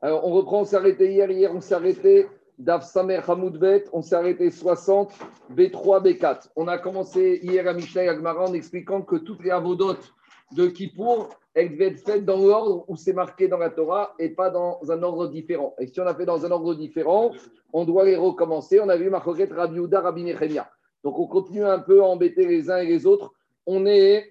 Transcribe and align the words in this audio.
Alors, 0.00 0.24
on 0.24 0.32
reprend, 0.32 0.60
on 0.60 0.64
s'est 0.64 0.76
arrêté 0.76 1.10
hier. 1.10 1.28
Hier, 1.30 1.52
on 1.52 1.60
s'est 1.60 1.74
arrêté 1.74 2.28
d'Af 2.58 2.84
Samer 2.84 3.20
Hamoudbet, 3.26 3.84
on 3.92 4.02
s'est 4.02 4.14
arrêté 4.14 4.50
60, 4.50 5.12
B3, 5.52 6.02
B4. 6.04 6.50
On 6.56 6.68
a 6.68 6.78
commencé 6.78 7.40
hier 7.42 7.66
à 7.66 7.72
Mishnah 7.72 8.02
Agmara 8.02 8.48
en 8.48 8.52
expliquant 8.52 9.02
que 9.02 9.16
toutes 9.16 9.42
les 9.42 9.50
avodotes 9.50 10.12
de 10.52 10.66
Kippour, 10.66 11.30
elles 11.54 11.72
devaient 11.72 11.88
être 11.88 12.00
faites 12.00 12.24
dans 12.24 12.38
l'ordre 12.38 12.84
où 12.88 12.96
c'est 12.96 13.12
marqué 13.12 13.48
dans 13.48 13.58
la 13.58 13.70
Torah 13.70 14.14
et 14.18 14.30
pas 14.30 14.50
dans 14.50 14.80
un 14.88 15.02
ordre 15.02 15.28
différent. 15.28 15.74
Et 15.78 15.88
si 15.88 16.00
on 16.00 16.06
a 16.06 16.14
fait 16.14 16.26
dans 16.26 16.46
un 16.46 16.50
ordre 16.50 16.74
différent, 16.74 17.32
on 17.72 17.84
doit 17.84 18.04
les 18.04 18.16
recommencer. 18.16 18.80
On 18.80 18.88
a 18.88 18.96
vu 18.96 19.10
Marcoquet, 19.10 19.48
Rabbi 19.50 19.78
Uda, 19.78 20.00
Rabbi 20.00 20.22
Nechemia. 20.22 20.70
Donc, 21.02 21.18
on 21.18 21.26
continue 21.26 21.64
un 21.64 21.80
peu 21.80 22.02
à 22.02 22.06
embêter 22.06 22.46
les 22.46 22.70
uns 22.70 22.78
et 22.78 22.86
les 22.86 23.04
autres. 23.04 23.32
On 23.66 23.84
est, 23.84 24.30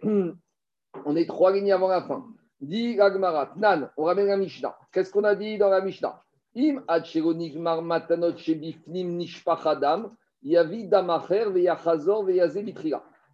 on 1.05 1.15
est 1.15 1.27
trois 1.27 1.52
lignes 1.52 1.73
avant 1.73 1.89
la 1.89 2.02
fin. 2.02 2.25
Dit 2.59 2.99
Agmarat, 2.99 3.53
Nan, 3.55 3.89
on 3.97 4.05
ramène 4.05 4.27
la 4.27 4.37
Mishnah. 4.37 4.75
Qu'est-ce 4.91 5.11
qu'on 5.11 5.23
a 5.23 5.36
dit 5.36 5.57
dans 5.57 5.69
la 5.69 5.82
Mishnah? 5.82 6.23
Im 6.55 6.82
matanot 7.83 8.36
shebifnim 8.36 9.15
nishpachadam, 9.15 10.15
yavi 10.41 10.87
damacher 10.87 11.51
veyachazor 11.51 12.25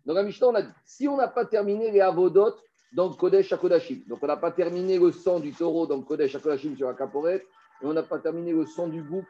Dans 0.05 0.13
la 0.13 0.23
Mishnah, 0.23 0.48
on 0.48 0.55
a 0.55 0.62
dit 0.62 0.73
si 0.84 1.07
on 1.07 1.15
n'a 1.15 1.29
pas 1.29 1.45
terminé 1.45 1.89
les 1.91 2.01
avodot 2.01 2.53
dans 2.91 3.07
le 3.07 3.15
Kodesh 3.15 3.53
HaKodashim, 3.53 4.01
donc 4.07 4.20
on 4.21 4.27
n'a 4.27 4.35
pas 4.38 4.51
terminé 4.51 4.99
le 4.99 5.12
sang 5.12 5.40
du 5.40 5.53
taureau 5.53 5.87
dans 5.87 5.98
le 5.98 6.03
Kodesh 6.03 6.35
HaKodashim 6.35 6.76
sur 6.76 6.87
la 6.87 6.93
caporette, 6.93 7.45
et 7.81 7.85
on 7.85 7.93
n'a 7.93 8.03
pas 8.03 8.20
terminé 8.20 8.51
le 8.51 8.65
sang 8.65 8.87
du 8.87 9.01
bouc 9.01 9.26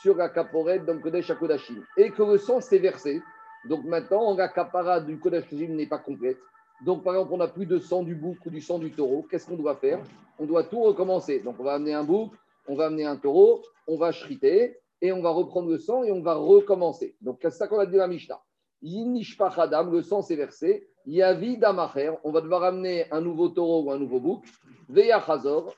sur 0.00 0.16
la 0.16 0.28
caporette 0.28 0.86
dans 0.86 0.94
le 0.94 1.00
Kodesh 1.00 1.30
HaKodashim, 1.30 1.82
et 1.96 2.10
que 2.10 2.22
le 2.22 2.38
sang 2.38 2.60
s'est 2.60 2.78
versé, 2.78 3.20
donc 3.68 3.84
maintenant, 3.84 4.34
la 4.36 4.48
capara 4.48 5.00
du 5.00 5.18
Kodesh 5.18 5.50
n'est 5.50 5.86
pas 5.86 5.98
complète, 5.98 6.38
donc, 6.84 7.04
par 7.04 7.14
exemple, 7.14 7.32
on 7.34 7.36
n'a 7.36 7.48
plus 7.48 7.66
de 7.66 7.78
sang 7.78 8.02
du 8.02 8.14
bouc 8.14 8.38
ou 8.44 8.50
du 8.50 8.60
sang 8.60 8.78
du 8.78 8.90
taureau. 8.90 9.24
Qu'est-ce 9.30 9.46
qu'on 9.46 9.56
doit 9.56 9.76
faire? 9.76 10.00
On 10.38 10.46
doit 10.46 10.64
tout 10.64 10.80
recommencer. 10.80 11.38
Donc, 11.38 11.56
on 11.60 11.64
va 11.64 11.74
amener 11.74 11.94
un 11.94 12.02
bouc, 12.02 12.32
on 12.66 12.74
va 12.74 12.86
amener 12.86 13.04
un 13.04 13.16
taureau, 13.16 13.62
on 13.86 13.96
va 13.96 14.10
shriter 14.10 14.78
et 15.00 15.12
on 15.12 15.22
va 15.22 15.30
reprendre 15.30 15.68
le 15.68 15.78
sang 15.78 16.02
et 16.02 16.10
on 16.10 16.22
va 16.22 16.34
recommencer. 16.34 17.14
Donc, 17.20 17.38
c'est 17.42 17.50
ça 17.50 17.68
qu'on 17.68 17.78
a 17.78 17.86
dit 17.86 17.96
la 17.96 18.08
Mishnah. 18.08 18.40
Yinishpachadam, 18.82 19.92
le 19.92 20.02
sang 20.02 20.22
s'est 20.22 20.36
versé. 20.36 20.88
Yavi 21.06 21.58
damacher, 21.58 22.12
on 22.24 22.32
va 22.32 22.40
devoir 22.40 22.64
amener 22.64 23.10
un 23.12 23.20
nouveau 23.20 23.48
taureau 23.48 23.84
ou 23.84 23.92
un 23.92 23.98
nouveau 23.98 24.20
bouc. 24.20 24.44
Veya 24.88 25.24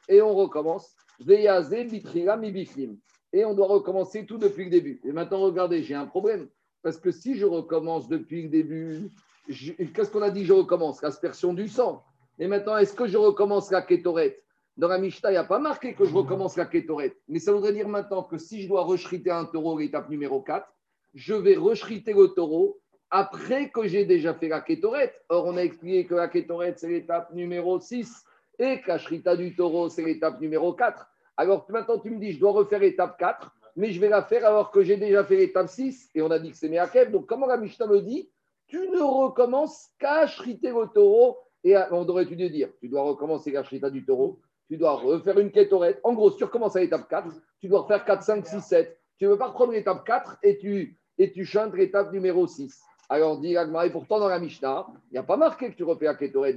et 0.08 0.22
on 0.22 0.34
recommence. 0.34 0.94
Veyaze 1.20 1.70
mibiflim. 1.70 2.98
Et 3.32 3.44
on 3.44 3.54
doit 3.54 3.66
recommencer 3.66 4.24
tout 4.26 4.38
depuis 4.38 4.64
le 4.64 4.70
début. 4.70 5.00
Et 5.04 5.12
maintenant, 5.12 5.40
regardez, 5.40 5.82
j'ai 5.82 5.94
un 5.94 6.06
problème. 6.06 6.48
Parce 6.82 6.98
que 6.98 7.10
si 7.10 7.36
je 7.36 7.46
recommence 7.46 8.08
depuis 8.08 8.42
le 8.42 8.48
début, 8.48 9.10
Qu'est-ce 9.46 10.10
qu'on 10.10 10.22
a 10.22 10.30
dit 10.30 10.44
Je 10.44 10.52
recommence? 10.52 11.02
L'aspersion 11.02 11.52
du 11.52 11.68
sang. 11.68 12.04
Et 12.38 12.46
maintenant, 12.46 12.76
est-ce 12.76 12.94
que 12.94 13.06
je 13.06 13.16
recommence 13.16 13.70
la 13.70 13.82
kétorette? 13.82 14.42
Dans 14.76 14.88
la 14.88 14.98
Mishnah, 14.98 15.30
il 15.30 15.34
n'y 15.34 15.38
a 15.38 15.44
pas 15.44 15.60
marqué 15.60 15.94
que 15.94 16.04
je 16.04 16.12
recommence 16.12 16.56
la 16.56 16.66
kétorette. 16.66 17.16
Mais 17.28 17.38
ça 17.38 17.52
voudrait 17.52 17.72
dire 17.72 17.88
maintenant 17.88 18.24
que 18.24 18.38
si 18.38 18.62
je 18.62 18.68
dois 18.68 18.82
rechriter 18.82 19.30
un 19.30 19.44
taureau, 19.44 19.78
l'étape 19.78 20.08
numéro 20.08 20.40
4, 20.40 20.66
je 21.14 21.34
vais 21.34 21.54
rechriter 21.54 22.12
le 22.12 22.28
taureau 22.28 22.80
après 23.10 23.70
que 23.70 23.86
j'ai 23.86 24.04
déjà 24.04 24.34
fait 24.34 24.48
la 24.48 24.60
kétorette. 24.60 25.14
Or, 25.28 25.46
on 25.46 25.56
a 25.56 25.60
expliqué 25.60 26.06
que 26.06 26.16
la 26.16 26.26
kétorette, 26.26 26.80
c'est 26.80 26.88
l'étape 26.88 27.32
numéro 27.32 27.78
6 27.78 28.24
et 28.58 28.80
que 28.80 28.88
la 28.88 28.98
shrita 28.98 29.36
du 29.36 29.54
taureau, 29.54 29.88
c'est 29.88 30.02
l'étape 30.02 30.40
numéro 30.40 30.72
4. 30.72 31.06
Alors 31.36 31.66
maintenant, 31.68 31.98
tu 31.98 32.10
me 32.10 32.18
dis, 32.18 32.32
je 32.32 32.40
dois 32.40 32.52
refaire 32.52 32.80
l'étape 32.80 33.16
4, 33.18 33.54
mais 33.76 33.92
je 33.92 34.00
vais 34.00 34.08
la 34.08 34.22
faire 34.22 34.44
alors 34.44 34.72
que 34.72 34.82
j'ai 34.82 34.96
déjà 34.96 35.24
fait 35.24 35.36
l'étape 35.36 35.68
6 35.68 36.10
et 36.14 36.22
on 36.22 36.30
a 36.30 36.38
dit 36.40 36.50
que 36.50 36.56
c'est 36.56 36.68
Meakev. 36.68 37.12
Donc, 37.12 37.26
comment 37.26 37.46
la 37.46 37.56
Mishnah 37.56 37.86
me 37.86 38.00
dit 38.00 38.28
tu 38.66 38.78
ne 38.90 39.00
recommences 39.00 39.88
qu'à 39.98 40.26
chriter 40.26 40.70
le 40.70 40.86
taureau. 40.92 41.38
Et 41.62 41.74
on 41.90 42.06
aurait 42.08 42.26
dû 42.26 42.36
dire, 42.36 42.68
tu 42.80 42.88
dois 42.88 43.02
recommencer 43.02 43.50
la 43.50 43.62
chrita 43.62 43.88
du 43.88 44.04
taureau, 44.04 44.38
tu 44.68 44.76
dois 44.76 44.92
refaire 44.92 45.38
une 45.38 45.50
kétorette. 45.50 45.98
En 46.04 46.12
gros, 46.12 46.30
tu 46.30 46.44
recommences 46.44 46.76
à 46.76 46.80
l'étape 46.80 47.08
4, 47.08 47.28
tu 47.60 47.68
dois 47.68 47.80
refaire 47.80 48.04
4, 48.04 48.22
5, 48.22 48.46
6, 48.46 48.60
7. 48.60 49.00
Tu 49.18 49.24
ne 49.24 49.30
veux 49.30 49.38
pas 49.38 49.46
reprendre 49.46 49.72
l'étape 49.72 50.04
4 50.04 50.38
et 50.42 50.58
tu, 50.58 50.98
et 51.16 51.32
tu 51.32 51.44
chantes 51.44 51.74
l'étape 51.74 52.12
numéro 52.12 52.46
6. 52.46 52.82
Alors, 53.08 53.38
dit 53.38 53.54
et 53.54 53.90
pourtant 53.90 54.18
dans 54.18 54.28
la 54.28 54.38
Mishnah, 54.38 54.86
il 55.10 55.12
n'y 55.12 55.18
a 55.18 55.22
pas 55.22 55.36
marqué 55.36 55.70
que 55.70 55.76
tu 55.76 55.84
refais 55.84 56.06
la 56.06 56.14
kétorette. 56.14 56.56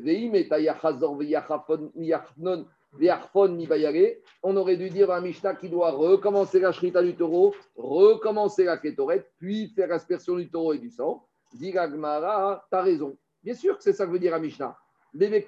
On 4.43 4.57
aurait 4.57 4.77
dû 4.77 4.89
dire 4.89 5.07
la 5.07 5.21
Mishnah 5.21 5.55
qu'il 5.55 5.71
doit 5.71 5.91
recommencer 5.91 6.59
la 6.59 6.71
shrita 6.71 7.03
du 7.03 7.15
taureau, 7.15 7.53
recommencer 7.75 8.63
la 8.63 8.77
kétorette, 8.77 9.29
puis 9.37 9.69
faire 9.75 9.89
l'aspersion 9.89 10.35
du 10.35 10.49
taureau 10.49 10.73
et 10.73 10.79
du 10.79 10.89
sang. 10.89 11.27
Dit 11.57 11.71
tu 11.71 11.77
as 11.79 12.81
raison. 12.81 13.17
Bien 13.43 13.53
sûr 13.53 13.77
que 13.77 13.83
c'est 13.83 13.93
ça 13.93 14.05
que 14.05 14.11
veut 14.11 14.19
dire 14.19 14.31
la 14.31 14.39
Mishnah. 14.39 14.77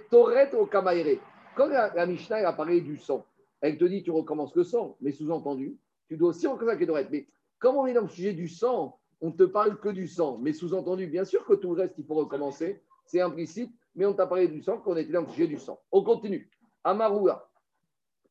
Toret 0.09 0.53
au 0.55 0.65
Kamaire. 0.65 1.19
Quand 1.55 1.67
la, 1.67 2.05
Mishnah 2.05 2.47
a 2.47 2.53
parlé 2.53 2.81
du 2.81 2.97
sang, 2.97 3.25
elle 3.61 3.77
te 3.77 3.85
dit 3.85 4.01
tu 4.01 4.11
recommences 4.11 4.55
le 4.55 4.63
sang, 4.63 4.95
mais 5.01 5.11
sous-entendu, 5.11 5.77
tu 6.07 6.17
dois 6.17 6.29
aussi 6.29 6.47
recommencer 6.47 6.85
la 6.85 7.03
Mais 7.11 7.27
comme 7.59 7.75
on 7.75 7.85
est 7.85 7.93
dans 7.93 8.01
le 8.01 8.07
sujet 8.07 8.33
du 8.33 8.47
sang, 8.47 8.97
on 9.21 9.27
ne 9.27 9.33
te 9.33 9.43
parle 9.43 9.79
que 9.79 9.89
du 9.89 10.07
sang, 10.07 10.37
mais 10.39 10.53
sous-entendu, 10.53 11.07
bien 11.07 11.25
sûr 11.25 11.45
que 11.45 11.53
tout 11.53 11.75
le 11.75 11.81
reste, 11.81 11.95
il 11.97 12.05
faut 12.05 12.15
recommencer. 12.15 12.81
C'est 13.05 13.21
implicite, 13.21 13.71
mais 13.95 14.05
on 14.05 14.13
t'a 14.13 14.25
parlé 14.25 14.47
du 14.47 14.61
sang 14.61 14.77
qu'on 14.77 14.95
était 14.95 15.11
dans 15.11 15.21
le 15.21 15.27
sujet 15.27 15.47
du 15.47 15.59
sang. 15.59 15.79
On 15.91 16.03
continue. 16.03 16.49
Amaroua. 16.83 17.51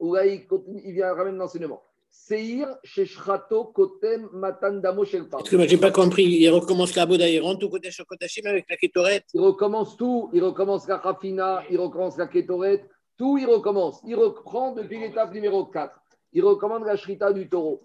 il, 0.01 0.93
vient 0.93 1.13
ramener 1.13 1.37
l'enseignement. 1.37 1.83
Seir, 2.11 2.69
Sheshrato, 2.85 3.73
Kotem, 3.73 4.29
Matandamo, 4.33 5.05
Shelpa. 5.05 5.39
Parce 5.39 5.49
que 5.49 5.57
moi, 5.57 5.67
je 5.67 5.75
n'ai 5.75 5.81
pas 5.81 5.91
compris. 5.91 6.25
Il 6.25 6.49
recommence 6.51 6.95
la 6.95 7.07
Boda, 7.07 7.29
il 7.29 7.41
rentre 7.41 7.61
tout 7.61 7.69
côté 7.69 7.91
Shokotashim 7.91 8.47
avec 8.47 8.67
la 8.69 8.77
Ketoret. 8.77 9.23
Il 9.35 9.41
recommence 9.41 9.97
tout. 9.97 10.31
Il 10.33 10.43
recommence 10.43 10.87
la 10.89 10.99
Rafina, 10.99 11.63
il 11.71 11.79
recommence 11.79 12.17
la 12.19 12.27
Ketoret. 12.27 12.85
Tout, 13.17 13.39
il 13.39 13.47
recommence. 13.47 14.01
Il 14.07 14.15
reprend 14.15 14.73
depuis 14.73 15.01
l'étape 15.01 15.33
numéro 15.33 15.65
4. 15.67 15.93
Il 16.35 16.45
recommande 16.45 16.85
la 16.85 16.97
Shrita 16.97 17.33
du 17.33 17.49
taureau. 17.49 17.83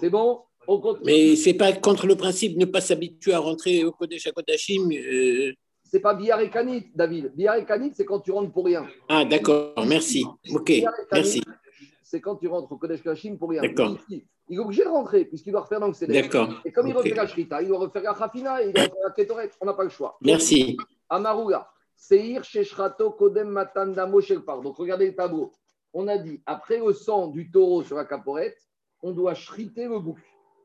C'est 0.00 0.10
bon? 0.10 0.40
On 0.68 0.80
Mais 1.04 1.36
ce 1.36 1.50
n'est 1.50 1.54
pas 1.54 1.72
contre 1.72 2.08
le 2.08 2.16
principe 2.16 2.54
de 2.54 2.60
ne 2.60 2.64
pas 2.64 2.80
s'habituer 2.80 3.34
à 3.34 3.38
rentrer 3.38 3.84
au 3.84 3.92
Kodesh 3.92 4.28
Kodashim. 4.34 4.90
Euh... 4.92 5.52
C'est 5.84 6.00
pas 6.00 6.14
Biyar 6.14 6.40
et 6.40 6.50
Kanit, 6.50 6.90
David. 6.92 7.32
Biyar 7.36 7.54
et 7.56 7.64
Kanit, 7.64 7.92
c'est 7.94 8.04
quand 8.04 8.18
tu 8.18 8.32
rentres 8.32 8.52
pour 8.52 8.64
rien. 8.64 8.84
Ah, 9.08 9.24
d'accord, 9.24 9.74
merci. 9.86 10.24
Ok, 10.52 10.72
merci 11.12 11.40
c'est 12.06 12.20
quand 12.20 12.36
tu 12.36 12.46
rentres 12.46 12.70
au 12.70 12.76
Kodesh 12.76 13.02
Kashim 13.02 13.36
pour 13.36 13.50
rien. 13.50 13.62
Il, 13.64 14.22
est 14.48 14.58
obligé 14.58 14.84
de 14.84 14.88
rentrer 14.88 15.24
puisqu'il 15.24 15.50
doit 15.50 15.62
refaire 15.62 15.80
dans 15.80 15.88
le 15.88 15.92
CDR. 15.92 16.28
Et 16.64 16.70
comme 16.70 16.86
il 16.86 16.96
refait 16.96 17.14
la 17.14 17.26
Shrita, 17.26 17.60
il 17.60 17.66
doit 17.66 17.80
refaire 17.80 18.02
la 18.02 18.14
Khafina 18.14 18.62
il 18.62 18.72
doit 18.72 18.84
refaire 18.84 18.96
la 19.04 19.10
Ketoret. 19.10 19.50
On 19.60 19.66
n'a 19.66 19.74
pas 19.74 19.82
le 19.82 19.88
choix. 19.88 20.16
Merci. 20.20 20.76
Amarouga. 21.08 21.68
Seir 21.96 22.44
Sheshrato 22.44 23.10
Kodem 23.10 23.48
Matandamo 23.48 24.20
Shelpar. 24.20 24.60
Donc 24.60 24.76
regardez 24.76 25.06
le 25.06 25.16
tableau. 25.16 25.50
On 25.92 26.06
a 26.06 26.16
dit, 26.16 26.40
après 26.46 26.78
le 26.78 26.92
sang 26.92 27.26
du 27.26 27.50
taureau 27.50 27.82
sur 27.82 27.96
la 27.96 28.04
caporette, 28.04 28.58
on 29.02 29.10
doit 29.10 29.34
shriter 29.34 29.88
le 29.88 29.98
bouc. 29.98 30.18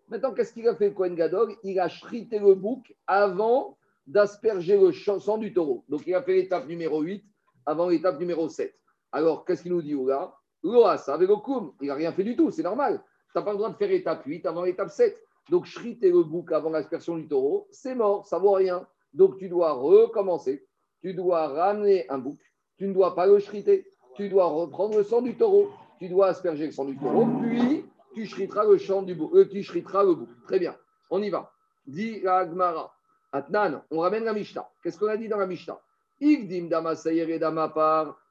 Maintenant, 0.09 0.34
qu'est-ce 0.35 0.53
qu'il 0.53 0.68
a 0.68 0.75
fait 0.75 0.90
le 0.90 0.94
Kohen 0.94 1.16
Gadog 1.16 1.57
Il 1.63 1.80
a 1.80 1.90
shrité 1.90 2.38
le 2.38 2.53
bouc 2.53 2.94
avant 3.07 3.80
d'asperger 4.06 4.78
le 4.78 4.91
sang 4.91 5.40
du 5.40 5.53
taureau. 5.53 5.85
Donc 5.90 6.03
il 6.06 6.13
a 6.13 6.22
fait 6.22 6.35
l'étape 6.35 6.68
numéro 6.68 7.01
8 7.01 7.24
avant 7.66 7.90
l'étape 7.90 8.19
numéro 8.19 8.47
7. 8.47 8.78
Alors, 9.12 9.44
qu'est-ce 9.44 9.63
qu'il 9.63 9.72
nous 9.72 9.81
dit, 9.81 9.96
Ouga? 9.96 10.35
Avec 10.63 11.29
le 11.29 11.35
il 11.81 11.88
n'a 11.88 11.95
rien 11.95 12.11
fait 12.11 12.23
du 12.23 12.35
tout, 12.35 12.51
c'est 12.51 12.63
normal. 12.63 13.01
Tu 13.31 13.38
n'as 13.38 13.44
pas 13.44 13.51
le 13.51 13.57
droit 13.57 13.69
de 13.69 13.75
faire 13.75 13.91
étape 13.91 14.23
8 14.25 14.45
avant 14.45 14.63
l'étape 14.63 14.89
7. 14.89 15.17
Donc, 15.49 15.66
shriter 15.66 16.11
le 16.11 16.23
bouc 16.23 16.51
avant 16.51 16.69
l'aspersion 16.69 17.17
du 17.17 17.27
taureau, 17.27 17.67
c'est 17.72 17.95
mort, 17.95 18.25
ça 18.25 18.38
ne 18.38 18.44
vaut 18.44 18.51
rien. 18.51 18.85
Donc, 19.13 19.38
tu 19.38 19.50
dois 19.50 19.73
recommencer. 19.73 20.66
Tu 21.01 21.13
dois 21.13 21.47
ramener 21.47 22.07
un 22.09 22.19
bouc. 22.19 22.39
Tu 22.77 22.88
ne 22.88 22.94
dois 22.94 23.16
pas 23.16 23.25
le 23.25 23.39
shriter. 23.39 23.88
Tu 24.16 24.29
dois 24.29 24.45
reprendre 24.45 24.97
le 24.97 25.03
sang 25.03 25.21
du 25.21 25.35
taureau. 25.35 25.69
Tu 26.00 26.09
dois 26.09 26.27
asperger 26.27 26.67
le 26.67 26.71
sang 26.71 26.85
du 26.85 26.97
taureau. 26.97 27.27
Puis, 27.41 27.85
tu 28.13 28.25
shriteras 28.25 28.66
le, 28.66 28.77
champ 28.77 29.01
du 29.01 29.16
bouc, 29.16 29.33
euh, 29.33 29.47
tu 29.47 29.63
shriteras 29.63 30.03
le 30.03 30.16
bouc. 30.16 30.29
Très 30.45 30.59
bien. 30.59 30.75
On 31.09 31.21
y 31.21 31.29
va. 31.29 31.51
Dit 31.88 32.19
la 32.21 32.38
Agmara. 32.38 32.94
Atnan, 33.31 33.81
on 33.91 34.00
ramène 34.00 34.25
la 34.25 34.33
Mishnah. 34.33 34.69
Qu'est-ce 34.83 35.00
qu'on 35.00 35.07
a 35.07 35.16
dit 35.16 35.29
dans 35.29 35.38
la 35.38 35.47
Mishnah? 35.47 35.79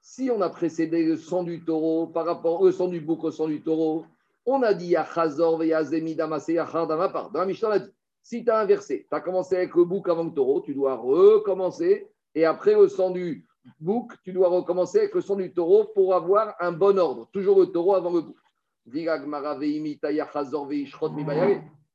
Si 0.02 0.30
on 0.30 0.40
a 0.40 0.48
précédé 0.48 1.04
le 1.04 1.16
sang 1.16 1.42
du 1.42 1.64
taureau 1.64 2.06
par 2.06 2.24
rapport 2.24 2.60
au 2.60 2.70
sang 2.70 2.86
du 2.86 3.00
bouc 3.00 3.24
au 3.24 3.30
sang 3.32 3.48
du 3.48 3.62
taureau, 3.62 4.06
on 4.46 4.62
a 4.62 4.74
dit 4.74 4.88
Yachazor 4.88 5.58
Veyazemi 5.58 6.14
Damaseyachar 6.14 6.86
Damapar. 6.86 7.30
Dans 7.30 7.40
la 7.40 7.46
Mishnah, 7.46 7.68
on 7.68 7.72
a 7.72 7.78
dit 7.80 7.90
si 8.22 8.44
tu 8.44 8.50
as 8.50 8.58
inversé, 8.58 9.06
tu 9.10 9.16
as 9.16 9.20
commencé 9.20 9.56
avec 9.56 9.74
le 9.74 9.84
bouc 9.84 10.08
avant 10.08 10.24
le 10.24 10.30
taureau, 10.30 10.60
tu 10.60 10.72
dois 10.72 10.94
recommencer. 10.94 12.08
Et 12.34 12.44
après 12.44 12.74
le 12.74 12.86
sang 12.86 13.10
du 13.10 13.44
bouc, 13.80 14.12
tu 14.22 14.32
dois 14.32 14.48
recommencer 14.48 14.98
avec 14.98 15.14
le 15.14 15.20
sang 15.20 15.34
du 15.36 15.52
taureau 15.52 15.86
pour 15.92 16.14
avoir 16.14 16.54
un 16.60 16.70
bon 16.70 16.96
ordre. 16.98 17.28
Toujours 17.32 17.58
le 17.58 17.66
taureau 17.66 17.96
avant 17.96 18.12
le 18.12 18.20
bouc. 18.20 18.36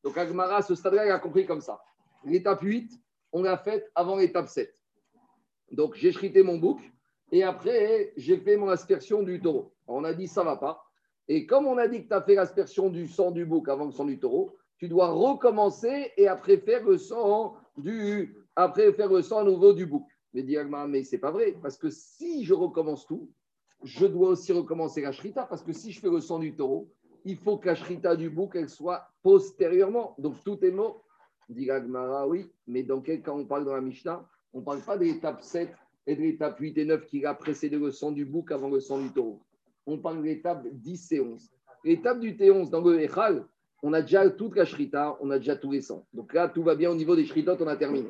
Donc 0.03 0.17
Agmara, 0.17 0.61
ce 0.61 0.75
stade-là, 0.75 1.05
il 1.05 1.11
a 1.11 1.19
compris 1.19 1.45
comme 1.45 1.61
ça. 1.61 1.81
L'étape 2.25 2.61
8, 2.61 2.91
on 3.31 3.43
l'a 3.43 3.57
faite 3.57 3.89
avant 3.95 4.17
l'étape 4.17 4.47
7. 4.47 4.73
Donc, 5.71 5.95
j'ai 5.95 6.11
chrité 6.11 6.43
mon 6.43 6.57
bouc 6.57 6.79
et 7.31 7.43
après, 7.43 8.13
j'ai 8.17 8.37
fait 8.37 8.57
mon 8.57 8.69
aspersion 8.69 9.23
du 9.23 9.41
taureau. 9.41 9.73
On 9.87 10.03
a 10.03 10.13
dit, 10.13 10.27
ça 10.27 10.43
va 10.43 10.55
pas. 10.57 10.83
Et 11.27 11.45
comme 11.45 11.65
on 11.65 11.77
a 11.77 11.87
dit 11.87 12.03
que 12.03 12.07
tu 12.07 12.13
as 12.13 12.21
fait 12.21 12.35
l'aspersion 12.35 12.89
du 12.89 13.07
sang 13.07 13.31
du 13.31 13.45
bouc 13.45 13.67
avant 13.67 13.85
le 13.85 13.91
sang 13.91 14.05
du 14.05 14.19
taureau, 14.19 14.55
tu 14.77 14.87
dois 14.87 15.09
recommencer 15.09 16.11
et 16.17 16.27
après 16.27 16.57
faire 16.57 16.83
le 16.83 16.97
sang 16.97 17.55
du, 17.77 18.35
après 18.55 18.93
faire 18.93 19.11
le 19.11 19.21
sang 19.21 19.39
à 19.39 19.43
nouveau 19.43 19.73
du 19.73 19.85
bouc. 19.85 20.05
Mais 20.33 20.43
dis, 20.43 20.57
mais 20.87 21.03
c'est 21.03 21.17
pas 21.17 21.31
vrai, 21.31 21.55
parce 21.61 21.77
que 21.77 21.89
si 21.89 22.43
je 22.43 22.53
recommence 22.53 23.07
tout, 23.07 23.29
je 23.83 24.05
dois 24.05 24.29
aussi 24.29 24.51
recommencer 24.51 25.01
la 25.01 25.11
shrita 25.11 25.45
parce 25.45 25.63
que 25.63 25.71
si 25.71 25.91
je 25.91 25.99
fais 25.99 26.09
le 26.09 26.19
sang 26.19 26.39
du 26.39 26.55
taureau, 26.55 26.91
il 27.23 27.37
faut 27.37 27.57
que 27.57 27.67
la 27.67 27.75
shrita 27.75 28.15
du 28.15 28.29
bouc, 28.29 28.55
elle 28.55 28.69
soit 28.69 29.07
postérieurement. 29.23 30.15
Donc 30.19 30.35
tout 30.43 30.63
est 30.63 30.71
mort. 30.71 31.03
Dit 31.47 31.69
oui, 32.27 32.51
mais 32.67 32.83
dans 32.83 33.01
quel 33.01 33.21
on 33.29 33.45
parle 33.45 33.65
dans 33.65 33.75
la 33.75 33.81
Mishnah? 33.81 34.27
On 34.55 34.59
ne 34.59 34.63
parle 34.63 34.79
pas 34.79 34.97
de 34.97 35.03
l'étape 35.03 35.43
7 35.43 35.69
et 36.07 36.15
de 36.15 36.21
l'étape 36.21 36.57
8 36.57 36.77
et 36.77 36.85
9 36.85 37.05
qui 37.07 37.25
a 37.25 37.33
précédé 37.33 37.77
le 37.77 37.91
sang 37.91 38.13
du 38.13 38.23
bouc 38.23 38.53
avant 38.53 38.69
le 38.69 38.79
sang 38.79 38.99
du 38.99 39.09
taureau. 39.09 39.41
On 39.85 39.97
parle 39.97 40.19
de 40.19 40.23
l'étape 40.23 40.65
10 40.71 41.11
et 41.11 41.19
11. 41.19 41.49
L'étape 41.83 42.21
du 42.21 42.35
T11 42.35 42.69
dans 42.69 42.79
le 42.79 43.01
Echal, 43.01 43.45
on 43.83 43.91
a 43.91 44.01
déjà 44.01 44.29
toute 44.29 44.55
la 44.55 44.63
shrita, 44.63 45.17
on 45.19 45.29
a 45.29 45.39
déjà 45.39 45.57
tous 45.57 45.71
les 45.71 45.81
sangs. 45.81 46.05
Donc 46.13 46.33
là, 46.33 46.47
tout 46.47 46.63
va 46.63 46.73
bien 46.75 46.89
au 46.89 46.95
niveau 46.95 47.17
des 47.17 47.25
shritot, 47.25 47.57
on 47.59 47.67
a 47.67 47.75
terminé. 47.75 48.07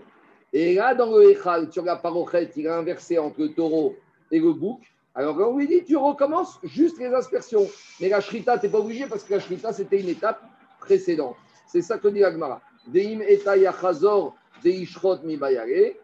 Et 0.53 0.75
là, 0.75 0.94
dans 0.94 1.18
le 1.18 1.31
Echal, 1.31 1.71
sur 1.74 1.83
la 1.83 1.95
parochet, 1.95 2.51
il 2.56 2.68
a 2.68 2.77
inversé 2.77 3.18
entre 3.18 3.41
le 3.41 3.51
taureau 3.51 3.95
et 4.30 4.39
le 4.39 4.53
bouc. 4.53 4.83
Alors 5.15 5.36
on 5.39 5.57
lui 5.57 5.68
dit, 5.68 5.83
tu 5.83 5.98
recommences 5.98 6.59
juste 6.63 7.00
les 7.00 7.07
aspersions. 7.07 7.65
Mais 8.00 8.09
la 8.09 8.21
shrita, 8.21 8.59
tu 8.59 8.68
n'es 8.68 8.71
pas 8.71 8.80
obligé 8.80 9.07
parce 9.07 9.24
que 9.24 9.33
la 9.33 9.39
shrita, 9.39 9.74
c'était 9.74 10.00
une 10.00 10.09
étape 10.09 10.44
précédente. 10.80 11.38
C'est 11.65 11.81
ça 11.81 11.98
que 11.98 12.07
dit 12.09 12.24
Agmara. 12.24 12.62
Deim 12.86 13.24
mi 15.24 15.38
bayare, 15.38 15.95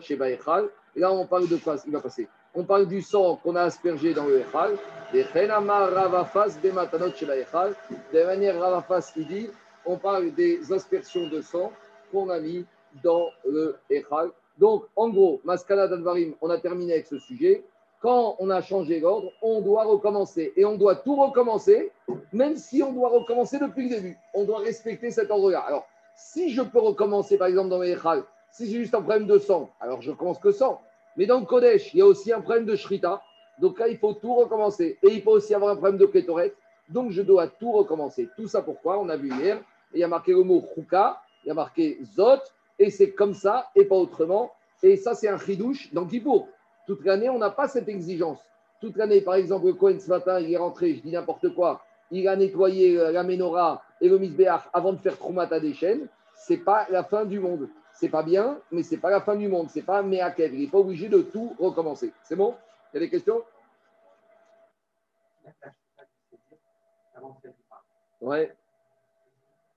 shebaechal. 0.00 0.68
Là, 0.96 1.12
on 1.12 1.26
parle 1.26 1.48
de 1.48 1.56
quoi 1.56 1.76
Il 1.86 1.92
va 1.92 2.00
passer. 2.00 2.28
On 2.54 2.64
parle 2.64 2.86
du 2.86 3.00
sang 3.00 3.36
qu'on 3.36 3.56
a 3.56 3.62
aspergé 3.62 4.12
dans 4.12 4.26
le 4.26 4.40
Echal. 4.40 4.76
Ravafas 5.12 6.58
bematanot 6.62 7.12
shebaechal. 7.14 7.74
De 8.12 8.24
manière 8.24 8.60
Ravafas, 8.60 9.12
il 9.16 9.26
dit, 9.26 9.48
on 9.86 9.96
parle 9.96 10.32
des 10.34 10.72
aspersions 10.72 11.28
de 11.28 11.40
sang 11.40 11.72
qu'on 12.10 12.28
a 12.28 12.38
mis 12.38 12.66
dans 13.02 13.30
le 13.48 13.76
Echal. 13.88 14.30
Donc, 14.58 14.84
en 14.96 15.08
gros, 15.08 15.40
Maskala 15.44 15.88
d'Advarim, 15.88 16.34
on 16.42 16.50
a 16.50 16.58
terminé 16.58 16.92
avec 16.92 17.06
ce 17.06 17.18
sujet. 17.18 17.64
Quand 18.02 18.36
on 18.38 18.50
a 18.50 18.60
changé 18.60 19.00
l'ordre, 19.00 19.30
on 19.40 19.60
doit 19.60 19.84
recommencer. 19.84 20.52
Et 20.56 20.64
on 20.64 20.76
doit 20.76 20.96
tout 20.96 21.16
recommencer, 21.16 21.90
même 22.32 22.56
si 22.56 22.82
on 22.82 22.92
doit 22.92 23.08
recommencer 23.08 23.58
depuis 23.58 23.88
le 23.88 23.96
début. 23.96 24.16
On 24.34 24.44
doit 24.44 24.58
respecter 24.58 25.10
cet 25.10 25.30
ordre-là. 25.30 25.60
Alors, 25.60 25.86
si 26.22 26.50
je 26.50 26.62
peux 26.62 26.78
recommencer, 26.78 27.36
par 27.36 27.48
exemple, 27.48 27.68
dans 27.68 27.78
mes 27.78 27.90
Echal, 27.90 28.24
si 28.50 28.70
j'ai 28.70 28.78
juste 28.78 28.94
un 28.94 29.02
problème 29.02 29.26
de 29.26 29.38
sang, 29.38 29.70
alors 29.80 30.02
je 30.02 30.12
commence 30.12 30.38
que 30.38 30.52
sang. 30.52 30.80
Mais 31.16 31.26
dans 31.26 31.40
le 31.40 31.46
Kodesh, 31.46 31.92
il 31.92 31.98
y 31.98 32.00
a 32.02 32.06
aussi 32.06 32.32
un 32.32 32.40
problème 32.40 32.64
de 32.64 32.76
Shrita. 32.76 33.22
Donc 33.58 33.78
là, 33.78 33.88
il 33.88 33.98
faut 33.98 34.14
tout 34.14 34.34
recommencer. 34.34 34.98
Et 35.02 35.08
il 35.08 35.22
faut 35.22 35.32
aussi 35.32 35.54
avoir 35.54 35.72
un 35.72 35.76
problème 35.76 35.98
de 35.98 36.06
Ketoret. 36.06 36.54
Donc, 36.88 37.10
je 37.10 37.22
dois 37.22 37.48
tout 37.48 37.72
recommencer. 37.72 38.28
Tout 38.36 38.48
ça 38.48 38.62
pourquoi 38.62 38.98
On 38.98 39.08
a 39.08 39.16
vu 39.16 39.30
hier. 39.30 39.60
il 39.92 40.00
y 40.00 40.04
a 40.04 40.08
marqué 40.08 40.32
le 40.32 40.42
mot 40.42 40.64
Chouka, 40.74 41.20
il 41.44 41.48
y 41.48 41.50
a 41.50 41.54
marqué 41.54 41.98
Zot, 42.14 42.40
et 42.78 42.90
c'est 42.90 43.10
comme 43.10 43.34
ça 43.34 43.68
et 43.74 43.84
pas 43.84 43.96
autrement. 43.96 44.52
Et 44.82 44.96
ça, 44.96 45.14
c'est 45.14 45.28
un 45.28 45.38
chidouche 45.38 45.92
dans 45.92 46.06
Kippour. 46.06 46.48
Toute 46.86 47.04
l'année, 47.04 47.28
on 47.28 47.38
n'a 47.38 47.50
pas 47.50 47.68
cette 47.68 47.88
exigence. 47.88 48.38
Toute 48.80 48.96
l'année, 48.96 49.20
par 49.20 49.34
exemple, 49.34 49.66
le 49.66 49.74
Cohen 49.74 49.98
ce 50.00 50.08
matin, 50.08 50.40
il 50.40 50.52
est 50.52 50.56
rentré, 50.56 50.94
je 50.94 51.02
dis 51.02 51.12
n'importe 51.12 51.54
quoi, 51.54 51.82
il 52.10 52.26
a 52.26 52.36
nettoyé 52.36 52.98
euh, 52.98 53.12
la 53.12 53.22
menorah 53.22 53.82
et 54.02 54.08
le 54.08 54.18
misbéach 54.18 54.68
avant 54.72 54.92
de 54.92 54.98
faire 54.98 55.16
Troumata 55.16 55.60
des 55.60 55.72
chaînes. 55.72 56.08
C'est 56.34 56.58
pas 56.58 56.86
la 56.90 57.04
fin 57.04 57.24
du 57.24 57.38
monde. 57.38 57.68
C'est 57.94 58.08
pas 58.08 58.24
bien, 58.24 58.60
mais 58.72 58.82
c'est 58.82 58.98
pas 58.98 59.10
la 59.10 59.20
fin 59.20 59.36
du 59.36 59.46
monde. 59.46 59.70
C'est 59.70 59.82
pas 59.82 60.02
Meakev. 60.02 60.52
Il 60.52 60.60
n'est 60.62 60.70
pas 60.70 60.78
obligé 60.78 61.08
de 61.08 61.22
tout 61.22 61.54
recommencer. 61.58 62.12
C'est 62.24 62.34
bon? 62.34 62.56
Il 62.92 62.96
y 62.96 62.98
a 62.98 63.00
des 63.00 63.10
questions? 63.10 63.42
Ouais. 68.20 68.56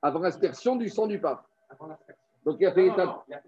Avant 0.01 0.19
l'aspersion 0.19 0.75
du 0.75 0.89
sang 0.89 1.05
du 1.05 1.19
pape. 1.19 1.45
Avant. 1.69 1.95
Donc 2.43 2.57
il 2.59 2.65
a 2.65 2.71
fait 2.71 2.81
l'étape. 2.81 3.23
La 3.27 3.41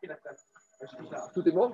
la, 0.00 1.28
Tout 1.34 1.48
est 1.48 1.52
bon? 1.52 1.72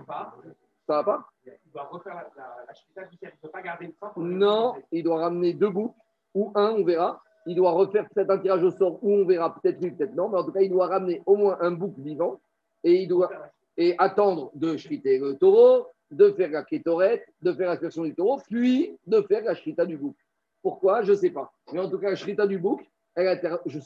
Ça 0.87 1.03
va 1.03 1.05
pas? 1.05 1.29
Il 1.45 1.73
doit 1.73 1.85
refaire 1.85 2.15
la, 2.15 2.23
la, 2.37 3.07
il 3.13 3.19
ne 3.23 3.31
peut 3.43 3.49
pas 3.49 3.61
garder 3.61 3.89
le 3.89 3.93
sang. 3.93 4.13
Non, 4.17 4.77
il 4.93 5.03
doit 5.03 5.21
ramener 5.21 5.53
deux 5.53 5.69
bouts, 5.69 5.95
ou 6.35 6.53
un, 6.55 6.71
on 6.71 6.85
verra. 6.85 7.23
Il 7.47 7.55
doit 7.55 7.71
refaire 7.71 8.09
peut-être 8.09 8.31
un 8.31 8.39
tirage 8.39 8.63
au 8.65 8.71
sort, 8.71 8.99
ou 9.03 9.13
on 9.13 9.25
verra 9.25 9.55
peut-être 9.55 9.79
oui, 9.81 9.93
peut-être 9.93 10.15
non. 10.15 10.29
Mais 10.29 10.39
en 10.39 10.45
tout 10.45 10.53
cas, 10.53 10.61
il 10.61 10.71
doit 10.71 10.89
ramener 10.89 11.23
au 11.27 11.37
moins 11.37 11.57
un 11.61 11.71
bouc 11.71 11.95
vivant 11.99 12.41
et 12.83 13.03
il 13.03 13.09
doit 13.09 13.31
et 13.77 13.95
attendre 13.99 14.51
de 14.55 14.75
chriter 14.75 15.19
le 15.19 15.37
taureau, 15.37 15.87
de 16.11 16.31
faire 16.31 16.51
la 16.51 16.63
kétorette, 16.63 17.27
de 17.43 17.53
faire 17.53 17.69
l'aspersion 17.69 18.05
du 18.05 18.15
taureau, 18.15 18.41
puis 18.49 18.97
de 19.07 19.21
faire 19.23 19.45
la 19.45 19.55
shrita 19.55 19.85
du 19.85 19.97
bouc. 19.97 20.17
Pourquoi? 20.63 21.03
Je 21.03 21.13
ne 21.13 21.17
sais 21.17 21.31
pas. 21.31 21.53
Mais 21.73 21.81
en 21.81 21.91
tout 21.91 21.99
cas, 21.99 22.11
la 22.11 22.17
shrita 22.17 22.47
du 22.47 22.59
bouc, 22.59 22.89
je 23.17 23.79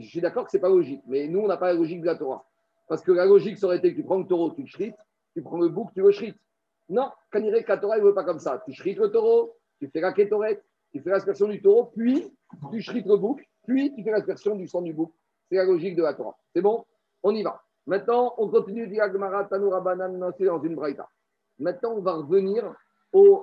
suis, 0.00 0.20
d'accord 0.20 0.44
que 0.44 0.50
ce 0.50 0.56
n'est 0.56 0.60
pas 0.60 0.68
logique, 0.68 1.02
mais 1.06 1.28
nous, 1.28 1.40
on 1.40 1.46
n'a 1.46 1.56
pas 1.56 1.68
la 1.68 1.74
logique 1.74 2.00
de 2.00 2.06
la 2.06 2.16
Torah. 2.16 2.44
Parce 2.88 3.02
que 3.02 3.12
la 3.12 3.24
logique, 3.24 3.58
ça 3.58 3.66
aurait 3.66 3.78
été 3.78 3.92
que 3.92 3.96
tu 3.96 4.04
prends 4.04 4.18
le 4.18 4.26
taureau, 4.26 4.50
tu 4.50 4.66
shrites, 4.66 4.96
tu 5.34 5.42
prends 5.42 5.58
le 5.58 5.68
bouc, 5.68 5.90
tu 5.94 6.02
le 6.02 6.10
shrites. 6.10 6.38
Non, 6.88 7.10
Kanirek, 7.30 7.68
la 7.68 7.78
Torah, 7.78 7.96
il 7.96 8.02
ne 8.02 8.08
veut 8.08 8.14
pas 8.14 8.24
comme 8.24 8.40
ça. 8.40 8.62
Tu 8.66 8.72
shrites 8.72 8.98
le 8.98 9.10
taureau, 9.10 9.54
tu 9.78 9.88
fais 9.88 10.00
la 10.00 10.12
kétorette, 10.12 10.64
tu 10.92 11.00
fais 11.00 11.10
l'aspersion 11.10 11.48
du 11.48 11.60
taureau, 11.60 11.90
puis 11.96 12.32
tu 12.70 12.80
shrites 12.80 13.06
le 13.06 13.16
bouc, 13.16 13.42
puis 13.66 13.94
tu 13.94 14.02
fais 14.04 14.10
l'aspersion 14.10 14.54
du 14.54 14.68
sang 14.68 14.82
du 14.82 14.92
bouc. 14.92 15.12
C'est 15.48 15.56
la 15.56 15.64
logique 15.64 15.96
de 15.96 16.02
la 16.02 16.14
Torah. 16.14 16.36
C'est 16.54 16.62
bon? 16.62 16.84
On 17.22 17.34
y 17.34 17.42
va. 17.42 17.62
Maintenant, 17.86 18.34
on 18.38 18.48
continue 18.48 18.86
Diagmara 18.86 19.44
Tanoura 19.44 19.80
Banan 19.80 20.18
dans 20.18 20.62
une 20.62 20.74
braïta. 20.74 21.08
Maintenant, 21.58 21.94
on 21.96 22.00
va 22.00 22.12
revenir 22.12 22.74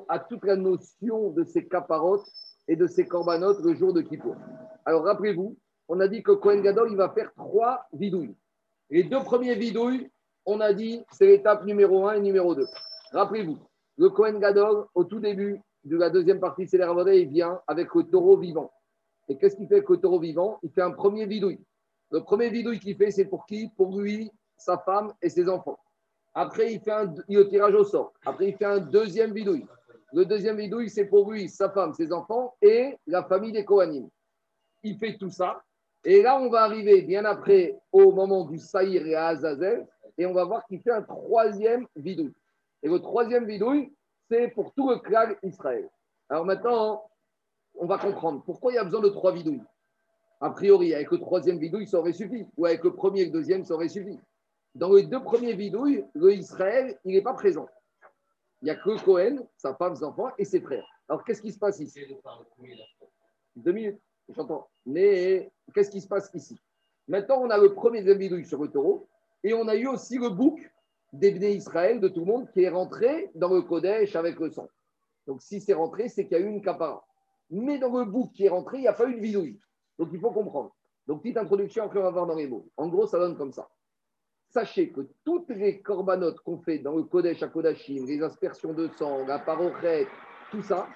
à 0.07 0.19
toute 0.19 0.46
la 0.46 0.56
notion 0.56 1.30
de 1.30 1.44
ces 1.44 1.68
caparotes 1.68 2.25
et 2.68 2.75
de 2.75 2.88
ces 2.88 3.06
corbanotes 3.06 3.60
le 3.63 3.75
jour 3.75 3.94
de 3.94 4.01
Kippour. 4.01 4.36
Alors 4.86 5.04
rappelez-vous, 5.04 5.57
on 5.88 6.00
a 6.00 6.07
dit 6.07 6.24
que 6.24 6.31
Cohen 6.31 6.62
Gadol, 6.62 6.92
il 6.92 6.98
va 6.98 7.10
faire 7.10 7.34
trois 7.36 7.86
vidouilles. 7.94 8.36
Les 8.90 9.04
deux 9.04 9.24
premiers 9.24 9.56
vidouilles, 9.56 10.10
on 10.46 10.60
a 10.62 10.74
dit, 10.74 11.04
c'est 11.12 11.28
l'étape 11.28 11.66
numéro 11.66 12.07
1 12.07 12.13
et 12.13 12.22
numéro 12.22 12.56
2. 12.56 12.66
Rappelez-vous, 13.12 13.57
le 13.98 14.10
Cohen 14.10 14.40
Gadol, 14.40 14.86
au 14.96 15.04
tout 15.04 15.19
début 15.19 15.62
de 15.89 15.97
la 15.97 16.09
deuxième 16.09 16.39
partie 16.39 16.63
c'est 16.63 16.71
Céléravode, 16.71 17.09
il 17.09 17.27
vient 17.27 17.59
avec 17.68 17.94
le 17.95 18.03
taureau 18.03 18.38
vivant. 18.38 18.71
Et 19.27 19.38
qu'est-ce 19.38 19.56
qu'il 19.56 19.68
fait 19.68 19.75
avec 19.75 19.89
le 19.89 19.97
taureau 19.97 20.19
vivant? 20.19 20.59
Il 20.63 20.71
fait 20.71 20.81
un 20.81 20.91
premier 20.91 21.25
vidouille. 21.25 21.59
Le 22.12 22.21
premier 22.21 22.50
vidouille 22.50 22.80
qu'il 22.80 22.95
fait, 22.95 23.12
c'est 23.12 23.25
pour 23.25 23.45
qui? 23.45 23.69
Pour 23.75 24.00
lui, 24.00 24.31
sa 24.57 24.77
femme 24.77 25.13
et 25.21 25.30
ses 25.30 25.50
enfants. 25.50 25.77
Après, 26.33 26.74
il 26.74 26.80
fait 26.80 26.91
un, 26.91 27.13
il 27.27 27.47
tirage 27.47 27.74
au 27.74 27.83
sort. 27.83 28.13
Après, 28.25 28.50
il 28.50 28.56
fait 28.56 28.65
un 28.65 28.80
deuxième 28.80 29.33
vidouille. 29.33 29.65
Le 30.13 30.25
deuxième 30.25 30.57
vidouille, 30.57 30.89
c'est 30.89 31.06
pour 31.06 31.31
lui, 31.31 31.50
sa 31.50 31.69
femme, 31.69 31.94
ses 31.94 32.12
enfants 32.12 32.56
et 32.62 32.97
la 33.06 33.24
famille 33.24 33.51
des 33.51 33.65
Kohanim. 33.65 34.09
Il 34.83 34.97
fait 34.97 35.18
tout 35.18 35.30
ça. 35.30 35.62
Et 36.03 36.21
là, 36.21 36.39
on 36.39 36.50
va 36.50 36.63
arriver 36.63 37.01
bien 37.01 37.25
après 37.25 37.77
au 37.91 38.12
moment 38.12 38.45
du 38.45 38.57
Saïr 38.57 39.06
et 39.06 39.15
à 39.15 39.27
Azazel. 39.27 39.88
Et 40.18 40.25
on 40.25 40.33
va 40.33 40.45
voir 40.45 40.65
qu'il 40.65 40.81
fait 40.81 40.91
un 40.91 41.01
troisième 41.01 41.88
vidouille. 41.95 42.33
Et 42.81 42.89
le 42.89 43.00
troisième 43.00 43.45
vidouille, 43.45 43.91
pour 44.54 44.74
tout 44.74 44.90
le 44.90 44.98
clan 44.98 45.34
Israël. 45.44 45.89
Alors 46.30 46.46
maintenant, 46.46 47.10
on 47.75 47.86
va 47.86 47.98
comprendre 47.98 48.44
pourquoi 48.44 48.72
il 48.72 48.75
y 48.75 48.77
a 48.77 48.84
besoin 48.84 49.01
de 49.01 49.10
trois 49.10 49.32
vidouilles. 49.32 49.63
A 50.42 50.51
priori, 50.51 50.94
avec 50.94 51.12
le 51.12 51.20
troisième 51.20 51.58
vidouille, 51.58 51.88
ça 51.88 52.00
aurait 52.00 52.13
suffi. 52.13 52.46
Ou 52.58 52.65
avec 52.65 52.84
le 52.84 52.94
premier 52.94 53.22
et 53.22 53.25
le 53.25 53.32
deuxième, 53.32 53.65
ça 53.65 53.74
aurait 53.74 53.89
suffi. 53.89 54.20
Dans 54.75 54.94
les 54.94 55.03
deux 55.03 55.22
premiers 55.22 55.53
vidouilles, 55.53 56.06
le 56.13 56.34
Israël, 56.34 56.98
il 57.03 57.13
n'est 57.13 57.22
pas 57.22 57.34
présent. 57.34 57.68
Il 58.62 58.65
n'y 58.65 58.72
a 58.72 58.75
que 58.75 59.03
Cohen, 59.03 59.48
sa 59.58 59.74
femme, 59.75 59.96
ses 59.96 60.03
enfants 60.03 60.30
et 60.38 60.46
ses 60.46 60.62
frères. 60.62 60.88
Alors, 61.08 61.24
qu'est-ce 61.24 61.42
qui 61.42 61.51
se 61.51 61.60
passe 61.60 61.80
ici? 61.80 62.06
Deux 63.56 63.72
minutes, 63.72 64.00
j'entends. 64.30 64.70
Mais 64.86 65.51
qu'est-ce 65.74 65.89
qui 65.89 66.01
se 66.01 66.08
passe 66.08 66.30
ici? 66.34 66.62
Maintenant, 67.08 67.42
on 67.42 67.50
a 67.50 67.58
le 67.58 67.74
premier 67.74 68.01
bidouille 68.01 68.46
sur 68.46 68.62
le 68.62 68.70
taureau 68.70 69.08
et 69.44 69.53
on 69.53 69.68
a 69.68 69.75
eu 69.75 69.88
aussi 69.88 70.18
le 70.18 70.30
bouc 70.30 70.60
des 71.13 71.56
Israël, 71.56 72.00
de 72.00 72.08
tout 72.08 72.22
le 72.22 72.25
monde, 72.25 72.51
qui 72.51 72.63
est 72.63 72.70
rentré 72.70 73.32
dans 73.36 73.54
le 73.54 73.62
Kodesh 73.62 74.16
avec 74.16 74.39
le 74.39 74.50
sang. 74.50 74.68
Donc, 75.28 75.42
si 75.42 75.62
c'est 75.62 75.74
rentré, 75.74 76.10
c'est 76.10 76.28
qu'il 76.28 76.38
y 76.38 76.42
a 76.42 76.44
eu 76.44 76.50
une 76.50 76.62
capara. 76.62 77.06
Mais 77.50 77.80
dans 77.80 77.98
le 77.98 78.06
bouc 78.06 78.32
qui 78.34 78.46
est 78.46 78.50
rentré, 78.50 78.78
il 78.78 78.82
n'y 78.82 78.88
a 78.88 78.94
pas 78.94 79.08
eu 79.08 79.16
de 79.16 79.20
vidouille. 79.20 79.60
Donc, 79.98 80.10
il 80.13 80.20
faut 80.20 80.32
comprendre. 80.32 80.75
Donc, 81.08 81.22
petite 81.22 81.38
introduction, 81.38 81.84
après 81.84 82.00
on 82.00 82.04
va 82.04 82.12
voir 82.12 82.28
dans 82.28 82.36
les 82.36 82.48
mots. 82.48 82.70
En 82.78 82.88
gros, 82.88 83.08
ça 83.08 83.18
donne 83.18 83.36
comme 83.36 83.51
ça 83.51 83.68
sachez 84.50 84.92
que 84.92 85.01
toutes 85.24 85.50
les 85.50 85.82
corbanotes 85.82 86.39
qu'on 86.42 86.60
fait 86.60 86.80
dans 86.80 86.96
le 86.96 87.04
Kodesh 87.04 87.44
à 87.44 87.48
Kodashim, 87.48 88.06
les 88.06 88.22
aspersions 88.22 88.74
de 88.74 88.89
sang, 88.98 89.25
la 89.25 89.39
parochet, 89.39 90.08
tout 90.51 90.63
ça, 90.63 90.88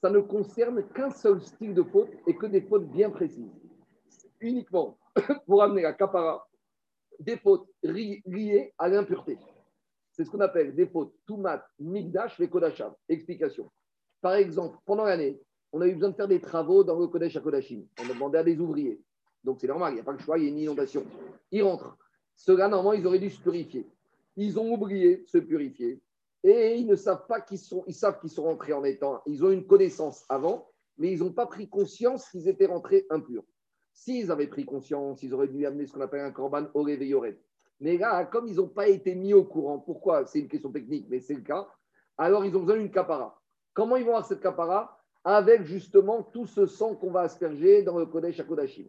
ça 0.00 0.10
ne 0.10 0.20
concerne 0.20 0.86
qu'un 0.90 1.10
seul 1.10 1.42
style 1.42 1.74
de 1.74 1.82
faute 1.82 2.10
et 2.26 2.36
que 2.36 2.46
des 2.46 2.62
fautes 2.62 2.88
bien 2.90 3.10
précises. 3.10 3.50
Uniquement 4.40 4.96
pour 5.46 5.62
amener 5.62 5.82
la 5.82 5.92
capara 5.92 6.46
des 7.20 7.36
fautes 7.36 7.68
liées 7.82 8.72
à 8.78 8.88
l'impureté. 8.88 9.38
C'est 10.12 10.24
ce 10.24 10.30
qu'on 10.30 10.40
appelle 10.40 10.74
des 10.74 10.86
fautes 10.86 11.14
Toumat, 11.26 11.66
Migdash, 11.78 12.38
les 12.38 12.48
Kodasham. 12.48 12.94
Explication. 13.08 13.70
Par 14.20 14.34
exemple, 14.34 14.78
pendant 14.84 15.04
l'année, 15.04 15.40
on 15.72 15.80
a 15.80 15.88
eu 15.88 15.94
besoin 15.94 16.10
de 16.10 16.14
faire 16.14 16.28
des 16.28 16.40
travaux 16.40 16.84
dans 16.84 16.98
le 16.98 17.08
Kodesh 17.08 17.36
à 17.36 17.40
Kodashim. 17.40 17.84
On 18.00 18.04
a 18.04 18.14
demandé 18.14 18.38
à 18.38 18.44
des 18.44 18.58
ouvriers. 18.60 19.02
Donc 19.42 19.58
c'est 19.60 19.66
normal, 19.66 19.92
il 19.92 19.96
n'y 19.96 20.00
a 20.00 20.04
pas 20.04 20.12
le 20.12 20.18
choix, 20.18 20.38
il 20.38 20.44
y 20.44 20.46
a 20.46 20.50
une 20.50 20.58
inondation. 20.58 21.04
Ils 21.50 21.62
rentrent. 21.62 21.98
Ceux-là, 22.36 22.68
normalement, 22.68 22.92
ils 22.92 23.06
auraient 23.06 23.18
dû 23.18 23.30
se 23.30 23.40
purifier. 23.40 23.86
Ils 24.36 24.58
ont 24.58 24.72
oublié 24.72 25.18
de 25.18 25.28
se 25.28 25.38
purifier. 25.38 26.00
Et 26.44 26.76
ils 26.76 26.86
ne 26.86 26.94
savent 26.94 27.26
pas 27.26 27.40
qu'ils 27.40 27.58
sont, 27.58 27.84
ils 27.86 27.94
savent 27.94 28.20
qu'ils 28.20 28.30
sont 28.30 28.44
rentrés 28.44 28.72
en 28.72 28.84
étant, 28.84 29.22
ils 29.26 29.44
ont 29.44 29.50
une 29.50 29.66
connaissance 29.66 30.24
avant, 30.28 30.70
mais 30.98 31.10
ils 31.10 31.20
n'ont 31.20 31.32
pas 31.32 31.46
pris 31.46 31.68
conscience 31.68 32.28
qu'ils 32.28 32.48
étaient 32.48 32.66
rentrés 32.66 33.06
impurs. 33.10 33.44
S'ils 33.94 34.30
avaient 34.32 34.48
pris 34.48 34.64
conscience, 34.64 35.22
ils 35.22 35.32
auraient 35.32 35.48
dû 35.48 35.64
amener 35.64 35.86
ce 35.86 35.92
qu'on 35.92 36.00
appelle 36.00 36.20
un 36.20 36.32
korban 36.32 36.66
au 36.74 36.82
réveil 36.82 37.16
Mais 37.80 37.96
là, 37.96 38.24
comme 38.26 38.48
ils 38.48 38.56
n'ont 38.56 38.68
pas 38.68 38.88
été 38.88 39.14
mis 39.14 39.32
au 39.32 39.44
courant, 39.44 39.78
pourquoi? 39.78 40.26
C'est 40.26 40.40
une 40.40 40.48
question 40.48 40.72
technique, 40.72 41.06
mais 41.08 41.20
c'est 41.20 41.34
le 41.34 41.42
cas. 41.42 41.66
alors 42.18 42.44
ils 42.44 42.54
ont 42.56 42.60
besoin 42.60 42.76
d'une 42.76 42.90
capara. 42.90 43.40
Comment 43.72 43.96
ils 43.96 44.02
vont 44.02 44.10
avoir 44.10 44.26
cette 44.26 44.40
capara? 44.40 45.00
Avec 45.22 45.62
justement 45.62 46.22
tout 46.22 46.46
ce 46.46 46.66
sang 46.66 46.96
qu'on 46.96 47.12
va 47.12 47.20
asperger 47.20 47.82
dans 47.82 47.98
le 47.98 48.06
Kodesh 48.06 48.38
à 48.40 48.44
Kodashim. 48.44 48.88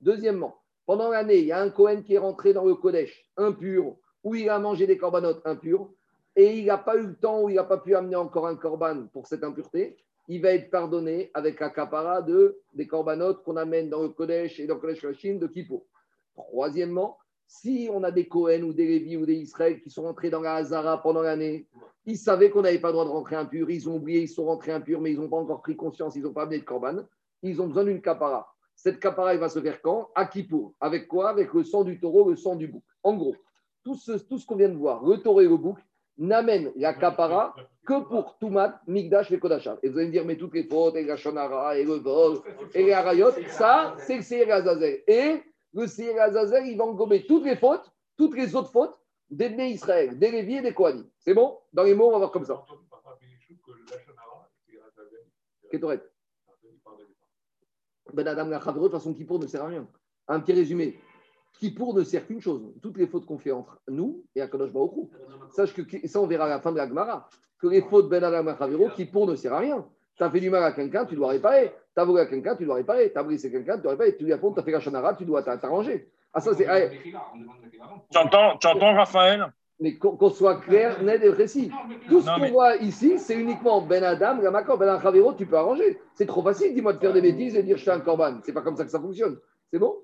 Deuxièmement, 0.00 0.60
pendant 0.86 1.10
l'année, 1.10 1.38
il 1.38 1.46
y 1.46 1.52
a 1.52 1.60
un 1.60 1.70
Kohen 1.70 2.02
qui 2.02 2.14
est 2.14 2.18
rentré 2.18 2.52
dans 2.52 2.64
le 2.64 2.74
Kodesh 2.74 3.30
impur, 3.36 3.96
où 4.24 4.34
il 4.34 4.48
a 4.48 4.58
mangé 4.58 4.86
des 4.86 4.96
corbanotes 4.96 5.42
impurs, 5.44 5.90
et 6.34 6.58
il 6.58 6.66
n'a 6.66 6.78
pas 6.78 6.96
eu 6.96 7.06
le 7.06 7.16
temps, 7.16 7.42
ou 7.42 7.50
il 7.50 7.56
n'a 7.56 7.64
pas 7.64 7.78
pu 7.78 7.94
amener 7.94 8.16
encore 8.16 8.46
un 8.46 8.56
corban 8.56 9.06
pour 9.12 9.26
cette 9.26 9.44
impureté, 9.44 9.96
il 10.28 10.42
va 10.42 10.50
être 10.50 10.70
pardonné 10.70 11.30
avec 11.34 11.62
un 11.62 11.70
capara 11.70 12.22
de, 12.22 12.60
des 12.74 12.86
corbanotes 12.86 13.42
qu'on 13.42 13.56
amène 13.56 13.88
dans 13.88 14.02
le 14.02 14.08
Kodesh 14.08 14.58
et 14.60 14.66
dans 14.66 14.74
le 14.74 14.80
Kodesh 14.80 15.02
de 15.02 15.46
Kippo. 15.46 15.86
Troisièmement, 16.34 17.18
si 17.46 17.88
on 17.92 18.02
a 18.02 18.10
des 18.10 18.26
Kohen 18.26 18.64
ou 18.64 18.72
des 18.72 18.86
Lévi 18.86 19.16
ou 19.16 19.24
des 19.24 19.36
Israël 19.36 19.80
qui 19.80 19.90
sont 19.90 20.02
rentrés 20.02 20.30
dans 20.30 20.40
la 20.40 20.54
Hazara 20.54 21.02
pendant 21.02 21.22
l'année, 21.22 21.68
ils 22.04 22.18
savaient 22.18 22.50
qu'on 22.50 22.62
n'avait 22.62 22.80
pas 22.80 22.88
le 22.88 22.94
droit 22.94 23.04
de 23.04 23.10
rentrer 23.10 23.36
impur, 23.36 23.70
ils 23.70 23.88
ont 23.88 23.96
oublié, 23.96 24.22
ils 24.22 24.28
sont 24.28 24.46
rentrés 24.46 24.72
impurs, 24.72 25.00
mais 25.00 25.12
ils 25.12 25.18
n'ont 25.18 25.28
pas 25.28 25.36
encore 25.36 25.62
pris 25.62 25.76
conscience, 25.76 26.16
ils 26.16 26.22
n'ont 26.22 26.32
pas 26.32 26.42
amené 26.42 26.58
de 26.58 26.64
corban, 26.64 27.04
ils 27.42 27.60
ont 27.60 27.68
besoin 27.68 27.84
d'une 27.84 28.02
capara. 28.02 28.52
Cette 28.74 29.00
capara, 29.00 29.32
elle 29.32 29.40
va 29.40 29.48
se 29.48 29.60
faire 29.60 29.80
quand? 29.80 30.10
À 30.14 30.26
Kippour. 30.26 30.74
Avec 30.80 31.08
quoi? 31.08 31.30
Avec 31.30 31.54
le 31.54 31.64
sang 31.64 31.82
du 31.82 31.98
taureau, 31.98 32.28
le 32.28 32.36
sang 32.36 32.56
du 32.56 32.68
bouc. 32.68 32.82
En 33.02 33.16
gros, 33.16 33.34
tout 33.82 33.94
ce, 33.94 34.12
tout 34.12 34.38
ce 34.38 34.44
qu'on 34.44 34.56
vient 34.56 34.68
de 34.68 34.76
voir, 34.76 35.04
le 35.04 35.16
taureau 35.18 35.40
et 35.40 35.48
le 35.48 35.56
bouc, 35.56 35.78
n'amènent 36.18 36.72
la 36.76 36.94
capara 36.94 37.54
que 37.86 38.04
pour 38.04 38.36
Toumat, 38.38 38.80
Migdash 38.86 39.30
et 39.30 39.38
Kodashah. 39.38 39.78
Et 39.82 39.88
vous 39.88 39.98
allez 39.98 40.08
me 40.08 40.12
dire, 40.12 40.24
mais 40.24 40.36
toutes 40.36 40.54
les 40.54 40.64
fautes, 40.64 40.96
et 40.96 41.04
la 41.04 41.16
Shonara, 41.16 41.78
et 41.78 41.84
le 41.84 41.94
vol, 41.94 42.40
et 42.74 42.82
les 42.82 42.92
Harayot, 42.92 43.30
ça, 43.48 43.94
c'est 43.98 44.16
le 44.16 44.22
Seir 44.22 44.52
Azazel. 44.52 45.02
Et 45.06 45.42
le 45.72 45.86
Seir 45.86 46.20
Azazel, 46.20 46.66
il 46.66 46.76
va 46.76 46.84
englober 46.84 47.24
toutes 47.24 47.44
les 47.44 47.56
fautes, 47.56 47.90
toutes 48.16 48.36
les 48.36 48.54
autres 48.54 48.70
fautes 48.70 48.98
des 49.30 49.48
Bnei 49.48 49.70
Israël, 49.70 50.18
des 50.18 50.30
Lévi 50.30 50.56
et 50.56 50.62
des 50.62 50.74
Kohanim. 50.74 51.08
C'est 51.18 51.34
bon? 51.34 51.58
Dans 51.72 51.82
les 51.84 51.94
mots, 51.94 52.08
on 52.08 52.12
va 52.12 52.18
voir 52.18 52.30
comme 52.30 52.44
ça. 52.44 52.64
Ketoret. 55.70 56.02
Ben 58.12 58.26
Adam 58.26 58.48
la 58.48 58.58
de 58.58 58.78
toute 58.78 58.92
façon, 58.92 59.12
Kippour 59.12 59.40
ne 59.40 59.46
sert 59.46 59.64
à 59.64 59.66
rien. 59.66 59.88
Un 60.28 60.40
petit 60.40 60.52
résumé. 60.52 60.98
Kippour 61.58 61.94
ne 61.94 62.02
sert 62.02 62.26
qu'une 62.26 62.40
chose. 62.40 62.62
Toutes 62.82 62.98
les 62.98 63.06
fautes 63.06 63.26
qu'on 63.26 63.38
fait 63.38 63.52
entre 63.52 63.80
nous 63.88 64.24
et 64.34 64.40
Akadosh 64.40 64.72
Baruch 64.72 64.92
Sache 65.50 65.74
que, 65.74 65.82
ça, 66.06 66.20
on 66.20 66.26
verra 66.26 66.44
à 66.44 66.48
la 66.48 66.60
fin 66.60 66.72
de 66.72 66.76
la 66.76 66.88
Gemara, 66.88 67.28
que 67.60 67.66
les 67.66 67.82
fautes 67.82 68.08
Ben 68.08 68.22
Adam 68.22 68.42
la 68.44 68.90
Kippour 68.90 69.26
ne 69.26 69.34
sert 69.34 69.52
à 69.52 69.58
rien. 69.58 69.84
Tu 70.16 70.24
as 70.24 70.30
fait 70.30 70.40
du 70.40 70.50
mal 70.50 70.62
à 70.62 70.72
quelqu'un, 70.72 71.04
tu 71.04 71.14
dois 71.14 71.28
réparer. 71.28 71.72
Tu 71.94 72.00
as 72.00 72.04
volé 72.04 72.22
à 72.22 72.26
quelqu'un, 72.26 72.56
tu 72.56 72.64
dois 72.64 72.76
réparer. 72.76 73.12
Tu 73.12 73.18
as 73.18 73.22
brisé 73.22 73.50
quelqu'un, 73.50 73.76
tu 73.76 73.82
dois 73.82 73.92
réparer. 73.92 74.16
Tu 74.16 74.24
lui 74.24 74.32
as 74.32 74.38
fait 74.38 74.70
la 74.70 74.80
chanara, 74.80 75.14
tu 75.14 75.24
dois 75.24 75.42
t'arranger. 75.42 76.08
Ah, 76.32 76.40
ça, 76.40 76.54
c'est. 76.54 76.66
Tu 78.10 78.18
entends, 78.18 78.56
tu 78.58 78.66
Raphaël? 78.66 79.52
Mais 79.78 79.98
qu'on 79.98 80.30
soit 80.30 80.60
clair, 80.60 81.02
net 81.02 81.22
et 81.22 81.30
précis. 81.32 81.70
Tout 82.08 82.22
ce 82.22 82.26
qu'on 82.26 82.48
voit 82.48 82.76
ici, 82.76 83.18
c'est 83.18 83.34
uniquement 83.34 83.82
Ben 83.82 84.02
Adam, 84.02 84.40
Ramakor, 84.42 84.78
Ben 84.78 84.98
Chavero, 85.00 85.34
tu 85.34 85.44
peux 85.44 85.56
arranger. 85.56 85.98
C'est 86.14 86.24
trop 86.24 86.42
facile, 86.42 86.74
dis-moi, 86.74 86.94
de 86.94 86.98
faire 86.98 87.12
des 87.12 87.20
bêtises 87.20 87.54
et 87.54 87.62
de 87.62 87.66
dire 87.66 87.76
je 87.76 87.82
suis 87.82 87.90
un 87.90 88.00
corban. 88.00 88.38
C'est 88.42 88.54
pas 88.54 88.62
comme 88.62 88.76
ça 88.76 88.84
que 88.84 88.90
ça 88.90 89.00
fonctionne. 89.00 89.36
C'est 89.70 89.78
bon? 89.78 89.96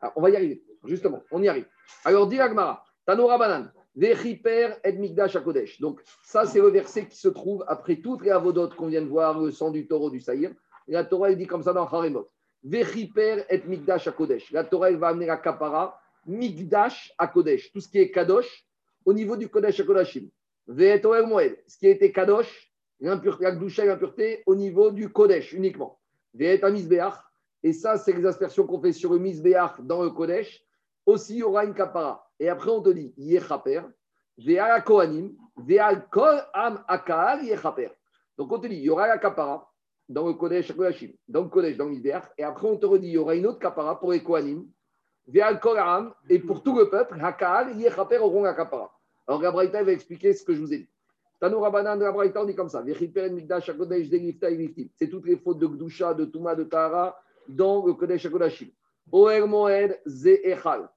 Ah, 0.00 0.12
On 0.16 0.22
va 0.22 0.30
y 0.30 0.36
arriver, 0.36 0.62
justement, 0.84 1.22
on 1.30 1.42
y 1.42 1.48
arrive. 1.48 1.66
Alors, 2.04 2.26
dit 2.26 2.40
Agmara, 2.40 2.84
Tanora 3.04 3.38
Banan, 3.38 3.70
Vechiper 3.94 4.74
et 4.84 4.92
Migdash 4.92 5.38
Kodesh. 5.42 5.80
Donc, 5.80 6.00
ça, 6.22 6.44
c'est 6.44 6.60
le 6.60 6.68
verset 6.68 7.06
qui 7.06 7.16
se 7.16 7.28
trouve 7.28 7.64
après 7.66 7.96
toutes 7.96 8.22
les 8.22 8.30
avodotes 8.30 8.74
qu'on 8.74 8.88
vient 8.88 9.02
de 9.02 9.08
voir, 9.08 9.40
le 9.40 9.50
sang 9.50 9.70
du 9.70 9.86
taureau 9.86 10.10
du 10.10 10.20
Saïr. 10.20 10.52
La 10.88 11.04
Torah, 11.04 11.30
elle 11.30 11.38
dit 11.38 11.46
comme 11.46 11.62
ça 11.62 11.72
dans 11.72 11.86
Haremot. 11.86 12.28
Vechiper 12.62 13.44
et 13.48 13.62
Migdash 13.66 14.10
Kodesh. 14.10 14.50
La 14.52 14.64
Torah, 14.64 14.90
elle 14.90 14.98
va 14.98 15.08
amener 15.08 15.26
la 15.26 15.36
kapara 15.36 16.00
Migdash 16.26 17.14
Kodesh, 17.32 17.72
tout 17.72 17.80
ce 17.80 17.88
qui 17.88 17.98
est 17.98 18.10
Kadosh 18.10 18.66
au 19.04 19.12
niveau 19.12 19.36
du 19.36 19.48
Kodesh 19.48 19.80
à 19.80 19.84
Kodashim. 19.84 20.28
Moed, 20.66 21.56
ce 21.66 21.78
qui 21.78 21.86
été 21.86 22.12
Kadosh, 22.12 22.72
l'impureté, 23.00 23.44
la 23.44 23.52
Gdusha 23.52 23.84
et 23.84 23.86
l'impureté 23.86 24.42
au 24.46 24.56
niveau 24.56 24.90
du 24.90 25.08
Kodesh 25.08 25.52
uniquement. 25.52 25.98
Ve'et 26.34 26.60
Misbeach, 26.70 27.14
et 27.66 27.72
ça, 27.72 27.98
c'est 27.98 28.12
les 28.12 28.24
aspersions 28.24 28.64
qu'on 28.64 28.80
fait 28.80 28.92
sur 28.92 29.12
le 29.12 29.18
Misbeach 29.18 29.80
dans 29.80 30.00
le 30.00 30.10
Kodesh. 30.10 30.64
Aussi, 31.04 31.34
il 31.34 31.38
y 31.38 31.42
aura 31.42 31.64
une 31.64 31.74
kapara. 31.74 32.30
Et 32.38 32.48
après, 32.48 32.70
on 32.70 32.80
te 32.80 32.90
dit 32.90 33.12
Yechaper, 33.16 33.82
Ve'al 34.38 34.84
Kohanim, 34.84 35.34
Ve'al 35.56 36.08
Kol 36.08 36.44
Am 36.54 36.84
Yechaper. 37.42 37.90
Donc, 38.38 38.52
on 38.52 38.60
te 38.60 38.68
dit 38.68 38.76
il 38.76 38.84
y 38.84 38.88
aura 38.88 39.08
la 39.08 39.18
kapara 39.18 39.68
dans 40.08 40.28
le 40.28 40.34
Kodesh 40.34 40.72
dans 41.26 41.42
le 41.42 41.48
Kodesh, 41.48 41.76
dans 41.76 41.86
le 41.86 41.90
Misbeach. 41.90 42.22
Et 42.38 42.44
après, 42.44 42.68
on 42.68 42.76
te 42.76 42.86
redit 42.86 43.08
il 43.08 43.14
y 43.14 43.18
aura 43.18 43.34
une 43.34 43.46
autre 43.46 43.58
kapara 43.58 43.98
pour 43.98 44.12
les 44.12 44.22
Kohanim 44.22 44.68
et 46.30 46.38
pour 46.38 46.62
tout 46.62 46.78
le 46.78 46.88
peuple, 46.88 47.18
Hakal, 47.20 47.76
Yechaper 47.80 48.18
auront 48.18 48.44
la 48.44 48.54
kapara. 48.54 48.96
Alors 49.26 49.40
Gabraïta 49.40 49.82
va 49.82 49.90
expliquer 49.90 50.32
ce 50.34 50.44
que 50.44 50.54
je 50.54 50.60
vous 50.60 50.72
ai 50.72 50.78
dit. 50.78 50.88
Tanou 51.40 51.58
Rabanan 51.58 51.96
de 51.96 52.04
Gabraïta, 52.04 52.42
on 52.42 52.44
dit 52.44 52.54
comme 52.54 52.68
ça 52.68 52.84
C'est 54.94 55.08
toutes 55.08 55.26
les 55.26 55.36
fautes 55.36 55.58
de 55.58 55.66
Gdusha, 55.66 56.14
de 56.14 56.26
Touma, 56.26 56.54
de 56.54 56.62
Tahara 56.62 57.20
dans 57.48 57.86
le 57.86 57.94
Kodesh 57.94 58.26
Akodashim. 58.26 58.68
Oer 59.12 59.46
Moed, 59.46 60.00
Ze'echal. 60.06 60.88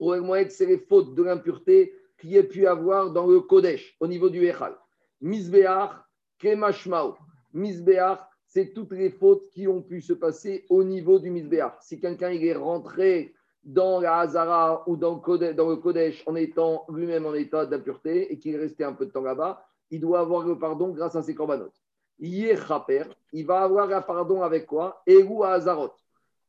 Oer 0.00 0.20
Moed, 0.20 0.50
c'est 0.50 0.66
les 0.66 0.78
fautes 0.78 1.14
de 1.14 1.22
l'impureté 1.22 1.94
qu'il 2.18 2.30
y 2.30 2.36
ait 2.36 2.42
pu 2.42 2.66
avoir 2.66 3.10
dans 3.10 3.26
le 3.26 3.40
Kodesh, 3.40 3.96
au 4.00 4.06
niveau 4.06 4.28
du 4.28 4.44
Echal. 4.46 4.76
Misbeach, 5.20 5.90
Kemashmao. 6.38 7.16
Misbeach, 7.52 8.18
c'est 8.46 8.72
toutes 8.72 8.92
les 8.92 9.10
fautes 9.10 9.48
qui 9.50 9.68
ont 9.68 9.82
pu 9.82 10.00
se 10.00 10.12
passer 10.12 10.64
au 10.68 10.82
niveau 10.82 11.18
du 11.18 11.30
Misbeach. 11.30 11.72
Si 11.80 12.00
quelqu'un 12.00 12.30
est 12.30 12.54
rentré 12.54 13.34
dans 13.62 14.00
la 14.00 14.20
Hazara 14.20 14.84
ou 14.88 14.96
dans 14.96 15.14
le 15.14 15.76
Kodesh, 15.76 16.22
en 16.26 16.34
étant 16.34 16.86
lui-même 16.88 17.26
en 17.26 17.34
état 17.34 17.66
d'impureté 17.66 18.32
et 18.32 18.38
qu'il 18.38 18.54
est 18.54 18.58
resté 18.58 18.84
un 18.84 18.94
peu 18.94 19.06
de 19.06 19.10
temps 19.10 19.22
là-bas, 19.22 19.62
il 19.90 20.00
doit 20.00 20.20
avoir 20.20 20.46
le 20.46 20.58
pardon 20.58 20.88
grâce 20.88 21.16
à 21.16 21.22
ses 21.22 21.34
corbanotes. 21.34 21.82
Yechaper, 22.20 23.04
il 23.32 23.46
va 23.46 23.60
avoir 23.60 23.86
le 23.86 24.00
pardon 24.06 24.42
avec 24.42 24.66
quoi? 24.66 25.02
Egu 25.06 25.44
Hazarot. 25.44 25.92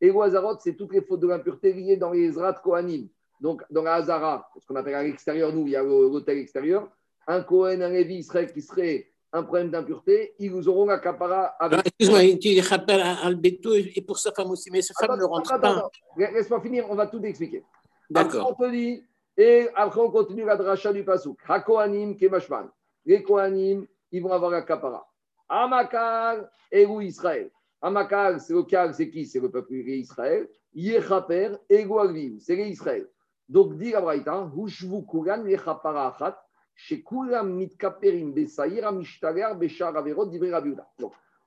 Egu 0.01 0.21
Hazarot, 0.21 0.57
c'est 0.59 0.73
toutes 0.73 0.93
les 0.93 1.01
fautes 1.01 1.19
de 1.19 1.27
l'impureté 1.27 1.73
liées 1.73 1.97
dans 1.97 2.11
les 2.11 2.25
Ezrat 2.25 2.53
Kohanim. 2.53 3.07
Donc, 3.39 3.63
dans 3.69 3.83
la 3.83 3.95
Hazara, 3.95 4.49
ce 4.59 4.65
qu'on 4.67 4.75
appelle 4.75 4.95
à 4.95 5.03
l'extérieur, 5.03 5.53
nous, 5.53 5.67
il 5.67 5.71
y 5.71 5.75
a 5.75 5.83
l'hôtel 5.83 6.39
extérieur, 6.39 6.89
un 7.27 7.41
Kohen, 7.43 7.81
un 7.83 7.89
Lévi 7.89 8.23
serait 8.23 8.51
qui 8.51 8.61
serait 8.61 9.07
un 9.31 9.43
problème 9.43 9.69
d'impureté, 9.69 10.33
ils 10.39 10.51
vous 10.51 10.67
auront 10.67 10.85
la 10.87 10.97
capara 10.97 11.45
avec. 11.59 11.85
Excuse-moi, 11.85 12.23
il 12.23 12.39
dit 12.39 12.59
al 12.71 13.35
beto 13.35 13.75
et 13.75 14.03
pour 14.05 14.17
sa 14.17 14.31
femme 14.31 14.49
aussi, 14.49 14.71
mais 14.71 14.81
sa 14.81 14.93
femme 14.95 15.19
ne 15.19 15.23
rentre 15.23 15.59
pas. 15.59 15.87
Laisse-moi 16.17 16.59
finir, 16.61 16.85
on 16.89 16.95
va 16.95 17.05
tout 17.05 17.21
expliquer. 17.23 17.63
D'accord. 18.09 18.49
On 18.49 18.63
te 18.63 18.69
dit, 18.71 19.03
et 19.37 19.69
après 19.75 20.01
on 20.01 20.09
continue 20.09 20.45
la 20.45 20.55
dracha 20.55 20.91
du 20.91 21.03
pasouk. 21.03 21.37
Hakohanim 21.47 22.17
kemashman. 22.17 22.69
Les 23.05 23.21
Kohanim, 23.21 23.85
ils 24.11 24.21
vont 24.21 24.31
avoir 24.31 24.49
la 24.49 24.63
capara. 24.63 25.07
Amakal 25.49 26.49
et 26.71 26.85
Israël. 27.01 27.51
Amakal, 27.81 28.39
c'est 28.39 28.53
le 28.53 28.63
cas, 28.63 28.93
c'est 28.93 29.09
qui? 29.09 29.25
C'est 29.25 29.39
le 29.39 29.49
peuple 29.49 29.73
Israël. 29.73 30.47
Yechaper, 30.73 31.57
Ego 31.69 31.99
c'est 32.39 32.55
les 32.55 32.69
Israël. 32.69 33.09
Donc, 33.47 33.75
dit 33.77 33.91
la 33.91 34.01
Braïta, 34.01 34.49
Hushvu 34.55 35.05
Kugan, 35.07 35.45
Yechapara 35.45 36.15
Achat 36.15 36.39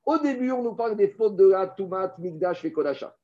au 0.05 0.19
début, 0.19 0.51
on 0.53 0.63
nous 0.63 0.75
parle 0.75 0.97
des 0.97 1.09
fautes 1.09 1.37
de 1.37 1.47
la 1.47 1.69
Tumat, 1.69 2.15
Migdash 2.19 2.65
et. 2.65 3.17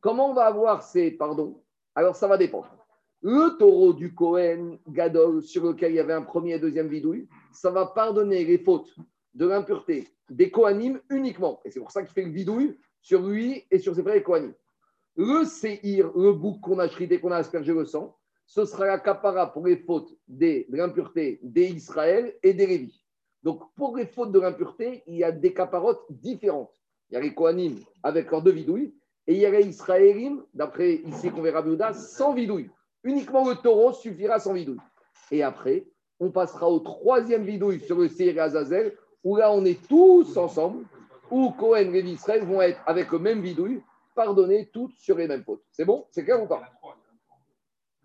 Comment 0.00 0.30
on 0.30 0.34
va 0.34 0.46
avoir 0.46 0.82
ces 0.82 1.10
pardons 1.10 1.60
Alors, 1.94 2.14
ça 2.14 2.28
va 2.28 2.36
dépendre. 2.36 2.86
Le 3.22 3.58
taureau 3.58 3.92
du 3.92 4.14
Kohen 4.14 4.78
Gadol, 4.86 5.42
sur 5.42 5.64
lequel 5.64 5.92
il 5.92 5.96
y 5.96 6.00
avait 6.00 6.12
un 6.12 6.22
premier 6.22 6.54
et 6.54 6.58
deuxième 6.60 6.88
vidouille, 6.88 7.28
ça 7.50 7.70
va 7.70 7.86
pardonner 7.86 8.44
les 8.44 8.58
fautes 8.58 8.94
de 9.34 9.46
l'impureté 9.46 10.06
des 10.30 10.50
Kohanim 10.50 11.00
uniquement. 11.10 11.60
Et 11.64 11.70
c'est 11.70 11.80
pour 11.80 11.90
ça 11.90 12.02
qu'il 12.02 12.12
fait 12.12 12.22
le 12.22 12.30
vidouille 12.30 12.78
sur 13.00 13.22
lui 13.22 13.64
et 13.70 13.78
sur 13.78 13.94
ses 13.94 14.02
frères 14.02 14.22
Kohanim. 14.22 14.54
Le 15.16 15.44
Seir, 15.44 16.12
le 16.14 16.32
bouc 16.32 16.60
qu'on 16.60 16.78
a 16.78 16.88
chrité, 16.88 17.20
qu'on 17.20 17.32
a 17.32 17.36
aspergé 17.36 17.72
le 17.72 17.86
sang, 17.86 18.16
ce 18.46 18.64
sera 18.64 18.86
la 18.86 18.98
capara 18.98 19.52
pour 19.52 19.66
les 19.66 19.76
fautes 19.76 20.12
de 20.28 20.66
l'impureté 20.68 21.40
des 21.42 21.66
Israël 21.66 22.34
et 22.42 22.54
des 22.54 22.66
Lévis. 22.66 23.02
Donc, 23.42 23.62
pour 23.74 23.96
les 23.96 24.06
fautes 24.06 24.32
de 24.32 24.40
l'impureté, 24.40 25.02
il 25.06 25.16
y 25.16 25.24
a 25.24 25.32
des 25.32 25.52
caparotes 25.52 26.04
différentes. 26.10 26.74
Il 27.10 27.14
y 27.14 27.16
a 27.16 27.20
les 27.20 27.34
Kohanim 27.34 27.76
avec 28.02 28.30
leurs 28.30 28.42
deux 28.42 28.52
vidouilles, 28.52 28.94
et 29.26 29.34
il 29.34 29.40
y 29.40 29.46
a 29.46 29.50
les 29.50 29.66
Israélim, 29.66 30.42
d'après 30.54 30.94
ici 30.94 31.30
qu'on 31.30 31.42
verra 31.42 31.62
Bouddha, 31.62 31.92
sans 31.92 32.34
vidouille. 32.34 32.70
Uniquement 33.02 33.48
le 33.48 33.56
taureau 33.56 33.92
suffira 33.92 34.38
sans 34.38 34.52
vidouille. 34.52 34.80
Et 35.30 35.42
après, 35.42 35.86
on 36.20 36.30
passera 36.30 36.68
au 36.68 36.80
troisième 36.80 37.44
vidouille 37.44 37.80
sur 37.80 37.98
le 37.98 38.08
Seir 38.08 38.40
Azazel, 38.40 38.96
où 39.26 39.34
là, 39.34 39.52
on 39.52 39.64
est 39.64 39.84
tous 39.88 40.36
ensemble, 40.36 40.84
où 41.32 41.50
Cohen 41.50 41.92
et 41.92 42.00
Israël 42.00 42.44
vont 42.44 42.62
être 42.62 42.80
avec 42.86 43.10
le 43.10 43.18
même 43.18 43.40
vidouille, 43.40 43.82
pardonnés 44.14 44.70
toutes 44.72 44.96
sur 44.98 45.16
les 45.16 45.26
mêmes 45.26 45.42
fautes. 45.42 45.64
C'est 45.72 45.84
bon? 45.84 46.06
C'est 46.12 46.24
clair 46.24 46.40
ou 46.40 46.46
pas? 46.46 46.62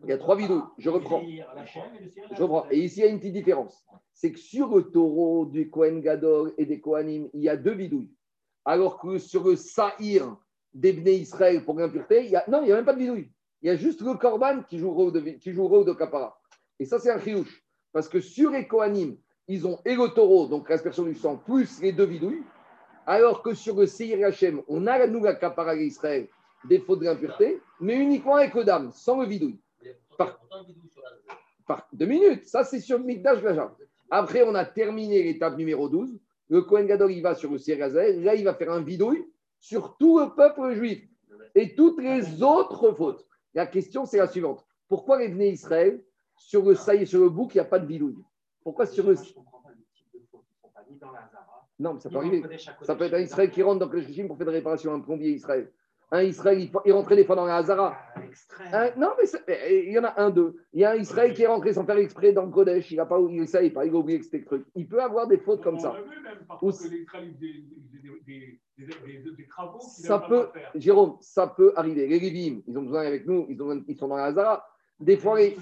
Il 0.03 0.09
y 0.09 0.13
a 0.13 0.17
trois 0.17 0.35
vidéos. 0.35 0.63
Je 0.79 0.89
reprends. 0.89 1.21
Je 1.21 2.41
reprends. 2.41 2.65
Et 2.71 2.79
ici, 2.79 3.01
il 3.01 3.03
y 3.03 3.07
a 3.07 3.11
une 3.11 3.19
petite 3.19 3.33
différence. 3.33 3.85
C'est 4.15 4.31
que 4.31 4.39
sur 4.39 4.75
le 4.75 4.89
taureau 4.89 5.45
du 5.45 5.69
Kohen 5.69 6.01
Gadol 6.01 6.55
et 6.57 6.65
des 6.65 6.81
Kohanim, 6.81 7.29
il 7.35 7.41
y 7.41 7.49
a 7.49 7.55
deux 7.55 7.75
bidouilles. 7.75 8.15
Alors 8.65 8.99
que 8.99 9.19
sur 9.19 9.43
le 9.43 9.55
Sahir 9.55 10.35
d'Ebné 10.73 11.11
Israël 11.11 11.63
pour 11.63 11.77
l'impureté, 11.77 12.25
il 12.25 12.31
y 12.31 12.35
a... 12.35 12.43
non, 12.47 12.63
il 12.63 12.65
n'y 12.65 12.71
a 12.71 12.77
même 12.77 12.85
pas 12.85 12.93
de 12.93 12.99
bidouille. 12.99 13.31
Il 13.61 13.67
y 13.67 13.69
a 13.69 13.75
juste 13.75 14.01
le 14.01 14.15
Korban 14.15 14.63
qui 14.63 14.79
joue 14.79 14.91
rôle 14.91 15.11
de, 15.11 15.19
qui 15.19 15.53
de 15.53 15.93
Kapara. 15.93 16.41
Et 16.79 16.85
ça, 16.85 16.97
c'est 16.97 17.11
un 17.11 17.19
chiouche. 17.19 17.63
Parce 17.91 18.09
que 18.09 18.19
sur 18.19 18.49
les 18.49 18.67
Kohanim, 18.67 19.17
ils 19.48 19.67
ont 19.67 19.79
et 19.86 19.95
le 19.95 20.07
taureau, 20.10 20.48
donc 20.48 20.69
l'aspersion 20.69 21.03
du 21.03 21.15
sang, 21.15 21.38
plus 21.38 21.81
les 21.81 21.91
deux 21.91 22.05
vidouilles, 22.05 22.43
alors 23.05 23.41
que 23.41 23.53
sur 23.53 23.75
le 23.75 23.86
Seir 23.86 24.25
Hachem, 24.25 24.62
on 24.67 24.88
a 24.88 25.07
nous 25.07 25.24
la 25.24 25.36
capara 25.36 25.75
Israël 25.75 26.27
des 26.65 26.79
fautes 26.79 27.01
d'impureté, 27.01 27.60
mais 27.79 27.95
uniquement 27.95 28.36
avec 28.36 28.53
le 28.53 28.63
dame, 28.63 28.91
sans 28.93 29.19
le 29.19 29.27
vidouille. 29.27 29.60
Par, 30.17 30.39
deux 31.93 32.05
minutes, 32.05 32.45
ça 32.45 32.63
c'est 32.63 32.79
sur 32.79 33.00
Mikdash 33.00 33.41
Gaja. 33.41 33.74
Après, 34.10 34.43
on 34.43 34.53
a 34.55 34.65
terminé 34.65 35.24
l'étape 35.24 35.57
numéro 35.57 35.88
12. 35.88 36.19
Le 36.50 36.62
Kohen 36.63 36.86
Gadol, 36.86 37.13
il 37.13 37.21
va 37.21 37.33
sur 37.33 37.50
le 37.50 37.57
Seir 37.57 37.77
Là, 37.89 38.36
il 38.36 38.43
va 38.43 38.53
faire 38.53 38.71
un 38.71 38.81
vidouille 38.81 39.25
sur 39.57 39.95
tout 39.98 40.19
le 40.19 40.36
peuple 40.36 40.74
juif 40.74 41.01
et 41.55 41.75
toutes 41.75 42.01
les 42.01 42.43
autres 42.43 42.91
fautes. 42.91 43.25
La 43.53 43.65
question, 43.65 44.05
c'est 44.05 44.17
la 44.17 44.27
suivante. 44.27 44.65
Pourquoi 44.89 45.17
les 45.17 45.50
Israël, 45.50 46.03
sur 46.36 46.65
le 46.65 46.75
saï 46.75 47.07
sur 47.07 47.21
le 47.21 47.29
bouc, 47.29 47.55
il 47.55 47.57
n'y 47.57 47.62
a 47.62 47.65
pas 47.65 47.79
de 47.79 47.86
bidouille 47.86 48.17
Pourquoi 48.63 48.85
sur 48.85 49.07
le. 49.07 49.15
Non, 51.79 51.95
mais 51.95 51.99
ça 51.99 52.09
peut 52.09 52.17
arriver. 52.17 52.43
Ça 52.83 52.95
peut 52.95 53.05
être 53.05 53.13
un 53.15 53.21
Israël 53.21 53.49
qui 53.49 53.63
rentre 53.63 53.79
dans 53.85 53.91
le 53.91 54.27
pour 54.27 54.37
faire 54.37 54.45
des 54.45 54.53
réparations, 54.53 54.93
un 54.93 54.99
plombier 54.99 55.31
Israël. 55.31 55.71
Un 56.13 56.23
Israël, 56.23 56.69
il 56.85 56.91
rentrait 56.91 57.15
des 57.15 57.23
fois 57.23 57.37
dans 57.37 57.45
la 57.45 57.55
Hazara. 57.55 57.97
non, 58.97 59.11
mais 59.17 59.23
eh, 59.47 59.87
il 59.87 59.93
y 59.93 59.97
en 59.97 60.03
a 60.03 60.21
un, 60.21 60.29
deux. 60.29 60.57
Il 60.73 60.81
y 60.81 60.85
a 60.85 60.91
un 60.91 60.95
Israël 60.95 61.33
qui 61.33 61.43
est 61.43 61.47
rentré 61.47 61.73
sans 61.73 61.85
faire 61.85 61.97
exprès 61.97 62.33
dans 62.33 62.43
le 62.45 62.51
Kodesh. 62.51 62.91
Il 62.91 62.97
n'a 62.97 63.05
pas 63.05 63.17
il 63.19 63.47
savait 63.47 63.69
pas, 63.69 63.85
il 63.85 63.93
a 63.93 63.97
oublié 63.97 64.19
que 64.19 64.25
c'était 64.25 64.39
le 64.39 64.45
truc. 64.45 64.65
Il 64.75 64.89
peut 64.89 65.01
avoir 65.01 65.27
des 65.27 65.37
fautes 65.37 65.63
comme 65.63 65.79
ça. 65.79 65.95
ça 69.79 70.19
peut, 70.19 70.49
Jérôme, 70.75 71.17
ça 71.21 71.47
peut 71.47 71.71
arriver. 71.77 72.07
Les 72.07 72.19
Lévim, 72.19 72.61
ils 72.67 72.77
ont 72.77 72.83
besoin 72.83 73.07
avec 73.07 73.25
nous, 73.25 73.45
ils, 73.47 73.61
ont, 73.61 73.81
ils 73.87 73.97
sont 73.97 74.09
dans 74.09 74.17
la 74.17 74.25
Hazara. 74.25 74.67
Des 75.01 75.17
fois, 75.17 75.39
les, 75.39 75.58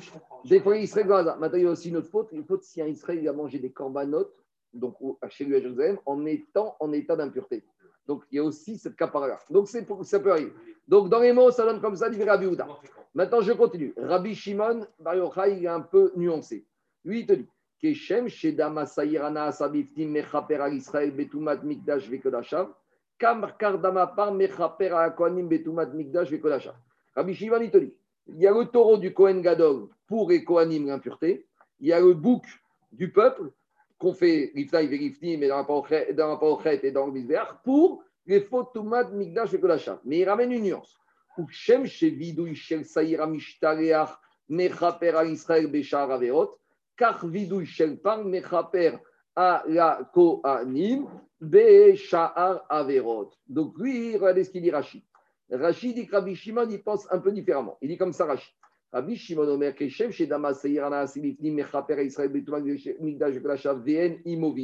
des 0.46 0.60
fois, 0.60 0.78
Israël. 0.78 1.08
Maintenant, 1.08 1.58
il 1.58 1.64
y 1.64 1.68
a 1.68 1.72
aussi 1.72 1.90
une 1.90 1.98
autre 1.98 2.10
faute. 2.10 2.30
Une 2.34 2.44
faute 2.44 2.64
si 2.64 2.82
un 2.82 2.88
Israël 2.88 3.26
a 3.28 3.34
mangé 3.34 3.58
des 3.58 3.72
corbanotes, 3.72 4.36
donc 4.74 4.96
chez 5.30 5.46
lui 5.46 5.56
à 5.56 5.62
Jérusalem, 5.62 5.98
en 6.06 6.26
étant 6.26 6.76
en 6.80 6.92
état 6.92 7.16
d'impureté. 7.16 7.64
Donc, 8.06 8.24
il 8.32 8.36
y 8.36 8.40
a 8.40 8.44
aussi 8.44 8.78
cette 8.78 8.96
capara 8.96 9.38
Donc, 9.50 9.70
ça 9.70 10.20
peut 10.20 10.32
arriver. 10.32 10.52
Donc, 10.88 11.10
dans 11.10 11.20
les 11.20 11.32
mots, 11.32 11.52
ça 11.52 11.64
donne 11.64 11.80
comme 11.80 11.96
ça, 11.96 12.10
dit 12.10 12.22
Rabbi 12.22 12.48
Houda. 12.48 12.68
Maintenant, 13.14 13.42
je 13.42 13.54
continue. 13.54 13.94
Rabbi 13.98 14.36
Shimon, 14.36 14.86
Bar 15.00 15.16
il 15.48 15.64
est 15.64 15.68
un 15.68 15.82
peu 15.82 16.12
nuancé. 16.16 16.66
Lui, 17.06 17.22
il 17.22 17.26
te 17.26 17.34
dit 17.34 17.48
Keshem, 17.80 18.28
Shedama 18.28 18.86
Sayirana 18.86 19.46
Asabiftim, 19.46 20.10
Mechaper 20.10 20.68
Israël, 20.74 21.12
Betumat 21.12 21.64
Mikdash, 21.64 22.10
Vekodashav, 22.10 22.70
Kam 23.18 23.48
Kardama 23.58 24.08
Par, 24.08 24.34
Mechaper 24.34 24.92
al 24.94 25.16
Kohanim, 25.16 25.48
Betumat 25.48 25.94
Mikdash, 25.94 26.30
Vekodashav. 26.30 26.74
Rabbi 27.16 27.34
Shimon, 27.34 27.62
il 27.62 27.72
te 27.72 27.78
dit 27.78 27.94
il 28.36 28.42
y 28.42 28.48
a 28.48 28.52
le 28.52 28.66
taureau 28.66 28.98
du 28.98 29.14
Kohen 29.14 29.42
Gadol 29.42 29.88
pour 30.08 30.30
les 30.30 30.44
Kohanim, 30.44 30.88
l'impureté. 30.88 31.46
Il 31.80 31.88
y 31.88 31.94
a 31.94 32.00
le 32.00 32.14
bouc 32.14 32.44
du 32.92 33.12
peuple 33.12 33.52
qu'on 33.98 34.14
fait 34.14 34.52
Riftaï 34.56 34.86
et 35.22 35.38
mais 35.38 35.48
dans 35.48 35.58
la 35.58 35.64
Paochet 35.64 36.80
et 36.84 36.92
dans 36.92 37.06
le 37.06 37.12
Bisbeach 37.12 37.50
pour 37.64 38.04
les 38.26 38.42
fautes 38.42 38.74
Toumad, 38.74 39.14
Migdash 39.14 39.54
et 39.54 39.60
Kodasha. 39.60 40.00
Mais 40.06 40.20
il 40.20 40.30
ramène 40.30 40.52
une 40.52 40.64
nuance. 40.64 40.96
Shem 41.50 41.86
Shevidou 41.86 42.54
Shel 42.54 42.86
Saïra 42.86 43.28
Mishtareach 43.28 44.10
Mechaper 44.50 45.16
al 45.16 45.30
Israël 45.30 45.68
Beshar 45.68 46.12
Averot, 46.12 46.58
car 46.98 47.26
Vidou 47.26 47.64
Shel 47.64 47.98
Pan 47.98 48.24
Mechaper 48.24 48.98
à 49.36 49.64
la 49.68 50.02
Kohanim 50.14 51.08
Beshar 51.40 52.66
Averot. 52.70 53.32
Donc 53.48 53.78
lui, 53.78 54.18
regardez 54.18 54.44
ce 54.44 54.50
qu'il 54.50 54.64
dit 54.64 54.72
Rachid. 54.72 55.04
Rachid 55.52 55.96
dit 55.96 56.08
que 56.08 56.16
Rabbi 56.16 56.36
Shimon, 56.36 56.68
il 56.70 56.84
pense 56.84 57.08
un 57.12 57.20
peu 57.20 57.32
différemment. 57.32 57.78
Il 57.82 57.90
dit 57.90 57.98
comme 57.98 58.14
ça 58.14 58.26
Rachid. 58.26 58.54
Rabbi 58.92 59.16
Shimon 59.16 59.48
Omer 59.48 59.76
Keshem, 59.76 60.12
chez 60.12 60.26
Damas 60.26 60.62
Seirana 60.62 61.02
Asilifni, 61.02 61.52
Mechaper 61.52 62.02
Israël 62.04 62.30
Betumak 62.30 62.64
Migdash 63.00 63.40
Klachav 63.40 63.84
VN 63.84 64.20
Imo 64.26 64.56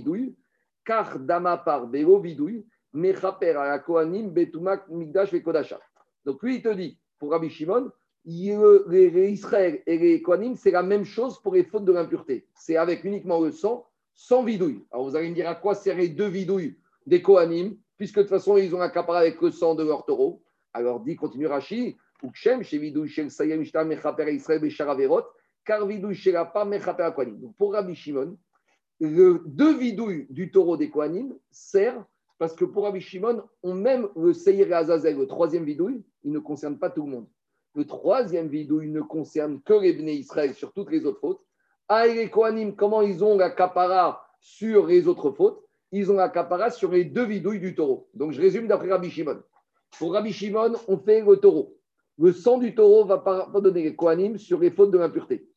car 0.84 1.20
Dama 1.20 1.58
par 1.58 1.88
Belo 1.88 2.20
Vidouille, 2.20 2.66
Mechaper 2.94 3.56
à 3.58 3.80
Kohanim 3.80 4.30
Betumak 4.30 4.88
Migdash 4.90 5.32
Vekodashav. 5.32 5.80
Donc 6.26 6.42
lui, 6.42 6.56
il 6.56 6.62
te 6.64 6.74
dit, 6.74 6.98
pour 7.20 7.32
Rabbi 7.32 7.50
Shimon, 7.50 7.92
les, 8.26 9.32
Israël 9.32 9.84
et 9.86 9.98
les 9.98 10.22
Kohanim, 10.22 10.56
c'est 10.56 10.72
la 10.72 10.84
même 10.84 11.06
chose 11.06 11.40
pour 11.42 11.54
les 11.54 11.64
fautes 11.64 11.86
de 11.86 11.92
l'impureté. 11.92 12.48
C'est 12.56 12.78
avec 12.78 13.04
uniquement 13.04 13.40
le 13.40 13.52
sang, 13.52 13.88
sans 14.14 14.44
vidouille. 14.44 14.84
Alors 14.92 15.08
vous 15.08 15.16
allez 15.16 15.30
me 15.30 15.36
dire 15.36 15.50
à 15.50 15.56
quoi 15.56 15.76
servent 15.76 16.00
les 16.00 16.10
deux 16.10 16.28
vidouilles 16.28 16.78
des 17.06 17.22
Kohanim, 17.22 17.78
puisque 17.98 18.18
de 18.18 18.22
toute 18.22 18.30
façon, 18.30 18.58
ils 18.58 18.76
ont 18.76 18.82
un 18.82 18.90
capara 18.90 19.20
avec 19.20 19.40
le 19.42 19.52
sang 19.52 19.76
de 19.76 19.84
leur 19.84 20.06
taureau? 20.06 20.42
Alors 20.76 21.00
dit, 21.00 21.16
continue 21.16 21.48
Rachid, 21.48 21.96
Ukshem, 22.22 22.62
chez 22.62 22.78
Vidouille, 22.78 23.08
chez 23.08 23.30
Sayem, 23.30 23.64
Mechaper, 23.88 24.30
Israël, 24.30 24.60
Becharaverot, 24.60 25.24
la 25.70 26.46
part, 26.46 26.66
Mechaper, 26.66 27.04
Aquanim. 27.04 27.40
Donc 27.40 27.56
pour 27.56 27.72
Rabbi 27.72 27.96
Shimon, 27.96 28.38
le 29.00 29.42
deux 29.46 29.78
vidouilles 29.78 30.28
du 30.30 30.52
taureau 30.52 30.76
des 30.76 30.90
Kohanim 30.90 31.34
sert 31.50 32.04
parce 32.38 32.54
que 32.54 32.66
pour 32.66 32.84
Rabbi 32.84 33.00
Shimon, 33.00 33.44
on 33.64 33.74
même 33.74 34.10
le 34.18 34.34
Seir 34.34 34.68
et 34.68 34.74
Azazel, 34.74 35.18
le 35.18 35.28
troisième 35.28 35.64
vidouille, 35.64 36.04
il 36.26 36.34
ne 36.34 36.40
concerne 36.40 36.78
pas 36.78 36.90
tout 36.90 37.06
le 37.06 37.12
monde. 37.12 37.28
Le 37.74 37.86
troisième 37.86 38.50
vidouille 38.50 38.90
ne 38.90 39.00
concerne 39.00 39.62
que 39.62 39.76
les 39.76 39.94
Bnei 39.94 40.18
Israël 40.18 40.54
sur 40.54 40.74
toutes 40.74 40.92
les 40.92 41.06
autres 41.06 41.22
fautes. 41.22 41.42
Ah, 41.88 42.06
et 42.06 42.16
les 42.16 42.30
Kohanim, 42.30 42.76
comment 42.76 43.02
ils 43.02 43.24
ont 43.24 43.38
la 43.38 44.20
sur 44.42 44.88
les 44.88 45.08
autres 45.08 45.32
fautes? 45.32 45.64
Ils 45.94 46.12
ont 46.12 46.16
la 46.16 46.70
sur 46.70 46.92
les 46.92 47.06
deux 47.06 47.26
vidouilles 47.26 47.62
du 47.62 47.76
taureau. 47.76 48.10
Donc 48.14 48.34
je 48.34 48.42
résume 48.42 48.68
d'après 48.68 48.90
Rabbi 48.90 49.10
Shimon. 49.10 49.42
Pour 50.00 50.14
Rabbi 50.14 50.32
Shimon, 50.32 50.74
on 50.88 50.98
fait 50.98 51.22
le 51.22 51.38
taureau 51.38 51.76
le 52.18 52.32
sang 52.32 52.58
du 52.58 52.74
taureau 52.74 53.06
va 53.06 53.18
pardonner 53.18 53.84
les 53.84 53.96
Kohanim 53.96 54.38
sur 54.38 54.60
les 54.60 54.72
fautes 54.72 54.92
de 54.92 54.98
l'impureté. 54.98 55.50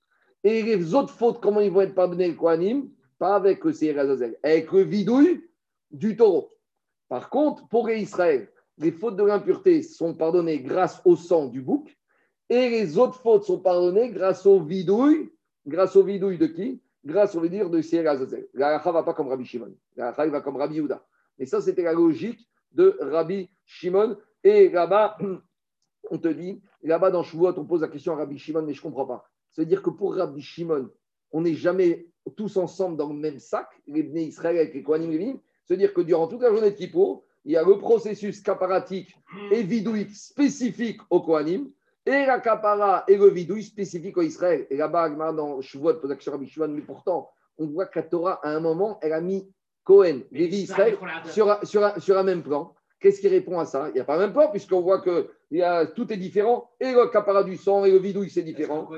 Et 0.45 0.63
les 0.63 0.95
autres 0.95 1.15
fautes, 1.15 1.41
comment 1.41 1.61
ils 1.61 1.71
vont 1.71 1.83
être 1.83 1.95
pardonnés 1.95 2.29
les 2.29 2.37
Kohanim? 2.37 2.91
Pas 3.19 3.35
avec 3.35 3.65
le 3.65 3.73
Seir 3.73 3.99
avec 4.43 4.73
le 4.73 4.83
vidouille 4.83 5.43
du 5.91 6.17
taureau. 6.17 6.53
Par 7.09 7.31
contre, 7.31 7.67
pour 7.69 7.91
Israël, 7.91 8.49
les 8.77 8.93
fautes 8.93 9.17
de 9.17 9.25
l'impureté 9.25 9.83
sont 9.83 10.15
pardonnées 10.15 10.61
grâce 10.61 11.01
au 11.05 11.17
sang 11.17 11.47
du 11.47 11.61
bouc, 11.61 11.97
et 12.49 12.71
les 12.71 12.97
autres 12.97 13.21
fautes 13.21 13.45
sont 13.45 13.59
pardonnées 13.59 14.11
grâce 14.11 14.47
au 14.47 14.61
vidouille. 14.61 15.31
Grâce 15.67 15.97
au 15.97 16.03
vidouille 16.03 16.39
de 16.39 16.47
qui? 16.47 16.81
Grâce 17.05 17.35
au 17.35 17.41
vidouille 17.41 17.71
de 17.71 17.83
Seir 17.83 18.09
Azazel. 18.09 18.49
La 18.55 18.79
ne 18.79 18.93
va 18.93 19.03
pas 19.03 19.15
comme 19.15 19.29
Rabbi 19.29 19.45
Shimon. 19.45 19.75
La 19.97 20.13
va 20.13 20.41
comme 20.41 20.57
Rabbi 20.57 20.77
Yehuda. 20.77 21.05
Mais 21.39 21.47
ça, 21.47 21.61
c'était 21.61 21.83
la 21.83 21.93
logique 21.93 22.49
de 22.73 22.97
Rabbi 23.01 23.51
Shimon. 23.67 24.17
Et 24.45 24.69
là-bas, 24.69 25.19
on 26.11 26.19
te 26.19 26.29
dit, 26.29 26.61
là-bas 26.83 27.11
dans 27.11 27.23
Shavuot, 27.23 27.59
on 27.59 27.65
pose 27.65 27.83
la 27.83 27.89
question 27.89 28.13
à 28.15 28.17
Rabbi 28.17 28.39
Shimon, 28.39 28.63
mais 28.63 28.75
je 28.75 28.81
ne 28.81 28.83
comprends 28.83 29.07
pas. 29.07 29.29
C'est-à-dire 29.51 29.83
que 29.83 29.91
pour 29.91 30.15
Rabbi 30.15 30.41
Shimon, 30.41 30.91
on 31.33 31.43
n'est 31.43 31.55
jamais 31.55 32.07
tous 32.37 32.57
ensemble 32.57 32.97
dans 32.97 33.09
le 33.09 33.15
même 33.15 33.39
sac, 33.39 33.69
les 33.87 34.03
Bnei 34.03 34.27
Israël 34.27 34.57
avec 34.59 34.75
les 34.75 34.83
Kohanim 34.83 35.11
Levim. 35.11 35.39
C'est-à-dire 35.65 35.93
que 35.93 36.01
durant 36.01 36.29
toute 36.29 36.43
la 36.43 36.51
journée 36.51 36.71
de 36.71 36.77
Kippour, 36.77 37.25
il 37.45 37.53
y 37.53 37.57
a 37.57 37.63
le 37.63 37.79
processus 37.79 38.41
caparatique 38.41 39.15
et 39.51 39.63
vidouique 39.63 40.15
spécifique 40.15 41.01
au 41.11 41.21
Kohanim, 41.21 41.71
et 42.07 42.25
la 42.25 42.41
capara 42.41 43.05
et 43.07 43.17
le 43.17 43.29
vidouille 43.29 43.65
spécifique 43.65 44.17
au 44.17 44.23
Israël. 44.23 44.67
Et 44.71 44.77
là-bas, 44.77 45.11
dans 45.33 45.61
Shavuot, 45.61 45.95
pose 45.95 46.11
la 46.11 46.17
question 46.17 46.33
à 46.33 46.37
Rabbi 46.37 46.49
Shimon, 46.49 46.69
mais 46.69 46.81
pourtant, 46.81 47.31
on 47.59 47.67
voit 47.67 47.87
que 47.87 48.01
Torah, 48.01 48.41
à 48.47 48.51
un 48.51 48.61
moment, 48.61 48.99
elle 49.03 49.13
a 49.13 49.21
mis 49.21 49.51
Cohen, 49.85 50.21
Lévi, 50.31 50.63
Israël, 50.63 50.97
sur, 51.31 51.59
sur, 51.65 52.03
sur 52.03 52.19
un 52.19 52.23
même 52.23 52.43
plan. 52.43 52.75
Qu'est-ce 53.01 53.21
qui 53.21 53.29
répond 53.29 53.59
à 53.61 53.65
ça? 53.65 53.89
Il 53.91 53.95
n'y 53.95 54.01
a 54.01 54.05
pas 54.05 54.19
même 54.19 54.33
pas, 54.33 54.49
puisqu'on 54.49 54.81
voit 54.81 55.01
que 55.01 55.29
y 55.53 55.63
a, 55.63 55.87
tout 55.87 56.13
est 56.13 56.17
différent. 56.17 56.71
Et 56.81 56.91
le 56.93 57.07
capara 57.11 57.45
du 57.45 57.57
sang 57.57 57.85
et 57.85 57.93
le 57.93 57.99
vidouille, 57.99 58.31
c'est 58.31 58.43
différent. 58.43 58.89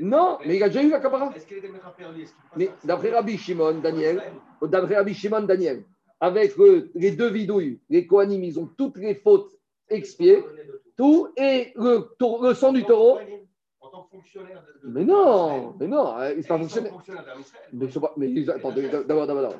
Non, 0.00 0.38
mais 0.46 0.56
il 0.56 0.62
a 0.62 0.68
déjà 0.68 0.82
eu 0.82 0.90
la 0.90 1.00
capara. 1.00 1.32
Mais 2.56 2.70
d'après 2.84 3.10
Rabbi 3.10 3.38
Shimon, 3.38 3.78
Daniel, 3.78 4.22
d'après 4.62 4.96
Rabbi 4.96 5.14
Shimon, 5.14 5.42
Daniel, 5.42 5.84
avec 6.20 6.54
les 6.94 7.10
deux 7.12 7.30
vidouilles, 7.30 7.80
les 7.88 8.06
Kohanim, 8.06 8.44
ils 8.44 8.58
ont 8.58 8.66
toutes 8.66 8.98
les 8.98 9.14
fautes 9.14 9.52
expiées, 9.88 10.42
tout, 10.96 11.28
et 11.36 11.72
le, 11.76 12.08
le 12.42 12.54
sang 12.54 12.72
du 12.72 12.84
taureau, 12.84 13.18
mais 14.84 15.04
non, 15.04 15.74
mais 15.78 15.86
non, 15.86 16.18
euh, 16.18 16.34
il 16.36 16.44
pas 16.46 16.58
fonctionnaire. 16.58 16.92
Mais, 17.72 17.86
mais 18.28 18.42
d'abord, 18.42 19.26
d'abord, 19.26 19.54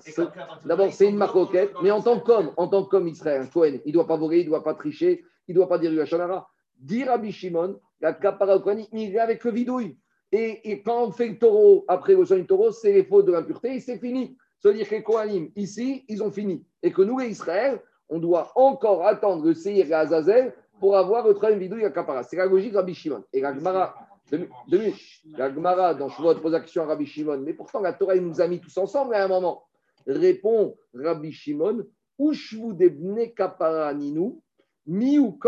d'abord, 0.64 0.92
c'est 0.92 1.08
une 1.08 1.16
maroquette, 1.16 1.72
mais 1.82 1.90
en 1.90 2.02
tant 2.02 2.20
qu'homme, 2.20 2.52
en 2.56 2.68
tant 2.68 2.84
qu'homme 2.84 3.08
Israël, 3.08 3.42
un 3.42 3.46
Cohen, 3.46 3.78
il 3.84 3.88
ne 3.88 3.92
doit 3.92 4.06
pas 4.06 4.16
voler, 4.16 4.40
il 4.40 4.44
ne 4.44 4.50
doit 4.50 4.64
pas 4.64 4.74
tricher, 4.74 5.24
il 5.48 5.54
ne 5.54 5.60
doit 5.60 5.68
pas 5.68 5.78
dire 5.78 5.92
Yachanara. 5.92 6.48
Dire 6.78 7.10
à 7.10 7.18
Bishimon, 7.18 7.80
la 8.00 8.12
capara 8.12 8.60
il 8.92 9.14
est 9.14 9.18
avec 9.18 9.44
le 9.44 9.50
vidouille. 9.50 9.96
Et, 10.32 10.70
et, 10.70 10.82
quand 10.82 11.04
on 11.04 11.12
fait 11.12 11.28
le 11.28 11.38
taureau, 11.38 11.84
après 11.86 12.14
le 12.14 12.24
son 12.24 12.36
du 12.36 12.46
taureau, 12.46 12.72
c'est 12.72 12.92
les 12.92 13.04
fautes 13.04 13.26
de 13.26 13.32
l'impureté 13.32 13.76
et 13.76 13.80
c'est 13.80 13.98
fini. 13.98 14.36
Ça 14.58 14.70
veut 14.70 14.74
dire 14.74 14.88
que 14.88 14.94
les 14.94 15.02
Kohanim, 15.02 15.50
ici, 15.56 16.04
ils 16.08 16.22
ont 16.22 16.30
fini. 16.30 16.66
Et 16.82 16.90
que 16.90 17.02
nous, 17.02 17.18
les 17.18 17.28
Israël, 17.28 17.80
on 18.08 18.18
doit 18.18 18.50
encore 18.56 19.06
attendre 19.06 19.44
le 19.44 19.54
Seir 19.54 19.86
et 19.86 19.92
Azazel 19.92 20.54
pour 20.80 20.96
avoir 20.96 21.26
le 21.26 21.34
troisième 21.34 21.60
vidouille 21.60 21.84
à 21.84 21.90
capara. 21.90 22.22
C'est 22.22 22.36
la 22.36 22.46
logique 22.46 22.72
de 22.72 22.78
Rabbi 22.78 22.94
Shimon. 22.94 23.24
Et 23.32 23.40
la 23.40 23.54
Gemara, 23.54 23.94
deux, 24.30 24.92
La 25.36 25.52
Gemara, 25.52 25.94
dans 25.94 26.08
pose 26.08 26.54
à 26.54 26.84
Rabbi 26.84 27.06
Shimon. 27.06 27.38
Mais 27.38 27.52
pourtant, 27.52 27.80
la 27.80 27.92
Torah, 27.92 28.16
nous 28.16 28.40
a 28.40 28.48
mis 28.48 28.60
tous 28.60 28.76
ensemble 28.78 29.14
à 29.14 29.24
un 29.24 29.28
moment. 29.28 29.64
Répond 30.06 30.76
Rabbi 30.94 31.32
Shimon 31.32 31.84
Ushvu 32.18 32.74
debne 32.74 33.34
kapara 33.34 33.92
ninu, 33.92 34.40
mi 34.86 35.18
ou. 35.18 35.38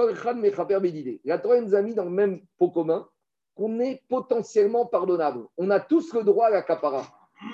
La 1.25 1.39
Torah 1.39 1.61
nous 1.61 1.75
a 1.75 1.83
mis 1.83 1.95
dans 1.95 2.05
le 2.05 2.11
même 2.11 2.41
pot 2.59 2.71
commun 2.71 3.09
qu'on 3.55 3.81
est 3.81 4.03
potentiellement 4.09 4.87
pardonnable. 4.87 5.47
On 5.57 5.71
a 5.71 5.81
tous 5.81 6.12
le 6.12 6.25
droit 6.25 6.47
à 6.47 6.51
la 6.51 6.62
kapara. 6.62 7.07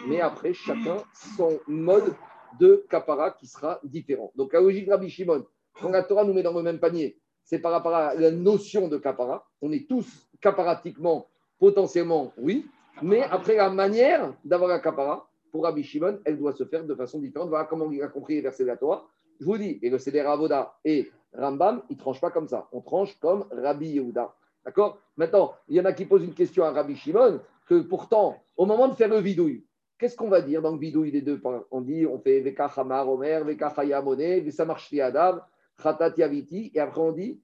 mais 0.08 0.20
après, 0.20 0.52
chacun 0.52 1.02
son 1.36 1.60
mode 1.66 2.14
de 2.58 2.84
kapara 2.88 3.32
qui 3.32 3.46
sera 3.46 3.80
différent. 3.84 4.32
Donc, 4.34 4.52
la 4.52 4.60
logique 4.60 4.88
Rabbi 4.88 5.08
Shimon, 5.08 5.44
quand 5.80 5.90
la 5.90 6.02
Torah 6.02 6.24
nous 6.24 6.32
met 6.32 6.42
dans 6.42 6.52
le 6.52 6.62
même 6.62 6.80
panier, 6.80 7.18
c'est 7.44 7.58
par 7.58 7.72
rapport 7.72 7.94
à 7.94 8.14
la 8.14 8.30
notion 8.30 8.88
de 8.88 8.98
kapara. 8.98 9.46
On 9.60 9.72
est 9.72 9.88
tous 9.88 10.28
caparatiquement, 10.42 11.28
potentiellement, 11.58 12.32
oui, 12.36 12.66
mais 13.00 13.22
après 13.22 13.56
la 13.56 13.70
manière 13.70 14.34
d'avoir 14.44 14.68
la 14.68 14.80
kapara, 14.80 15.28
pour 15.50 15.64
Rabbi 15.64 15.82
Shimon, 15.82 16.18
elle 16.24 16.38
doit 16.38 16.52
se 16.52 16.64
faire 16.64 16.84
de 16.84 16.94
façon 16.94 17.18
différente. 17.20 17.48
Voilà 17.48 17.66
comment 17.66 17.90
il 17.90 18.02
a 18.02 18.08
compris 18.08 18.34
les 18.34 18.40
versets 18.40 18.64
de 18.64 18.68
la 18.68 18.76
Torah. 18.76 19.06
Je 19.38 19.44
vous 19.44 19.58
dis, 19.58 19.78
et 19.82 19.90
le 19.90 19.98
Seder 19.98 20.20
Avoda 20.20 20.74
et 20.84 21.10
Rambam, 21.34 21.82
ils 21.90 21.96
ne 21.96 22.00
tranchent 22.00 22.20
pas 22.20 22.30
comme 22.30 22.48
ça. 22.48 22.68
On 22.72 22.80
tranche 22.80 23.18
comme 23.20 23.44
Rabbi 23.50 23.88
Yehuda. 23.88 24.34
D'accord? 24.64 24.98
Maintenant, 25.16 25.52
il 25.68 25.76
y 25.76 25.80
en 25.80 25.84
a 25.84 25.92
qui 25.92 26.06
posent 26.06 26.24
une 26.24 26.34
question 26.34 26.64
à 26.64 26.70
Rabbi 26.70 26.96
Shimon, 26.96 27.40
que 27.66 27.80
pourtant, 27.80 28.38
au 28.56 28.66
moment 28.66 28.88
de 28.88 28.94
faire 28.94 29.08
le 29.08 29.18
vidouille, 29.18 29.64
qu'est-ce 29.98 30.16
qu'on 30.16 30.28
va 30.28 30.40
dire 30.40 30.62
dans 30.62 30.72
le 30.72 30.78
vidouille 30.78 31.12
des 31.12 31.22
deux 31.22 31.40
On 31.70 31.80
dit, 31.80 32.06
on 32.06 32.18
fait 32.18 32.40
Veka 32.40 32.70
Hamar 32.76 33.08
Omer, 33.08 33.44
Veka 33.44 33.74
Hayamone, 33.76 34.40
Vesamar 34.40 34.80
Adam, 35.00 35.40
Khatat 35.82 36.14
Yaviti, 36.16 36.70
et 36.74 36.80
après 36.80 37.00
on 37.00 37.12
dit, 37.12 37.40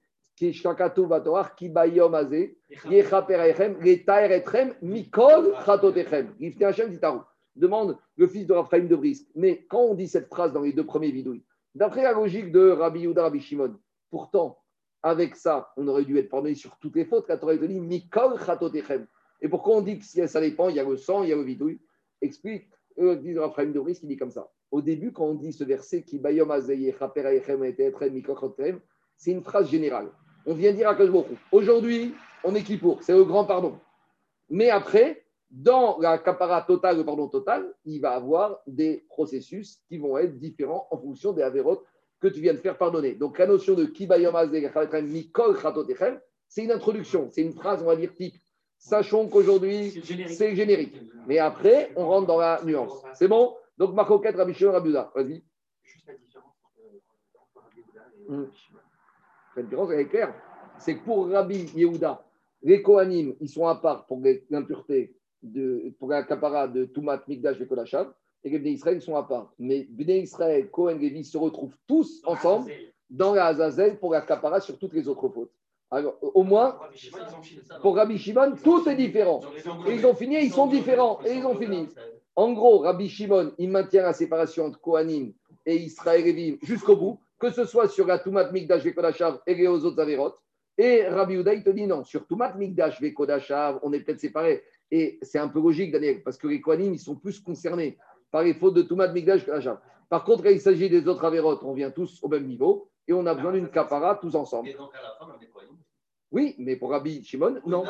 Demande 7.55 7.97
le 8.15 8.27
fils 8.27 8.47
de 8.47 8.53
Raphaël 8.53 8.87
de 8.87 8.95
Brisk. 8.95 9.27
Mais 9.35 9.65
quand 9.69 9.81
on 9.81 9.95
dit 9.95 10.07
cette 10.07 10.27
phrase 10.27 10.53
dans 10.53 10.61
les 10.61 10.71
deux 10.71 10.85
premiers 10.85 11.11
vidouilles, 11.11 11.43
d'après 11.75 12.03
la 12.03 12.13
logique 12.13 12.53
de 12.53 12.69
Rabbi 12.69 13.01
Yuda, 13.01 13.23
Rabbi 13.23 13.41
Shimon, 13.41 13.75
pourtant, 14.09 14.59
avec 15.03 15.35
ça, 15.35 15.73
on 15.75 15.87
aurait 15.89 16.05
dû 16.05 16.17
être 16.17 16.29
pardonné 16.29 16.55
sur 16.55 16.77
toutes 16.79 16.95
les 16.95 17.03
fautes. 17.03 17.27
La 17.27 17.37
Torah 17.37 17.57
dit 17.57 17.79
Mikol 17.81 18.39
Chatotechem. 18.39 19.07
Et 19.41 19.49
pourquoi 19.49 19.75
on 19.75 19.81
dit 19.81 19.99
que 19.99 20.05
si 20.05 20.25
ça 20.25 20.39
dépend, 20.39 20.69
il 20.69 20.75
y 20.75 20.79
a 20.79 20.83
le 20.85 20.95
sang, 20.95 21.23
il 21.23 21.29
y 21.29 21.33
a 21.33 21.35
le 21.35 21.43
vidouille 21.43 21.81
Explique, 22.21 22.69
fils 22.97 23.33
de 23.33 23.39
Raphaël 23.39 23.73
de 23.73 23.79
Brisk, 23.79 24.03
il 24.03 24.09
dit 24.09 24.17
comme 24.17 24.31
ça. 24.31 24.49
Au 24.71 24.81
début, 24.81 25.11
quand 25.11 25.25
on 25.25 25.35
dit 25.35 25.51
ce 25.51 25.63
verset, 25.65 26.03
qui 26.03 26.19
Bayom 26.19 26.51
c'est 29.19 29.31
une 29.31 29.43
phrase 29.43 29.69
générale. 29.69 30.09
On 30.49 30.55
vient 30.55 30.73
dire 30.73 30.89
à 30.89 30.95
beaucoup. 30.95 31.37
Aujourd'hui, 31.51 32.15
on 32.43 32.55
est 32.55 32.63
qui 32.63 32.77
pour 32.77 33.03
C'est 33.03 33.13
le 33.13 33.23
grand 33.23 33.45
pardon. 33.45 33.79
Mais 34.49 34.71
après, 34.71 35.23
dans 35.51 35.99
la 35.99 36.17
capara 36.17 36.63
totale, 36.63 36.97
le 36.97 37.05
pardon 37.05 37.27
total, 37.27 37.71
il 37.85 38.01
va 38.01 38.15
avoir 38.15 38.57
des 38.65 39.05
processus 39.09 39.77
qui 39.87 39.99
vont 39.99 40.17
être 40.17 40.39
différents 40.39 40.87
en 40.89 40.97
fonction 40.97 41.33
des 41.33 41.43
avérotes 41.43 41.85
que 42.19 42.27
tu 42.27 42.41
viens 42.41 42.55
de 42.55 42.57
faire 42.57 42.79
pardonner. 42.79 43.13
Donc 43.13 43.37
la 43.37 43.45
notion 43.45 43.75
de 43.75 43.85
c'est 46.47 46.63
une 46.63 46.71
introduction, 46.71 47.29
c'est 47.31 47.43
une 47.43 47.53
phrase, 47.53 47.83
on 47.83 47.85
va 47.85 47.95
dire, 47.95 48.11
type. 48.15 48.33
Sachons 48.79 49.27
qu'aujourd'hui, 49.27 50.01
c'est 50.29 50.55
générique. 50.55 50.99
Mais 51.27 51.37
après, 51.37 51.91
on 51.95 52.07
rentre 52.07 52.25
dans 52.25 52.39
la 52.39 52.59
nuance. 52.63 53.03
C'est 53.13 53.27
bon? 53.27 53.55
Donc, 53.77 53.93
Marco 53.93 54.17
4, 54.17 54.35
Rabbi 54.35 54.55
Shimon, 54.55 54.71
Vas-y. 54.71 55.43
Juste 55.83 56.07
la 56.07 56.15
différence 56.15 56.55
entre 57.35 57.63
Rabbi 57.63 57.81
Yehuda 57.81 58.01
et 58.17 58.31
hmm. 58.31 58.49
La 59.59 59.63
différence, 59.63 59.91
elle 59.91 59.99
est 59.99 60.07
claire. 60.07 60.33
C'est 60.77 60.95
que 60.95 61.03
pour 61.03 61.29
Rabbi 61.29 61.69
Yehuda, 61.75 62.23
les 62.63 62.81
Kohanim, 62.81 63.35
ils 63.41 63.49
sont 63.49 63.67
à 63.67 63.75
part 63.75 64.05
pour 64.05 64.21
l'impureté 64.49 65.13
de, 65.43 65.93
pour 65.99 66.09
la 66.09 66.23
capara 66.23 66.67
de 66.67 66.85
Toumat, 66.85 67.21
Mikdash 67.27 67.59
et 67.59 67.67
Kodashav, 67.67 68.13
et 68.43 68.49
les 68.49 68.59
Bnei 68.59 68.73
Israël 68.73 69.01
sont 69.01 69.17
à 69.17 69.23
part. 69.23 69.51
Mais 69.59 69.85
Bnei 69.89 70.21
Israël, 70.21 70.69
Cohen, 70.69 70.97
Lévi 70.97 71.25
se 71.25 71.37
retrouvent 71.37 71.75
tous 71.87 72.21
ensemble 72.25 72.71
dans 73.09 73.33
la 73.33 73.47
Azazel 73.47 73.99
pour 73.99 74.13
la 74.13 74.21
capara 74.21 74.61
sur 74.61 74.77
toutes 74.77 74.93
les 74.93 75.09
autres 75.09 75.27
fautes. 75.27 75.51
Alors, 75.91 76.17
au 76.21 76.43
moins, 76.43 76.77
pour 77.81 77.95
Rabbi 77.95 78.17
Shimon, 78.17 78.53
tout 78.63 78.87
est 78.87 78.95
différent. 78.95 79.41
Et 79.87 79.95
ils 79.95 80.05
ont 80.05 80.13
fini, 80.13 80.37
ils 80.41 80.53
sont 80.53 80.67
différents. 80.67 81.19
Et 81.25 81.33
ils 81.33 81.45
ont 81.45 81.55
fini. 81.55 81.87
En 82.35 82.53
gros, 82.53 82.79
Rabbi 82.79 83.09
Shimon, 83.09 83.51
il 83.57 83.69
maintient 83.69 84.03
la 84.03 84.13
séparation 84.13 84.65
entre 84.65 84.79
Kohanim 84.79 85.33
et 85.65 85.75
Israël 85.75 86.25
et 86.25 86.59
jusqu'au 86.61 86.95
bout, 86.95 87.19
que 87.39 87.49
ce 87.51 87.65
soit 87.65 87.87
sur 87.87 88.05
la 88.05 88.19
Toumat, 88.19 88.51
Mikdash 88.51 88.85
et 88.85 88.93
Kodashav 88.93 89.39
et 89.47 89.55
les 89.55 89.67
autres 89.67 90.01
Averot. 90.01 90.33
Et 90.77 91.07
Rabbi 91.07 91.35
Uda, 91.35 91.53
il 91.53 91.63
te 91.63 91.69
dit 91.69 91.87
non, 91.87 92.03
sur 92.03 92.27
Toumat, 92.27 92.53
Mikdash 92.55 93.01
et 93.01 93.13
Kodashav, 93.13 93.79
on 93.81 93.93
est 93.93 94.01
peut-être 94.01 94.19
séparés. 94.19 94.63
Et 94.91 95.19
c'est 95.21 95.39
un 95.39 95.47
peu 95.47 95.61
logique, 95.61 95.91
Daniel, 95.91 96.21
parce 96.23 96.37
que 96.37 96.47
les 96.47 96.61
Kohanim, 96.61 96.93
ils 96.93 96.99
sont 96.99 97.15
plus 97.15 97.39
concernés 97.39 97.97
par 98.31 98.43
les 98.43 98.53
fautes 98.53 98.75
de 98.75 98.81
Toumat, 98.81 99.07
Migdash, 99.11 99.45
Kajab. 99.45 99.79
Par 100.09 100.23
contre, 100.23 100.43
quand 100.43 100.49
il 100.49 100.61
s'agit 100.61 100.89
des 100.89 101.07
autres 101.07 101.23
Avérotes, 101.23 101.63
on 101.63 101.73
vient 101.73 101.91
tous 101.91 102.19
au 102.23 102.27
même 102.27 102.45
niveau 102.45 102.89
et 103.07 103.13
on 103.13 103.25
a 103.25 103.33
besoin 103.33 103.53
d'une 103.53 103.69
capara 103.69 104.15
tous 104.15 104.35
ensemble. 104.35 104.69
Et 104.69 104.73
donc, 104.73 104.91
à 104.93 105.01
la 105.01 105.15
fin, 105.19 105.33
on 105.37 105.41
est 105.41 105.49
oui, 106.31 106.55
mais 106.59 106.75
pour 106.75 106.91
Rabbi 106.91 107.23
Shimon, 107.23 107.59
non. 107.65 107.83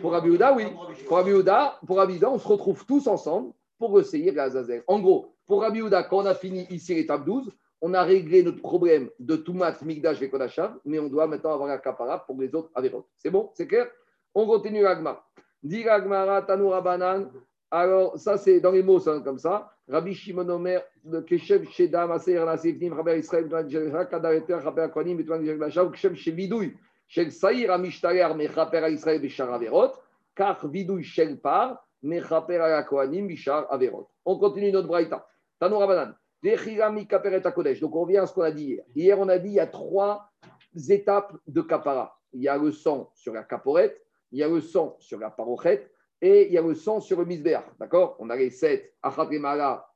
Pour 0.00 0.12
Rabbi 0.12 0.28
Uda, 0.28 0.54
oui. 0.54 0.64
Pour 1.06 1.16
Rabbi 1.16 1.30
Uda, 1.30 1.78
pour 1.86 1.96
Rabbi 1.96 2.16
Uda, 2.16 2.30
on 2.30 2.38
se 2.38 2.46
retrouve 2.46 2.84
tous 2.84 3.06
ensemble 3.06 3.52
pour 3.78 3.98
essayer 3.98 4.30
la 4.30 4.50
Zazer. 4.50 4.82
En 4.86 5.00
gros, 5.00 5.34
pour 5.46 5.62
Rabbi 5.62 5.80
Uda, 5.80 6.02
quand 6.02 6.18
on 6.18 6.26
a 6.26 6.34
fini 6.34 6.66
ici 6.70 6.94
l'étape 6.94 7.24
12, 7.24 7.50
on 7.80 7.94
a 7.94 8.02
réglé 8.02 8.42
notre 8.42 8.60
problème 8.60 9.08
de 9.18 9.36
Toumat, 9.36 9.76
Migdash 9.82 10.20
et 10.22 10.30
mais 10.84 10.98
on 10.98 11.08
doit 11.08 11.26
maintenant 11.26 11.52
avoir 11.52 11.68
la 11.68 11.78
capara 11.78 12.24
pour 12.26 12.40
les 12.40 12.54
autres 12.54 12.70
Avérotes. 12.74 13.06
C'est 13.18 13.30
bon? 13.30 13.50
C'est 13.54 13.66
clair? 13.66 13.86
On 14.34 14.46
continue 14.46 14.84
Agma. 14.86 15.24
Alors, 17.70 18.18
ça, 18.18 18.38
c'est 18.38 18.60
dans 18.60 18.70
les 18.70 18.82
mots, 18.82 18.98
c'est 18.98 19.22
comme 19.22 19.38
ça. 19.38 19.70
Rabbi 19.88 20.14
Shimon 20.14 20.48
Omer, 20.48 20.82
Keshev 21.26 21.66
Shedam, 21.70 22.10
Aseir 22.12 22.46
Rabbi 22.46 23.18
Israël, 23.18 23.48
Kadareter, 24.10 24.54
Rabbi 24.54 24.80
Akwanim, 24.80 25.16
Betuan 25.16 25.44
Jerglashav, 25.44 25.90
Keshev 25.90 26.14
Shevidouy, 26.14 26.74
Shel 27.06 27.32
Saïr, 27.32 27.70
Amishtarer, 27.72 28.34
Mechaper 28.34 28.88
Israël, 28.88 29.20
Bishar 29.20 29.52
Averot, 29.52 29.92
Kach 30.34 30.64
Vidouy 30.64 31.02
Shel 31.02 31.38
Par, 31.40 31.84
Mechaper 32.02 32.60
Averot. 32.60 34.08
On 34.24 34.38
continue 34.38 34.72
notre 34.72 34.88
braïta. 34.88 35.26
Tanou 35.58 35.78
Rabanan. 35.78 36.14
Donc, 36.42 37.96
on 37.96 38.00
revient 38.02 38.18
à 38.18 38.26
ce 38.26 38.32
qu'on 38.32 38.42
a 38.42 38.50
dit 38.50 38.64
hier. 38.64 38.84
Hier, 38.94 39.18
on 39.18 39.28
a 39.28 39.38
dit 39.38 39.48
il 39.48 39.54
y 39.54 39.60
a 39.60 39.66
trois 39.66 40.30
étapes 40.88 41.36
de 41.46 41.62
kapara. 41.62 42.18
Il 42.32 42.42
y 42.42 42.48
a 42.48 42.56
le 42.56 42.70
sang 42.70 43.10
sur 43.14 43.32
la 43.32 43.42
caporette, 43.42 44.00
il 44.30 44.38
y 44.38 44.42
a 44.42 44.48
le 44.48 44.60
sang 44.60 44.96
sur 45.00 45.18
la 45.18 45.30
parochette 45.30 45.90
et 46.20 46.46
il 46.46 46.52
y 46.52 46.58
a 46.58 46.62
le 46.62 46.74
sang 46.74 47.00
sur 47.00 47.18
le 47.18 47.24
misbéach. 47.24 47.64
D'accord? 47.80 48.16
On 48.18 48.30
a 48.30 48.36
les 48.36 48.50
sept 48.50 48.94
achatrimala 49.02 49.88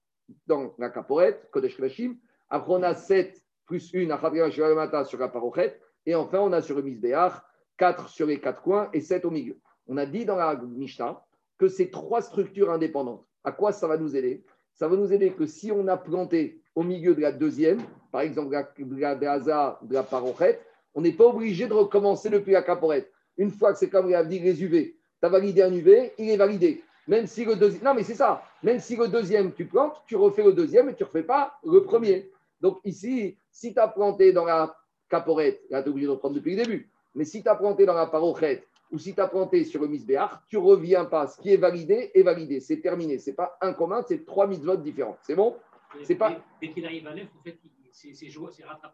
dans 0.46 0.74
la 0.78 0.90
caporette, 0.90 1.48
Kodesh 1.50 1.76
Klashim. 1.76 2.16
Après, 2.48 2.72
on 2.72 2.82
a 2.82 2.94
sept 2.94 3.44
plus 3.66 3.92
une 3.92 4.10
achatrimala 4.10 5.04
sur 5.04 5.18
la 5.18 5.28
parochette. 5.28 5.80
Et 6.06 6.14
enfin, 6.14 6.40
on 6.40 6.52
a 6.52 6.62
sur 6.62 6.76
le 6.76 6.82
misbéach 6.82 7.34
quatre 7.76 8.08
sur 8.08 8.26
les 8.26 8.40
quatre 8.40 8.62
coins 8.62 8.88
et 8.92 9.00
sept 9.00 9.24
au 9.24 9.30
milieu. 9.30 9.58
On 9.86 9.96
a 9.96 10.06
dit 10.06 10.24
dans 10.24 10.36
la 10.36 10.56
Mishnah 10.56 11.24
que 11.58 11.68
ces 11.68 11.90
trois 11.90 12.22
structures 12.22 12.70
indépendantes, 12.70 13.26
à 13.44 13.52
quoi 13.52 13.72
ça 13.72 13.86
va 13.86 13.96
nous 13.96 14.16
aider? 14.16 14.44
Ça 14.74 14.88
va 14.88 14.96
nous 14.96 15.12
aider 15.12 15.32
que 15.32 15.46
si 15.46 15.70
on 15.70 15.86
a 15.88 15.96
planté 15.96 16.60
au 16.74 16.82
milieu 16.82 17.14
de 17.14 17.20
la 17.20 17.32
deuxième, 17.32 17.80
par 18.10 18.22
exemple 18.22 18.48
de 18.48 19.00
la, 19.00 19.14
de 19.14 19.24
la, 19.24 19.78
de 19.82 19.94
la 19.94 20.02
parochette, 20.02 20.64
on 20.94 21.00
n'est 21.00 21.12
pas 21.12 21.26
obligé 21.26 21.66
de 21.66 21.72
recommencer 21.72 22.30
depuis 22.30 22.52
la 22.52 22.62
caporette. 22.62 23.10
Une 23.38 23.50
fois 23.50 23.72
que 23.72 23.78
c'est 23.78 23.88
comme 23.88 24.12
dit 24.26 24.38
les 24.38 24.62
UV, 24.62 24.94
tu 25.20 25.26
as 25.26 25.28
validé 25.28 25.62
un 25.62 25.72
UV, 25.72 26.12
il 26.18 26.30
est 26.30 26.36
validé. 26.36 26.82
Même 27.08 27.26
si 27.26 27.44
le 27.44 27.56
deuxième, 27.56 27.82
non 27.82 27.94
mais 27.94 28.04
c'est 28.04 28.14
ça, 28.14 28.42
même 28.62 28.78
si 28.78 28.96
le 28.96 29.08
deuxième 29.08 29.52
tu 29.52 29.66
plantes, 29.66 30.02
tu 30.06 30.16
refais 30.16 30.44
le 30.44 30.52
deuxième 30.52 30.88
et 30.88 30.94
tu 30.94 31.02
ne 31.02 31.08
refais 31.08 31.22
pas 31.22 31.54
le 31.64 31.82
premier. 31.82 32.30
Donc 32.60 32.78
ici, 32.84 33.36
si 33.50 33.74
tu 33.74 33.80
as 33.80 33.88
planté 33.88 34.32
dans 34.32 34.44
la 34.44 34.76
caporette, 35.08 35.62
là 35.68 35.82
tu 35.82 35.88
es 35.88 35.90
obligé 35.90 36.06
de 36.06 36.12
reprendre 36.12 36.36
depuis 36.36 36.54
le 36.54 36.62
début, 36.62 36.90
mais 37.14 37.24
si 37.24 37.42
tu 37.42 37.48
as 37.48 37.56
planté 37.56 37.86
dans 37.86 37.94
la 37.94 38.06
parochette 38.06 38.66
ou 38.92 38.98
si 38.98 39.14
tu 39.14 39.20
as 39.20 39.28
planté 39.28 39.64
sur 39.64 39.80
le 39.80 39.88
misbéar, 39.88 40.44
tu 40.48 40.58
reviens 40.58 41.06
pas. 41.06 41.26
Ce 41.26 41.40
qui 41.40 41.52
est 41.52 41.56
validé 41.56 42.10
est 42.14 42.22
validé, 42.22 42.60
c'est 42.60 42.80
terminé. 42.80 43.18
Ce 43.18 43.30
n'est 43.30 43.36
pas 43.36 43.56
un 43.60 43.72
commun, 43.72 44.02
c'est 44.06 44.24
trois 44.24 44.46
votes 44.46 44.82
différents. 44.82 45.16
C'est 45.22 45.34
bon? 45.34 45.56
C'est 46.04 46.14
pas. 46.14 46.36
Dès 46.60 46.70
qu'il 46.70 46.84
arrive 46.86 47.06
à 47.06 47.14
neuf, 47.14 47.28
en 47.38 47.42
fait, 47.42 47.58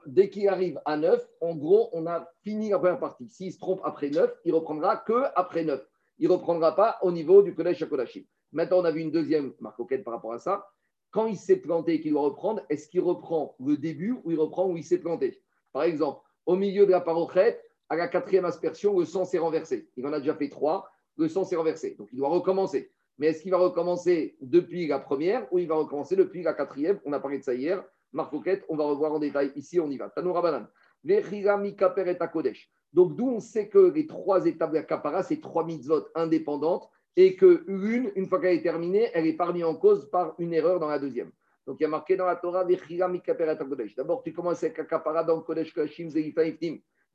Dès 0.06 0.28
qu'il 0.28 0.48
arrive 0.48 0.80
à 0.84 0.96
9, 0.96 1.24
en 1.40 1.54
gros, 1.54 1.88
on 1.92 2.06
a 2.06 2.28
fini 2.42 2.70
la 2.70 2.78
première 2.78 2.98
partie. 2.98 3.28
S'il 3.28 3.52
se 3.52 3.58
trompe 3.58 3.80
après 3.84 4.10
9, 4.10 4.30
il 4.44 4.54
reprendra 4.54 4.96
que 4.96 5.24
après 5.36 5.64
9. 5.64 5.80
Il 6.18 6.28
ne 6.28 6.32
reprendra 6.32 6.74
pas 6.74 6.98
au 7.02 7.12
niveau 7.12 7.42
du 7.42 7.54
collège 7.54 7.78
Shakodashi. 7.78 8.26
Maintenant, 8.52 8.78
on 8.78 8.84
a 8.84 8.90
vu 8.90 9.00
une 9.00 9.12
deuxième 9.12 9.52
marque 9.60 10.02
par 10.02 10.14
rapport 10.14 10.32
à 10.32 10.38
ça. 10.38 10.66
Quand 11.10 11.26
il 11.26 11.36
s'est 11.36 11.60
planté 11.60 11.94
et 11.94 12.00
qu'il 12.00 12.12
doit 12.12 12.22
reprendre, 12.22 12.62
est-ce 12.68 12.88
qu'il 12.88 13.00
reprend 13.00 13.54
le 13.64 13.76
début 13.76 14.18
ou 14.24 14.30
il 14.30 14.38
reprend 14.38 14.68
où 14.68 14.76
il 14.76 14.84
s'est 14.84 14.98
planté? 14.98 15.40
Par 15.72 15.84
exemple, 15.84 16.20
au 16.44 16.56
milieu 16.56 16.84
de 16.84 16.90
la 16.90 17.00
parochette, 17.00 17.62
à 17.88 17.96
la 17.96 18.08
quatrième 18.08 18.44
aspersion, 18.44 18.98
le 18.98 19.04
sang 19.04 19.24
s'est 19.24 19.38
renversé. 19.38 19.88
Il 19.96 20.06
en 20.06 20.12
a 20.12 20.18
déjà 20.18 20.34
fait 20.34 20.48
trois, 20.48 20.90
le 21.16 21.28
sang 21.28 21.44
s'est 21.44 21.56
renversé. 21.56 21.94
Donc, 21.98 22.08
il 22.12 22.18
doit 22.18 22.28
recommencer. 22.28 22.92
Mais 23.18 23.28
est-ce 23.28 23.42
qu'il 23.42 23.50
va 23.50 23.58
recommencer 23.58 24.36
depuis 24.40 24.86
la 24.86 24.98
première 24.98 25.52
ou 25.52 25.58
il 25.58 25.66
va 25.66 25.74
recommencer 25.74 26.14
depuis 26.14 26.42
la 26.42 26.54
quatrième? 26.54 27.00
On 27.04 27.12
a 27.12 27.20
parlé 27.20 27.38
de 27.38 27.44
ça 27.44 27.54
hier. 27.54 27.84
Marc 28.12 28.32
on 28.68 28.76
va 28.76 28.84
revoir 28.84 29.12
en 29.12 29.18
détail. 29.18 29.52
Ici, 29.56 29.80
on 29.80 29.90
y 29.90 29.98
va. 29.98 30.08
Tanoura 30.08 30.40
Banan. 30.40 30.66
Donc, 32.92 33.16
d'où 33.16 33.28
on 33.28 33.40
sait 33.40 33.68
que 33.68 33.92
les 33.92 34.06
trois 34.06 34.46
étapes 34.46 34.72
de 34.72 34.80
kapara, 34.80 35.22
c'est 35.22 35.40
trois 35.40 35.64
mitzvot 35.64 36.06
indépendantes 36.14 36.88
et 37.16 37.36
que 37.36 37.64
une, 37.66 38.12
une 38.14 38.26
fois 38.28 38.40
qu'elle 38.40 38.56
est 38.56 38.62
terminée, 38.62 39.10
elle 39.12 39.26
est 39.26 39.36
parmi 39.36 39.64
en 39.64 39.74
cause 39.74 40.08
par 40.10 40.34
une 40.38 40.54
erreur 40.54 40.78
dans 40.80 40.88
la 40.88 40.98
deuxième. 40.98 41.30
Donc, 41.66 41.78
il 41.80 41.82
y 41.82 41.86
a 41.86 41.90
marqué 41.90 42.16
dans 42.16 42.24
la 42.24 42.36
Torah, 42.36 42.64
D'abord, 43.96 44.22
tu 44.22 44.32
commences 44.32 44.62
avec 44.62 44.88
kapara 44.88 45.24
dans 45.24 45.40
Kodesh 45.42 45.74
Kashim, 45.74 46.08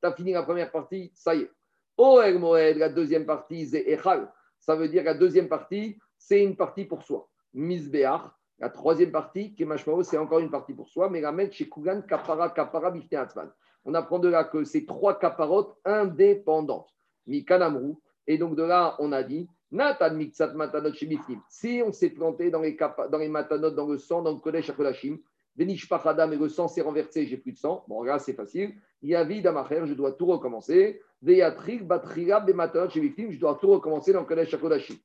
Tu 0.03 0.09
fini 0.17 0.33
la 0.33 0.43
première 0.43 0.71
partie, 0.71 1.11
ça 1.15 1.33
y 1.33 1.41
est. 1.41 1.51
Oel 1.97 2.37
Moed, 2.39 2.77
la 2.77 2.89
deuxième 2.89 3.25
partie, 3.25 3.65
c'est 3.67 3.83
Echal. 3.87 4.31
Ça 4.59 4.75
veut 4.75 4.89
dire 4.89 5.03
la 5.03 5.13
deuxième 5.13 5.47
partie, 5.47 5.97
c'est 6.17 6.43
une 6.43 6.55
partie 6.55 6.85
pour 6.85 7.03
soi. 7.03 7.29
Misbeach. 7.53 8.21
La 8.59 8.69
troisième 8.69 9.11
partie, 9.11 9.55
Kemashmao, 9.55 10.03
c'est 10.03 10.17
encore 10.17 10.39
une 10.39 10.51
partie 10.51 10.73
pour 10.73 10.87
soi, 10.87 11.09
mais 11.09 11.21
la 11.21 11.31
mettre 11.31 11.55
chez 11.55 11.67
Kugan, 11.67 12.01
Kapara, 12.01 12.49
Kapara, 12.49 12.93
Atzman. 13.11 13.51
On 13.85 13.93
apprend 13.93 14.19
de 14.19 14.29
là 14.29 14.43
que 14.43 14.63
c'est 14.63 14.85
trois 14.85 15.19
caparotes 15.19 15.75
indépendantes. 15.83 16.89
Mikanamru. 17.27 17.95
Et 18.27 18.37
donc 18.37 18.55
de 18.55 18.63
là, 18.63 18.95
on 18.99 19.11
a 19.11 19.23
dit, 19.23 19.49
Natan 19.71 20.13
Mixat 20.13 20.53
Matanot. 20.53 20.93
Si 21.49 21.81
on 21.85 21.91
s'est 21.91 22.11
planté 22.11 22.51
dans 22.51 22.61
les, 22.61 22.77
dans 23.11 23.17
les 23.17 23.27
matanot, 23.27 23.71
dans 23.71 23.87
le 23.87 23.97
sang, 23.97 24.21
dans 24.21 24.33
le 24.33 24.39
Kodesh 24.39 24.69
Akodashim, 24.69 25.17
Venish 25.55 25.87
Pachadam 25.87 26.33
et 26.33 26.37
le 26.37 26.49
sang 26.49 26.67
s'est 26.67 26.81
renversé, 26.81 27.27
j'ai 27.27 27.37
plus 27.37 27.51
de 27.51 27.57
sang. 27.57 27.85
Bon, 27.87 28.01
là, 28.03 28.19
c'est 28.19 28.33
facile. 28.33 28.75
Yavi 29.01 29.41
Damacher, 29.41 29.83
je 29.85 29.93
dois 29.93 30.13
tout 30.13 30.25
recommencer. 30.25 31.01
Veyatrik 31.21 31.85
Batriga 31.85 32.39
Bematanot 32.39 32.89
Shemifnim, 32.89 33.31
je 33.31 33.39
dois 33.39 33.57
tout 33.61 33.67
recommencer 33.67 34.13
dans 34.13 34.25
Kodesh 34.25 34.53
Akodashim. 34.53 34.95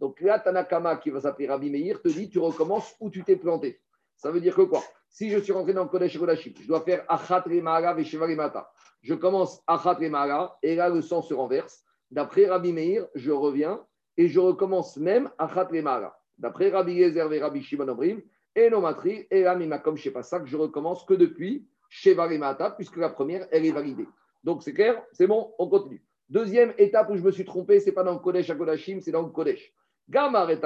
Donc 0.00 0.20
là, 0.20 0.38
Tanakama, 0.38 0.96
qui 0.96 1.10
va 1.10 1.20
s'appeler 1.20 1.48
Rabbi 1.48 1.70
Meir, 1.70 2.00
te 2.00 2.08
dit 2.08 2.30
tu 2.30 2.38
recommences 2.38 2.94
où 3.00 3.10
tu 3.10 3.22
t'es 3.22 3.36
planté. 3.36 3.80
Ça 4.16 4.30
veut 4.30 4.40
dire 4.40 4.54
que 4.54 4.62
quoi? 4.62 4.82
Si 5.08 5.30
je 5.30 5.38
suis 5.38 5.52
rentré 5.52 5.74
dans 5.74 5.86
Kodesh 5.86 6.18
Kodashim, 6.18 6.52
je 6.60 6.66
dois 6.66 6.80
faire 6.80 7.04
Achat 7.08 7.40
Remara 7.40 7.94
Vesheva 7.94 8.26
Remata. 8.26 8.70
Je 9.02 9.14
commence 9.14 9.62
Achat 9.66 9.94
Remara 9.94 10.58
et 10.62 10.74
là, 10.74 10.88
le 10.88 11.02
sang 11.02 11.22
se 11.22 11.34
renverse. 11.34 11.84
D'après 12.10 12.46
Rabbi 12.46 12.72
Meir, 12.72 13.06
je 13.14 13.30
reviens 13.30 13.84
et 14.16 14.28
je 14.28 14.40
recommence 14.40 14.96
même 14.96 15.30
Achat 15.38 15.68
Remara. 15.70 16.18
D'après 16.38 16.70
Rabbi 16.70 16.94
Yezer 16.94 17.32
et 17.32 17.40
Rabbi 17.40 17.62
Shimon 17.62 17.88
Obrim, 17.88 18.20
et 18.58 18.70
Nomatri, 18.70 19.26
et 19.30 19.42
là, 19.42 19.54
Mimakom 19.54 19.96
Shepasak, 19.96 20.46
je 20.46 20.56
recommence 20.56 21.04
que 21.04 21.14
depuis 21.14 21.64
Sheva 21.88 22.26
Remata, 22.26 22.72
puisque 22.72 22.96
la 22.96 23.08
première, 23.08 23.46
elle 23.52 23.64
est 23.64 23.70
validée. 23.70 24.08
Donc 24.42 24.62
c'est 24.62 24.72
clair 24.72 25.00
C'est 25.12 25.28
bon 25.28 25.54
On 25.58 25.68
continue. 25.68 26.02
Deuxième 26.28 26.74
étape 26.76 27.08
où 27.10 27.16
je 27.16 27.22
me 27.22 27.30
suis 27.30 27.44
trompé, 27.44 27.78
ce 27.78 27.86
n'est 27.86 27.92
pas 27.92 28.02
dans 28.02 28.14
le 28.14 28.18
Kodesh 28.18 28.50
à 28.50 28.56
Kodashim, 28.56 29.00
c'est 29.00 29.12
dans 29.12 29.22
le 29.22 29.30
Kodesh. 29.30 29.72
Gamar 30.10 30.50
et 30.50 30.58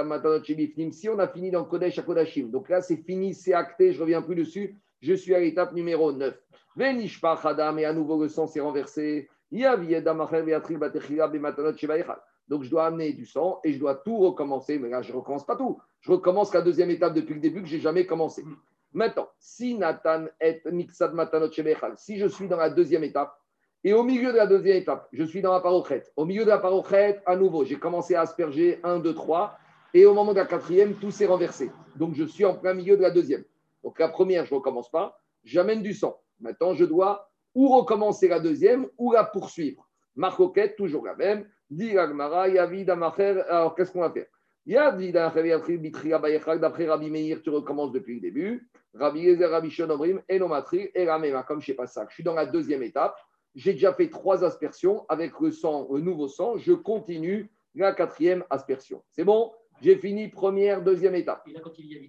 si 0.93 1.09
on 1.09 1.19
a 1.19 1.29
fini 1.29 1.51
dans 1.51 1.65
Kodesh 1.65 1.99
à 1.99 2.03
Kodashim, 2.03 2.49
donc 2.51 2.69
là 2.69 2.81
c'est 2.81 2.97
fini, 2.97 3.35
c'est 3.35 3.53
acté, 3.53 3.93
je 3.93 3.99
ne 3.99 4.03
reviens 4.03 4.23
plus 4.23 4.37
dessus, 4.37 4.77
je 5.01 5.13
suis 5.13 5.35
à 5.35 5.41
l'étape 5.41 5.75
numéro 5.75 6.13
9. 6.13 6.35
Venishpa 6.77 7.39
Chadam, 7.43 7.79
et 7.79 7.85
à 7.85 7.93
nouveau 7.93 8.21
le 8.21 8.29
sang 8.29 8.47
s'est 8.47 8.61
renversé. 8.61 9.29
Yavi 9.51 9.95
Edam 9.95 10.21
Acher 10.23 10.43
Beatril 10.43 10.79
Batechila 10.79 11.29
Bematanot 11.29 11.77
Shebaechal. 11.77 12.19
Donc 12.49 12.63
je 12.63 12.71
dois 12.71 12.87
amener 12.87 13.13
du 13.13 13.27
sang 13.27 13.61
et 13.65 13.73
je 13.73 13.79
dois 13.79 13.95
tout 13.95 14.19
recommencer. 14.19 14.79
Mais 14.79 14.89
là, 14.89 15.03
je 15.03 15.13
ne 15.13 15.17
recommence 15.17 15.47
pas 15.47 15.57
tout. 15.57 15.79
Je 16.01 16.11
recommence 16.11 16.53
la 16.53 16.63
deuxième 16.63 16.91
étape 16.91 17.15
depuis 17.15 17.35
le 17.35 17.41
début 17.41 17.63
que 17.63 17.69
je 17.69 17.77
n'ai 17.77 17.81
jamais 17.81 18.07
commencé. 18.07 18.45
Maintenant, 18.93 19.29
si 19.39 19.75
Nathan 19.77 20.27
est 20.41 20.67
Mixad 20.67 21.15
Matanot 21.15 21.51
si 21.97 22.19
je 22.19 22.27
suis 22.27 22.49
dans 22.49 22.59
la 22.59 22.69
deuxième 22.69 23.05
étape, 23.05 23.39
et 23.85 23.95
au 23.95 24.05
milieu 24.05 24.33
de 24.33 24.37
la 24.37 24.47
deuxième 24.47 24.77
étape, 24.77 25.09
je 25.13 25.25
suis 25.25 25.43
dans 25.43 25.53
la 25.53 25.61
parochet. 25.61 26.05
Au 26.15 26.25
milieu 26.25 26.45
de 26.45 26.51
la 26.51 26.59
parochet, 26.59 27.21
à 27.27 27.35
nouveau, 27.35 27.65
j'ai 27.65 27.79
commencé 27.79 28.15
à 28.15 28.21
asperger 28.21 28.79
1, 28.85 29.01
2, 29.01 29.13
3. 29.13 29.59
Et 29.95 30.07
au 30.07 30.15
moment 30.15 30.33
de 30.33 30.39
la 30.39 30.47
quatrième, 30.47 30.95
tout 30.95 31.11
s'est 31.11 31.27
renversé. 31.27 31.71
Donc 31.97 32.15
je 32.15 32.25
suis 32.25 32.45
en 32.45 32.55
plein 32.55 32.75
milieu 32.75 32.97
de 32.97 33.03
la 33.03 33.11
deuxième. 33.11 33.45
Donc 33.83 33.99
la 33.99 34.09
première, 34.09 34.45
je 34.45 34.55
ne 34.55 34.59
recommence 34.59 34.91
pas. 34.91 35.19
J'amène 35.43 35.83
du 35.83 35.95
sang. 35.95 36.21
Maintenant, 36.41 36.75
je 36.75 36.85
dois 36.85 37.31
ou 37.55 37.69
recommencer 37.69 38.29
la 38.29 38.39
deuxième 38.39 38.87
ou 38.99 39.13
la 39.13 39.25
poursuivre. 39.25 39.89
Marcoquette, 40.15 40.77
toujours 40.77 41.05
la 41.05 41.17
même. 41.17 41.49
Dit 41.73 41.97
Agmara, 41.97 42.49
Yavid 42.49 42.91
Amacher. 42.91 43.41
Alors 43.49 43.75
qu'est-ce 43.75 43.91
qu'on 43.93 44.01
va 44.01 44.11
faire? 44.11 44.27
Yavid 44.67 45.17
Amacher, 45.17 45.79
Bitria 45.79 46.19
Bayechak, 46.19 46.61
d'après 46.61 46.87
Rabbi 46.87 47.11
Meir, 47.11 47.41
tu 47.43 47.49
recommences 47.49 47.93
depuis 47.93 48.17
le 48.17 48.21
début. 48.21 48.69
Rabbi 48.95 49.21
Yezer, 49.21 49.51
Rabbi 49.51 49.71
Shonomrim, 49.71 50.21
Enomatri, 50.31 50.91
la 50.95 51.19
même. 51.19 51.43
Comme 51.49 51.61
je 51.61 51.65
ne 51.65 51.67
sais 51.69 51.75
pas 51.75 51.87
ça, 51.87 52.05
je 52.11 52.15
suis 52.15 52.23
dans 52.23 52.35
la 52.35 52.45
deuxième 52.45 52.83
étape. 52.83 53.17
J'ai 53.55 53.73
déjà 53.73 53.95
fait 53.95 54.11
trois 54.11 54.45
aspersions 54.45 55.07
avec 55.09 55.41
le 55.41 55.51
sang, 55.51 55.89
le 55.91 56.01
nouveau 56.01 56.29
sang. 56.29 56.59
Je 56.59 56.73
continue 56.73 57.51
la 57.75 57.93
quatrième 57.93 58.45
aspersion. 58.51 59.03
C'est 59.11 59.25
bon? 59.25 59.51
J'ai 59.81 59.97
fini 59.97 60.29
première, 60.29 60.83
deuxième 60.83 61.15
étape. 61.15 61.43
Et 61.49 61.53
là, 61.53 61.61
quand 61.65 61.79
il 61.79 61.87
y 61.87 61.97
a 61.97 62.01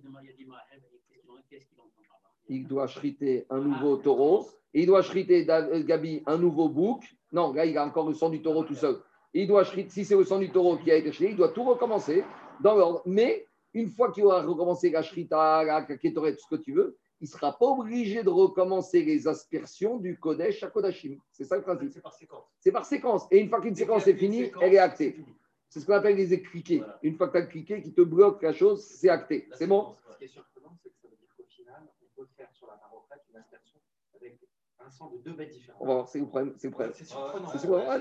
doit 2.68 2.88
chriter 2.88 3.46
un 3.50 3.60
nouveau 3.60 3.96
taureau. 3.96 4.46
Et 4.74 4.82
il 4.82 4.88
doit 4.88 5.04
chriter, 5.04 5.46
Da- 5.46 5.80
Gabi, 5.80 6.22
un 6.26 6.38
nouveau 6.38 6.68
bouc. 6.68 7.04
Non, 7.32 7.54
là, 7.54 7.66
il 7.66 7.78
a 7.78 7.86
encore 7.86 8.08
le 8.08 8.14
sang 8.14 8.30
du 8.30 8.42
taureau 8.42 8.64
tout 8.64 8.76
seul. 8.76 8.98
Il 9.34 9.48
doit 9.48 9.66
si 9.66 10.06
c'est 10.06 10.16
le 10.16 10.24
sang 10.24 10.40
du 10.40 10.52
taureau 10.52 10.78
qui 10.78 10.92
a 10.92 10.96
été 10.96 11.10
chrité, 11.10 11.32
il 11.32 11.38
doit 11.38 11.50
tout 11.50 11.64
recommencer 11.64 12.24
dans 12.62 12.76
l'ordre. 12.76 13.02
Mais 13.06 13.48
une 13.74 13.90
fois 13.90 14.12
qu'il 14.12 14.24
aura 14.26 14.44
recommencé 14.44 14.92
la 14.92 15.02
shrita, 15.02 15.64
la 15.64 15.82
ketoret, 15.84 16.36
tout 16.36 16.44
ce 16.50 16.56
que 16.56 16.62
tu 16.62 16.74
veux, 16.74 16.98
il 17.20 17.26
ne 17.26 17.30
sera 17.30 17.58
pas 17.58 17.66
obligé 17.66 18.22
de 18.22 18.30
recommencer 18.30 19.04
les 19.04 19.28
aspersions 19.28 19.98
du 19.98 20.20
Kodesh 20.20 20.62
à 20.62 20.68
Kodashim. 20.68 21.18
C'est 21.32 21.46
ça 21.46 21.56
le 21.56 21.64
principe. 21.64 21.92
C'est 21.94 22.02
par 22.02 22.14
séquence. 22.14 22.44
C'est 22.60 22.72
par 22.72 22.86
séquence. 22.86 23.28
Et 23.32 23.40
une 23.40 23.50
fois 23.50 23.62
qu'une 23.62 23.76
séquence 23.76 24.06
est 24.08 24.16
finie, 24.16 24.52
elle 24.62 24.74
est 24.74 24.78
actée. 24.78 25.24
C'est 25.70 25.80
ce 25.80 25.86
qu'on 25.86 25.94
appelle 25.94 26.18
les. 26.18 26.44
Voilà. 26.78 27.00
Une 27.02 27.16
fois 27.16 27.30
que 27.30 27.38
tu 27.38 27.44
as 27.44 27.48
cliqué, 27.48 27.82
qui 27.82 27.94
te 27.94 28.02
bloque 28.02 28.44
la 28.44 28.54
chose, 28.54 28.86
c'est 28.86 29.10
acté. 29.10 29.48
La 29.50 29.58
C'est 29.58 29.68
bon 29.68 29.96
Ce 30.12 30.18
qui 30.18 30.26
est 30.26 30.28
surprenant, 30.28 30.78
c'est 30.84 30.90
que 30.90 30.96
ça 31.02 31.08
veut 31.08 31.16
dire 31.16 31.30
qu'au 31.36 31.46
final, 31.46 31.82
on 32.02 32.22
peut 32.22 32.28
faire 32.38 32.50
sur 32.52 32.68
la 32.68 32.76
maroquette 32.76 33.24
une 33.32 33.38
aspersion 33.38 33.80
avec 34.16 34.38
un 34.86 34.90
sang 34.92 35.12
de 35.12 35.18
deux 35.24 35.34
bêtes 35.36 35.50
différentes. 35.52 35.82
On 35.82 35.88
va 35.88 35.94
voir, 35.96 36.08
c'est 36.08 36.20
le 36.20 36.26
problème. 36.26 36.54
C'est 36.58 36.68
le 36.68 36.72
problème. 36.72 36.94
C'est 36.96 37.06
surprenant. 37.06 37.48
C'est 37.48 37.58
surprenant. 37.60 37.84
Ah, 37.88 37.98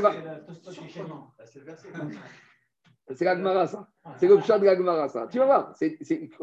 va- 0.00 0.12
C'est 1.44 1.58
le 1.60 1.64
verset. 1.64 1.88
C'est 3.14 3.24
l'Agmara, 3.24 3.66
ça. 3.66 3.88
C'est 4.18 4.28
le 4.28 4.40
chat 4.40 4.58
de 4.60 4.64
l'Agmara, 4.64 5.08
ça. 5.08 5.26
Tu 5.30 5.38
vas 5.38 5.46
voir. 5.46 5.74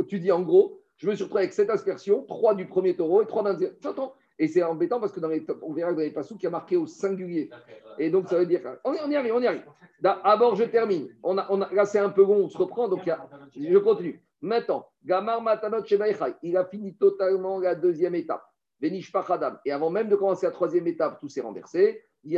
Tu 0.07 0.19
dis 0.19 0.31
en 0.31 0.41
gros, 0.41 0.81
je 0.97 1.07
me 1.07 1.15
suis 1.15 1.23
retrouvé 1.23 1.43
avec 1.43 1.53
cette 1.53 1.69
aspersion, 1.69 2.23
trois 2.23 2.55
du 2.55 2.67
premier 2.67 2.95
taureau 2.95 3.21
et 3.21 3.25
trois 3.27 3.43
d'un 3.43 3.53
deuxième. 3.53 3.73
Attends. 3.85 4.13
Et 4.39 4.47
c'est 4.47 4.61
embêtant 4.61 4.99
parce 4.99 5.11
que 5.13 5.19
dans 5.19 5.29
les, 5.29 5.43
on 5.63 5.73
verra 5.73 5.89
que 5.91 5.95
dans 5.95 6.01
les 6.01 6.11
passous 6.11 6.35
qu'il 6.35 6.43
y 6.43 6.47
a 6.47 6.51
marqué 6.51 6.77
au 6.77 6.85
singulier. 6.85 7.49
Et 7.97 8.09
donc, 8.11 8.27
ça 8.27 8.37
veut 8.37 8.45
dire. 8.45 8.61
On 8.83 8.93
y, 8.93 8.99
on 9.03 9.09
y 9.09 9.15
arrive, 9.15 9.33
on 9.33 9.41
y 9.41 9.47
arrive. 9.47 9.65
D'abord, 9.99 10.55
je 10.55 10.63
termine. 10.65 11.07
On 11.23 11.37
a, 11.39 11.47
on 11.49 11.61
a, 11.61 11.73
là, 11.73 11.85
c'est 11.85 11.97
un 11.99 12.09
peu 12.09 12.21
long, 12.21 12.45
on 12.45 12.49
se 12.49 12.57
reprend. 12.57 12.87
Donc, 12.87 13.07
a- 13.07 13.27
je 13.55 13.77
continue. 13.79 14.21
Maintenant, 14.41 14.87
Gamar 15.03 15.41
Matanot 15.41 15.83
Shebaïchai, 15.83 16.35
il 16.43 16.55
a 16.55 16.65
fini 16.65 16.95
totalement 16.95 17.59
la 17.59 17.73
deuxième 17.73 18.13
étape. 18.13 18.43
Et 18.81 19.71
avant 19.71 19.89
même 19.89 20.09
de 20.09 20.15
commencer 20.15 20.45
la 20.45 20.51
troisième 20.51 20.87
étape, 20.87 21.19
tout 21.19 21.29
s'est 21.29 21.41
renversé. 21.41 22.03
Il, 22.23 22.35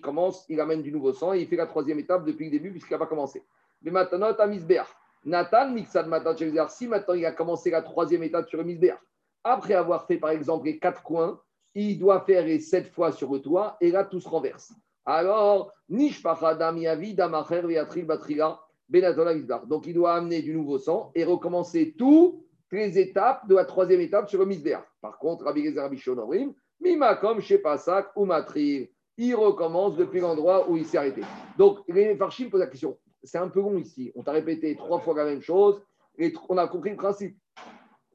commence, 0.00 0.44
il 0.48 0.60
amène 0.60 0.82
du 0.82 0.92
nouveau 0.92 1.12
sang 1.12 1.32
et 1.32 1.40
il 1.40 1.48
fait 1.48 1.56
la 1.56 1.66
troisième 1.66 1.98
étape 1.98 2.24
depuis 2.24 2.46
le 2.46 2.50
début 2.50 2.70
puisqu'il 2.70 2.92
n'a 2.92 2.98
pas 2.98 3.06
commencé. 3.06 3.42
À 3.86 4.46
Misbeach. 4.46 4.86
Nathan 5.24 5.70
Mixad 5.70 6.08
Matan. 6.08 6.34
Si 6.68 6.88
maintenant 6.88 7.14
il 7.14 7.24
a 7.24 7.32
commencé 7.32 7.70
la 7.70 7.82
troisième 7.82 8.24
étape 8.24 8.48
sur 8.48 8.58
le 8.58 8.64
Misbeach, 8.64 8.98
après 9.44 9.74
avoir 9.74 10.06
fait 10.06 10.18
par 10.18 10.30
exemple 10.30 10.66
les 10.66 10.78
quatre 10.78 11.02
coins, 11.02 11.40
il 11.74 11.98
doit 11.98 12.20
faire 12.20 12.44
les 12.44 12.60
sept 12.60 12.88
fois 12.88 13.12
sur 13.12 13.32
le 13.32 13.40
toit 13.40 13.76
et 13.80 13.90
là 13.90 14.04
tout 14.04 14.20
se 14.20 14.28
renverse. 14.28 14.72
Alors. 15.04 15.72
Donc 19.66 19.86
il 19.86 19.94
doit 19.94 20.14
amener 20.14 20.42
du 20.42 20.54
nouveau 20.54 20.78
sang 20.78 21.10
et 21.14 21.24
recommencer 21.24 21.94
toutes 21.98 22.42
les 22.76 22.98
étapes 22.98 23.46
de 23.48 23.54
la 23.54 23.64
troisième 23.64 24.00
étape 24.00 24.28
sur 24.28 24.38
le 24.38 24.46
Misbeach. 24.46 24.80
Par 25.00 25.18
contre, 25.18 25.44
Rabbi 25.44 25.64
Gezer 25.64 25.82
Rabbi 25.82 25.98
Shimon 25.98 26.18
Orim, 26.18 26.54
Mima 26.80 27.14
comme 27.16 27.40
chez 27.40 27.58
Pasak 27.58 28.10
ou 28.16 28.24
Matrir. 28.24 28.88
Il 29.18 29.34
recommence 29.34 29.96
depuis 29.96 30.20
l'endroit 30.20 30.68
où 30.70 30.76
il 30.76 30.86
s'est 30.86 30.96
arrêté. 30.96 31.20
Donc, 31.58 31.80
les 31.86 32.16
Farshim 32.16 32.48
posent 32.48 32.60
la 32.60 32.66
question. 32.66 32.98
C'est 33.22 33.38
un 33.38 33.48
peu 33.48 33.60
long 33.60 33.76
ici. 33.76 34.10
On 34.14 34.22
t'a 34.22 34.32
répété 34.32 34.74
trois 34.74 35.00
fois 35.00 35.14
la 35.14 35.26
même 35.26 35.42
chose 35.42 35.80
et 36.18 36.32
on 36.48 36.56
a 36.56 36.66
compris 36.66 36.90
le 36.90 36.96
principe. 36.96 37.36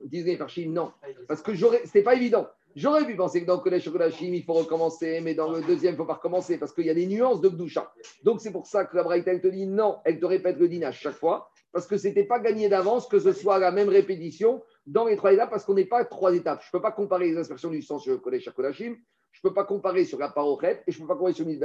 Disent 0.03 0.25
les 0.25 0.37
Farshim, 0.37 0.71
non. 0.71 0.91
Parce 1.27 1.41
que 1.41 1.51
c'était 1.85 2.03
pas 2.03 2.15
évident. 2.15 2.47
J'aurais 2.75 3.05
pu 3.05 3.15
penser 3.15 3.41
que 3.41 3.47
dans 3.47 3.55
le 3.55 3.61
collège 3.61 3.89
Kodashim, 3.89 4.33
il 4.33 4.43
faut 4.43 4.53
recommencer, 4.53 5.19
mais 5.21 5.33
dans 5.33 5.51
le 5.51 5.61
deuxième, 5.61 5.93
il 5.93 5.97
ne 5.97 5.97
faut 5.97 6.05
pas 6.05 6.15
recommencer 6.15 6.59
parce 6.59 6.73
qu'il 6.73 6.85
y 6.85 6.91
a 6.91 6.93
des 6.93 7.07
nuances 7.07 7.41
de 7.41 7.49
Gdoucha. 7.49 7.91
Donc, 8.23 8.39
c'est 8.39 8.51
pour 8.51 8.67
ça 8.67 8.85
que 8.85 8.95
la 8.95 9.03
Braïta, 9.03 9.31
elle 9.31 9.41
te 9.41 9.47
dit 9.47 9.65
non, 9.65 9.97
elle 10.05 10.19
te 10.19 10.25
répète 10.25 10.57
le 10.57 10.67
din 10.67 10.83
à 10.83 10.91
chaque 10.91 11.15
fois 11.15 11.49
parce 11.77 11.85
que 11.85 11.97
ce 11.99 12.07
n'était 12.07 12.23
pas 12.23 12.39
gagné 12.39 12.69
d'avance 12.69 13.05
que 13.05 13.19
ce 13.19 13.31
soit 13.33 13.59
la 13.59 13.69
même 13.69 13.89
répétition 13.89 14.63
dans 14.87 15.05
les 15.05 15.15
trois 15.15 15.31
étapes 15.31 15.51
parce 15.51 15.63
qu'on 15.63 15.75
n'est 15.75 15.85
pas 15.85 15.99
à 15.99 16.05
trois 16.05 16.33
étapes. 16.33 16.59
Je 16.63 16.69
ne 16.69 16.71
peux 16.71 16.81
pas 16.81 16.91
comparer 16.91 17.29
les 17.29 17.37
aspersions 17.37 17.69
du 17.69 17.83
sang 17.83 17.99
sur 17.99 18.13
le 18.13 18.17
collège 18.17 18.49
Kodashim, 18.49 18.95
je 19.31 19.39
ne 19.43 19.47
peux 19.47 19.53
pas 19.53 19.63
comparer 19.63 20.03
sur 20.03 20.17
la 20.17 20.29
parochet 20.29 20.81
et 20.87 20.91
je 20.91 20.97
ne 20.97 21.03
peux 21.03 21.09
pas 21.09 21.13
comparer 21.13 21.33
sur 21.33 21.45
le. 21.45 21.55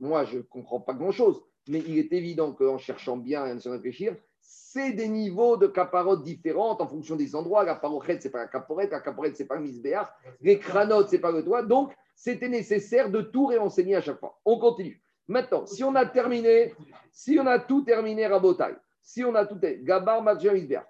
Moi, 0.00 0.24
je 0.26 0.36
ne 0.36 0.42
comprends 0.42 0.80
pas 0.80 0.92
grand-chose, 0.92 1.42
mais 1.66 1.78
il 1.78 1.96
est 1.96 2.12
évident 2.12 2.52
qu'en 2.52 2.76
cherchant 2.76 3.16
bien 3.16 3.46
et 3.46 3.52
en 3.52 3.58
se 3.58 3.70
réfléchir, 3.70 4.14
c'est 4.38 4.92
des 4.92 5.08
niveaux 5.08 5.56
de 5.56 5.66
caparotes 5.66 6.24
différentes 6.24 6.82
en 6.82 6.86
fonction 6.86 7.16
des 7.16 7.34
endroits. 7.34 7.64
La 7.64 7.76
parochet, 7.76 8.20
ce 8.20 8.28
n'est 8.28 8.32
pas 8.32 8.40
la 8.40 8.48
caporette, 8.48 8.90
la 8.90 9.00
caporette, 9.00 9.34
ce 9.34 9.44
n'est 9.44 9.48
pas 9.48 9.56
le 9.56 9.62
misbéar, 9.62 10.14
les 10.42 10.58
cranotes, 10.58 11.08
ce 11.08 11.14
n'est 11.14 11.22
pas 11.22 11.32
le 11.32 11.42
toit. 11.42 11.62
Donc, 11.62 11.94
c'était 12.14 12.50
nécessaire 12.50 13.08
de 13.08 13.22
tout 13.22 13.46
réenseigner 13.46 13.96
à 13.96 14.02
chaque 14.02 14.20
fois. 14.20 14.38
On 14.44 14.58
continue. 14.58 15.00
Maintenant, 15.26 15.64
si 15.64 15.82
on 15.82 15.94
a 15.94 16.04
terminé, 16.04 16.74
si 17.12 17.38
on 17.40 17.46
a 17.46 17.58
tout 17.58 17.80
terminé, 17.80 18.26
Rabotai, 18.26 18.74
si 19.04 19.22
on 19.22 19.34
a 19.34 19.44
tout, 19.44 19.60
Gabar, 19.82 20.24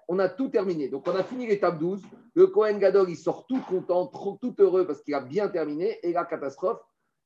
on 0.07 0.19
a 0.19 0.29
tout 0.29 0.47
terminé. 0.47 0.87
Donc, 0.87 1.05
on 1.07 1.15
a 1.15 1.23
fini 1.23 1.47
l'étape 1.47 1.77
12. 1.77 2.01
Le 2.33 2.47
Kohen 2.47 2.79
Gadol, 2.79 3.09
il 3.09 3.17
sort 3.17 3.45
tout 3.45 3.61
content, 3.61 4.07
tout 4.41 4.55
heureux 4.57 4.87
parce 4.87 5.01
qu'il 5.01 5.13
a 5.13 5.19
bien 5.19 5.49
terminé. 5.49 5.99
Et 6.01 6.13
la 6.13 6.23
catastrophe, 6.23 6.79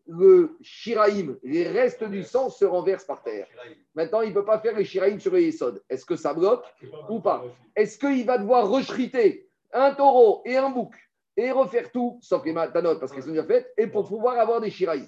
le 0.08 0.58
Shiraïm, 0.62 1.38
les 1.44 1.68
restes 1.68 2.04
du 2.04 2.24
sang 2.24 2.50
se 2.50 2.66
renversent 2.66 3.06
par 3.06 3.22
terre. 3.22 3.48
Maintenant, 3.94 4.22
il 4.22 4.30
ne 4.30 4.34
peut 4.34 4.46
pas 4.46 4.58
faire 4.60 4.76
les 4.76 4.84
Shiraïm 4.84 5.20
sur 5.20 5.34
les 5.34 5.44
Yesod. 5.44 5.84
Est-ce 5.88 6.06
que 6.06 6.16
ça 6.16 6.34
bloque 6.34 6.66
ou 7.08 7.20
pas? 7.20 7.46
Est-ce 7.76 8.00
qu'il 8.00 8.26
va 8.26 8.40
devoir 8.40 8.68
rechriter 8.68 9.48
un 9.72 9.94
taureau 9.94 10.42
et 10.46 10.58
un 10.58 10.72
bouc 10.72 10.96
et 11.38 11.52
refaire 11.52 11.92
tout, 11.92 12.18
sauf 12.22 12.44
les 12.44 12.52
matanot, 12.52 13.00
parce 13.00 13.12
qu'elles 13.12 13.24
sont 13.24 13.30
déjà 13.30 13.46
faites, 13.46 13.72
et 13.78 13.88
pour 13.88 14.08
pouvoir 14.10 14.38
avoir 14.40 14.60
des 14.60 14.72
shiraïs. 14.72 15.08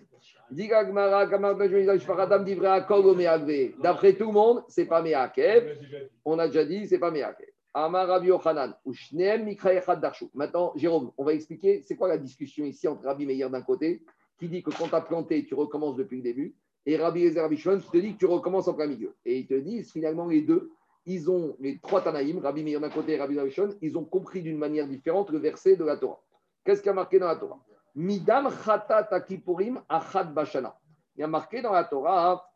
D'après 3.81 4.13
tout 4.13 4.27
le 4.27 4.33
monde, 4.33 4.63
c'est 4.67 4.85
pas 4.85 5.01
Meakev. 5.01 5.77
On 6.25 6.37
a 6.39 6.47
déjà 6.47 6.65
dit, 6.65 6.87
c'est 6.87 6.99
pas 6.99 7.11
Meakev. 7.11 7.47
Amar 7.73 8.07
Rabbi 8.07 8.27
Yochanan, 8.27 8.75
ou 8.83 8.93
Shneem 8.93 9.45
Mikra 9.45 9.73
Echad 9.73 10.01
Darshu. 10.01 10.25
Maintenant, 10.33 10.73
Jérôme, 10.75 11.11
on 11.17 11.23
va 11.23 11.33
expliquer 11.33 11.81
c'est 11.81 11.95
quoi 11.95 12.09
la 12.09 12.17
discussion 12.17 12.65
ici 12.65 12.85
entre 12.87 13.05
Rabbi 13.05 13.25
Meir 13.25 13.49
d'un 13.49 13.61
côté, 13.61 14.03
qui 14.37 14.49
dit 14.49 14.61
que 14.61 14.71
quand 14.71 14.89
tu 14.89 14.95
as 14.95 15.01
planté, 15.01 15.45
tu 15.45 15.53
recommences 15.53 15.95
depuis 15.95 16.17
le 16.17 16.23
début, 16.23 16.53
et 16.85 16.97
Rabbi 16.97 17.23
Ezer 17.23 17.47
qui 17.49 17.91
te 17.91 17.97
dit 17.97 18.13
que 18.13 18.17
tu 18.17 18.25
recommences 18.25 18.67
en 18.67 18.73
plein 18.73 18.87
milieu. 18.87 19.15
Et 19.23 19.37
ils 19.37 19.47
te 19.47 19.53
disent 19.53 19.91
finalement 19.91 20.27
les 20.27 20.41
deux, 20.41 20.71
ils 21.05 21.31
ont, 21.31 21.55
les 21.61 21.79
trois 21.79 22.01
Tanaïm, 22.01 22.39
Rabbi 22.39 22.63
Meir 22.63 22.81
d'un 22.81 22.89
côté 22.89 23.13
et 23.13 23.17
Rabbi 23.17 23.37
Ezer 23.37 23.69
ils 23.81 23.97
ont 23.97 24.03
compris 24.03 24.41
d'une 24.41 24.57
manière 24.57 24.87
différente 24.87 25.29
le 25.29 25.37
verset 25.37 25.77
de 25.77 25.85
la 25.85 25.95
Torah. 25.95 26.21
Qu'est-ce 26.65 26.81
qu'il 26.81 26.89
y 26.89 26.91
a 26.91 26.93
marqué 26.93 27.19
dans 27.19 27.27
la 27.27 27.37
Torah? 27.37 27.59
Midam 27.95 28.49
chatat 28.63 29.11
akipurim 29.11 29.81
achad 29.89 30.33
bashana. 30.33 30.75
Il 31.15 31.21
y 31.21 31.23
a 31.23 31.27
marqué 31.27 31.61
dans 31.61 31.73
la 31.73 31.83
Torah 31.83 32.47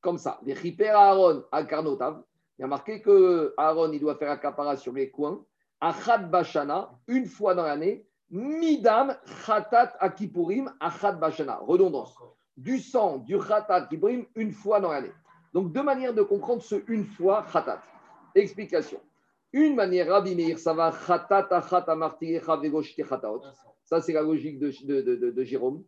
comme 0.00 0.18
ça, 0.18 0.40
les 0.42 0.56
Aaron 0.88 1.44
karnotav. 1.68 2.22
Il 2.58 2.62
y 2.62 2.64
a 2.64 2.66
marqué 2.66 3.00
que 3.00 3.54
Aaron 3.56 3.92
il 3.92 4.00
doit 4.00 4.16
faire 4.16 4.30
accaparat 4.30 4.76
sur 4.76 4.92
les 4.92 5.10
coins. 5.10 5.44
Achad 5.80 6.30
bashana, 6.30 6.90
une 7.06 7.26
fois 7.26 7.54
dans 7.54 7.62
l'année. 7.62 8.06
Midam 8.30 9.16
chatat 9.46 9.94
akipurim 10.00 10.72
achad 10.80 11.20
bashana. 11.20 11.60
Redondance. 11.62 12.16
Du 12.56 12.78
sang, 12.80 13.18
du 13.18 13.40
chatat 13.40 13.74
akipurim, 13.74 14.26
une 14.34 14.52
fois 14.52 14.80
dans 14.80 14.90
l'année. 14.90 15.12
Donc 15.52 15.72
deux 15.72 15.82
manières 15.82 16.14
de 16.14 16.22
comprendre 16.22 16.62
ce 16.62 16.76
une 16.88 17.04
fois 17.04 17.44
chatat. 17.52 17.80
Explication. 18.34 19.00
Une 19.52 19.76
manière, 19.76 20.08
Rabbi 20.08 20.34
Meir, 20.34 20.58
ça 20.58 20.74
va 20.74 20.92
chatat 21.06 21.46
achat 21.50 21.84
amartirecha 21.86 22.56
vegosh 22.56 22.96
chataot. 22.96 23.42
Ça, 23.88 24.02
c'est 24.02 24.12
la 24.12 24.20
logique 24.20 24.58
de, 24.58 25.44
Jérôme. 25.44 25.82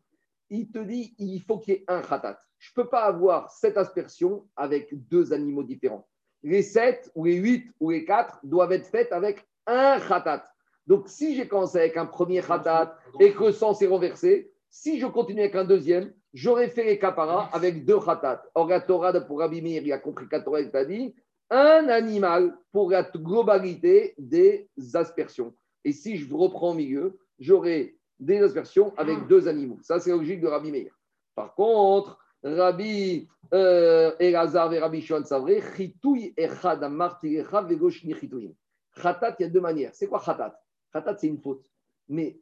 Il 0.48 0.70
te 0.70 0.78
dit 0.78 1.14
il 1.18 1.42
faut 1.42 1.58
qu'il 1.58 1.74
y 1.74 1.76
ait 1.76 1.84
un 1.86 2.00
khatat. 2.00 2.38
Je 2.58 2.70
ne 2.70 2.82
peux 2.82 2.88
pas 2.88 3.02
avoir 3.02 3.50
cette 3.50 3.76
aspersion 3.76 4.48
avec 4.56 4.88
deux 5.08 5.34
animaux 5.34 5.62
différents. 5.62 6.08
Les 6.42 6.62
sept, 6.62 7.12
ou 7.14 7.26
les 7.26 7.34
huit, 7.34 7.70
ou 7.78 7.90
les 7.90 8.06
quatre 8.06 8.40
doivent 8.42 8.72
être 8.72 8.86
faites 8.86 9.12
avec 9.12 9.46
un 9.66 10.00
khatat. 10.00 10.44
Donc, 10.86 11.08
si 11.08 11.36
j'ai 11.36 11.46
commencé 11.46 11.76
avec 11.76 11.98
un 11.98 12.06
premier 12.06 12.40
khatat 12.40 12.96
et 13.20 13.34
que 13.34 13.44
le 13.44 13.52
sang 13.52 13.74
s'est 13.74 13.86
renversé, 13.86 14.50
si 14.70 14.98
je 14.98 15.06
continue 15.06 15.40
avec 15.40 15.56
un 15.56 15.64
deuxième, 15.64 16.10
j'aurais 16.32 16.68
fait 16.68 16.84
les 16.84 16.98
kaparas 16.98 17.50
avec 17.52 17.84
deux 17.84 18.00
khatat. 18.00 18.42
Or, 18.54 18.66
la 18.66 18.80
Torah, 18.80 19.12
pour 19.20 19.40
Rabbi 19.40 19.60
Meir, 19.60 19.82
il 19.82 19.92
a 19.92 19.98
compris 19.98 20.26
qu'à 20.26 20.42
il 20.58 20.70
t'a 20.70 20.86
dit 20.86 21.14
un 21.50 21.88
animal 21.88 22.56
pour 22.72 22.90
la 22.90 23.02
globalité 23.02 24.14
des 24.16 24.70
aspersions. 24.94 25.52
Et 25.84 25.92
si 25.92 26.16
je 26.16 26.34
reprends 26.34 26.70
au 26.70 26.74
milieu, 26.74 27.18
j'aurai 27.40 27.96
des 28.20 28.38
aspersions 28.38 28.92
avec 28.96 29.26
deux 29.26 29.48
animaux. 29.48 29.78
Ça, 29.82 29.98
c'est 29.98 30.10
la 30.10 30.16
logique 30.16 30.40
de 30.40 30.46
Rabbi 30.46 30.70
Meir. 30.70 30.92
Par 31.34 31.54
contre, 31.54 32.18
Rabbi 32.42 33.28
euh, 33.52 34.12
Elazar 34.18 34.72
et 34.72 34.78
Rabbi 34.78 35.00
Shon 35.00 35.24
Savre, 35.24 35.60
chitouy 35.76 36.32
echad 36.36 36.84
amartirecha 36.84 37.62
vegosh 37.62 38.04
ni 38.04 38.14
chitouim. 38.14 38.52
Khatat, 38.94 39.36
il 39.38 39.42
y 39.42 39.46
a 39.46 39.48
deux 39.48 39.60
manières. 39.60 39.90
C'est 39.94 40.06
quoi 40.06 40.22
khatat? 40.24 40.58
Khatat, 40.92 41.16
c'est 41.16 41.28
une 41.28 41.38
faute. 41.38 41.64
Mais 42.08 42.38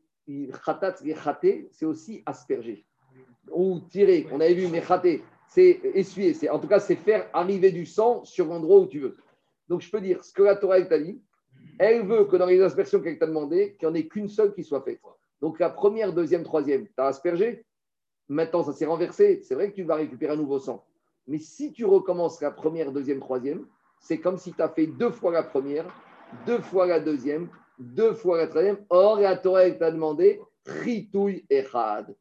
khatat, 0.64 0.96
c'est 1.70 1.86
aussi 1.86 2.22
asperger. 2.26 2.84
Ou 3.50 3.80
tirer. 3.88 4.26
On 4.32 4.40
avait 4.40 4.54
vu, 4.54 4.68
mais 4.68 4.82
khaté, 4.82 5.22
c'est 5.48 5.80
essuyer. 5.94 6.34
C'est, 6.34 6.48
en 6.48 6.58
tout 6.58 6.68
cas, 6.68 6.80
c'est 6.80 6.96
faire 6.96 7.28
arriver 7.32 7.70
du 7.70 7.86
sang 7.86 8.24
sur 8.24 8.46
l'endroit 8.46 8.80
où 8.80 8.86
tu 8.86 9.00
veux. 9.00 9.16
Donc, 9.68 9.80
je 9.80 9.90
peux 9.90 10.00
dire, 10.00 10.24
ce 10.24 10.32
que 10.32 10.42
la 10.42 10.56
Torah 10.56 10.80
t'a 10.82 10.98
dit, 10.98 11.20
elle 11.78 12.06
veut 12.06 12.24
que 12.24 12.36
dans 12.36 12.46
les 12.46 12.60
aspersions 12.60 13.00
qu'elle 13.00 13.18
t'a 13.18 13.26
demandé, 13.26 13.76
qu'il 13.78 13.88
n'y 13.88 13.92
en 13.92 13.94
ait 13.94 14.06
qu'une 14.06 14.28
seule 14.28 14.52
qui 14.52 14.64
soit 14.64 14.82
faite. 14.82 15.00
Donc 15.40 15.58
la 15.58 15.70
première, 15.70 16.12
deuxième, 16.12 16.42
troisième, 16.42 16.86
tu 16.86 16.92
as 16.98 17.06
aspergé. 17.06 17.64
Maintenant, 18.28 18.62
ça 18.62 18.72
s'est 18.72 18.86
renversé. 18.86 19.40
C'est 19.42 19.54
vrai 19.54 19.70
que 19.70 19.76
tu 19.76 19.84
vas 19.84 19.94
récupérer 19.96 20.32
un 20.32 20.36
nouveau 20.36 20.58
sang. 20.58 20.84
Mais 21.26 21.38
si 21.38 21.72
tu 21.72 21.84
recommences 21.84 22.40
la 22.40 22.50
première, 22.50 22.92
deuxième, 22.92 23.20
troisième, 23.20 23.66
c'est 24.00 24.18
comme 24.18 24.38
si 24.38 24.52
tu 24.52 24.62
as 24.62 24.68
fait 24.68 24.86
deux 24.86 25.10
fois 25.10 25.32
la 25.32 25.42
première, 25.42 25.86
deux 26.46 26.60
fois 26.60 26.86
la 26.86 27.00
deuxième, 27.00 27.48
deux 27.78 28.14
fois 28.14 28.38
la 28.38 28.46
troisième. 28.46 28.78
Or, 28.90 29.20
elle 29.20 29.78
t'a 29.78 29.90
demandé 29.90 30.40
ritouille 30.66 31.44
echad. 31.48 32.14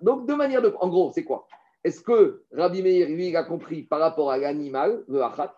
Donc, 0.00 0.26
de 0.26 0.34
manière 0.34 0.62
de. 0.62 0.74
En 0.80 0.88
gros, 0.88 1.12
c'est 1.14 1.24
quoi? 1.24 1.46
Est-ce 1.82 2.00
que 2.00 2.42
Rabbi 2.52 2.82
Meir, 2.82 3.08
lui, 3.08 3.28
il 3.28 3.36
a 3.36 3.44
compris 3.44 3.82
par 3.82 4.00
rapport 4.00 4.30
à 4.30 4.38
l'animal, 4.38 5.04
le 5.06 5.22
achat, 5.22 5.54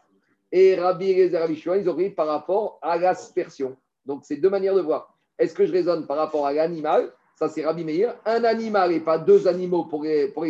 et 0.59 0.75
Rabbi 0.75 1.11
Eliezer 1.11 1.41
Rabbi 1.41 1.55
Shimon, 1.55 1.75
ils 1.75 1.87
ont 1.87 1.93
compris 1.93 2.09
par 2.09 2.29
rapport 2.29 2.79
à 2.81 2.97
l'aspersion. 2.97 3.77
Donc, 4.07 4.25
c'est 4.25 4.37
deux 4.37 4.49
manières 4.49 4.75
de 4.75 4.81
voir. 4.81 5.15
Est-ce 5.39 5.55
que 5.55 5.67
je 5.67 5.73
raisonne 5.73 6.07
par 6.07 6.17
rapport 6.17 6.47
à 6.47 6.53
l'animal? 6.55 7.13
Ça, 7.39 7.51
c'est 7.51 7.63
Rabbi 7.63 7.85
Meir. 7.85 8.19
Un 8.25 8.43
animal 8.43 8.93
et 8.93 9.01
pas 9.01 9.19
deux 9.19 9.47
animaux 9.47 9.85
pour, 9.85 10.07
pour. 10.33 10.45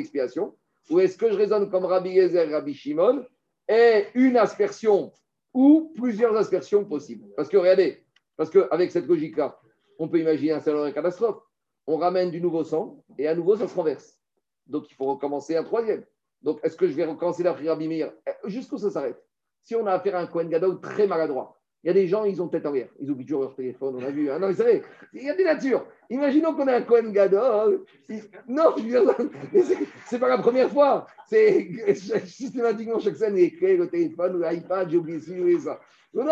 Ou 0.91 1.01
est-ce 1.01 1.19
que 1.19 1.29
je 1.29 1.37
raisonne 1.37 1.69
comme 1.71 1.85
Rabbi 1.85 2.11
Yezer, 2.11 2.49
Rabbi 2.53 2.73
Shimon? 2.73 3.25
Et 3.69 4.05
une 4.15 4.37
aspersion 4.37 5.11
ou 5.53 5.93
plusieurs 5.97 6.37
aspersions 6.37 6.85
possibles 6.85 7.25
Parce 7.35 7.49
que 7.49 7.57
regardez, 7.57 8.05
parce 8.37 8.51
qu'avec 8.51 8.93
cette 8.93 9.09
logique-là, 9.09 9.59
on 9.99 10.07
peut 10.07 10.21
imaginer 10.21 10.53
un 10.53 10.61
scénario 10.61 10.87
de 10.87 10.93
catastrophe. 10.93 11.43
On 11.89 11.97
ramène 11.97 12.31
du 12.31 12.41
nouveau 12.41 12.63
sang 12.63 13.03
et 13.19 13.27
à 13.27 13.35
nouveau, 13.35 13.57
ça 13.57 13.67
se 13.67 13.75
renverse. 13.75 14.21
Donc, 14.69 14.89
il 14.89 14.95
faut 14.95 15.07
recommencer 15.07 15.57
un 15.57 15.65
troisième. 15.65 16.05
Donc, 16.43 16.61
est-ce 16.63 16.77
que 16.77 16.87
je 16.87 16.93
vais 16.93 17.07
recommencer 17.07 17.43
d'après 17.43 17.69
Rabbi 17.69 17.89
Meir? 17.89 18.13
Jusqu'où 18.45 18.79
ça 18.79 18.93
s'arrête? 18.93 19.26
Si 19.67 19.75
on 19.75 19.85
a 19.85 19.95
affaire 19.95 20.15
à 20.15 20.21
un 20.21 20.27
Kohen 20.29 20.49
Gadol 20.49 20.81
très 20.81 21.09
maladroit, 21.09 21.59
il 21.83 21.89
y 21.89 21.91
a 21.91 21.93
des 21.93 22.07
gens, 22.07 22.25
ils 22.25 22.41
ont 22.41 22.47
tête 22.47 22.65
en 22.67 22.71
l'air. 22.71 22.87
Ils 23.01 23.11
oublient 23.11 23.27
toujours 23.27 23.43
leur 23.43 23.57
téléphone, 23.57 23.97
on 23.99 24.05
a 24.05 24.11
vu. 24.11 24.31
Hein. 24.31 24.39
Non, 24.39 24.49
vous 24.49 24.55
savez, 24.55 24.83
il 25.13 25.25
y 25.25 25.29
a 25.29 25.35
des 25.35 25.43
natures. 25.43 25.85
Imaginons 26.09 26.55
qu'on 26.55 26.69
a 26.69 26.77
un 26.77 26.83
Cohen 26.83 27.11
Gadol. 27.11 27.85
Non, 28.47 28.77
c'est 30.07 30.21
pas 30.21 30.29
la 30.29 30.39
première 30.39 30.71
fois. 30.71 31.09
C'est 31.29 31.69
systématiquement 32.27 33.01
chaque 33.01 33.17
semaine, 33.17 33.35
les 33.35 33.53
clés, 33.53 33.77
le 33.77 33.89
téléphone, 33.89 34.41
l'iPad, 34.41 34.89
j'ai 34.89 34.99
oublié 34.99 35.19
ou 35.19 35.59
ça. 35.59 35.81
Il 36.15 36.23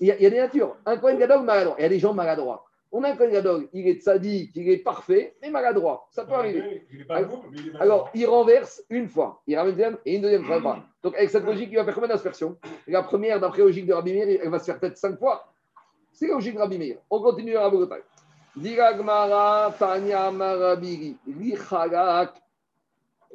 il 0.00 0.06
y 0.06 0.26
a 0.26 0.30
des 0.30 0.38
natures. 0.38 0.78
Un 0.86 0.96
Cohen 0.96 1.18
Gadol 1.18 1.44
maladroit. 1.44 1.76
Il 1.78 1.82
y 1.82 1.84
a 1.84 1.90
des 1.90 1.98
gens 1.98 2.14
maladroits. 2.14 2.64
On 2.92 3.04
a 3.04 3.10
un 3.10 3.16
Cohen 3.16 3.30
Gadol, 3.30 3.68
il 3.72 3.86
est 3.86 4.00
sadique, 4.00 4.50
il 4.56 4.68
est 4.68 4.78
parfait, 4.78 5.36
mais 5.40 5.50
maladroit. 5.50 6.08
Ça 6.10 6.24
peut 6.24 6.32
arriver. 6.32 6.86
Alors, 7.08 7.44
alors, 7.78 8.10
il 8.14 8.26
renverse 8.26 8.82
une 8.90 9.08
fois. 9.08 9.42
Il 9.46 9.56
ramène 9.56 9.70
une 9.70 9.76
deuxième 9.76 9.98
et 10.04 10.16
une 10.16 10.22
deuxième 10.22 10.44
fois. 10.44 10.82
Donc, 11.02 11.14
avec 11.14 11.30
cette 11.30 11.44
logique, 11.44 11.68
il 11.70 11.76
va 11.76 11.84
faire 11.84 11.94
combien 11.94 12.08
d'aspersions? 12.08 12.58
La 12.88 13.02
première, 13.02 13.38
d'après 13.38 13.58
la 13.58 13.66
logique 13.66 13.86
de 13.86 13.92
Rabbi 13.92 14.12
Meir, 14.12 14.40
elle 14.42 14.50
va 14.50 14.58
se 14.58 14.64
faire 14.64 14.80
peut-être 14.80 14.96
cinq 14.96 15.18
fois. 15.18 15.52
C'est 16.12 16.26
la 16.26 16.34
logique 16.34 16.54
de 16.54 16.58
Rabbi 16.58 16.78
Meir. 16.78 16.98
On 17.10 17.22
continue 17.22 17.56
à 17.56 17.62
Rabogotai. 17.62 18.02
Diragmara, 18.56 19.72
Tanya, 19.78 20.32
Marabiri, 20.32 21.16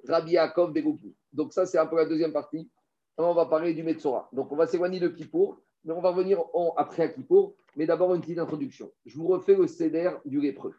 Rabbi 0.08 0.32
Yaakov. 0.32 0.74
Donc, 1.32 1.54
ça, 1.54 1.66
c'est 1.66 1.78
un 1.78 1.86
peu 1.86 1.96
la 1.96 2.06
deuxième 2.06 2.34
partie. 2.34 2.70
on 3.18 3.34
va 3.34 3.46
parler 3.46 3.74
du 3.74 3.84
Metzora. 3.84 4.28
Donc, 4.34 4.52
on 4.52 4.58
va 4.58 4.68
s'éloigner 4.68 5.00
de 5.00 5.08
Kippour, 5.08 5.58
mais 5.86 5.94
on 5.94 6.02
va 6.02 6.10
revenir 6.10 6.44
en, 6.54 6.74
après 6.76 7.04
à 7.04 7.08
Kippour. 7.08 7.54
Mais 7.76 7.86
d'abord, 7.86 8.16
une 8.16 8.22
petite 8.22 8.40
introduction. 8.40 8.92
Je 9.06 9.18
vous 9.18 9.28
refais 9.28 9.56
le 9.56 9.68
CEDER 9.68 10.12
du 10.26 10.40
lépreux. 10.40 10.74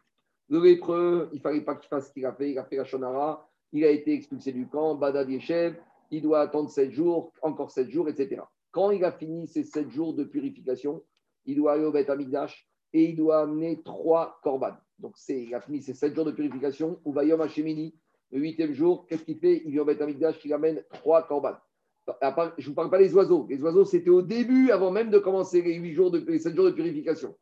Le 0.49 0.59
lépreux, 0.59 1.29
il 1.33 1.37
ne 1.37 1.41
fallait 1.41 1.61
pas 1.61 1.75
qu'il 1.75 1.89
fasse 1.89 2.07
ce 2.07 2.13
qu'il 2.13 2.25
a 2.25 2.33
fait. 2.33 2.51
Il 2.51 2.57
a 2.57 2.63
fait 2.63 2.77
la 2.77 2.85
Shonara. 2.85 3.49
Il 3.73 3.83
a 3.83 3.89
été 3.89 4.13
expulsé 4.13 4.51
du 4.51 4.67
camp, 4.67 4.95
Badav 4.95 5.29
Yeshev. 5.29 5.75
Il 6.09 6.21
doit 6.21 6.39
attendre 6.39 6.69
7 6.69 6.91
jours, 6.91 7.33
encore 7.41 7.69
7 7.69 7.89
jours, 7.89 8.07
etc. 8.07 8.41
Quand 8.71 8.91
il 8.91 9.03
a 9.03 9.11
fini 9.11 9.47
ces 9.47 9.63
7 9.63 9.89
jours 9.89 10.13
de 10.13 10.23
purification, 10.23 11.03
il 11.45 11.57
doit 11.57 11.73
aller 11.73 11.83
au 11.83 11.91
Beth 11.91 12.09
Amigdash 12.09 12.67
et 12.93 13.09
il 13.09 13.15
doit 13.15 13.41
amener 13.41 13.81
trois 13.83 14.39
korbanes. 14.41 14.79
Donc, 14.99 15.15
il 15.27 15.53
a 15.53 15.61
fini 15.61 15.81
ces 15.81 15.93
7 15.93 16.15
jours 16.15 16.25
de 16.25 16.31
purification. 16.31 16.99
Ou 17.03 17.11
Vayom 17.11 17.41
Hashemini, 17.41 17.93
le 18.31 18.39
huitième 18.39 18.73
jour, 18.73 19.05
qu'est-ce 19.07 19.23
qu'il 19.23 19.37
fait? 19.37 19.61
Il 19.65 19.71
vient 19.71 19.81
au 19.81 19.85
Beth 19.85 20.01
Amigdash, 20.01 20.43
il 20.45 20.53
amène 20.53 20.83
trois 20.89 21.27
korbanes. 21.27 21.59
Je 22.07 22.25
ne 22.25 22.65
vous 22.65 22.73
parle 22.73 22.89
pas 22.89 22.99
des 22.99 23.13
oiseaux. 23.13 23.45
Les 23.49 23.61
oiseaux, 23.61 23.85
c'était 23.85 24.09
au 24.09 24.21
début, 24.21 24.71
avant 24.71 24.91
même 24.91 25.09
de 25.09 25.19
commencer 25.19 25.61
les, 25.61 25.75
8 25.75 25.93
jours 25.93 26.11
de, 26.11 26.19
les 26.19 26.39
7 26.39 26.55
jours 26.55 26.65
de 26.65 26.71
purification. 26.71 27.35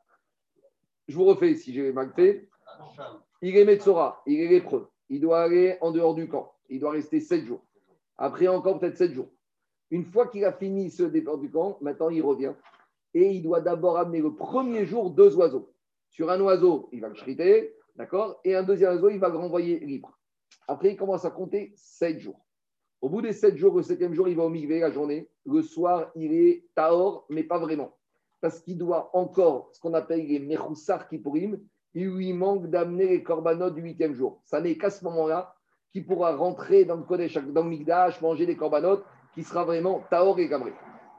Je 1.07 1.15
vous 1.15 1.25
refais 1.25 1.55
si 1.55 1.73
j'ai 1.73 1.91
mal 1.91 2.11
fait. 2.15 2.47
Il 3.41 3.55
est 3.55 3.65
Metzora, 3.65 4.23
il 4.25 4.41
est 4.41 4.47
lépreux. 4.47 4.89
Il 5.09 5.21
doit 5.21 5.41
aller 5.41 5.77
en 5.81 5.91
dehors 5.91 6.15
du 6.15 6.27
camp. 6.27 6.51
Il 6.69 6.79
doit 6.79 6.91
rester 6.91 7.19
7 7.19 7.45
jours. 7.45 7.63
Après 8.17 8.47
encore 8.47 8.79
peut-être 8.79 8.97
7 8.97 9.13
jours. 9.13 9.29
Une 9.91 10.05
fois 10.05 10.27
qu'il 10.27 10.43
a 10.45 10.51
fini 10.51 10.89
ce 10.89 11.03
départ 11.03 11.37
du 11.37 11.51
camp, 11.51 11.77
maintenant 11.81 12.09
il 12.09 12.23
revient. 12.23 12.53
Et 13.13 13.29
il 13.31 13.43
doit 13.43 13.61
d'abord 13.61 13.97
amener 13.97 14.19
le 14.19 14.33
premier 14.33 14.85
jour 14.85 15.11
deux 15.11 15.35
oiseaux. 15.35 15.71
Sur 16.09 16.31
un 16.31 16.41
oiseau, 16.41 16.89
il 16.91 17.01
va 17.01 17.09
le 17.09 17.13
chriter, 17.13 17.75
d'accord? 17.95 18.39
Et 18.43 18.55
un 18.55 18.63
deuxième 18.63 18.93
oiseau, 18.93 19.09
il 19.09 19.19
va 19.19 19.29
le 19.29 19.37
renvoyer 19.37 19.79
libre. 19.79 20.17
Après, 20.67 20.91
il 20.91 20.97
commence 20.97 21.23
à 21.23 21.29
compter 21.29 21.73
7 21.75 22.19
jours. 22.19 22.44
Au 23.01 23.09
bout 23.09 23.21
des 23.21 23.33
7 23.33 23.55
jours, 23.57 23.75
le 23.75 23.83
septième 23.83 24.13
jour, 24.13 24.27
il 24.27 24.35
va 24.35 24.43
au 24.43 24.49
migvé 24.49 24.79
la 24.79 24.91
journée. 24.91 25.29
Le 25.45 25.61
soir, 25.61 26.11
il 26.15 26.33
est 26.33 26.63
taor, 26.75 27.25
mais 27.29 27.43
pas 27.43 27.59
vraiment. 27.59 27.95
Parce 28.41 28.59
qu'il 28.59 28.77
doit 28.77 29.09
encore, 29.13 29.69
ce 29.73 29.79
qu'on 29.79 29.93
appelle 29.93 30.25
les 30.25 30.39
mechoussar 30.39 31.07
kippurim, 31.07 31.59
il 31.93 32.07
lui 32.07 32.33
manque 32.33 32.67
d'amener 32.67 33.07
les 33.07 33.23
korbanot 33.23 33.69
du 33.69 33.81
huitième 33.81 34.13
jour. 34.13 34.41
Ça 34.43 34.59
n'est 34.59 34.77
qu'à 34.77 34.89
ce 34.89 35.03
moment-là 35.05 35.55
qu'il 35.91 36.05
pourra 36.05 36.35
rentrer 36.35 36.83
dans 36.83 36.95
le 36.95 37.03
Kodesh, 37.03 37.35
dans 37.35 37.63
le 37.63 37.69
Migdash, 37.69 38.21
manger 38.21 38.45
des 38.45 38.57
korbanot, 38.57 39.01
qui 39.33 39.43
sera 39.43 39.63
vraiment 39.65 40.03
taor 40.09 40.39
et 40.39 40.47
gamré. 40.47 40.73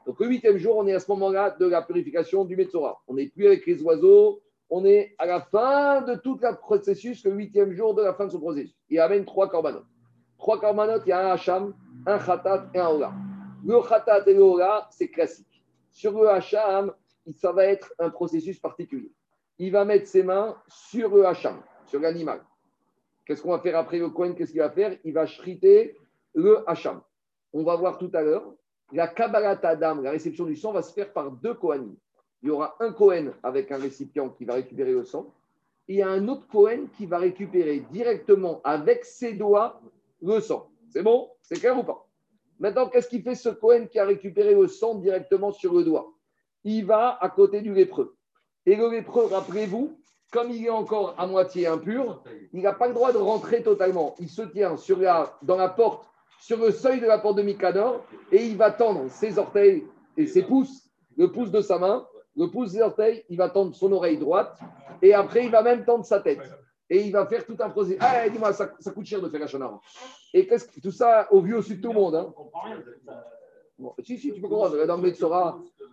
Donc 0.05 0.19
le 0.19 0.27
huitième 0.27 0.57
jour, 0.57 0.77
on 0.77 0.87
est 0.87 0.93
à 0.93 0.99
ce 0.99 1.11
moment-là 1.11 1.55
de 1.59 1.65
la 1.67 1.81
purification 1.81 2.45
du 2.45 2.55
Metzora. 2.55 3.01
On 3.07 3.15
n'est 3.15 3.27
plus 3.27 3.47
avec 3.47 3.65
les 3.65 3.81
oiseaux, 3.81 4.41
on 4.69 4.85
est 4.85 5.15
à 5.17 5.25
la 5.25 5.41
fin 5.41 6.01
de 6.01 6.15
tout 6.15 6.39
le 6.41 6.55
processus, 6.57 7.23
le 7.25 7.31
huitième 7.33 7.71
jour 7.71 7.93
de 7.93 8.03
la 8.03 8.13
fin 8.13 8.25
de 8.25 8.31
ce 8.31 8.37
processus. 8.37 8.75
Il 8.89 8.99
amène 8.99 9.25
trois 9.25 9.49
corbanotes. 9.49 9.85
Trois 10.37 10.59
corbanotes, 10.59 11.03
il 11.05 11.09
y 11.09 11.11
a 11.11 11.27
un 11.27 11.31
hacham, 11.31 11.73
un 12.05 12.19
khatat 12.19 12.69
et 12.73 12.79
un 12.79 12.87
ola. 12.89 13.13
Le 13.65 13.81
khatat 13.81 14.23
et 14.27 14.33
le 14.33 14.43
ola, 14.43 14.87
c'est 14.91 15.09
classique. 15.09 15.63
Sur 15.91 16.19
le 16.21 16.29
hacham, 16.29 16.93
ça 17.35 17.51
va 17.51 17.65
être 17.65 17.93
un 17.99 18.09
processus 18.09 18.59
particulier. 18.59 19.11
Il 19.57 19.71
va 19.71 19.83
mettre 19.83 20.07
ses 20.07 20.23
mains 20.23 20.55
sur 20.67 21.15
le 21.15 21.25
hacham, 21.25 21.61
sur 21.85 21.99
l'animal. 21.99 22.41
Qu'est-ce 23.25 23.41
qu'on 23.41 23.51
va 23.51 23.59
faire 23.59 23.77
après 23.77 23.97
le 23.97 24.09
Kohen? 24.09 24.35
Qu'est-ce 24.35 24.51
qu'il 24.51 24.61
va 24.61 24.69
faire? 24.69 24.95
Il 25.03 25.13
va 25.13 25.25
shriter 25.25 25.97
le 26.33 26.63
hacham. 26.69 27.01
On 27.51 27.63
va 27.63 27.75
voir 27.75 27.97
tout 27.97 28.11
à 28.13 28.21
l'heure, 28.21 28.53
la 28.93 29.07
Kabbalat 29.07 29.59
Adam, 29.63 30.01
la 30.01 30.11
réception 30.11 30.45
du 30.45 30.55
sang, 30.55 30.71
va 30.71 30.81
se 30.81 30.93
faire 30.93 31.11
par 31.11 31.31
deux 31.31 31.55
Kohanim. 31.55 31.95
Il 32.43 32.49
y 32.49 32.51
aura 32.51 32.75
un 32.79 32.93
Kohen 32.93 33.33
avec 33.41 33.71
un 33.71 33.77
récipient 33.77 34.29
qui 34.29 34.45
va 34.45 34.53
récupérer 34.53 34.91
le 34.91 35.03
sang, 35.03 35.33
et 35.87 35.93
il 35.93 35.97
y 35.97 36.01
a 36.03 36.09
un 36.09 36.27
autre 36.27 36.47
Kohen 36.47 36.87
qui 36.95 37.05
va 37.05 37.17
récupérer 37.17 37.79
directement 37.91 38.61
avec 38.63 39.03
ses 39.03 39.33
doigts 39.33 39.81
le 40.21 40.39
sang. 40.39 40.69
C'est 40.89 41.03
bon? 41.03 41.29
C'est 41.41 41.59
clair 41.59 41.77
ou 41.77 41.83
pas? 41.83 42.07
Maintenant, 42.59 42.87
qu'est-ce 42.87 43.07
qu'il 43.07 43.21
fait 43.21 43.35
ce 43.35 43.49
Kohen 43.49 43.87
qui 43.87 43.99
a 43.99 44.05
récupéré 44.05 44.55
le 44.55 44.67
sang 44.67 44.95
directement 44.95 45.51
sur 45.51 45.73
le 45.73 45.83
doigt? 45.83 46.13
Il 46.63 46.85
va 46.85 47.17
à 47.21 47.29
côté 47.29 47.61
du 47.61 47.73
lépreux. 47.73 48.15
Et 48.65 48.75
le 48.75 48.89
lépreux, 48.89 49.25
rappelez-vous, 49.25 49.97
comme 50.31 50.49
il 50.51 50.65
est 50.65 50.69
encore 50.69 51.15
à 51.17 51.27
moitié 51.27 51.67
impur, 51.67 52.23
il 52.51 52.61
n'a 52.61 52.73
pas 52.73 52.87
le 52.87 52.93
droit 52.93 53.13
de 53.13 53.17
rentrer 53.17 53.63
totalement. 53.63 54.15
Il 54.19 54.27
se 54.27 54.41
tient 54.41 54.75
sur 54.75 54.97
dans 55.41 55.55
la 55.55 55.69
porte, 55.69 56.05
sur 56.39 56.57
le 56.57 56.71
seuil 56.71 56.99
de 56.99 57.05
la 57.05 57.19
porte 57.19 57.37
de 57.37 57.43
Mikador, 57.43 58.03
et 58.31 58.43
il 58.43 58.57
va 58.57 58.71
tendre 58.71 59.09
ses 59.09 59.37
orteils 59.37 59.85
et 60.17 60.27
ses 60.27 60.43
pouces, 60.43 60.89
le 61.15 61.31
pouce 61.31 61.51
de 61.51 61.61
sa 61.61 61.79
main, 61.79 62.05
le 62.35 62.47
pouce 62.47 62.73
des 62.73 62.81
orteils, 62.81 63.23
il 63.29 63.37
va 63.37 63.49
tendre 63.49 63.73
son 63.73 63.91
oreille 63.91 64.17
droite, 64.17 64.59
et 65.01 65.13
après 65.13 65.45
il 65.45 65.51
va 65.51 65.61
même 65.61 65.85
tendre 65.85 66.05
sa 66.05 66.19
tête. 66.19 66.41
Et 66.89 67.01
il 67.01 67.11
va 67.11 67.25
faire 67.25 67.45
tout 67.45 67.57
un 67.59 67.69
procès. 67.69 67.97
Ah, 67.99 68.27
dis-moi, 68.29 68.53
ça, 68.53 68.67
coûte 68.67 69.05
cher 69.05 69.21
de 69.21 69.29
faire 69.29 69.47
chanard. 69.47 69.81
Et 70.33 70.47
qu'est-ce 70.47 70.67
que, 70.67 70.79
tout 70.79 70.91
ça 70.91 71.27
au 71.31 71.41
vu 71.41 71.53
au 71.55 71.61
sud 71.61 71.77
de 71.77 71.81
tout 71.81 71.93
le 71.93 71.99
monde. 71.99 72.15
Hein. 72.15 72.33
Bon, 73.77 73.93
si, 74.03 74.17
si, 74.17 74.33
tu 74.33 74.41
peux 74.41 74.47
comprendre. 74.47 74.85
Dans 74.85 74.97
le 74.97 75.09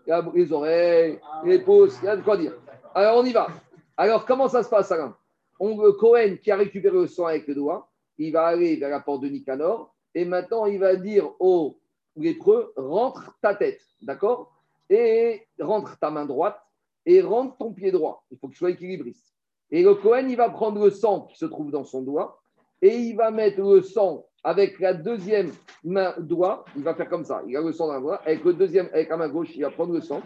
il 0.07 0.11
y 0.11 0.13
a 0.13 0.31
les 0.35 0.53
oreilles, 0.53 1.19
les 1.45 1.59
pouces, 1.61 1.99
il 2.03 2.07
y 2.07 2.09
a 2.09 2.17
de 2.17 2.23
quoi 2.23 2.37
dire. 2.37 2.53
Alors, 2.95 3.19
on 3.19 3.25
y 3.25 3.33
va. 3.33 3.49
Alors, 3.97 4.25
comment 4.27 4.49
ça 4.49 4.63
se 4.63 4.69
passe, 4.69 4.93
Alain 4.93 5.17
Cohen 5.59 6.37
qui 6.43 6.51
a 6.51 6.57
récupéré 6.57 6.95
le 6.95 7.07
sang 7.07 7.27
avec 7.27 7.47
le 7.47 7.55
doigt, 7.55 7.89
il 8.19 8.33
va 8.33 8.47
aller 8.47 8.77
vers 8.77 8.91
la 8.91 9.01
porte 9.01 9.23
de 9.23 9.29
Nicanor, 9.29 9.95
et 10.15 10.25
maintenant, 10.25 10.67
il 10.67 10.79
va 10.79 10.97
dire 10.97 11.31
au 11.41 11.79
lépreux, 12.17 12.73
rentre 12.77 13.37
ta 13.41 13.55
tête, 13.55 13.81
d'accord? 14.03 14.53
Et 14.91 15.47
rentre 15.59 15.99
ta 15.99 16.11
main 16.11 16.27
droite, 16.27 16.61
et 17.07 17.21
rentre 17.21 17.57
ton 17.57 17.73
pied 17.73 17.91
droit. 17.91 18.25
Il 18.31 18.39
faut 18.39 18.49
qu'il 18.49 18.57
soit 18.57 18.71
équilibriste. 18.71 19.34
Et 19.71 19.83
le 19.83 19.95
Cohen, 19.95 20.27
il 20.29 20.37
va 20.37 20.51
prendre 20.51 20.85
le 20.85 20.91
sang 20.91 21.23
qui 21.23 21.37
se 21.37 21.47
trouve 21.47 21.71
dans 21.71 21.85
son 21.85 22.03
doigt, 22.03 22.41
et 22.83 22.97
il 22.97 23.17
va 23.17 23.31
mettre 23.31 23.61
le 23.61 23.83
sang 23.83 24.27
avec 24.43 24.79
la 24.79 24.93
deuxième 24.93 25.51
main 25.83 26.15
doigt, 26.19 26.65
il 26.77 26.83
va 26.83 26.95
faire 26.95 27.09
comme 27.09 27.25
ça, 27.25 27.43
il 27.47 27.57
a 27.57 27.63
le 27.63 27.73
sang 27.73 27.87
dans 27.87 27.95
la 27.95 28.01
doigt, 28.01 28.21
avec 28.25 28.45
le 28.45 28.53
deuxième, 28.53 28.89
avec 28.93 29.09
la 29.09 29.17
main 29.17 29.29
gauche, 29.29 29.57
il 29.57 29.63
va 29.63 29.71
prendre 29.71 29.95
le 29.95 30.03
sang. 30.03 30.21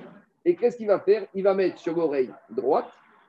Et 0.44 0.56
qu'est-ce 0.56 0.76
qu'il 0.76 0.88
va 0.88 0.98
faire? 0.98 1.26
Il 1.34 1.44
va 1.44 1.54
mettre 1.54 1.78
sur 1.78 1.94
l'oreille 1.94 2.32
droite, 2.50 2.88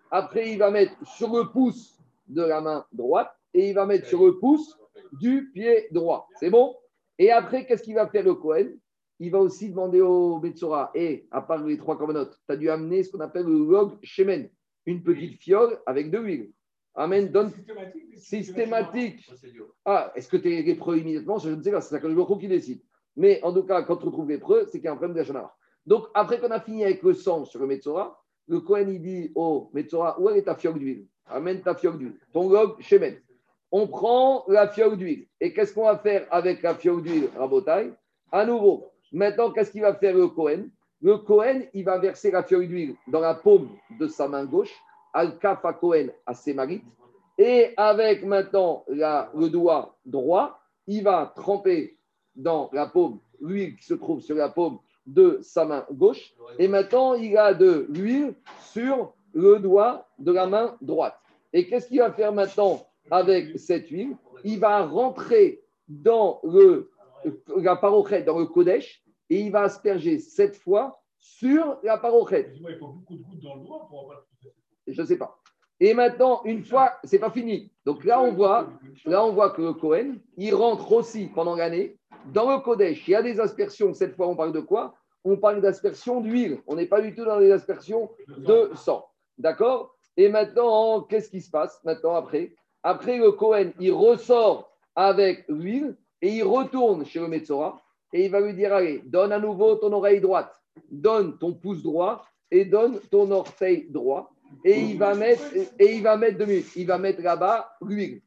après 0.09 0.51
il 0.51 0.57
va 0.57 0.71
mettre 0.71 0.93
sur 1.05 1.35
le 1.35 1.51
pouce 1.51 1.99
de 2.27 2.41
la 2.41 2.59
main 2.59 2.85
droite, 2.91 3.31
et 3.53 3.69
il 3.69 3.75
va 3.75 3.85
mettre 3.85 4.07
sur 4.07 4.25
le 4.25 4.39
pouce 4.39 4.79
du 5.13 5.51
pied 5.51 5.87
droit. 5.91 6.27
C'est 6.39 6.49
bon? 6.49 6.75
Et 7.17 7.31
après, 7.31 7.65
qu'est-ce 7.65 7.83
qu'il 7.83 7.95
va 7.95 8.07
faire 8.07 8.23
le 8.23 8.33
Cohen 8.35 8.69
Il 9.19 9.31
va 9.31 9.39
aussi 9.39 9.69
demander 9.69 10.01
au 10.01 10.39
Betsora, 10.39 10.91
et 10.95 11.27
à 11.31 11.41
part 11.41 11.63
les 11.63 11.77
trois 11.77 11.97
commandants, 11.97 12.25
tu 12.25 12.33
as 12.47 12.55
dû 12.55 12.69
amener 12.69 13.03
ce 13.03 13.11
qu'on 13.11 13.19
appelle 13.19 13.45
le 13.45 13.57
log 13.57 13.97
shemen, 14.01 14.49
une 14.85 15.03
petite 15.03 15.39
fiole 15.39 15.79
avec 15.85 16.11
de 16.11 16.17
l'huile. 16.17 16.51
Amen, 16.95 17.29
donne 17.29 17.51
systématique. 18.15 19.29
Ah, 19.85 20.11
est-ce 20.15 20.27
que 20.27 20.37
tu 20.37 20.53
es 20.53 20.61
lépreux 20.61 20.97
immédiatement? 20.97 21.37
Je 21.37 21.49
ne 21.49 21.61
sais 21.61 21.71
pas, 21.71 21.81
c'est 21.81 21.95
ça 21.95 21.99
que 21.99 22.09
je 22.09 22.39
qui 22.39 22.47
décide. 22.47 22.81
Mais 23.15 23.41
en 23.43 23.53
tout 23.53 23.63
cas, 23.63 23.83
quand 23.83 24.03
on 24.03 24.11
trouve 24.11 24.29
lépreux, 24.29 24.65
c'est 24.65 24.79
qu'il 24.79 24.85
y 24.85 24.87
a 24.87 24.91
un 24.91 24.95
problème 24.95 25.15
d'Achonara. 25.15 25.55
Donc, 25.85 26.07
après 26.13 26.39
qu'on 26.39 26.51
a 26.51 26.59
fini 26.59 26.83
avec 26.83 27.01
le 27.03 27.13
sang 27.13 27.45
sur 27.45 27.59
le 27.59 27.67
Metzora, 27.67 28.21
le 28.47 28.59
Cohen, 28.59 28.87
il 28.89 29.01
dit 29.01 29.31
au 29.35 29.69
Metzora, 29.73 30.19
où 30.19 30.29
est 30.29 30.43
ta 30.43 30.55
fiole 30.55 30.79
d'huile? 30.79 31.05
Amène 31.27 31.61
ta 31.61 31.75
fiole 31.75 31.97
d'huile. 31.97 32.17
Ton 32.33 32.49
log, 32.49 32.81
Shemen. 32.81 33.17
On 33.71 33.87
prend 33.87 34.45
la 34.47 34.67
fiole 34.67 34.97
d'huile. 34.97 35.27
Et 35.39 35.53
qu'est-ce 35.53 35.73
qu'on 35.73 35.85
va 35.85 35.97
faire 35.97 36.27
avec 36.31 36.61
la 36.63 36.75
fiole 36.75 37.03
d'huile, 37.03 37.29
Rabotai? 37.37 37.93
À 38.31 38.45
nouveau, 38.45 38.91
maintenant, 39.11 39.51
qu'est-ce 39.51 39.71
qu'il 39.71 39.81
va 39.81 39.93
faire 39.95 40.15
le 40.15 40.27
Cohen 40.27 40.65
Le 41.01 41.17
Cohen, 41.17 41.61
il 41.73 41.85
va 41.85 41.97
verser 41.97 42.31
la 42.31 42.43
fiole 42.43 42.67
d'huile 42.67 42.95
dans 43.07 43.21
la 43.21 43.33
paume 43.33 43.69
de 43.99 44.07
sa 44.07 44.27
main 44.27 44.45
gauche 44.45 44.73
Al-Kafa 45.13 45.73
Cohen 45.73 46.07
à 46.25 46.33
ses 46.33 46.53
marites. 46.53 46.83
Et 47.37 47.73
avec 47.77 48.25
maintenant 48.25 48.83
le 48.87 49.47
doigt 49.47 49.95
droit, 50.05 50.59
il 50.87 51.03
va 51.03 51.31
tremper 51.35 51.97
dans 52.35 52.69
la 52.73 52.87
paume 52.87 53.19
l'huile 53.39 53.77
qui 53.77 53.85
se 53.85 53.93
trouve 53.93 54.21
sur 54.21 54.35
la 54.35 54.49
paume 54.49 54.79
de 55.05 55.39
sa 55.41 55.65
main 55.65 55.85
gauche. 55.91 56.33
Et 56.57 56.67
maintenant, 56.67 57.13
il 57.13 57.37
a 57.37 57.53
de 57.53 57.87
l'huile 57.89 58.35
sur 58.59 59.13
le 59.33 59.59
doigt 59.59 60.07
de 60.19 60.31
la 60.31 60.47
main 60.47 60.75
droite. 60.81 61.17
Et 61.53 61.67
qu'est-ce 61.67 61.87
qu'il 61.87 61.99
va 61.99 62.11
faire 62.11 62.33
maintenant 62.33 62.85
avec 63.09 63.57
cette 63.57 63.89
huile? 63.89 64.17
Il 64.43 64.59
va 64.59 64.85
rentrer 64.85 65.63
dans 65.87 66.39
le, 66.43 66.91
la 67.55 67.75
parochette, 67.75 68.25
dans 68.25 68.37
le 68.37 68.45
Kodesh, 68.45 69.03
et 69.29 69.41
il 69.41 69.51
va 69.51 69.63
asperger 69.63 70.19
cette 70.19 70.55
fois 70.55 71.01
sur 71.19 71.77
la 71.83 71.97
parochette. 71.97 72.51
Il 72.55 72.77
faut 72.77 72.87
beaucoup 72.87 73.15
de 73.15 73.23
gouttes 73.23 73.41
dans 73.41 73.55
le 73.55 73.65
doigt 73.65 73.87
pour 73.89 74.01
avoir 74.01 74.25
je 74.91 75.01
ne 75.01 75.07
sais 75.07 75.17
pas. 75.17 75.39
Et 75.79 75.93
maintenant, 75.93 76.41
une 76.43 76.63
fois, 76.63 76.93
c'est 77.03 77.19
pas 77.19 77.29
fini. 77.29 77.71
Donc 77.85 78.03
là, 78.03 78.21
on 78.21 78.33
voit, 78.33 78.69
là, 79.05 79.23
on 79.23 79.31
voit 79.31 79.51
que 79.51 79.61
le 79.61 79.73
Cohen, 79.73 80.15
il 80.35 80.53
rentre 80.53 80.91
aussi 80.91 81.27
pendant 81.27 81.55
l'année 81.55 81.97
dans 82.33 82.51
le 82.51 82.59
Kodesh. 82.59 83.07
Il 83.07 83.11
y 83.11 83.15
a 83.15 83.21
des 83.21 83.39
aspersions. 83.39 83.93
Cette 83.93 84.15
fois, 84.15 84.27
on 84.27 84.35
parle 84.35 84.51
de 84.51 84.59
quoi? 84.59 84.95
On 85.23 85.37
parle 85.37 85.61
d'aspersions 85.61 86.21
d'huile. 86.21 86.61
On 86.67 86.75
n'est 86.75 86.85
pas 86.85 87.01
du 87.01 87.15
tout 87.15 87.23
dans 87.23 87.39
les 87.39 87.51
aspersions 87.51 88.09
de 88.27 88.71
sang. 88.75 89.05
D'accord? 89.37 89.95
Et 90.17 90.27
maintenant, 90.27 91.01
qu'est-ce 91.01 91.29
qui 91.29 91.41
se 91.41 91.49
passe 91.49 91.79
maintenant 91.85 92.15
après? 92.15 92.53
Après, 92.83 93.17
le 93.17 93.31
Cohen, 93.31 93.71
il 93.79 93.93
ressort 93.93 94.69
avec 94.95 95.45
l'huile 95.47 95.95
et 96.21 96.29
il 96.29 96.43
retourne 96.43 97.05
chez 97.05 97.19
le 97.19 97.27
Metzora 97.27 97.81
et 98.13 98.25
il 98.25 98.31
va 98.31 98.41
lui 98.41 98.53
dire 98.53 98.73
Allez, 98.73 99.01
donne 99.05 99.31
à 99.31 99.39
nouveau 99.39 99.75
ton 99.75 99.91
oreille 99.93 100.21
droite, 100.21 100.53
donne 100.89 101.37
ton 101.37 101.53
pouce 101.53 101.83
droit 101.83 102.25
et 102.51 102.65
donne 102.65 102.99
ton 103.11 103.29
orteil 103.31 103.87
droit 103.89 104.31
et 104.63 104.79
il 104.79 104.97
va 104.97 105.15
mettre, 105.15 105.43
et 105.79 105.95
il 105.95 106.03
va 106.03 106.17
mettre 106.17 106.37
deux. 106.37 106.63
Il 106.75 106.87
va 106.87 106.97
mettre 106.97 107.21
là-bas 107.21 107.75
l'huile. 107.81 108.21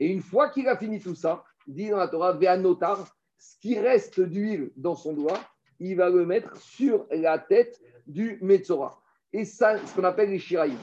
Et 0.00 0.08
une 0.08 0.22
fois 0.22 0.50
qu'il 0.50 0.68
a 0.68 0.76
fini 0.76 1.00
tout 1.00 1.14
ça, 1.14 1.44
dit 1.66 1.90
dans 1.90 1.98
la 1.98 2.08
Torah, 2.08 2.34
notar, 2.56 3.06
ce 3.38 3.58
qui 3.60 3.78
reste 3.78 4.20
d'huile 4.20 4.72
dans 4.76 4.96
son 4.96 5.12
doigt, 5.12 5.38
il 5.78 5.96
va 5.96 6.08
le 6.08 6.24
mettre 6.24 6.56
sur 6.56 7.06
la 7.10 7.38
tête 7.38 7.80
du 8.06 8.38
Metzora. 8.42 9.00
Et 9.32 9.44
ça, 9.44 9.78
ce 9.84 9.94
qu'on 9.94 10.04
appelle 10.04 10.30
les 10.30 10.38
Shiraïm. 10.38 10.78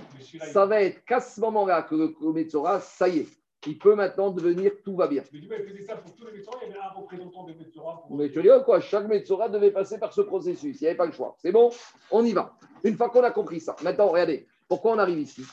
Ça 0.52 0.66
va 0.66 0.82
être 0.82 1.04
qu'à 1.06 1.20
ce 1.20 1.40
moment-là 1.42 1.84
que 1.84 1.96
le, 1.96 2.34
Metzora, 2.34 2.80
ça 2.80 3.08
y 3.08 3.20
est, 3.20 3.43
il 3.66 3.78
peut 3.78 3.96
maintenant 3.96 4.32
devenir 4.32 4.72
tout 4.84 4.96
va 4.96 5.08
bien. 5.08 5.24
Mais 5.32 5.40
du 5.40 5.48
coup, 5.48 5.54
il 5.58 5.70
faisait 5.70 5.86
ça 5.86 5.96
pour 5.96 6.14
tous 6.16 6.26
les 6.26 6.34
Metzora, 6.34 6.58
il 6.64 6.70
y 6.70 6.72
avait 6.72 6.80
un 6.80 6.90
représentant 6.90 7.46
des 7.46 7.54
Metzora. 7.54 8.04
Mais 8.10 8.30
tu 8.30 8.42
dis 8.42 8.50
quoi? 8.66 8.80
Chaque 8.80 9.08
Metzora 9.08 9.50
devait 9.50 9.72
passer 9.72 9.98
par 9.98 10.14
ce 10.14 10.22
processus. 10.22 10.80
Il 10.82 10.84
n'y 10.84 10.88
avait 10.88 10.98
pas 10.98 11.06
le 11.06 11.12
choix. 11.12 11.36
C'est 11.40 11.52
bon? 11.52 11.72
On 12.12 12.24
y 12.24 12.34
va. 12.34 12.58
Une 12.84 12.96
fois 12.96 13.10
qu'on 13.10 13.24
a 13.24 13.32
compris 13.32 13.60
ça. 13.60 13.76
Maintenant, 13.84 14.08
regardez, 14.08 14.48
pourquoi 14.68 14.94
on 14.94 15.00
arrive 15.00 15.20
ici? 15.20 15.44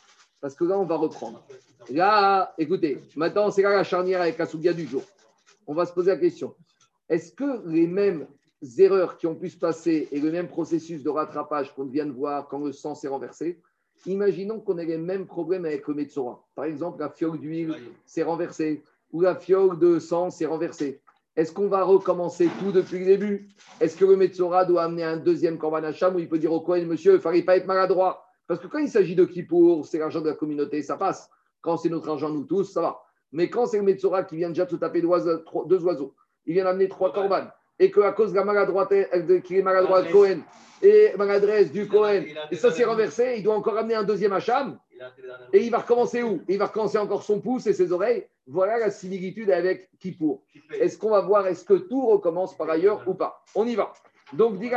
Parce 0.40 0.54
que 0.54 0.64
là, 0.64 0.78
on 0.78 0.84
va 0.84 0.96
reprendre. 0.96 1.44
Là, 1.90 2.54
écoutez, 2.58 3.00
maintenant, 3.16 3.50
c'est 3.50 3.62
là 3.62 3.70
la 3.70 3.84
charnière 3.84 4.22
avec 4.22 4.38
la 4.38 4.46
Sougia 4.46 4.72
du 4.72 4.86
jour. 4.86 5.02
On 5.66 5.74
va 5.74 5.86
se 5.86 5.92
poser 5.92 6.10
la 6.10 6.16
question. 6.16 6.54
Est-ce 7.08 7.32
que 7.32 7.68
les 7.68 7.86
mêmes 7.86 8.26
erreurs 8.78 9.16
qui 9.16 9.26
ont 9.26 9.34
pu 9.34 9.50
se 9.50 9.58
passer 9.58 10.08
et 10.12 10.20
le 10.20 10.30
même 10.30 10.48
processus 10.48 11.02
de 11.02 11.10
rattrapage 11.10 11.74
qu'on 11.74 11.86
vient 11.86 12.06
de 12.06 12.12
voir 12.12 12.48
quand 12.48 12.58
le 12.58 12.72
sang 12.72 12.94
s'est 12.94 13.08
renversé, 13.08 13.60
imaginons 14.06 14.60
qu'on 14.60 14.78
ait 14.78 14.84
les 14.84 14.98
mêmes 14.98 15.26
problèmes 15.26 15.64
avec 15.64 15.86
le 15.88 15.94
Metsora. 15.94 16.42
Par 16.54 16.64
exemple, 16.64 17.00
la 17.00 17.10
fiole 17.10 17.38
d'huile 17.38 17.74
s'est 18.06 18.22
renversée 18.22 18.82
ou 19.12 19.20
la 19.20 19.34
fiole 19.34 19.78
de 19.78 19.98
sang 19.98 20.30
s'est 20.30 20.46
renversée. 20.46 21.00
Est-ce 21.36 21.52
qu'on 21.52 21.68
va 21.68 21.84
recommencer 21.84 22.48
tout 22.58 22.72
depuis 22.72 22.98
le 23.00 23.06
début? 23.06 23.48
Est-ce 23.80 23.96
que 23.96 24.04
le 24.04 24.16
Metsora 24.16 24.64
doit 24.64 24.82
amener 24.82 25.04
un 25.04 25.16
deuxième 25.16 25.58
Korban 25.58 25.84
Hacham 25.84 26.16
où 26.16 26.18
il 26.18 26.28
peut 26.28 26.38
dire 26.38 26.52
au 26.52 26.60
Cohen, 26.60 26.84
monsieur, 26.86 27.12
il 27.12 27.16
ne 27.16 27.20
fallait 27.20 27.42
pas 27.42 27.56
être 27.56 27.66
maladroit 27.66 28.24
parce 28.50 28.58
que 28.58 28.66
quand 28.66 28.78
il 28.78 28.88
s'agit 28.88 29.14
de 29.14 29.24
Kippour, 29.24 29.86
c'est 29.86 30.00
l'argent 30.00 30.20
de 30.20 30.28
la 30.28 30.34
communauté, 30.34 30.82
ça 30.82 30.96
passe. 30.96 31.30
Quand 31.60 31.76
c'est 31.76 31.88
notre 31.88 32.08
argent, 32.08 32.30
nous 32.30 32.42
tous, 32.42 32.64
ça 32.64 32.80
va. 32.80 33.00
Mais 33.30 33.48
quand 33.48 33.66
c'est 33.66 33.76
le 33.76 33.84
Metzora 33.84 34.24
qui 34.24 34.34
vient 34.34 34.48
déjà 34.48 34.66
se 34.66 34.74
taper 34.74 35.00
deux 35.00 35.84
oiseaux, 35.84 36.16
il 36.46 36.54
vient 36.54 36.64
d'amener 36.64 36.88
trois 36.88 37.12
corbanes, 37.12 37.52
et 37.80 37.90
qu'à 37.90 38.12
cause 38.12 38.30
de 38.30 38.36
la 38.36 38.44
maladroite, 38.44 38.92
qui 39.42 39.58
est 39.58 39.62
maladroit 39.62 40.02
de 40.02 40.12
Cohen, 40.12 40.40
et 40.82 41.12
maladresse 41.16 41.72
du 41.72 41.88
Cohen, 41.88 42.22
et 42.50 42.56
ça 42.56 42.70
s'est 42.70 42.84
renversé, 42.84 43.34
il 43.38 43.42
doit 43.42 43.56
encore 43.56 43.76
amener 43.76 43.94
un 43.94 44.04
deuxième 44.04 44.32
Hacham, 44.32 44.78
et 45.52 45.64
il 45.64 45.70
va 45.70 45.78
recommencer 45.78 46.22
où? 46.22 46.42
Il 46.46 46.58
va 46.58 46.66
recommencer 46.66 46.98
encore 46.98 47.22
son 47.22 47.40
pouce 47.40 47.66
et 47.66 47.72
ses 47.72 47.90
oreilles. 47.90 48.26
Voilà 48.46 48.78
la 48.78 48.90
similitude 48.90 49.50
avec 49.50 49.88
Kippour. 49.98 50.42
Est-ce 50.78 50.98
qu'on 50.98 51.10
va 51.10 51.20
voir, 51.20 51.46
est-ce 51.46 51.64
que 51.64 51.74
tout 51.74 52.06
recommence 52.06 52.54
par 52.54 52.68
ailleurs 52.68 53.02
ou 53.08 53.14
pas? 53.14 53.42
On 53.54 53.66
y 53.66 53.74
va. 53.74 53.92
Donc, 54.34 54.58
dit 54.58 54.70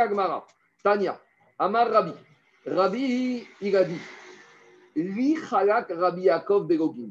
Tania, 0.82 1.20
Amar 1.58 1.90
Rabbi. 1.90 2.12
Rabbi, 2.66 3.46
il 3.60 3.76
a 3.76 3.84
dit 3.84 3.98
Li 4.96 5.36
Chalak 5.36 5.90
Rabbi 5.90 6.22
Yaakov 6.22 6.66
Begogin. 6.66 7.10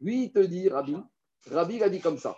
Lui, 0.00 0.24
il 0.24 0.32
te 0.32 0.40
dit, 0.40 0.68
Rabbi, 0.68 0.96
Rabbi, 1.50 1.76
il 1.76 1.82
a 1.84 1.88
dit 1.88 2.00
comme 2.00 2.18
ça. 2.18 2.36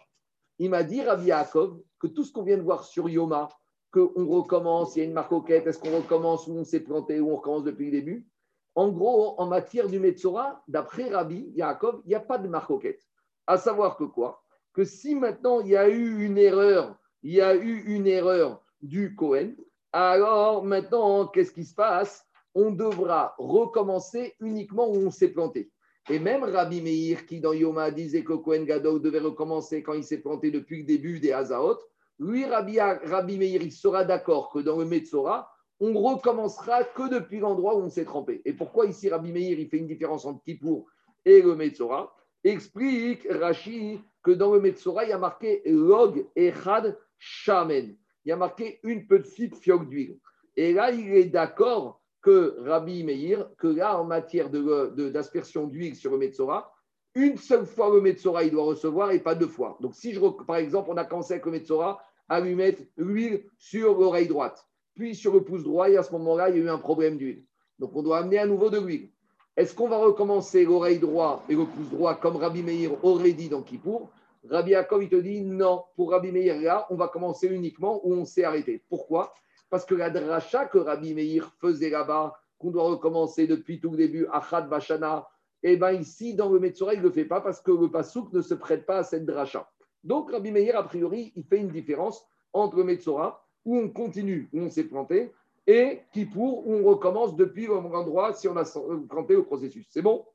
Il 0.61 0.69
m'a 0.69 0.83
dit, 0.83 1.01
Rabbi 1.01 1.25
Yaakov, 1.25 1.81
que 1.99 2.07
tout 2.07 2.23
ce 2.23 2.31
qu'on 2.31 2.43
vient 2.43 2.59
de 2.59 2.63
voir 2.63 2.85
sur 2.85 3.09
Yoma, 3.09 3.49
qu'on 3.91 4.29
recommence, 4.29 4.95
il 4.95 4.99
y 4.99 5.03
a 5.03 5.07
une 5.07 5.15
marcoquette, 5.15 5.67
est-ce 5.67 5.79
qu'on 5.79 5.97
recommence 5.97 6.47
ou 6.47 6.53
on 6.53 6.65
s'est 6.65 6.81
planté 6.81 7.19
ou 7.19 7.33
on 7.33 7.37
recommence 7.37 7.65
depuis 7.65 7.87
le 7.87 7.93
début? 7.93 8.29
En 8.75 8.91
gros, 8.91 9.41
en 9.41 9.47
matière 9.47 9.89
du 9.89 9.99
Metzora, 9.99 10.63
d'après 10.69 11.09
Rabbi 11.09 11.51
Yaakov, 11.55 12.03
il 12.05 12.09
n'y 12.09 12.15
a 12.15 12.21
pas 12.21 12.37
de 12.37 12.47
marcoquette. 12.47 13.01
À 13.47 13.57
savoir 13.57 13.97
que 13.97 14.05
quoi? 14.05 14.45
Que 14.75 14.85
si 14.85 15.15
maintenant 15.15 15.61
il 15.61 15.69
y 15.69 15.77
a 15.79 15.89
eu 15.89 16.27
une 16.27 16.37
erreur, 16.37 16.95
il 17.23 17.33
y 17.33 17.41
a 17.41 17.55
eu 17.55 17.83
une 17.87 18.07
erreur 18.07 18.63
du 18.83 19.17
Cohen, 19.17 19.55
alors 19.93 20.63
maintenant, 20.63 21.27
qu'est-ce 21.27 21.53
qui 21.53 21.65
se 21.65 21.75
passe? 21.75 22.27
On 22.55 22.71
devra 22.71 23.35
recommencer 23.39 24.35
uniquement 24.41 24.91
où 24.91 24.97
on 24.97 25.11
s'est 25.11 25.33
planté. 25.33 25.73
Et 26.09 26.19
même 26.19 26.45
Rabbi 26.45 26.81
Meir, 26.81 27.27
qui 27.27 27.41
dans 27.41 27.53
Yoma 27.53 27.91
disait 27.91 28.25
que 28.25 28.33
Cohen 28.33 28.65
Gadol 28.65 29.03
devait 29.03 29.21
recommencer 29.21 29.83
quand 29.83 29.93
il 29.93 30.05
s'est 30.05 30.21
planté 30.21 30.51
depuis 30.51 30.79
le 30.79 30.85
début 30.85 31.21
des 31.21 31.33
Hazaot, 31.33 31.79
lui, 32.19 32.45
Rabbi, 32.45 32.79
Rabbi 32.81 33.39
Meir, 33.39 33.63
il 33.63 33.73
sera 33.73 34.05
d'accord 34.05 34.51
que 34.51 34.59
dans 34.59 34.79
le 34.79 34.85
Metzora, 34.85 35.51
on 35.79 35.95
recommencera 35.95 36.85
que 36.85 37.09
depuis 37.09 37.39
l'endroit 37.39 37.77
où 37.77 37.83
on 37.83 37.89
s'est 37.89 38.05
trempé. 38.05 38.43
Et 38.45 38.53
pourquoi 38.53 38.87
ici 38.87 39.09
Rabbi 39.09 39.33
Meir, 39.33 39.59
il 39.59 39.69
fait 39.69 39.79
une 39.79 39.87
différence 39.87 40.27
entre 40.27 40.43
Kippour 40.43 40.87
et 41.25 41.41
le 41.41 41.55
Metzora? 41.55 42.15
Explique 42.45 43.27
Rashi 43.31 44.01
que 44.23 44.31
dans 44.31 44.53
le 44.53 44.61
Metzora, 44.61 45.05
il 45.05 45.11
y 45.11 45.13
a 45.13 45.19
marqué 45.19 45.63
Log 45.65 46.27
Echad 46.37 46.99
Shamen. 47.19 47.97
Il 48.25 48.29
y 48.29 48.33
a 48.33 48.37
marqué 48.37 48.81
une 48.83 49.07
petite 49.07 49.57
fioque 49.57 49.89
d'huile. 49.89 50.19
Et 50.57 50.75
là, 50.75 50.91
il 50.91 51.15
est 51.15 51.25
d'accord 51.25 52.00
que 52.23 52.57
Rabbi 52.61 53.03
Meir, 53.05 53.49
que 53.57 53.69
là, 53.69 54.01
en 54.01 54.05
matière 54.05 54.51
d'aspersion 54.51 55.67
de, 55.67 55.73
d'huile 55.73 55.97
sur 55.97 56.13
le 56.13 56.19
Metzora, 56.19 56.73
une 57.15 57.37
seule 57.37 57.67
fois 57.67 57.93
le 57.93 58.01
Metzora, 58.01 58.45
il 58.45 58.53
doit 58.53 58.65
recevoir 58.65 59.11
et 59.11 59.21
pas 59.21 59.35
deux 59.35 59.49
fois. 59.49 59.77
Donc, 59.81 59.95
si 59.95 60.13
je, 60.13 60.21
par 60.47 60.57
exemple, 60.57 60.91
on 60.93 60.97
a 60.97 61.05
commencé 61.05 61.35
avec 61.35 61.47
le 61.47 61.53
Metzora 61.53 62.01
à 62.29 62.41
lui 62.41 62.55
mettre 62.55 62.83
l'huile 62.97 63.45
sur 63.59 63.99
l'oreille 63.99 64.29
droite, 64.29 64.65
puis 64.95 65.15
sur 65.15 65.33
le 65.33 65.43
pouce 65.43 65.65
droit, 65.65 65.91
et 65.91 65.97
à 65.97 66.03
ce 66.03 66.13
moment-là, 66.13 66.51
il 66.51 66.57
y 66.57 66.61
a 66.61 66.65
eu 66.65 66.69
un 66.69 66.79
problème 66.79 67.17
d'huile. 67.17 67.45
Donc, 67.79 67.97
on 67.97 68.03
doit 68.03 68.19
amener 68.19 68.39
à 68.39 68.47
nouveau 68.47 68.71
de 68.71 68.79
l'huile. 68.79 69.11
Est-ce 69.57 69.75
qu'on 69.75 69.89
va 69.89 69.99
recommencer 69.99 70.65
l'oreille 70.65 70.99
droite 70.99 71.41
et 71.49 71.55
le 71.55 71.65
pouce 71.65 71.91
droit 71.91 72.15
comme 72.15 72.37
Rabbi 72.37 72.63
Meir 72.63 72.93
aurait 73.05 73.33
dit 73.33 73.49
dans 73.49 73.63
Kippour? 73.63 74.11
Rabbi 74.49 74.71
Yaakov, 74.71 75.03
il 75.03 75.09
te 75.09 75.17
dit 75.17 75.43
non, 75.43 75.85
pour 75.97 76.13
Rabbi 76.13 76.31
Meir, 76.31 76.61
là, 76.61 76.87
on 76.91 76.97
va 76.97 77.09
commencer 77.09 77.49
uniquement 77.49 78.01
où 78.05 78.15
on 78.15 78.25
s'est 78.25 78.45
arrêté. 78.45 78.83
Pourquoi? 78.89 79.35
Parce 79.71 79.87
que 79.87 79.95
la 79.95 80.11
dracha 80.11 80.67
que 80.67 80.79
Rabbi 80.79 81.15
Meir 81.15 81.53
faisait 81.61 81.91
là-bas, 81.91 82.39
qu'on 82.59 82.71
doit 82.71 82.85
recommencer 82.85 83.47
depuis 83.47 83.81
tout 83.81 83.93
le 83.93 83.97
début, 83.97 84.27
Achad 84.33 84.69
Bashana, 84.69 85.27
et 85.63 85.77
bien 85.77 85.93
ici, 85.93 86.35
dans 86.35 86.51
le 86.51 86.59
Metzora, 86.59 86.95
il 86.95 87.01
ne 87.01 87.05
le 87.05 87.11
fait 87.11 87.25
pas 87.25 87.41
parce 87.41 87.61
que 87.61 87.71
le 87.71 87.91
Pasouk 87.91 88.33
ne 88.33 88.43
se 88.43 88.55
prête 88.55 88.85
pas 88.85 88.99
à 88.99 89.05
cette 89.05 89.25
dracha. 89.25 89.71
Donc 90.03 90.31
Rabbi 90.33 90.51
Meir, 90.51 90.77
a 90.77 90.83
priori, 90.83 91.33
il 91.37 91.45
fait 91.45 91.59
une 91.59 91.69
différence 91.69 92.27
entre 92.53 92.77
le 92.77 92.85
Metzora, 92.85 93.47
où 93.65 93.79
on 93.79 93.89
continue, 93.89 94.49
où 94.53 94.61
on 94.61 94.71
s'est 94.71 94.85
planté, 94.85 95.33
et 95.67 96.01
Kippour, 96.13 96.67
où 96.67 96.75
on 96.75 96.85
recommence 96.85 97.37
depuis 97.37 97.67
le 97.67 97.81
même 97.81 97.95
endroit 97.95 98.33
si 98.33 98.49
on 98.49 98.57
a 98.57 98.65
planté 99.09 99.35
le 99.35 99.45
processus. 99.45 99.87
C'est 99.91 100.03
bon? 100.03 100.27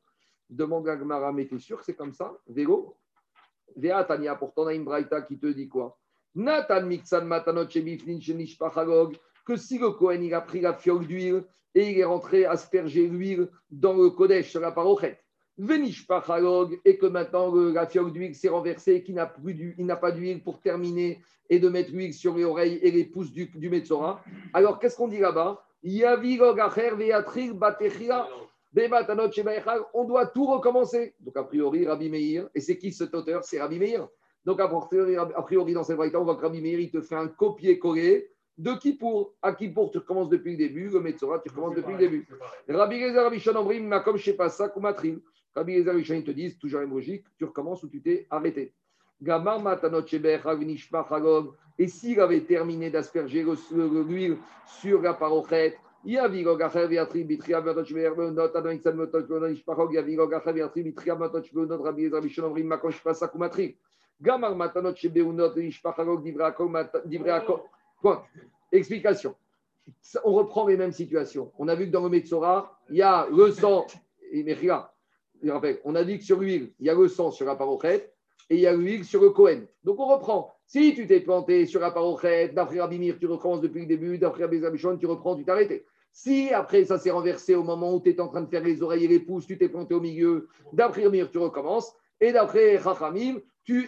Demande 0.49 0.87
à 0.87 0.95
Gmara, 0.95 1.33
mais 1.33 1.47
t'es 1.47 1.59
sûr 1.59 1.79
que 1.79 1.85
c'est 1.85 1.95
comme 1.95 2.13
ça? 2.13 2.37
Vélo? 2.47 2.95
Véa 3.75 4.03
Tania, 4.03 4.35
pourtant 4.35 4.63
on 4.63 4.67
a 4.67 4.73
une 4.73 4.87
qui 5.27 5.37
te 5.37 5.47
dit 5.47 5.67
quoi? 5.67 5.97
Nathan 6.35 6.85
Mixan 6.85 7.25
Matanot 7.25 7.67
que 9.45 9.55
si 9.55 9.77
le 9.77 9.91
Kohen 9.91 10.23
il 10.23 10.33
a 10.33 10.41
pris 10.41 10.61
la 10.61 10.73
fiole 10.73 11.05
d'huile 11.07 11.43
et 11.73 11.91
il 11.91 11.99
est 11.99 12.03
rentré 12.03 12.45
asperger 12.45 13.07
l'huile 13.07 13.49
dans 13.69 13.93
le 13.93 14.09
Kodesh 14.09 14.49
sur 14.49 14.59
la 14.59 14.71
parochet, 14.71 15.19
Venish 15.57 16.05
Pachalog, 16.07 16.79
et 16.83 16.97
que 16.97 17.05
maintenant 17.05 17.53
la 17.53 17.87
fiole 17.87 18.11
d'huile 18.11 18.35
s'est 18.35 18.49
renversée 18.49 18.95
et 18.95 19.03
qu'il 19.03 19.15
n'a 19.15 19.25
plus 19.25 19.75
il 19.77 19.85
n'a 19.85 19.95
pas 19.95 20.11
d'huile 20.11 20.43
pour 20.43 20.59
terminer 20.59 21.21
et 21.49 21.59
de 21.59 21.69
mettre 21.69 21.91
l'huile 21.91 22.13
sur 22.13 22.35
les 22.35 22.43
oreilles 22.43 22.79
et 22.81 22.91
les 22.91 23.05
pouces 23.05 23.31
du, 23.31 23.45
du. 23.45 23.83
Alors 24.53 24.79
qu'est-ce 24.79 24.97
qu'on 24.97 25.07
dit 25.07 25.19
là-bas? 25.19 25.63
On 29.93 30.03
doit 30.05 30.25
tout 30.25 30.45
recommencer. 30.47 31.13
Donc, 31.19 31.37
a 31.37 31.43
priori, 31.43 31.85
Rabbi 31.85 32.09
Meir, 32.09 32.49
et 32.55 32.59
c'est 32.59 32.77
qui 32.77 32.91
cet 32.91 33.13
auteur? 33.13 33.43
C'est 33.43 33.61
Rabbi 33.61 33.77
Meir. 33.79 34.07
Donc, 34.45 34.59
a 34.61 34.67
priori, 34.67 35.15
a 35.15 35.41
priori 35.41 35.73
dans 35.73 35.83
cette 35.83 35.97
variété, 35.97 36.17
on 36.17 36.23
voit 36.23 36.35
que 36.35 36.41
Rabbi 36.41 36.61
Meir, 36.61 36.79
il 36.79 36.91
te 36.91 37.01
fait 37.01 37.15
un 37.15 37.27
copier-coller 37.27 38.29
de 38.57 38.73
Kippour. 38.73 39.33
À 39.41 39.53
Kippour, 39.53 39.91
tu 39.91 39.97
recommences 39.97 40.29
depuis 40.29 40.51
le 40.51 40.57
début, 40.57 40.87
le 40.89 41.01
Metzora, 41.01 41.39
tu 41.39 41.49
recommences 41.49 41.75
depuis 41.75 41.93
le 41.93 41.97
début. 41.97 42.27
Rabbi 42.69 42.99
Gezer, 42.99 43.23
Rabbi 43.23 44.21
sais 44.21 44.33
pas 44.33 44.49
ça, 44.49 44.69
Koumatrim. 44.69 45.19
Rabbi 45.55 45.77
Gezer, 45.77 45.93
Rabbi 45.93 46.07
ils 46.09 46.23
te 46.23 46.31
disent, 46.31 46.59
toujours 46.59 46.79
la 46.79 46.85
même 46.85 46.95
logique, 46.95 47.25
tu 47.37 47.45
recommences 47.45 47.83
ou 47.83 47.89
tu 47.89 48.01
t'es 48.01 48.27
arrêté. 48.29 48.73
Gamar 49.21 49.61
Matanot 49.61 50.05
Sheber, 50.05 50.41
Et 51.79 51.87
s'il 51.87 52.19
avait 52.19 52.41
terminé 52.41 52.91
d'asperger 52.91 53.43
l'huile 53.71 54.37
sur 54.67 55.01
la 55.01 55.13
parochet, 55.15 55.77
Yavirog 56.03 56.61
Acher 56.61 56.87
Viatri 56.87 57.23
Bitria 57.23 57.61
Matot 57.61 57.83
Shveernot 57.83 58.55
Adon 58.55 58.69
Iksan 58.69 58.93
Motot 58.93 59.25
Shveernot 59.25 59.49
Ishpachog 59.49 59.91
Yavirog 59.91 60.31
Acher 60.35 60.53
Viatri 60.53 60.83
Bitria 60.83 61.15
Matot 61.15 61.41
Shveernot 61.41 61.81
Rabbi 61.81 62.11
Gamar 64.21 64.55
Matanot 64.55 64.93
Point. 68.01 68.23
Explication. 68.71 69.35
On 70.23 70.33
reprend 70.33 70.67
les 70.67 70.77
mêmes 70.77 70.91
situations. 70.91 71.51
On 71.57 71.67
a 71.67 71.75
vu 71.75 71.87
que 71.87 71.91
dans 71.91 72.03
le 72.03 72.09
Metzora, 72.09 72.79
il 72.89 72.97
y 72.97 73.01
a 73.01 73.27
le 73.31 73.51
sang, 73.51 73.85
mais 74.31 75.81
on 75.83 75.95
a 75.95 76.03
dit 76.03 76.17
que 76.17 76.23
sur 76.23 76.39
l'huile, 76.39 76.71
il 76.79 76.87
y 76.87 76.89
a 76.89 76.95
le 76.95 77.07
sang 77.07 77.31
sur 77.31 77.45
la 77.45 77.55
parochet 77.55 78.11
et 78.49 78.55
il 78.55 78.61
y 78.61 78.67
a 78.67 78.73
l'huile 78.73 79.05
sur 79.05 79.21
le 79.21 79.29
Cohen. 79.29 79.61
Donc 79.83 79.99
on 79.99 80.05
reprend. 80.05 80.55
Si 80.65 80.95
tu 80.95 81.05
t'es 81.05 81.19
planté 81.19 81.65
sur 81.65 81.79
la 81.79 81.91
parochet, 81.91 82.49
d'après 82.49 82.79
Rabbi 82.79 83.13
tu 83.19 83.27
recommences 83.27 83.61
depuis 83.61 83.81
le 83.81 83.87
début, 83.87 84.17
d'après 84.17 84.43
Rabbi 84.43 84.59
Zabichon, 84.59 84.97
tu 84.97 85.05
reprends, 85.05 85.35
tu 85.35 85.45
t'es 85.45 85.51
arrêté. 85.51 85.85
Si 86.11 86.51
après 86.51 86.85
ça 86.85 86.97
s'est 86.97 87.11
renversé 87.11 87.55
au 87.55 87.63
moment 87.63 87.93
où 87.93 88.01
tu 88.01 88.09
étais 88.09 88.21
en 88.21 88.29
train 88.29 88.41
de 88.41 88.49
faire 88.49 88.63
les 88.63 88.81
oreilles 88.81 89.05
et 89.05 89.07
les 89.07 89.19
pouces, 89.19 89.45
tu 89.45 89.57
t'es 89.57 89.69
planté 89.69 89.93
au 89.93 89.99
milieu, 89.99 90.47
d'après 90.73 91.07
Mir, 91.09 91.29
tu 91.29 91.37
recommences. 91.37 91.93
Et 92.19 92.31
d'après 92.31 92.79
Chachamim, 92.79 93.39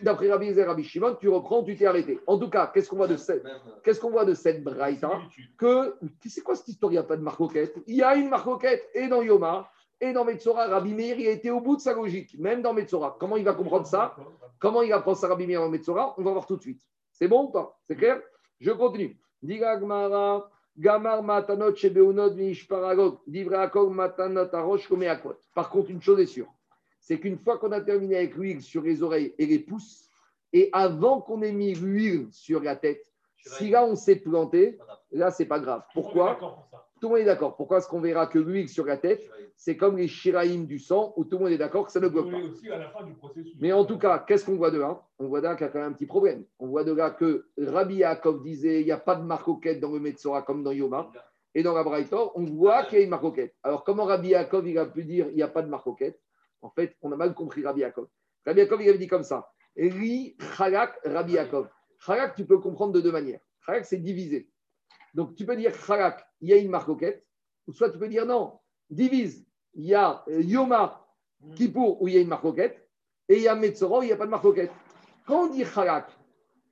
d'après 0.02 0.32
Rabbi 0.32 0.54
Zer, 0.54 0.68
Rabbi 0.68 0.84
Shimon, 0.84 1.16
tu 1.20 1.30
reprends, 1.30 1.64
tu 1.64 1.76
t'es 1.76 1.86
arrêté. 1.86 2.20
En 2.28 2.38
tout 2.38 2.50
cas, 2.50 2.72
qu'est-ce 2.74 2.90
qu'on 2.90 2.98
voit 2.98 3.08
de 3.08 3.18
cette, 3.18 3.46
qu'est-ce 3.84 4.00
qu'on 4.00 4.10
voit 4.10 4.26
de 4.26 4.34
cette 4.34 4.64
braïta 4.64 5.22
Que 5.58 5.96
c'est 6.26 6.42
quoi 6.42 6.56
cette 6.56 6.68
histoire 6.68 6.92
Il 6.92 6.96
n'y 6.96 7.00
a 7.00 7.04
pas 7.04 7.18
de 7.18 7.22
marcoquette? 7.22 7.76
Il 7.86 7.96
y 7.96 8.04
a 8.04 8.16
une 8.16 8.30
marcoquette 8.30 8.90
et 8.94 9.08
dans 9.08 9.22
Yoma 9.22 9.70
et 10.02 10.14
dans 10.14 10.26
Metzora. 10.26 10.68
Rabbi 10.68 10.94
Meir, 10.94 11.20
il 11.20 11.28
a 11.28 11.32
été 11.32 11.52
au 11.52 11.62
bout 11.62 11.76
de 11.76 11.82
sa 11.82 11.94
logique, 11.94 12.38
même 12.40 12.62
dans 12.62 12.74
Metzora. 12.74 13.18
Comment 13.20 13.38
il 13.38 13.44
va 13.44 13.54
comprendre 13.54 13.86
ça? 13.86 14.16
Comment 14.60 14.82
il 14.82 14.92
apprend 14.94 15.16
ça 15.16 15.28
Rabbi 15.28 15.46
Meir 15.46 15.62
dans 15.62 15.70
Metzora? 15.70 16.16
On 16.18 16.24
va 16.24 16.32
voir 16.32 16.46
tout 16.46 16.58
de 16.58 16.62
suite. 16.62 16.82
C'est 17.12 17.28
bon 17.28 17.46
ou 17.46 17.50
pas? 17.50 17.80
C'est 17.88 17.96
clair? 17.96 18.22
Je 18.60 18.72
continue. 18.72 19.20
Diga 19.42 19.78
Gmara. 19.78 20.50
Gamar 20.78 21.24
matanot 21.24 21.74
matanot 23.90 24.54
arosh 24.54 24.88
Par 25.56 25.70
contre, 25.70 25.90
une 25.90 26.02
chose 26.02 26.20
est 26.20 26.28
sûre, 26.28 26.54
c'est 27.08 27.22
qu'une 27.22 27.38
fois 27.38 27.58
qu'on 27.58 27.72
a 27.72 27.80
terminé 27.80 28.18
avec 28.18 28.36
l'huile 28.36 28.62
sur 28.62 28.82
les 28.82 29.02
oreilles 29.02 29.34
et 29.38 29.46
les 29.46 29.60
pouces, 29.60 30.10
et 30.52 30.70
avant 30.74 31.22
qu'on 31.22 31.42
ait 31.42 31.54
mis 31.54 31.74
l'huile 31.74 32.28
sur 32.32 32.62
la 32.62 32.76
tête, 32.76 33.02
si 33.38 33.70
là 33.70 33.86
on 33.86 33.96
s'est 33.96 34.18
planté, 34.18 34.78
là 35.12 35.32
c'est 35.32 35.46
pas 35.46 35.62
grave. 35.62 35.84
Pourquoi 35.94 36.38
tout 37.00 37.08
le 37.08 37.14
monde 37.14 37.22
est 37.22 37.26
d'accord. 37.26 37.56
Pourquoi 37.56 37.78
est-ce 37.78 37.88
qu'on 37.88 38.02
verra 38.02 38.28
que 38.28 38.40
l'huile 38.40 38.68
sur 38.68 38.86
la 38.86 38.98
tête, 38.98 39.30
c'est 39.56 39.78
comme 39.78 39.96
les 39.96 40.10
shiraïm 40.10 40.66
du 40.66 40.80
sang, 40.80 41.14
où 41.16 41.24
tout 41.24 41.38
le 41.38 41.46
monde 41.46 41.54
est 41.54 41.58
d'accord 41.58 41.86
que 41.86 41.92
ça 41.94 42.02
ne 42.02 42.10
bloque 42.10 42.30
pas. 42.30 42.40
Mais 43.62 43.72
en 43.72 43.86
tout 43.86 44.00
cas, 44.00 44.20
qu'est-ce 44.28 44.44
qu'on 44.44 44.56
voit 44.56 44.72
de 44.72 44.80
là? 44.80 45.02
On 45.20 45.28
voit 45.28 45.40
de 45.40 45.46
là 45.46 45.56
qu'il 45.56 45.66
y 45.66 45.70
a 45.70 45.72
quand 45.72 45.80
même 45.80 45.92
un 45.92 45.94
petit 45.94 46.08
problème. 46.08 46.44
On 46.60 46.68
voit 46.68 46.84
de 46.84 46.92
là 46.92 47.12
que 47.12 47.46
Rabbi 47.58 47.98
Yaakov 47.98 48.44
disait 48.44 48.82
il 48.82 48.86
n'y 48.86 48.92
a 48.92 48.98
pas 48.98 49.16
de 49.16 49.24
marcoquette 49.24 49.80
dans 49.80 49.92
le 49.92 50.00
Metzora 50.00 50.42
comme 50.42 50.64
dans 50.64 50.72
Yoma. 50.72 51.10
Et 51.56 51.64
dans 51.64 51.74
la 51.74 51.84
Braïtor, 51.84 52.34
on 52.36 52.44
voit 52.44 52.84
qu'il 52.86 52.98
y 52.98 53.02
a 53.02 53.04
une 53.04 53.12
marcoquette. 53.12 53.56
Alors, 53.64 53.84
comment 53.84 54.06
Rabbi 54.06 54.30
Yaakov 54.30 54.68
il 54.68 54.78
a 54.78 54.88
pu 54.88 55.04
dire 55.06 55.28
il 55.30 55.36
n'y 55.36 55.44
a 55.44 55.48
pas 55.48 55.62
de 55.62 55.70
marcoquette? 55.70 56.20
En 56.62 56.70
fait, 56.70 56.96
on 57.02 57.12
a 57.12 57.16
mal 57.16 57.34
compris 57.34 57.64
Rabbi 57.64 57.82
Yaakov. 57.82 58.08
Rabbi 58.46 58.60
Yaakov, 58.60 58.82
il 58.82 58.90
avait 58.90 58.98
dit 58.98 59.08
comme 59.08 59.24
ça 59.24 59.52
Ri, 59.76 60.36
Chalak, 60.56 61.00
Rabbi 61.06 61.34
Yaakov. 61.34 61.70
Chalak, 62.00 62.36
tu 62.36 62.46
peux 62.46 62.60
comprendre 62.60 62.94
de 62.94 63.02
deux 63.02 63.12
manières. 63.12 63.40
Chalak, 63.66 63.86
c'est 63.86 63.98
divisé. 63.98 64.50
Donc, 65.14 65.36
tu 65.36 65.46
peux 65.46 65.56
dire 65.56 65.74
Chalak, 65.76 66.26
il 66.42 66.50
y 66.50 66.54
a 66.54 66.58
une 66.58 66.70
marcoquette, 66.70 67.26
ou 67.68 67.74
soit 67.74 67.90
tu 67.90 68.00
peux 68.00 68.08
dire 68.08 68.26
non, 68.26 68.60
divise, 68.90 69.46
il 69.74 69.86
y 69.86 69.94
a 69.94 70.24
euh, 70.30 70.42
Yoma, 70.42 71.06
Kippour, 71.56 72.02
où 72.02 72.08
il 72.08 72.16
y 72.16 72.18
a 72.18 72.22
une 72.22 72.28
marcoquette, 72.28 72.88
et 73.30 73.38
il 73.38 73.42
y 73.44 73.48
a 73.48 73.56
Metzora, 73.56 74.00
où 74.00 74.04
il 74.04 74.08
n'y 74.08 74.12
a 74.12 74.18
pas 74.18 74.26
de 74.26 74.32
marcoquette. 74.32 74.72
Quand 75.26 75.46
on 75.46 75.48
dit 75.48 75.66
Chalak, 75.66 76.10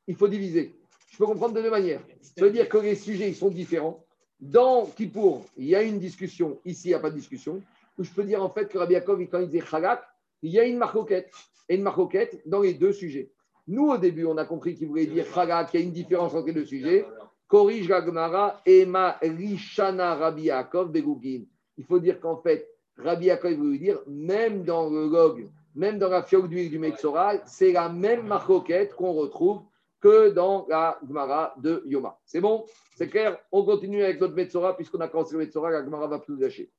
il 0.08 0.16
faut 0.16 0.28
diviser. 0.28 0.80
Je 1.10 1.18
peux 1.18 1.26
comprendre 1.26 1.54
de 1.54 1.62
deux 1.62 1.70
manières. 1.72 2.02
Ça 2.22 2.46
veut 2.46 2.52
dire 2.52 2.68
que 2.68 2.78
les 2.78 2.96
sujets 2.96 3.30
ils 3.30 3.36
sont 3.36 3.50
différents. 3.50 4.06
Dans 4.40 4.86
Kippour, 4.86 5.46
il 5.56 5.66
y 5.68 5.76
a 5.76 5.82
une 5.82 6.00
discussion, 6.00 6.60
ici, 6.66 6.90
il 6.90 6.92
n'y 6.92 6.96
a 6.96 7.00
pas 7.00 7.10
de 7.10 7.16
discussion. 7.16 7.62
Ou 7.98 8.04
je 8.04 8.12
peux 8.12 8.24
dire 8.24 8.44
en 8.44 8.50
fait 8.50 8.68
que 8.68 8.78
Rabbi 8.78 8.94
Yaakov, 8.94 9.26
quand 9.28 9.40
il 9.40 9.50
dit 9.50 9.62
Chalak, 9.62 10.04
il 10.42 10.52
y 10.52 10.60
a 10.60 10.66
une 10.66 10.78
marcoquette, 10.78 11.32
et 11.70 11.76
une 11.76 11.84
marcoquette 11.84 12.42
dans 12.46 12.62
les 12.62 12.74
deux 12.74 12.94
sujets. 12.94 13.32
Nous, 13.68 13.90
au 13.90 13.98
début, 13.98 14.26
on 14.26 14.38
a 14.38 14.46
compris 14.46 14.76
qu'il 14.76 14.88
voulait 14.88 15.08
dire 15.08 15.26
Chalak, 15.34 15.74
il 15.74 15.80
y 15.80 15.84
a 15.84 15.86
une 15.86 15.94
différence 15.94 16.34
entre 16.34 16.48
les 16.48 16.54
deux 16.54 16.66
sujets. 16.66 17.06
Corrige 17.48 17.88
Gagmara, 17.88 18.62
Ema 18.66 19.18
Rishana 19.22 20.16
Rabbi 20.16 20.44
Yaakov 20.44 20.92
Begugin. 20.92 21.46
Il 21.78 21.86
faut 21.86 22.00
dire 22.00 22.20
qu'en 22.20 22.38
fait, 22.38 22.70
Rabbi 22.98 23.26
Yaakov 23.26 23.54
voulait 23.54 23.78
dire, 23.78 24.00
même 24.08 24.64
dans 24.64 24.90
le 24.90 25.08
log, 25.08 25.50
même 25.76 26.00
dans 26.00 26.10
la 26.10 26.24
fiole 26.24 26.48
d'huile 26.48 26.70
du 26.70 26.80
Metzora, 26.80 27.34
c'est 27.46 27.72
la 27.72 27.90
même 27.90 28.26
marcoquette 28.28 28.96
qu'on 28.96 29.14
retrouve 29.14 29.62
que 30.00 30.30
dans 30.30 30.66
la 30.70 31.00
Gemara 31.08 31.54
de 31.58 31.84
Yoma. 31.86 32.20
C'est 32.26 32.40
bon? 32.40 32.66
C'est 32.96 33.10
clair? 33.10 33.38
On 33.52 33.66
continue 33.66 34.04
avec 34.04 34.22
notre 34.22 34.36
Metzora, 34.36 34.76
puisqu'on 34.76 35.00
a 35.00 35.08
commencé 35.08 35.34
le 35.34 35.40
Metzora, 35.40 35.72
la 35.72 35.84
Gemara 35.84 36.08
va 36.08 36.20
plus 36.20 36.38
lâcher. 36.38 36.72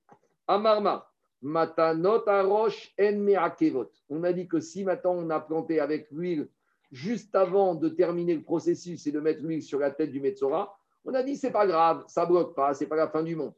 Amarma, 0.49 1.09
matanot 1.43 2.29
arosh 2.29 2.95
en. 2.99 3.87
On 4.09 4.23
a 4.25 4.33
dit 4.33 4.47
que 4.47 4.61
si 4.61 4.85
maintenant 4.85 5.15
on 5.15 5.31
a 5.31 5.41
planté 5.41 5.81
avec 5.81 6.11
l'huile 6.11 6.49
juste 6.93 7.35
avant 7.35 7.75
de 7.75 7.89
terminer 7.89 8.35
le 8.35 8.43
processus 8.43 9.07
et 9.07 9.13
de 9.13 9.21
mettre 9.21 9.43
l'huile 9.43 9.63
sur 9.63 9.79
la 9.79 9.91
tête 9.91 10.13
du 10.13 10.21
Metzora, 10.21 10.79
on 11.05 11.15
a 11.15 11.23
dit 11.23 11.37
c'est 11.37 11.51
pas 11.51 11.67
grave, 11.67 12.05
ça 12.07 12.27
bloque 12.27 12.55
pas, 12.55 12.75
c'est 12.75 12.87
pas 12.87 12.97
la 12.97 13.09
fin 13.09 13.23
du 13.23 13.35
monde. 13.35 13.55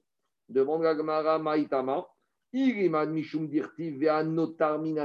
Demande 0.48 0.82
la 0.82 0.96
Gemara 0.96 1.38
Maïtama, 1.38 2.06
Mishum 2.52 3.48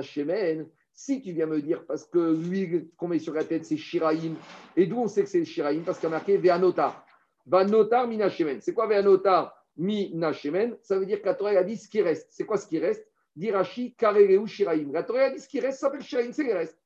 Shemen. 0.02 0.68
Si 0.96 1.22
tu 1.22 1.32
viens 1.34 1.48
me 1.48 1.62
dire 1.62 1.86
parce 1.86 2.06
que 2.06 2.20
l'huile 2.20 2.90
qu'on 2.96 3.08
met 3.08 3.20
sur 3.20 3.34
la 3.34 3.44
tête 3.44 3.66
c'est 3.66 3.78
Shiraim, 3.78 4.36
et 4.76 4.86
d'où 4.86 5.00
on 5.00 5.08
sait 5.08 5.24
que 5.24 5.30
c'est 5.30 5.44
Shiraim? 5.44 5.82
Parce 5.86 6.00
qu'il 6.00 6.08
y 6.08 6.12
a 6.12 6.16
marqué 6.16 6.38
Ve'anotar. 6.38 7.06
Ve'anotar 7.46 8.08
Mina 8.08 8.30
Shemen. 8.30 8.62
C'est 8.62 8.74
quoi 8.74 8.88
Ve'anotar 8.88 9.63
Mina 9.78 10.34
Shemen 10.34 10.78
Ça 10.82 10.98
veut 10.98 11.06
dire 11.06 11.22
que 11.22 11.26
la 11.26 11.36
Torah 11.36 11.52
a 11.52 11.64
dit 11.64 11.78
ce 11.78 11.90
qui 11.90 12.02
reste. 12.02 12.28
C'est 12.32 12.46
quoi 12.46 12.58
ce 12.58 12.68
qui 12.68 12.80
reste? 12.80 13.08
Dirachi 13.36 13.96
Kareleu 13.96 14.46
Shiraim. 14.46 14.92
La 14.92 15.04
Torah 15.04 15.24
a 15.24 15.30
dit 15.32 15.40
ce 15.40 15.48
qui 15.48 15.60
reste 15.60 15.80
ça 15.80 15.88
s'appelle 15.88 16.04
Shiraim, 16.04 16.32
c'est 16.32 16.44
les 16.44 16.54
restes. 16.54 16.80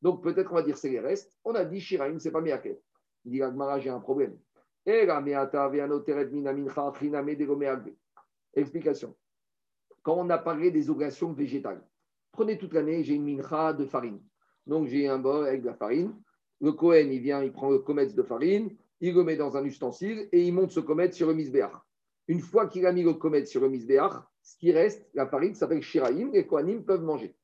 Donc 0.00 0.22
peut-être 0.22 0.48
qu'on 0.48 0.56
va 0.56 0.62
dire 0.62 0.76
c'est 0.76 0.90
les 0.90 1.00
restes. 1.00 1.32
On 1.44 1.54
a 1.54 1.64
dit 1.64 1.80
Shiraim, 1.80 2.18
c'est 2.18 2.32
pas 2.32 2.40
Meakel. 2.40 2.78
Il 3.24 3.32
dit 3.32 3.42
Agmara, 3.42 3.78
j'ai 3.78 3.90
un 3.90 4.00
problème. 4.00 4.36
Explication. 8.54 9.14
Quand 10.02 10.16
on 10.18 10.28
a 10.30 10.38
parlé 10.38 10.72
des 10.72 10.90
obligations 10.90 11.32
végétales, 11.32 11.80
prenez 12.32 12.58
toute 12.58 12.72
l'année, 12.72 13.04
j'ai 13.04 13.14
une 13.14 13.24
mincha 13.24 13.72
de 13.72 13.84
farine. 13.84 14.20
Donc 14.66 14.88
j'ai 14.88 15.06
un 15.06 15.20
bol 15.20 15.46
avec 15.46 15.62
de 15.62 15.66
la 15.66 15.74
farine. 15.74 16.12
Le 16.60 16.72
Cohen, 16.72 17.10
il 17.10 17.20
vient, 17.20 17.44
il 17.44 17.52
prend 17.52 17.70
le 17.70 17.78
comète 17.78 18.14
de 18.16 18.22
farine, 18.22 18.76
il 19.00 19.14
le 19.14 19.22
met 19.22 19.36
dans 19.36 19.56
un 19.56 19.64
ustensile 19.64 20.28
et 20.32 20.42
il 20.42 20.52
monte 20.52 20.72
ce 20.72 20.80
comète 20.80 21.14
sur 21.14 21.28
le 21.28 21.34
misbéach. 21.34 21.72
Une 22.28 22.40
fois 22.40 22.66
qu'il 22.66 22.86
a 22.86 22.92
mis 22.92 23.02
le 23.02 23.14
comète 23.14 23.48
sur 23.48 23.60
le 23.60 23.68
misbéach, 23.68 24.12
ce 24.42 24.56
qui 24.56 24.72
reste, 24.72 25.08
la 25.14 25.26
farine 25.26 25.54
s'appelle 25.54 25.82
shiraim, 25.82 26.30
les 26.32 26.46
Kohanim 26.46 26.84
peuvent 26.84 27.02
manger. 27.02 27.34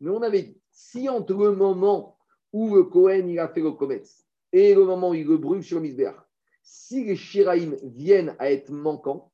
Mais 0.00 0.10
on 0.10 0.22
avait 0.22 0.42
dit, 0.42 0.60
si 0.70 1.08
entre 1.08 1.34
le 1.34 1.52
moment 1.52 2.16
où 2.52 2.74
le 2.74 2.84
Cohen 2.84 3.26
il 3.28 3.38
a 3.38 3.48
fait 3.48 3.60
le 3.60 3.72
comète 3.72 4.08
et 4.52 4.74
le 4.74 4.84
moment 4.84 5.10
où 5.10 5.14
il 5.14 5.26
le 5.26 5.36
brûle 5.36 5.62
sur 5.62 5.78
le 5.78 5.82
misbéach, 5.82 6.16
si 6.62 7.04
les 7.04 7.16
shiraim 7.16 7.74
viennent 7.82 8.34
à 8.38 8.50
être 8.50 8.70
manquants, 8.70 9.32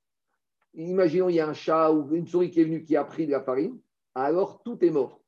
imaginons 0.75 1.29
il 1.29 1.37
y 1.37 1.41
a 1.41 1.49
un 1.49 1.55
chat 1.55 1.91
ou 1.91 2.15
une 2.15 2.27
souris 2.27 2.51
qui 2.51 2.61
est 2.61 2.65
venue 2.65 2.85
qui 2.85 2.97
a 2.97 3.05
pris 3.05 3.27
de 3.27 3.33
la 3.33 3.43
farine, 3.43 3.79
alors 4.15 4.63
tout 4.63 4.83
est 4.85 4.91
mort. 4.91 5.21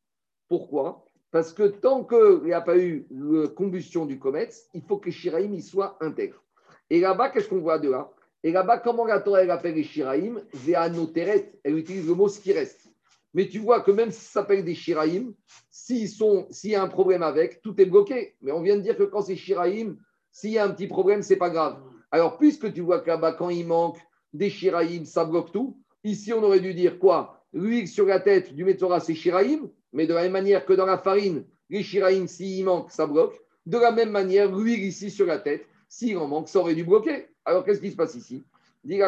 Pourquoi? 0.48 1.04
Parce 1.30 1.52
que 1.52 1.64
tant 1.64 2.04
qu'il 2.04 2.44
n'y 2.44 2.52
a 2.52 2.60
pas 2.62 2.78
eu 2.78 3.06
la 3.10 3.48
combustion 3.48 4.06
du 4.06 4.18
comète, 4.18 4.66
il 4.72 4.82
faut 4.82 4.96
que 4.96 5.06
les 5.06 5.12
shiraim 5.12 5.60
soient 5.60 5.98
intègres. 6.00 6.42
Et 6.90 7.00
là-bas, 7.00 7.30
qu'est-ce 7.30 7.48
qu'on 7.48 7.60
voit 7.60 7.78
de 7.78 7.90
là? 7.90 8.10
Et 8.44 8.52
là-bas, 8.52 8.78
comment 8.78 9.04
la 9.04 9.20
Torah 9.20 9.42
elle 9.42 9.50
appelle 9.50 9.74
les 9.74 9.84
shiraim 9.84 10.40
Veanoteret, 10.54 11.58
elle 11.64 11.76
utilise 11.76 12.06
le 12.06 12.14
mot 12.14 12.28
ce 12.28 12.40
qui 12.40 12.52
reste. 12.52 12.88
Mais 13.34 13.48
tu 13.48 13.58
vois 13.58 13.80
que 13.80 13.90
même 13.90 14.10
si 14.10 14.20
ça 14.20 14.40
s'appelle 14.40 14.64
des 14.64 14.74
shiraim, 14.74 15.32
s'il 15.70 16.70
y 16.70 16.74
a 16.74 16.82
un 16.82 16.88
problème 16.88 17.22
avec, 17.22 17.62
tout 17.62 17.80
est 17.80 17.86
bloqué. 17.86 18.36
Mais 18.40 18.52
on 18.52 18.62
vient 18.62 18.76
de 18.76 18.82
dire 18.82 18.96
que 18.96 19.02
quand 19.02 19.22
c'est 19.22 19.36
shiraim, 19.36 19.96
s'il 20.30 20.50
y 20.50 20.58
a 20.58 20.64
un 20.64 20.70
petit 20.70 20.86
problème, 20.86 21.22
c'est 21.22 21.36
pas 21.36 21.50
grave. 21.50 21.82
Alors, 22.10 22.38
puisque 22.38 22.72
tu 22.72 22.80
vois 22.80 23.00
que 23.00 23.08
là-bas, 23.08 23.32
quand 23.32 23.50
il 23.50 23.66
manque 23.66 23.98
des 24.32 24.50
shiraim, 24.50 25.04
ça 25.04 25.24
bloque 25.24 25.52
tout, 25.52 25.78
ici, 26.04 26.32
on 26.32 26.42
aurait 26.42 26.60
dû 26.60 26.74
dire 26.74 26.98
quoi? 26.98 27.44
L'huile 27.52 27.88
sur 27.88 28.06
la 28.06 28.20
tête 28.20 28.54
du 28.54 28.64
Metzora, 28.64 29.00
c'est 29.00 29.14
shiraim, 29.14 29.70
mais 29.92 30.06
de 30.06 30.14
la 30.14 30.22
même 30.22 30.32
manière 30.32 30.64
que 30.64 30.72
dans 30.72 30.86
la 30.86 30.98
farine, 30.98 31.44
les 31.70 31.82
shiraim, 31.82 32.26
s'il 32.26 32.64
manque, 32.64 32.90
ça 32.90 33.06
bloque. 33.06 33.38
De 33.66 33.78
la 33.78 33.90
même 33.90 34.10
manière, 34.10 34.50
l'huile 34.50 34.84
ici 34.84 35.10
sur 35.10 35.26
la 35.26 35.38
tête, 35.38 35.66
s'il 35.88 36.16
en 36.18 36.28
manque, 36.28 36.48
ça 36.48 36.60
aurait 36.60 36.74
dû 36.74 36.84
bloquer. 36.84 37.26
Alors, 37.48 37.64
qu'est-ce 37.64 37.80
qui 37.80 37.90
se 37.90 37.96
passe 37.96 38.14
ici? 38.14 38.44
Tu 38.86 38.98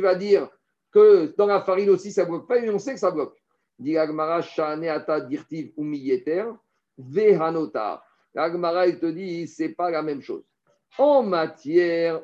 vas 0.00 0.14
dire 0.14 0.48
que 0.90 1.34
dans 1.36 1.46
la 1.46 1.60
farine 1.60 1.90
aussi, 1.90 2.10
ça 2.10 2.24
ne 2.24 2.28
bloque 2.30 2.48
pas, 2.48 2.58
mais 2.58 2.70
on 2.70 2.78
sait 2.78 2.94
que 2.94 3.00
ça 3.00 3.10
bloque. 3.10 3.36
L'Agmara, 3.78 4.40
il 8.86 8.98
te 8.98 9.06
dit, 9.10 9.46
c'est 9.46 9.68
pas 9.68 9.90
la 9.90 10.02
même 10.02 10.22
chose. 10.22 10.42
En 10.96 11.22
matière 11.22 12.22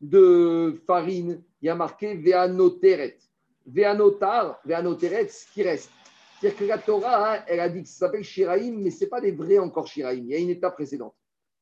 de 0.00 0.74
farine, 0.88 1.44
il 1.62 1.66
y 1.66 1.68
a 1.68 1.76
marqué 1.76 2.16
Veanoteret. 2.16 3.18
Veanotar, 3.64 4.60
Veanoteret, 4.64 5.28
ce 5.28 5.46
qui 5.52 5.62
reste. 5.62 5.92
C'est-à-dire 6.40 6.58
que 6.58 6.64
la 6.64 6.78
Torah, 6.78 7.44
elle 7.46 7.60
a 7.60 7.68
dit 7.68 7.82
que 7.82 7.88
ça 7.88 8.06
s'appelle 8.06 8.24
Shiraim, 8.24 8.72
mais 8.72 8.90
ce 8.90 9.04
n'est 9.04 9.10
pas 9.10 9.20
des 9.20 9.30
vrais 9.30 9.60
encore 9.60 9.86
Shiraim. 9.86 10.14
Il 10.14 10.26
y 10.26 10.34
a 10.34 10.38
une 10.38 10.50
étape 10.50 10.74
précédente. 10.74 11.14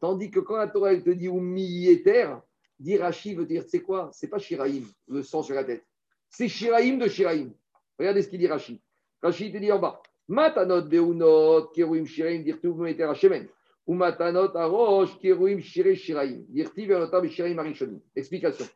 Tandis 0.02 0.32
que 0.32 0.40
quand 0.40 0.56
la 0.56 0.66
Torah, 0.66 0.92
elle 0.92 1.04
te 1.04 1.10
dit 1.10 1.26
Umiyéter, 1.26 2.34
dit 2.80 2.96
Rashi 2.96 3.36
veut 3.36 3.46
dire, 3.46 3.62
c'est 3.68 3.82
quoi? 3.82 4.10
C'est 4.12 4.26
pas 4.26 4.40
Shiraim, 4.40 4.82
le 5.06 5.22
sang 5.22 5.44
sur 5.44 5.54
la 5.54 5.62
tête. 5.62 5.86
C'est 6.28 6.48
Shiraim 6.48 6.96
de 6.98 7.06
Shiraim. 7.06 7.52
Regardez 7.96 8.22
ce 8.22 8.28
qu'il 8.28 8.40
dit 8.40 8.48
Rashi. 8.48 8.82
Rashi 9.22 9.52
te 9.52 9.58
dit 9.58 9.70
en 9.70 9.78
bas. 9.78 10.02
Matanot 10.26 10.88
beunot 10.88 11.68
keruim 11.72 12.04
shiraim 12.04 12.42
dirtu 12.42 12.74
meter 12.74 13.04
hashemen. 13.04 13.46
Ou 13.86 13.94
matanot 13.94 14.56
arosh 14.56 15.16
keruim 15.20 15.60
shire 15.60 15.94
shiraim. 15.94 16.46
Dirti 16.48 16.84
velotam 16.84 17.28
shiraim 17.28 17.60
arishonim. 17.60 18.00
Explication. 18.16 18.66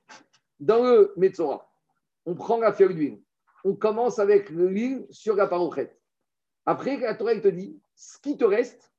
Dans 0.61 0.85
le 0.85 1.13
Metzora, 1.17 1.69
on 2.25 2.37
prend 2.37 2.61
la 2.61 2.73
feuille 2.73 2.95
d'huile. 2.95 3.21
On 3.65 3.75
commence 3.75 4.21
avec 4.21 4.49
l'huile 4.49 5.05
sur 5.11 5.35
la 5.35 5.49
parochette. 5.49 5.99
Après, 6.67 6.97
la 6.99 7.17
Torah 7.17 7.35
te 7.41 7.49
dit, 7.49 7.81
ce 7.97 8.21
qui 8.21 8.37
te 8.37 8.45
reste, 8.45 8.93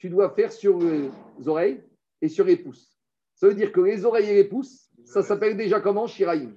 tu 0.00 0.08
dois 0.08 0.30
faire 0.30 0.50
sur 0.50 0.78
les 0.80 1.10
oreilles 1.46 1.82
et 2.20 2.28
sur 2.28 2.44
les 2.46 2.56
pouces. 2.56 2.98
Ça 3.34 3.46
veut 3.46 3.54
dire 3.54 3.70
que 3.70 3.80
les 3.80 4.04
oreilles 4.04 4.30
et 4.30 4.34
les 4.34 4.44
pouces, 4.44 4.88
ça 5.04 5.22
s'appelle 5.22 5.56
déjà 5.56 5.80
comment 5.80 6.06
Shiraim. 6.06 6.52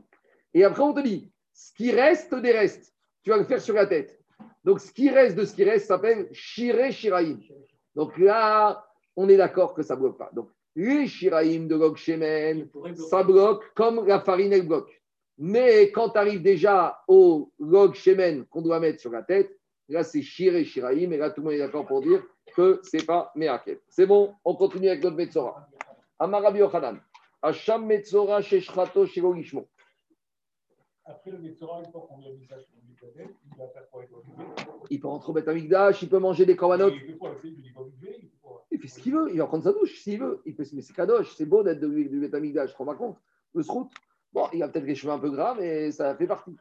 Et 0.54 0.64
après, 0.64 0.82
on 0.82 0.94
te 0.94 1.02
dit, 1.02 1.32
ce 1.54 1.74
qui 1.74 1.92
reste 1.92 2.34
des 2.34 2.52
restes, 2.52 2.94
tu 3.22 3.30
vas 3.30 3.38
le 3.38 3.44
faire 3.44 3.62
sur 3.62 3.76
la 3.76 3.86
tête. 3.86 4.18
Donc, 4.64 4.80
ce 4.80 4.92
qui 4.92 5.10
reste 5.10 5.36
de 5.36 5.44
ce 5.44 5.54
qui 5.54 5.64
reste 5.66 5.88
s'appelle 5.88 6.30
Shiré 6.32 6.92
Shiraim. 6.92 7.38
Donc 7.96 8.18
là, 8.18 8.86
on 9.16 9.28
est 9.28 9.38
d'accord 9.38 9.74
que 9.74 9.84
ça 9.84 9.96
ne 9.96 10.00
bloque 10.00 10.18
pas. 10.18 10.32
Donc, 10.34 10.50
les 10.76 11.06
Shiraim 11.06 11.68
de 11.68 11.76
Gog 11.76 11.98
Shemen, 11.98 12.70
ça 13.10 13.24
bloque 13.24 13.64
comme 13.76 14.08
la 14.08 14.22
farine, 14.22 14.54
elle 14.54 14.68
bloque. 14.68 15.02
Mais 15.38 15.92
quand 15.92 16.12
tu 16.12 16.18
arrives 16.18 16.42
déjà 16.42 17.02
au 17.08 17.52
Gog 17.60 17.94
Shemen 17.94 18.46
qu'on 18.46 18.62
doit 18.62 18.80
mettre 18.80 19.02
sur 19.02 19.12
la 19.12 19.22
tête, 19.22 19.52
là, 19.90 20.04
c'est 20.04 20.22
Shiré 20.22 20.64
Shiraim. 20.64 21.12
Et 21.12 21.18
là, 21.18 21.30
tout 21.30 21.42
le 21.42 21.46
monde 21.46 21.54
est 21.56 21.60
d'accord 21.60 21.86
pour 21.86 22.02
dire 22.02 22.24
que 22.54 22.80
ce 22.84 22.98
n'est 22.98 23.04
pas 23.04 23.32
Meaket. 23.36 23.82
C'est 23.90 24.06
bon, 24.06 24.36
on 24.46 24.56
continue 24.56 24.90
avec 24.90 25.04
notre 25.04 25.16
Metzora. 25.16 25.68
Amarabi 26.20 26.60
Yochanan. 26.60 27.00
Hacham 27.42 27.86
Metzora 27.86 28.42
Sheshrato 28.42 29.06
Shirogishmo. 29.06 29.68
Après 31.06 31.32
le 31.32 31.40
Metzora, 31.40 31.80
une 31.80 31.92
fois 31.92 32.08
qu'on 32.08 32.20
lui 32.20 32.28
a 32.28 32.32
mis 32.32 32.46
ça 32.46 32.56
sur 32.62 32.76
le 32.78 32.88
Mikadel, 32.88 33.36
il 33.52 33.58
va 33.58 33.68
faire 33.68 33.90
quoi 33.90 34.04
Il 34.90 35.00
peut 35.02 35.08
rentrer 35.08 35.32
au 35.32 35.34
Betamikdash, 35.34 36.02
il 36.02 36.10
peut 36.10 36.20
manger 36.20 36.46
des 36.46 36.56
corbanotes. 36.56 36.94
Il 36.94 38.80
fait 38.80 38.88
Il 38.88 38.90
ce 38.90 39.00
qu'il 39.02 39.14
veut, 39.14 39.30
il 39.34 39.40
va 39.40 39.48
prendre 39.48 39.66
sa 39.66 39.74
douche 39.74 40.00
s'il 40.00 40.20
veut. 40.22 40.42
Il 40.46 40.56
peut, 40.56 40.64
mais 40.72 40.82
c'est 40.82 40.94
kadosh, 40.94 41.36
c'est 41.36 41.46
beau 41.46 41.62
d'être 41.62 41.82
du, 41.82 42.08
du 42.08 42.20
Betamikdash, 42.22 42.70
je 42.70 42.74
ne 42.74 42.78
rends 42.78 42.86
pas 42.86 42.96
compte? 42.96 43.18
Le 43.54 43.64
srout, 43.64 43.90
bon, 44.32 44.48
il 44.54 44.64
a 44.64 44.70
peut-être 44.70 44.86
les 44.86 44.96
cheveux 44.96 45.12
un 45.12 45.20
peu 45.20 45.30
gras, 45.30 45.56
mais 45.56 45.92
ça 45.92 46.16
fait 46.16 46.28
partie. 46.28 46.56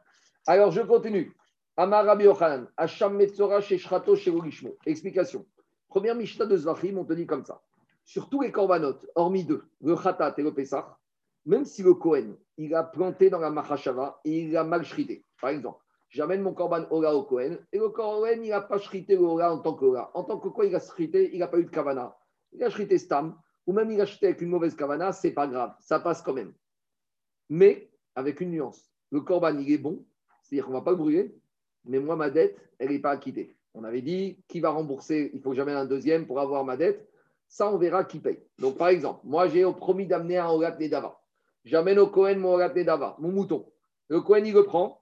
Alors, 0.45 0.71
je 0.71 0.81
continue. 0.81 1.33
Amar 1.77 2.05
Rabbi 2.05 2.25
Yochanan, 2.25 2.67
Hacham 2.75 3.15
Metzora 3.15 3.61
Sheshrato 3.61 4.15
Shirogishmo. 4.17 4.75
Explication. 4.85 5.45
Première 5.93 6.15
Mishnah 6.15 6.47
de 6.47 6.57
Zvachim, 6.57 6.97
on 6.97 7.05
te 7.05 7.13
dit 7.13 7.27
comme 7.27 7.45
ça. 7.45 7.61
Sur 8.03 8.27
tous 8.27 8.41
les 8.41 8.51
corbanotes, 8.51 9.05
hormis 9.13 9.43
deux, 9.43 9.63
le 9.79 9.95
Khatat 9.95 10.33
et 10.39 10.41
le 10.41 10.51
Pessah, 10.51 10.97
même 11.45 11.65
si 11.65 11.83
le 11.83 11.93
Kohen, 11.93 12.35
il 12.57 12.73
a 12.73 12.81
planté 12.83 13.29
dans 13.29 13.37
la 13.37 13.51
Mahashava 13.51 14.19
et 14.25 14.39
il 14.39 14.57
a 14.57 14.63
mal 14.63 14.83
shrité. 14.83 15.23
Par 15.39 15.51
exemple, 15.51 15.77
j'amène 16.09 16.41
mon 16.41 16.55
korban 16.55 16.87
Ola 16.89 17.13
au 17.15 17.21
Kohen 17.21 17.59
et 17.71 17.77
le 17.77 17.89
Kohen, 17.89 18.43
il 18.43 18.49
n'a 18.49 18.61
pas 18.61 18.79
shrité 18.79 19.15
le 19.15 19.21
Ola 19.21 19.53
en 19.53 19.59
tant 19.59 19.75
que 19.75 19.85
Ola. 19.85 20.09
En 20.15 20.23
tant 20.23 20.39
que 20.39 20.47
quoi 20.47 20.65
il 20.65 20.75
a 20.75 20.79
shrité, 20.79 21.29
il 21.31 21.37
n'a 21.37 21.47
pas 21.47 21.59
eu 21.59 21.65
de 21.65 21.69
Kavana. 21.69 22.17
Il 22.53 22.63
a 22.63 22.71
shrité 22.71 22.97
Stam, 22.97 23.37
ou 23.67 23.73
même 23.73 23.91
il 23.91 24.01
a 24.01 24.07
shrité 24.07 24.25
avec 24.25 24.41
une 24.41 24.49
mauvaise 24.49 24.75
Kavana, 24.75 25.11
c'est 25.11 25.29
pas 25.29 25.45
grave, 25.45 25.75
ça 25.79 25.99
passe 25.99 26.23
quand 26.23 26.33
même. 26.33 26.55
Mais 27.49 27.91
avec 28.15 28.41
une 28.41 28.49
nuance. 28.49 28.91
Le 29.11 29.21
korban, 29.21 29.55
il 29.59 29.71
est 29.71 29.77
bon, 29.77 30.03
c'est-à-dire 30.41 30.65
qu'on 30.65 30.71
ne 30.71 30.77
va 30.77 30.81
pas 30.81 30.91
le 30.91 30.97
brûler, 30.97 31.39
mais 31.85 31.99
moi, 31.99 32.15
ma 32.15 32.31
dette, 32.31 32.57
elle 32.79 32.89
n'est 32.89 32.97
pas 32.97 33.11
acquittée. 33.11 33.55
On 33.73 33.83
avait 33.83 34.01
dit, 34.01 34.37
qui 34.47 34.59
va 34.59 34.69
rembourser 34.69 35.31
Il 35.33 35.41
faut 35.41 35.53
j'amène 35.53 35.75
un 35.75 35.85
deuxième 35.85 36.27
pour 36.27 36.39
avoir 36.39 36.63
ma 36.63 36.77
dette. 36.77 37.07
Ça, 37.47 37.71
on 37.71 37.77
verra 37.77 38.03
qui 38.03 38.19
paye. 38.19 38.39
Donc, 38.59 38.77
par 38.77 38.87
exemple, 38.87 39.21
moi, 39.23 39.47
j'ai 39.47 39.63
promis 39.73 40.07
d'amener 40.07 40.37
un 40.37 40.49
Olat 40.49 40.77
Nedava. 40.77 41.19
J'amène 41.65 41.99
au 41.99 42.07
Cohen 42.07 42.37
mon 42.37 42.53
Olat 42.53 42.73
Nedava, 42.73 43.15
mon 43.19 43.31
mouton. 43.31 43.65
Le 44.09 44.21
Cohen, 44.21 44.43
il 44.45 44.53
le 44.53 44.63
prend. 44.63 45.01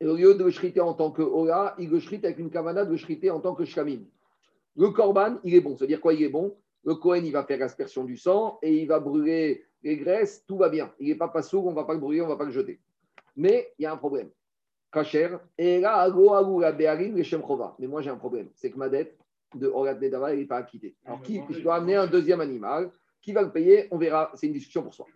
Et 0.00 0.06
au 0.06 0.16
lieu 0.16 0.34
de 0.34 0.44
le 0.44 0.50
shriter 0.50 0.80
en 0.80 0.94
tant 0.94 1.10
que 1.10 1.22
Ola, 1.22 1.74
il 1.78 1.90
le 1.90 2.00
shrite 2.00 2.24
avec 2.24 2.38
une 2.38 2.50
kavana 2.50 2.84
de 2.84 2.96
shriter 2.96 3.30
en 3.30 3.40
tant 3.40 3.54
que 3.54 3.64
shkamim. 3.64 4.00
Le 4.76 4.90
Korban, 4.90 5.38
il 5.44 5.54
est 5.54 5.60
bon. 5.60 5.76
C'est-à-dire 5.76 6.00
quoi 6.00 6.14
Il 6.14 6.22
est 6.22 6.30
bon? 6.30 6.56
Le 6.84 6.94
Cohen, 6.94 7.22
il 7.24 7.32
va 7.32 7.44
faire 7.44 7.58
l'aspersion 7.58 8.04
du 8.04 8.16
sang 8.16 8.58
et 8.62 8.74
il 8.78 8.86
va 8.86 8.98
brûler 8.98 9.64
les 9.82 9.96
graisses. 9.96 10.44
Tout 10.46 10.56
va 10.56 10.70
bien. 10.70 10.92
Il 10.98 11.08
n'est 11.08 11.16
pas 11.16 11.28
pas 11.28 11.42
sourd, 11.42 11.66
on 11.66 11.70
ne 11.70 11.76
va 11.76 11.84
pas 11.84 11.92
le 11.92 12.00
brûler, 12.00 12.22
on 12.22 12.24
ne 12.24 12.30
va 12.30 12.36
pas 12.36 12.44
le 12.44 12.50
jeter. 12.50 12.80
Mais 13.36 13.72
il 13.78 13.82
y 13.82 13.86
a 13.86 13.92
un 13.92 13.98
problème. 13.98 14.30
Kacher. 14.92 15.36
Et 15.56 15.80
là, 15.80 15.96
Ago, 16.00 16.34
Ago, 16.34 16.60
la. 16.60 16.72
Mais 16.72 17.86
moi, 17.86 18.02
j'ai 18.02 18.10
un 18.10 18.16
problème. 18.16 18.48
C'est 18.54 18.70
que 18.70 18.78
ma 18.78 18.88
dette 18.88 19.18
de 19.54 19.66
Orat 19.66 19.94
Nedava, 19.94 20.34
n'est 20.34 20.44
pas 20.44 20.58
acquittée. 20.58 20.96
Alors, 21.04 21.22
qui, 21.22 21.40
je 21.50 21.60
dois 21.60 21.76
amener 21.76 21.96
un 21.96 22.06
deuxième 22.06 22.40
animal. 22.40 22.90
Qui 23.20 23.32
va 23.32 23.42
le 23.42 23.52
payer 23.52 23.88
On 23.90 23.98
verra. 23.98 24.30
C'est 24.34 24.46
une 24.46 24.54
discussion 24.54 24.82
pour 24.82 24.94
soi. 24.94 25.06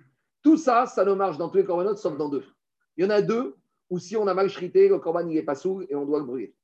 Tout 0.43 0.57
ça, 0.57 0.87
ça 0.87 1.05
ne 1.05 1.15
marche 1.15 1.39
dans 1.39 1.49
tous 1.49 1.57
les 1.57 1.65
corbanotes, 1.65 1.99
sauf 1.99 2.17
dans 2.19 2.29
deux. 2.29 2.45
Il 2.97 3.05
y 3.05 3.07
en 3.07 3.11
a 3.11 3.23
deux 3.23 3.57
où 3.91 3.99
si 3.99 4.17
on 4.17 4.27
a 4.27 4.35
mal 4.35 4.51
chrité, 4.51 4.89
le 4.89 4.99
corban 4.99 5.25
n'est 5.25 5.43
pas 5.43 5.55
sourd 5.55 5.83
et 5.89 5.95
on 5.95 6.05
doit 6.05 6.19
le 6.19 6.25
brûler. 6.25 6.55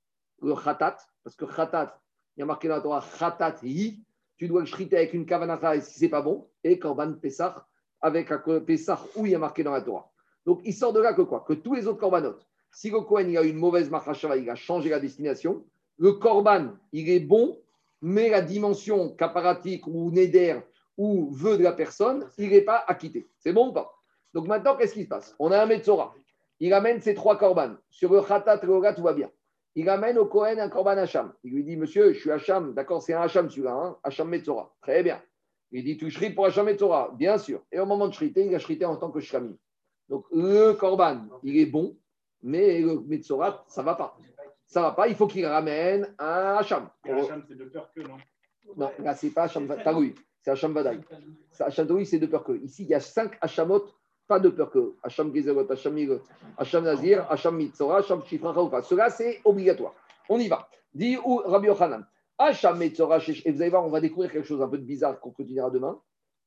Le 0.43 0.55
khatat, 0.55 0.97
parce 1.23 1.37
que 1.37 1.45
khatat, 1.45 1.99
il 2.37 2.41
y 2.41 2.43
a 2.43 2.47
marqué 2.47 2.69
dans 2.69 2.77
la 2.77 2.81
Torah 2.81 3.05
khatat 3.19 3.57
yi, 3.63 4.05
tu 4.37 4.49
dois 4.49 4.61
le 4.61 4.67
shriter 4.67 4.97
avec 4.97 5.15
une 5.15 5.27
kavanata 5.27 5.77
et 5.77 5.81
si 5.81 5.99
c'est 5.99 6.09
pas 6.09 6.23
bon, 6.23 6.49
et 6.65 6.79
korban 6.79 7.13
pesach 7.15 7.55
avec 8.01 8.31
un 8.33 8.39
pesach 8.61 8.99
où 9.17 9.27
il 9.27 9.33
y 9.33 9.35
a 9.35 9.39
marqué 9.39 9.63
dans 9.63 9.73
la 9.73 9.83
Torah. 9.83 10.11
Donc 10.47 10.61
il 10.65 10.73
sort 10.73 10.93
de 10.93 11.01
là 11.01 11.13
que 11.13 11.23
quoi? 11.23 11.45
Que 11.47 11.53
tous 11.53 11.75
les 11.75 11.87
autres 11.87 12.01
corbanotes, 12.01 12.47
si 12.73 12.91
le 12.91 13.01
Kohen 13.01 13.31
il 13.31 13.39
a 13.39 13.43
une 13.43 13.57
mauvaise 13.57 13.91
machashava, 13.91 14.37
il 14.37 14.49
a 14.49 14.55
changé 14.55 14.91
la 14.91 15.01
destination, 15.01 15.65
le 15.99 16.13
korban 16.13 16.73
il 16.93 17.09
est 17.11 17.21
bon, 17.21 17.59
mais 18.03 18.31
la 18.31 18.41
dimension 18.41 19.11
caparatique 19.11 19.87
ou 19.87 20.11
neder 20.11 20.61
ou 20.97 21.31
vœu 21.33 21.57
de 21.57 21.63
la 21.63 21.73
personne, 21.73 22.29
il 22.39 22.51
n'est 22.51 22.61
pas 22.61 22.85
acquitté. 22.87 23.29
C'est 23.39 23.53
bon 23.53 23.69
ou 23.69 23.73
pas? 23.73 23.95
Donc 24.35 24.47
maintenant, 24.47 24.77
qu'est-ce 24.77 24.95
qui 24.95 25.05
se 25.05 25.09
passe? 25.09 25.35
On 25.39 25.51
a 25.51 25.63
un 25.63 25.67
Metzora. 25.67 26.15
Il 26.61 26.75
amène 26.75 27.01
ses 27.01 27.15
trois 27.15 27.39
korban. 27.39 27.75
Sur 27.89 28.13
le 28.13 28.21
Khatat 28.21 28.59
tout 28.59 29.03
va 29.03 29.13
bien. 29.15 29.31
Il 29.75 29.89
amène 29.89 30.19
au 30.19 30.27
Kohen 30.27 30.61
un 30.61 30.69
korban 30.69 30.99
Hacham. 30.99 31.33
Il 31.43 31.55
lui 31.55 31.65
dit 31.65 31.77
Monsieur, 31.77 32.13
je 32.13 32.21
suis 32.21 32.31
Hacham. 32.31 32.75
D'accord, 32.75 33.03
c'est 33.03 33.15
un 33.15 33.23
Hacham 33.23 33.49
celui-là, 33.49 33.73
hein 33.73 33.97
Hacham 34.03 34.29
Metzora. 34.29 34.75
Très 34.83 35.03
bien. 35.03 35.23
Il 35.73 35.85
dit 35.85 35.97
Tu 35.97 36.11
shrit 36.11 36.31
pour 36.31 36.47
Hacham 36.47 36.67
Metzora? 36.67 37.15
Bien 37.17 37.39
sûr. 37.39 37.63
Et 37.73 37.81
au 37.81 37.87
moment 37.87 38.09
de 38.09 38.13
shriter, 38.13 38.45
il 38.45 38.55
a 38.55 38.59
shrité 38.59 38.85
en 38.85 38.97
tant 38.97 39.11
que 39.11 39.21
Shkami. 39.21 39.57
Donc 40.09 40.27
le 40.33 40.73
korban, 40.73 41.21
il 41.45 41.57
est 41.57 41.67
bon, 41.67 41.97
mais 42.43 42.81
le 42.81 43.01
Metzora, 43.01 43.65
ça 43.69 43.83
ne 43.83 43.87
va 43.87 43.95
pas. 43.95 44.17
Ça 44.67 44.81
ne 44.81 44.87
va 44.87 44.93
pas. 44.93 45.09
Il 45.09 45.15
faut 45.15 45.27
qu'il 45.27 45.45
ramène 45.47 46.15
un 46.19 46.57
Hacham. 46.59 46.89
Hacham, 47.05 47.45
c'est 47.47 47.57
de 47.57 47.65
peur 47.65 47.91
que, 47.95 48.01
non? 48.01 48.17
Non, 48.77 48.91
là, 48.99 49.15
c'est 49.15 49.31
pas 49.31 49.45
Hacham 49.45 49.67
Taroui. 49.83 50.15
C'est 50.43 50.51
Hacham 50.51 50.73
Vadaï. 50.73 51.01
Hacham 51.59 51.87
Taroui, 51.87 52.07
c'est 52.07 52.19
de 52.19 52.27
peur 52.27 52.45
que. 52.45 52.53
Ici, 52.53 52.85
il 52.85 52.89
y 52.89 52.95
a 52.95 53.01
cinq 53.01 53.37
Hachamot 53.41 53.85
pas 54.27 54.39
de 54.39 54.49
peur 54.49 54.71
que. 54.71 54.95
Hacham 55.03 55.35
Gezelot, 55.35 55.71
Hacham 55.71 55.93
Migot, 55.93 56.21
Hacham 56.57 56.85
Nazir, 56.85 57.27
Hacham 57.29 57.57
Mitzora, 57.57 57.99
Hacham 57.99 58.23
Shifra 58.25 58.55
Chaoufa. 58.55 58.83
Cela, 58.83 59.11
c'est 59.11 59.41
obligatoire. 59.45 59.95
On 60.29 60.39
y 60.39 60.47
va. 60.47 60.69
Dit 60.95 61.19
ou 61.25 61.37
Rabbi 61.45 61.67
Yochanan. 61.67 62.07
Hacham 62.39 62.79
Mitzora, 62.79 63.19
et 63.19 63.53
vous 63.53 63.61
allez 63.61 63.71
voir, 63.71 63.85
on 63.85 63.91
va 63.91 64.01
découvrir 64.01 64.31
quelque 64.31 64.47
chose 64.47 64.63
un 64.63 64.69
peu 64.69 64.79
de 64.79 64.85
bizarre 64.85 65.19
qu'on 65.19 65.31
continuera 65.31 65.69
demain, 65.69 66.01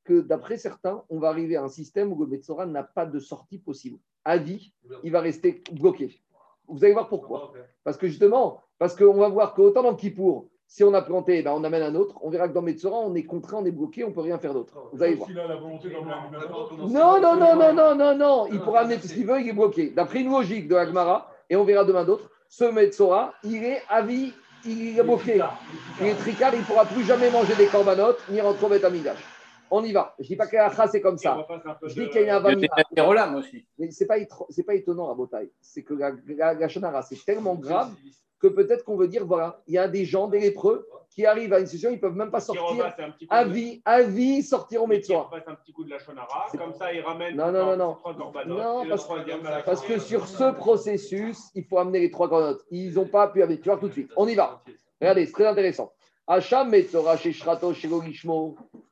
que 0.05 0.21
d'après 0.21 0.57
certains, 0.57 1.03
on 1.09 1.19
va 1.19 1.29
arriver 1.29 1.55
à 1.55 1.63
un 1.63 1.69
système 1.69 2.11
où 2.11 2.19
le 2.19 2.27
Metzora 2.27 2.65
n'a 2.65 2.83
pas 2.83 3.05
de 3.05 3.19
sortie 3.19 3.59
possible. 3.59 3.99
À 4.25 4.37
vie, 4.37 4.73
il 5.03 5.11
va 5.11 5.21
rester 5.21 5.63
bloqué. 5.71 6.19
Vous 6.67 6.83
allez 6.83 6.93
voir 6.93 7.09
pourquoi. 7.09 7.53
Parce 7.83 7.97
que 7.97 8.07
justement, 8.07 8.61
parce 8.79 8.95
qu'on 8.95 9.13
va 9.13 9.29
voir 9.29 9.53
qu'autant 9.53 9.83
dans 9.83 9.95
Kippour, 9.95 10.47
si 10.67 10.83
on 10.83 10.93
a 10.93 11.01
planté, 11.01 11.43
ben 11.43 11.51
on 11.55 11.63
amène 11.63 11.83
un 11.83 11.93
autre. 11.93 12.17
On 12.21 12.29
verra 12.29 12.47
que 12.47 12.53
dans 12.53 12.61
Metzora, 12.61 12.97
on 12.97 13.13
est 13.13 13.25
contraint, 13.25 13.59
on 13.59 13.65
est 13.65 13.71
bloqué, 13.71 14.03
on 14.03 14.09
ne 14.09 14.13
peut 14.13 14.21
rien 14.21 14.39
faire 14.39 14.53
d'autre. 14.53 14.73
Vous 14.91 15.03
allez 15.03 15.15
voir. 15.15 15.29
A 15.29 15.47
la 15.47 15.55
volonté 15.55 15.89
Non, 16.79 17.21
non, 17.21 17.35
non, 17.35 17.55
non, 17.55 17.73
non, 17.73 17.95
non, 17.95 18.17
non. 18.17 18.47
Il 18.51 18.59
pourra 18.59 18.79
amener 18.79 18.97
tout 18.97 19.07
ce 19.07 19.13
qu'il 19.13 19.27
veut, 19.27 19.39
il 19.39 19.49
est 19.49 19.53
bloqué. 19.53 19.89
D'après 19.91 20.21
une 20.21 20.31
logique 20.31 20.67
de 20.67 20.75
Agmara, 20.75 21.29
et 21.49 21.55
on 21.55 21.63
verra 21.63 21.83
demain 21.83 22.03
d'autres, 22.05 22.31
ce 22.49 22.63
Metzora, 22.63 23.33
il 23.43 23.63
est 23.63 23.81
à 23.89 24.01
vie, 24.01 24.33
il 24.65 24.97
est 24.97 25.03
bloqué. 25.03 25.43
Il 26.01 26.07
est 26.07 26.15
tricard, 26.15 26.53
il 26.55 26.61
ne 26.61 26.65
pourra 26.65 26.85
plus 26.85 27.03
jamais 27.03 27.29
manger 27.29 27.55
des 27.55 27.67
corbanotes, 27.67 28.23
ni 28.29 28.41
rentrer 28.41 28.65
au 28.65 28.69
Betamigdash. 28.69 29.32
On 29.75 29.83
y 29.83 29.91
va. 29.91 30.13
Je 30.19 30.25
ne 30.25 30.27
dis 30.27 30.35
pas 30.35 30.45
qu'Acha, 30.45 30.85
c'est 30.85 31.01
comme 31.01 31.17
ça. 31.17 31.47
Je 31.81 31.93
dis 31.95 32.07
qu'il 32.09 32.21
y 32.21 32.29
a 32.29 32.37
un 32.37 32.49
Il 32.51 32.61
y 32.61 32.67
a 32.67 32.83
des 32.91 33.01
Rolam 33.01 33.33
aussi. 33.33 33.65
Mais 33.79 33.89
ce 33.89 34.03
n'est 34.03 34.07
pas, 34.07 34.15
pas 34.67 34.75
étonnant 34.75 35.11
à 35.11 35.15
Botaï. 35.15 35.49
C'est 35.61 35.81
que 35.81 35.95
la, 35.95 36.11
la, 36.27 36.53
la 36.53 36.67
Shonara, 36.67 37.01
c'est 37.01 37.25
tellement 37.25 37.55
grave 37.55 37.91
que 38.39 38.47
peut-être 38.47 38.83
qu'on 38.83 38.97
veut 38.97 39.07
dire 39.07 39.25
voilà, 39.25 39.63
il 39.65 39.73
y 39.73 39.79
a 39.79 39.87
des 39.87 40.05
gens, 40.05 40.27
des 40.27 40.39
lépreux, 40.39 40.87
qui 41.09 41.25
arrivent 41.25 41.53
à 41.53 41.59
une 41.59 41.65
situation, 41.65 41.89
ils 41.89 41.95
ne 41.95 42.01
peuvent 42.01 42.15
même 42.15 42.29
pas 42.29 42.39
sortir 42.39 42.93
à 43.29 43.45
vie, 43.45 43.81
à 43.85 44.03
vie, 44.03 44.43
sortir 44.43 44.83
au 44.83 44.87
Metzora. 44.87 45.23
repasse 45.23 45.47
un 45.47 45.55
petit 45.55 45.71
coup 45.71 45.83
de 45.85 45.89
la 45.89 45.97
Shonara, 45.97 46.47
C'est- 46.51 46.57
comme 46.57 46.73
ça 46.73 46.93
il 46.93 47.01
ramène 47.01 47.35
Non, 47.35 47.51
non, 47.51 47.65
non, 47.65 47.77
non. 47.77 47.93
trois 47.95 48.13
Non, 48.45 48.85
parce- 48.87 49.07
la 49.09 49.87
que 49.87 49.99
sur 49.99 50.27
ce 50.27 50.51
processus, 50.53 51.49
il 51.55 51.63
faut 51.63 51.79
amener 51.79 51.99
les 51.99 52.11
trois 52.11 52.27
grenottes. 52.27 52.63
Ils 52.69 52.93
n'ont 52.93 53.07
pas 53.07 53.27
pu 53.27 53.41
amener. 53.41 53.59
Tu 53.59 53.69
vois 53.69 53.77
tout 53.77 53.87
de 53.87 53.93
suite. 53.93 54.11
On 54.17 54.27
y 54.27 54.35
va. 54.35 54.61
Regardez, 55.01 55.25
c'est 55.25 55.31
très 55.33 55.47
intéressant. 55.47 55.91
Hacham 56.25 56.69
Metzora 56.69 57.17
chez 57.17 57.33
Shrato, 57.33 57.73
chez 57.73 57.89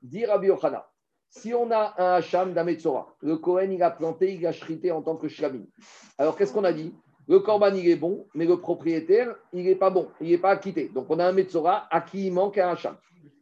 dit 0.01 0.25
Rabbi 0.25 0.47
Yochana. 0.47 0.85
Si 1.29 1.53
on 1.53 1.71
a 1.71 1.93
un 1.97 2.15
Hacham 2.15 2.53
d'un 2.53 2.65
le 2.65 3.37
Kohen, 3.37 3.71
il 3.71 3.81
a 3.81 3.89
planté, 3.89 4.33
il 4.33 4.45
a 4.45 4.51
shrité 4.51 4.91
en 4.91 5.01
tant 5.01 5.15
que 5.15 5.29
shlamim. 5.29 5.65
Alors, 6.17 6.35
qu'est-ce 6.35 6.51
qu'on 6.51 6.65
a 6.65 6.73
dit? 6.73 6.93
Le 7.29 7.39
Korban, 7.39 7.73
il 7.73 7.87
est 7.87 7.95
bon, 7.95 8.27
mais 8.33 8.45
le 8.45 8.59
propriétaire, 8.59 9.33
il 9.53 9.63
n'est 9.63 9.75
pas 9.75 9.89
bon, 9.89 10.09
il 10.19 10.31
n'est 10.31 10.37
pas 10.37 10.49
acquitté. 10.49 10.89
Donc, 10.89 11.05
on 11.09 11.19
a 11.19 11.25
un 11.25 11.31
Metzora 11.31 11.87
à 11.89 12.01
qui 12.01 12.27
il 12.27 12.33
manque 12.33 12.57
un 12.57 12.71
Hacham. 12.71 12.97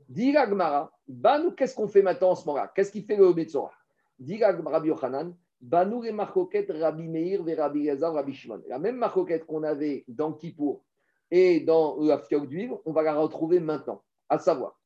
Dit 0.08 0.34
la 0.34 0.48
Gemara, 0.48 0.92
Banou, 1.08 1.52
qu'est-ce 1.52 1.74
qu'on 1.74 1.88
fait 1.88 2.04
maintenant 2.04 2.32
en 2.32 2.36
ce 2.36 2.46
moment-là? 2.46 2.72
Qu'est-ce 2.76 2.92
qu'il 2.92 3.04
fait 3.04 3.16
le 3.16 3.34
Metzora? 3.34 3.72
Dit 4.20 4.44
Rabbi 4.44 4.90
Yochanan, 4.90 5.36
Banou 5.60 6.04
et 6.04 6.12
Rabbi 6.12 7.08
Meir, 7.08 7.42
Rabbi 7.58 7.82
Yazar, 7.82 8.14
Rabbi 8.14 8.34
Shimon. 8.34 8.62
La 8.68 8.78
même 8.78 8.98
Marcoquet 8.98 9.40
qu'on 9.40 9.64
avait 9.64 10.06
dans 10.08 10.34
Kippour 10.34 10.84
et 11.32 11.60
dans 11.62 11.98
la 12.00 12.18
fioque 12.18 12.50
on 12.86 12.92
va 12.92 13.02
la 13.04 13.16
retrouver 13.16 13.60
maintenant. 13.60 14.02
À 14.30 14.38
savoir, 14.38 14.80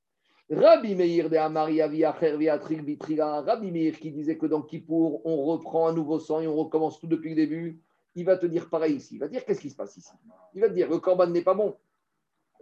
Rabbi 0.49 0.95
Meir 0.95 1.29
de 1.29 1.37
Amari 1.37 1.79
Vitrila, 1.89 3.41
Rabbi 3.41 3.71
Meir 3.71 3.99
qui 3.99 4.11
disait 4.11 4.37
que 4.37 4.45
dans 4.45 4.61
Kippour, 4.61 5.25
on 5.25 5.43
reprend 5.45 5.87
un 5.87 5.93
nouveau 5.93 6.19
sang 6.19 6.41
et 6.41 6.47
on 6.47 6.55
recommence 6.55 6.99
tout 6.99 7.07
depuis 7.07 7.29
le 7.29 7.35
début, 7.35 7.81
il 8.15 8.25
va 8.25 8.37
te 8.37 8.45
dire 8.45 8.69
pareil 8.69 8.95
ici. 8.95 9.15
Il 9.15 9.19
va 9.19 9.27
dire 9.27 9.43
qu'est-ce 9.45 9.61
qui 9.61 9.69
se 9.69 9.75
passe 9.75 9.97
ici? 9.97 10.11
Il 10.53 10.61
va 10.61 10.69
te 10.69 10.73
dire 10.73 10.89
le 10.89 10.99
corban 10.99 11.27
n'est 11.27 11.41
pas 11.41 11.55
bon. 11.55 11.75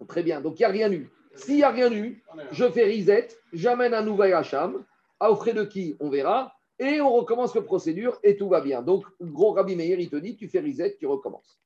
Très 0.07 0.23
bien, 0.23 0.41
donc 0.41 0.59
il 0.59 0.63
n'y 0.63 0.65
a 0.65 0.69
rien 0.69 0.91
eu. 0.91 1.09
S'il 1.35 1.57
n'y 1.57 1.63
a 1.63 1.69
rien 1.69 1.91
eu, 1.91 2.23
je 2.51 2.69
fais 2.69 2.85
reset, 2.85 3.29
j'amène 3.53 3.93
un 3.93 4.03
nouvel 4.03 4.33
Hacham, 4.33 4.83
à 5.19 5.31
auprès 5.31 5.53
de 5.53 5.63
qui 5.63 5.95
on 5.99 6.09
verra, 6.09 6.53
et 6.79 6.99
on 6.99 7.11
recommence 7.11 7.53
la 7.53 7.61
procédure 7.61 8.19
et 8.23 8.35
tout 8.35 8.49
va 8.49 8.59
bien. 8.59 8.81
Donc, 8.81 9.05
gros 9.21 9.51
Rabbi 9.51 9.75
Meir, 9.75 9.99
il 9.99 10.09
te 10.09 10.15
dit, 10.15 10.35
tu 10.35 10.47
fais 10.47 10.59
reset, 10.59 10.97
tu 10.99 11.05
recommences. 11.05 11.60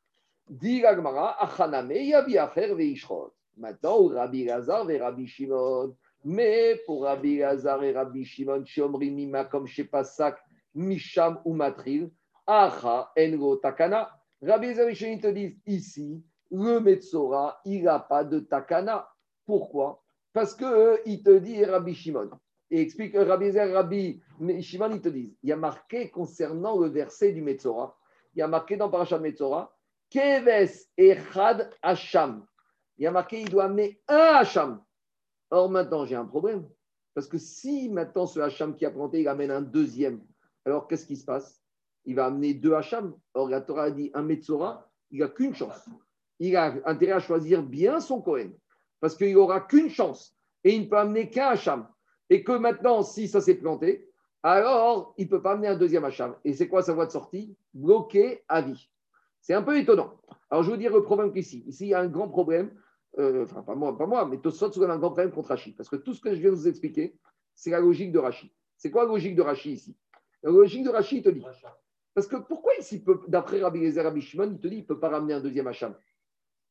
Dit 0.47 0.81
l'Agmara, 0.81 1.41
Achaname, 1.43 1.91
Yabi 1.91 2.37
Acher 2.37 2.75
Veishrot. 2.75 3.33
Maintenant, 3.57 4.07
Rabbi 4.07 4.45
Lazar 4.45 4.89
et 4.91 4.99
Rabbi 4.99 5.25
Shimon. 5.25 5.95
Mais 6.23 6.79
pour 6.85 7.03
Rabbi 7.03 7.37
Lazar 7.37 7.83
et 7.83 7.93
Rabbi 7.93 8.23
Shimon, 8.23 8.63
Shomri 8.65 9.09
Mima 9.09 9.45
comme 9.45 9.65
chez 9.65 9.85
Pasak, 9.85 10.37
Misham 10.75 11.39
ou 11.45 11.53
Matril, 11.53 12.11
Acha 12.45 13.11
Engo 13.17 13.55
Takana. 13.55 14.11
Rabbi 14.41 14.67
Lazar 14.67 14.89
et 14.89 14.95
Shimon 14.95 15.17
te 15.17 15.27
disent 15.27 15.57
ici, 15.65 16.23
le 16.51 16.79
Metzora, 16.79 17.59
il 17.65 17.83
n'a 17.83 17.99
pas 17.99 18.23
de 18.23 18.39
Takana. 18.39 19.07
Pourquoi? 19.47 20.03
Parce 20.31 20.53
que 20.53 20.65
euh, 20.65 20.97
il 21.07 21.23
te 21.23 21.37
dit 21.39 21.65
Rabbi 21.65 21.95
Shimon. 21.95 22.29
Et 22.69 22.81
explique 22.81 23.15
euh, 23.15 23.23
Rabbi 23.23 23.51
Zer, 23.51 23.73
Rabbi 23.73 24.21
Shimon, 24.61 24.91
ils 24.91 25.01
te 25.01 25.09
disent 25.09 25.35
il 25.41 25.49
y 25.49 25.51
a 25.51 25.57
marqué 25.57 26.11
concernant 26.11 26.77
le 26.77 26.89
verset 26.89 27.31
du 27.31 27.41
Metzora, 27.41 27.97
il 28.35 28.39
y 28.39 28.41
a 28.43 28.47
marqué 28.47 28.77
dans 28.77 28.89
Parashat 28.89 29.19
Metzora, 29.19 29.74
Keves 30.15 30.87
Echad 30.97 31.69
Hacham. 31.81 32.45
Il 32.97 33.03
y 33.03 33.07
a 33.07 33.11
marqué 33.11 33.41
il 33.41 33.49
doit 33.49 33.65
amener 33.65 33.99
un 34.07 34.35
Hacham. 34.35 34.81
Or 35.51 35.69
maintenant, 35.69 36.05
j'ai 36.05 36.15
un 36.15 36.23
problème. 36.23 36.65
Parce 37.13 37.27
que 37.27 37.37
si 37.37 37.89
maintenant 37.89 38.25
ce 38.25 38.39
Hacham 38.39 38.77
qui 38.77 38.85
a 38.85 38.91
planté, 38.91 39.19
il 39.19 39.27
amène 39.27 39.51
un 39.51 39.61
deuxième, 39.61 40.21
alors 40.63 40.87
qu'est-ce 40.87 41.05
qui 41.05 41.17
se 41.17 41.25
passe? 41.25 41.61
Il 42.05 42.15
va 42.15 42.27
amener 42.27 42.53
deux 42.53 42.73
Hacham. 42.73 43.13
Or 43.33 43.49
la 43.49 43.59
Torah 43.59 43.83
a 43.83 43.91
dit 43.91 44.09
un 44.13 44.21
Metzora, 44.21 44.89
il 45.11 45.19
n'a 45.19 45.27
qu'une 45.27 45.53
chance. 45.53 45.89
Il 46.39 46.55
a 46.55 46.75
intérêt 46.85 47.11
à 47.11 47.19
choisir 47.19 47.61
bien 47.61 47.99
son 47.99 48.21
Cohen. 48.21 48.51
Parce 49.01 49.17
qu'il 49.17 49.33
n'aura 49.33 49.59
qu'une 49.59 49.89
chance. 49.89 50.33
Et 50.63 50.75
il 50.75 50.83
ne 50.83 50.87
peut 50.87 50.97
amener 50.97 51.29
qu'un 51.29 51.49
Hacham. 51.49 51.89
Et 52.29 52.41
que 52.41 52.53
maintenant, 52.53 53.03
si 53.03 53.27
ça 53.27 53.41
s'est 53.41 53.55
planté, 53.55 54.09
alors 54.43 55.13
il 55.17 55.25
ne 55.25 55.29
peut 55.29 55.41
pas 55.41 55.51
amener 55.51 55.67
un 55.67 55.75
deuxième 55.75 56.05
Hacham. 56.05 56.37
Et 56.45 56.53
c'est 56.53 56.69
quoi 56.69 56.83
sa 56.83 56.93
voie 56.93 57.05
de 57.05 57.11
sortie? 57.11 57.57
Bloqué 57.73 58.45
à 58.47 58.61
vie. 58.61 58.89
C'est 59.45 59.53
un 59.53 59.61
peu 59.61 59.77
étonnant. 59.77 60.19
Alors 60.49 60.63
je 60.63 60.71
veux 60.71 60.77
dire 60.77 60.91
le 60.91 61.03
problème 61.03 61.31
qu'ici, 61.31 61.63
ici 61.67 61.85
il 61.85 61.89
y 61.89 61.93
a 61.93 61.99
un 61.99 62.07
grand 62.07 62.27
problème, 62.27 62.71
euh, 63.19 63.43
enfin 63.43 63.61
pas 63.61 63.75
moi, 63.75 63.95
pas 63.95 64.07
moi, 64.07 64.25
mais 64.25 64.39
Tosot 64.39 64.71
soulève 64.71 64.89
un 64.89 64.97
grand 64.97 65.11
problème 65.11 65.31
contre 65.31 65.49
Rachid. 65.49 65.75
Parce 65.77 65.87
que 65.87 65.97
tout 65.97 66.15
ce 66.15 66.19
que 66.21 66.33
je 66.33 66.41
viens 66.41 66.49
de 66.49 66.55
vous 66.55 66.67
expliquer, 66.67 67.15
c'est 67.53 67.69
la 67.69 67.79
logique 67.79 68.11
de 68.11 68.17
Rachid. 68.17 68.49
C'est 68.75 68.89
quoi 68.89 69.03
la 69.03 69.09
logique 69.09 69.35
de 69.35 69.43
Rachid 69.43 69.73
ici? 69.73 69.95
La 70.41 70.49
logique 70.49 70.83
de 70.83 70.89
Rachid, 70.89 71.19
il 71.19 71.23
te 71.23 71.29
dit. 71.29 71.45
Parce 72.15 72.25
que 72.25 72.37
pourquoi 72.37 72.73
ici, 72.79 73.05
d'après 73.27 73.61
Rabbi 73.61 73.85
Gezer, 73.85 74.03
Rabbi 74.03 74.21
Shimon, 74.21 74.49
il 74.51 74.59
te 74.59 74.67
dit 74.67 74.77
il 74.77 74.81
ne 74.81 74.85
peut 74.85 74.99
pas 74.99 75.09
ramener 75.09 75.35
un 75.35 75.41
deuxième 75.41 75.67
Hacham? 75.67 75.93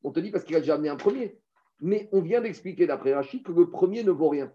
On 0.02 0.10
te 0.10 0.18
dit 0.18 0.32
parce 0.32 0.42
qu'il 0.42 0.56
a 0.56 0.60
déjà 0.60 0.74
amené 0.74 0.88
un 0.88 0.96
premier. 0.96 1.38
Mais 1.80 2.08
on 2.10 2.22
vient 2.22 2.40
d'expliquer 2.40 2.88
d'après 2.88 3.14
Rachid 3.14 3.44
que 3.44 3.52
le 3.52 3.70
premier 3.70 4.02
ne 4.02 4.10
vaut 4.10 4.30
rien. 4.30 4.52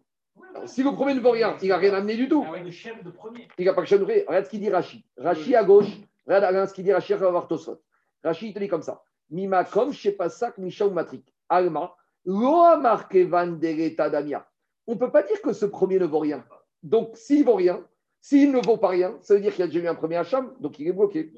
Alors, 0.56 0.68
si 0.68 0.84
le 0.84 0.92
premier 0.92 1.14
ne 1.14 1.22
vaut 1.22 1.32
rien, 1.32 1.56
il 1.62 1.70
n'a 1.70 1.78
rien 1.78 1.94
amené 1.94 2.18
du 2.18 2.28
tout. 2.28 2.46
Ah 2.46 2.60
le 2.60 2.70
chef 2.70 3.02
de 3.02 3.12
premier. 3.12 3.48
Il 3.58 3.64
n'a 3.64 3.74
pas 3.74 3.86
que 3.86 3.96
vrai. 3.96 4.26
Regarde 4.28 4.44
ce 4.44 4.50
qu'il 4.50 4.60
dit 4.60 4.70
Rachid. 4.70 5.04
Rachid 5.18 5.56
à 5.56 5.64
gauche. 5.64 6.02
Regarde, 6.28 6.68
ce 6.68 6.74
qu'il 6.74 6.84
dit 6.84 6.92
Rachid 6.92 7.16
à 7.16 7.46
Tosot. 7.48 7.82
Rachid 8.24 8.54
te 8.54 8.60
dit 8.60 8.68
comme 8.68 8.82
ça. 8.82 9.02
Mima 9.30 9.64
comme 9.64 9.94
chez 9.94 10.12
Pasak, 10.12 10.58
Misha 10.58 10.88
ou 10.88 10.92
Matrik. 10.92 11.34
Alma. 11.48 11.94
Loa 12.26 12.78
marqué 12.78 13.24
van 13.24 13.48
dereta 13.48 14.10
damia. 14.10 14.48
On 14.88 14.94
ne 14.94 15.00
peut 15.00 15.12
pas 15.12 15.24
dire 15.24 15.42
que 15.42 15.54
ce 15.54 15.66
premier 15.66 16.00
ne 16.00 16.06
vaut 16.06 16.20
rien. 16.20 16.44
Donc, 16.84 17.12
s'il 17.16 17.46
vaut 17.46 17.56
rien, 17.56 17.84
s'il 18.22 18.52
ne 18.52 18.60
vaut 18.60 18.78
pas 18.78 18.90
rien, 18.90 19.18
ça 19.22 19.36
veut 19.36 19.40
dire 19.40 19.52
qu'il 19.52 19.62
y 19.62 19.64
a 19.64 19.68
déjà 19.68 19.80
eu 19.80 19.88
un 19.88 19.96
premier 19.96 20.18
Hacham, 20.18 20.54
donc 20.60 20.80
il 20.80 20.88
est 20.88 20.94
bloqué. 20.94 21.32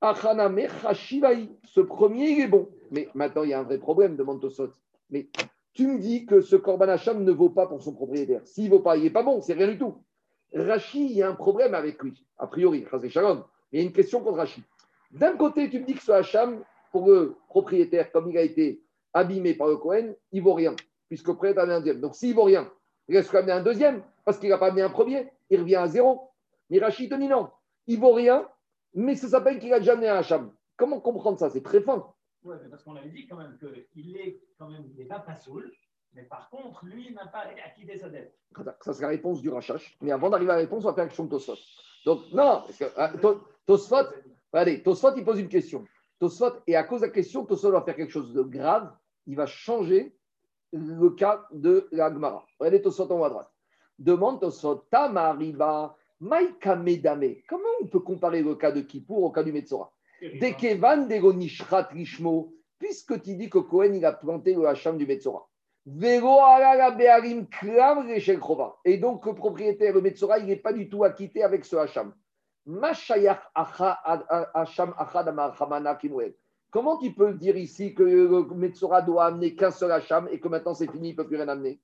Achaname. 0.00 0.60
Ce 1.64 1.80
premier, 1.80 2.30
il 2.30 2.40
est 2.42 2.48
bon. 2.48 2.68
Mais 2.90 3.08
maintenant, 3.14 3.42
il 3.42 3.50
y 3.50 3.54
a 3.54 3.60
un 3.60 3.64
vrai 3.64 3.78
problème, 3.78 4.16
demande 4.16 4.40
Tosot. 4.40 4.72
Mais 5.10 5.28
tu 5.72 5.86
me 5.86 5.98
dis 5.98 6.26
que 6.26 6.40
ce 6.40 6.56
Korban 6.56 6.88
Hacham 6.88 7.22
ne 7.24 7.32
vaut 7.32 7.50
pas 7.50 7.66
pour 7.66 7.82
son 7.82 7.92
propriétaire. 7.92 8.42
S'il 8.44 8.64
ne 8.64 8.70
vaut 8.70 8.80
pas, 8.80 8.96
il 8.96 9.04
n'est 9.04 9.10
pas 9.10 9.22
bon, 9.22 9.40
c'est 9.40 9.54
rien 9.54 9.68
du 9.68 9.78
tout. 9.78 9.96
Rachi, 10.54 11.06
il 11.06 11.12
y 11.12 11.22
a 11.22 11.28
un 11.28 11.34
problème 11.34 11.74
avec 11.74 12.02
lui, 12.02 12.26
a 12.38 12.46
priori, 12.46 12.84
Shalom. 13.08 13.44
Il 13.72 13.78
y 13.78 13.82
a 13.82 13.86
une 13.86 13.92
question 13.92 14.20
contre 14.20 14.38
Rachi. 14.38 14.62
D'un 15.10 15.36
côté, 15.36 15.68
tu 15.70 15.80
me 15.80 15.86
dis 15.86 15.94
que 15.94 16.02
ce 16.02 16.12
Hacham, 16.12 16.62
pour 16.92 17.08
le 17.08 17.36
propriétaire, 17.48 18.10
comme 18.12 18.30
il 18.30 18.38
a 18.38 18.42
été 18.42 18.82
abîmé 19.12 19.54
par 19.54 19.68
le 19.68 19.76
Cohen, 19.76 20.14
il 20.32 20.40
ne 20.40 20.44
vaut 20.44 20.54
rien, 20.54 20.74
puisque 21.08 21.26
le 21.26 21.34
propriétaire 21.34 21.68
a 21.68 21.74
un 21.74 21.80
deuxième. 21.80 22.00
Donc 22.00 22.14
s'il 22.14 22.30
ne 22.30 22.34
vaut 22.34 22.44
rien, 22.44 22.70
il 23.08 23.16
reste 23.16 23.30
quand 23.30 23.42
même 23.42 23.58
un 23.58 23.62
deuxième, 23.62 24.02
parce 24.24 24.38
qu'il 24.38 24.48
n'a 24.48 24.58
pas 24.58 24.68
amené 24.68 24.82
un 24.82 24.90
premier, 24.90 25.28
il 25.50 25.60
revient 25.60 25.76
à 25.76 25.88
zéro. 25.88 26.30
Mais 26.68 26.78
Rachi 26.78 27.08
te 27.08 27.14
dit 27.16 27.26
non, 27.26 27.50
il 27.86 27.96
ne 27.96 28.00
vaut 28.00 28.12
rien, 28.12 28.48
mais 28.94 29.16
ça 29.16 29.28
s'appelle 29.28 29.58
qu'il 29.58 29.72
a 29.72 29.80
déjà 29.80 29.92
amené 29.92 30.08
un 30.08 30.16
Hacham. 30.16 30.52
Comment 30.76 31.00
comprendre 31.00 31.38
ça? 31.38 31.50
C'est 31.50 31.62
très 31.62 31.80
fin. 31.80 32.06
Oui, 32.44 32.56
parce 32.70 32.82
qu'on 32.84 32.96
avait 32.96 33.10
dit 33.10 33.26
quand 33.26 33.36
même 33.36 33.58
qu'il 33.92 34.16
est 34.16 34.40
quand 34.58 34.68
même, 34.68 34.84
il 34.88 34.96
n'est 34.96 35.04
pas 35.04 35.18
Passoul, 35.18 35.72
mais 36.14 36.22
par 36.22 36.48
contre, 36.50 36.84
lui, 36.86 37.08
il 37.08 37.14
n'a 37.14 37.26
pas 37.26 37.44
acquitté 37.64 37.98
sa 37.98 38.08
dette. 38.08 38.34
Ça, 38.80 38.92
c'est 38.94 39.02
la 39.02 39.08
réponse 39.08 39.42
du 39.42 39.50
Rachash. 39.50 39.96
Mais 40.00 40.10
avant 40.10 40.30
d'arriver 40.30 40.50
à 40.52 40.54
la 40.54 40.60
réponse, 40.60 40.84
on 40.84 40.88
va 40.88 40.94
faire 40.94 41.04
action 41.04 41.24
de 41.24 41.30
Tosfot. 41.30 41.56
Donc, 42.04 42.22
non, 42.32 42.62
parce 42.66 42.78
que 42.78 42.84
euh, 42.84 43.34
Tosfot, 43.66 44.06
allez, 44.52 44.82
Tosfot, 44.82 45.14
il 45.16 45.24
pose 45.24 45.40
une 45.40 45.48
question. 45.48 45.84
Tosfot, 46.18 46.52
et 46.66 46.76
à 46.76 46.84
cause 46.84 47.00
de 47.00 47.06
la 47.06 47.12
question, 47.12 47.44
Tosfot 47.44 47.70
va 47.70 47.82
faire 47.82 47.96
quelque 47.96 48.12
chose 48.12 48.32
de 48.32 48.42
grave. 48.42 48.92
Il 49.26 49.36
va 49.36 49.46
changer 49.46 50.14
le 50.72 51.10
cas 51.10 51.46
de 51.52 51.88
la 51.92 52.12
Gemara. 52.12 52.46
Regardez 52.58 52.82
Tosfot 52.82 53.10
en 53.10 53.20
haut 53.20 53.24
à 53.24 53.30
droite. 53.30 53.50
Demande 53.98 54.40
Tosfot, 54.40 54.86
Tamariba, 54.90 55.96
Maïka 56.20 56.76
Medame. 56.76 57.36
Comment 57.48 57.64
on 57.80 57.86
peut 57.86 58.00
comparer 58.00 58.42
le 58.42 58.54
cas 58.54 58.72
de 58.72 58.82
Kippour 58.82 59.22
au 59.24 59.30
cas 59.30 59.42
du 59.42 59.52
Metzora? 59.52 59.90
Dekevan 60.20 61.08
Degonishrat 61.08 61.88
Rishmo, 61.92 62.52
puisque 62.78 63.22
tu 63.22 63.36
dis 63.36 63.48
que 63.48 63.58
Cohen 63.58 63.94
il 63.94 64.04
a 64.04 64.12
planté 64.12 64.54
le 64.54 64.66
hacham 64.66 64.98
du 64.98 65.06
Metzora. 65.06 65.46
Et 68.84 68.98
donc, 68.98 69.26
le 69.26 69.34
propriétaire, 69.34 69.94
le 69.94 70.02
Metzora, 70.02 70.38
il 70.38 70.46
n'est 70.46 70.56
pas 70.56 70.74
du 70.74 70.90
tout 70.90 71.04
acquitté 71.04 71.42
avec 71.42 71.64
ce 71.64 71.76
hacham. 71.76 72.12
Comment 76.70 76.98
tu 76.98 77.12
peux 77.12 77.34
dire 77.34 77.56
ici 77.56 77.94
que 77.94 78.02
le 78.02 79.02
doit 79.02 79.24
amener 79.24 79.54
qu'un 79.54 79.70
seul 79.70 79.92
hacham 79.92 80.28
et 80.30 80.38
que 80.38 80.48
maintenant 80.48 80.74
c'est 80.74 80.90
fini, 80.90 81.08
il 81.08 81.12
ne 81.12 81.16
peut 81.16 81.26
plus 81.26 81.36
rien 81.36 81.48
amener? 81.48 81.80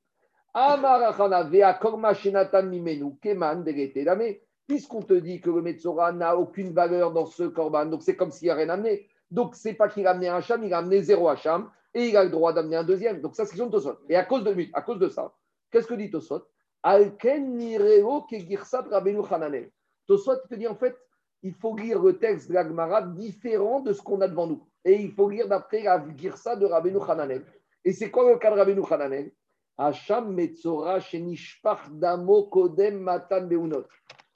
Puisqu'on 4.67 5.03
te 5.03 5.15
dit 5.15 5.41
que 5.41 5.51
le 5.51 5.63
Metzora 5.63 6.13
n'a 6.13 6.37
aucune 6.37 6.73
valeur 6.73 7.13
dans 7.13 7.27
ce 7.27 7.45
korban, 7.45 7.87
donc 7.87 8.03
c'est 8.03 8.17
comme 8.17 8.31
s'il 8.31 8.47
n'y 8.47 8.51
a 8.51 8.55
rien 8.55 8.69
amené. 8.69 9.09
Donc, 9.31 9.55
c'est 9.55 9.75
pas 9.75 9.89
qu'il 9.89 10.07
a 10.07 10.11
amené 10.11 10.29
un 10.29 10.37
hacham, 10.37 10.63
il 10.65 10.73
a 10.73 10.79
amené 10.79 11.03
zéro 11.03 11.29
hacham 11.29 11.71
et 11.95 12.09
il 12.09 12.17
a 12.17 12.25
le 12.25 12.31
droit 12.31 12.53
d'amener 12.53 12.77
un 12.77 12.85
deuxième. 12.85 13.21
Donc, 13.21 13.35
ça, 13.35 13.45
c'est 13.45 13.51
question 13.51 13.67
de 13.67 13.73
Tosot. 13.73 13.99
Et 14.09 14.17
à 14.17 14.25
cause 14.25 14.45
de, 14.45 14.55
à 14.73 14.83
cause 14.83 14.99
de 14.99 15.09
ça, 15.09 15.33
qu'est-ce 15.71 15.87
que 15.87 15.95
dit 15.95 16.11
Tosot? 16.11 16.45
Alken 16.83 17.57
nireo 17.57 18.23
kegirsat 18.23 18.83
rabenu 18.91 19.23
hananel. 19.29 19.71
Tosot 20.07 20.37
te 20.49 20.55
dit 20.55 20.67
en 20.67 20.75
fait, 20.75 20.97
il 21.43 21.55
faut 21.55 21.77
lire 21.77 22.01
le 22.03 22.19
texte 22.19 22.49
de 22.49 22.55
l'Agmara 22.55 23.03
différent 23.03 23.81
de 23.81 23.93
ce 23.93 24.03
qu'on 24.03 24.21
a 24.21 24.29
devant 24.29 24.47
nous. 24.47 24.67
Et 24.85 25.01
il 25.03 25.13
faut 25.13 25.29
lire 25.29 25.49
d'après 25.49 25.83
la 25.83 26.05
girsa 26.17 26.57
de 26.57 26.67
Rabbeinu 26.67 26.99
Hananel. 27.07 27.45
Et 27.85 27.93
c'est 27.93 28.11
quoi 28.11 28.31
le 28.31 28.39
cas 28.39 28.51
de 28.51 28.57
Rabbeinu 28.57 28.83
Hananel 28.89 29.33
Hacham 29.79 30.33
Metzora 30.33 31.01
Shenishpach 31.01 31.91
Damo 31.91 32.45
Kodem 32.45 33.01
Matan 33.01 33.47
Beunot. 33.47 33.85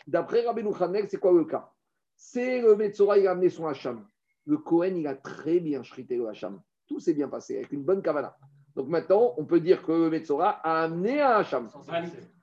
D'après 0.06 0.42
Rabbeinu 0.42 0.70
Hananel, 0.78 1.08
c'est 1.08 1.18
quoi 1.18 1.32
le 1.32 1.44
cas? 1.44 1.70
C'est 2.16 2.60
le 2.60 2.76
Metzora, 2.76 3.18
il 3.18 3.26
a 3.26 3.30
amené 3.30 3.48
son 3.48 3.66
Hacham. 3.66 4.06
Le 4.46 4.58
Kohen, 4.58 4.96
il 4.96 5.06
a 5.06 5.14
très 5.14 5.60
bien 5.60 5.82
shrité 5.82 6.16
le 6.16 6.28
Hacham. 6.28 6.60
Tout 6.86 7.00
s'est 7.00 7.14
bien 7.14 7.28
passé 7.28 7.56
avec 7.56 7.72
une 7.72 7.82
bonne 7.82 8.02
kavana. 8.02 8.36
Donc 8.76 8.88
maintenant, 8.88 9.34
on 9.36 9.44
peut 9.44 9.60
dire 9.60 9.82
que 9.82 9.92
le 9.92 10.10
Metzora 10.10 10.60
a 10.62 10.84
amené 10.84 11.20
un 11.20 11.30
Hacham. 11.30 11.68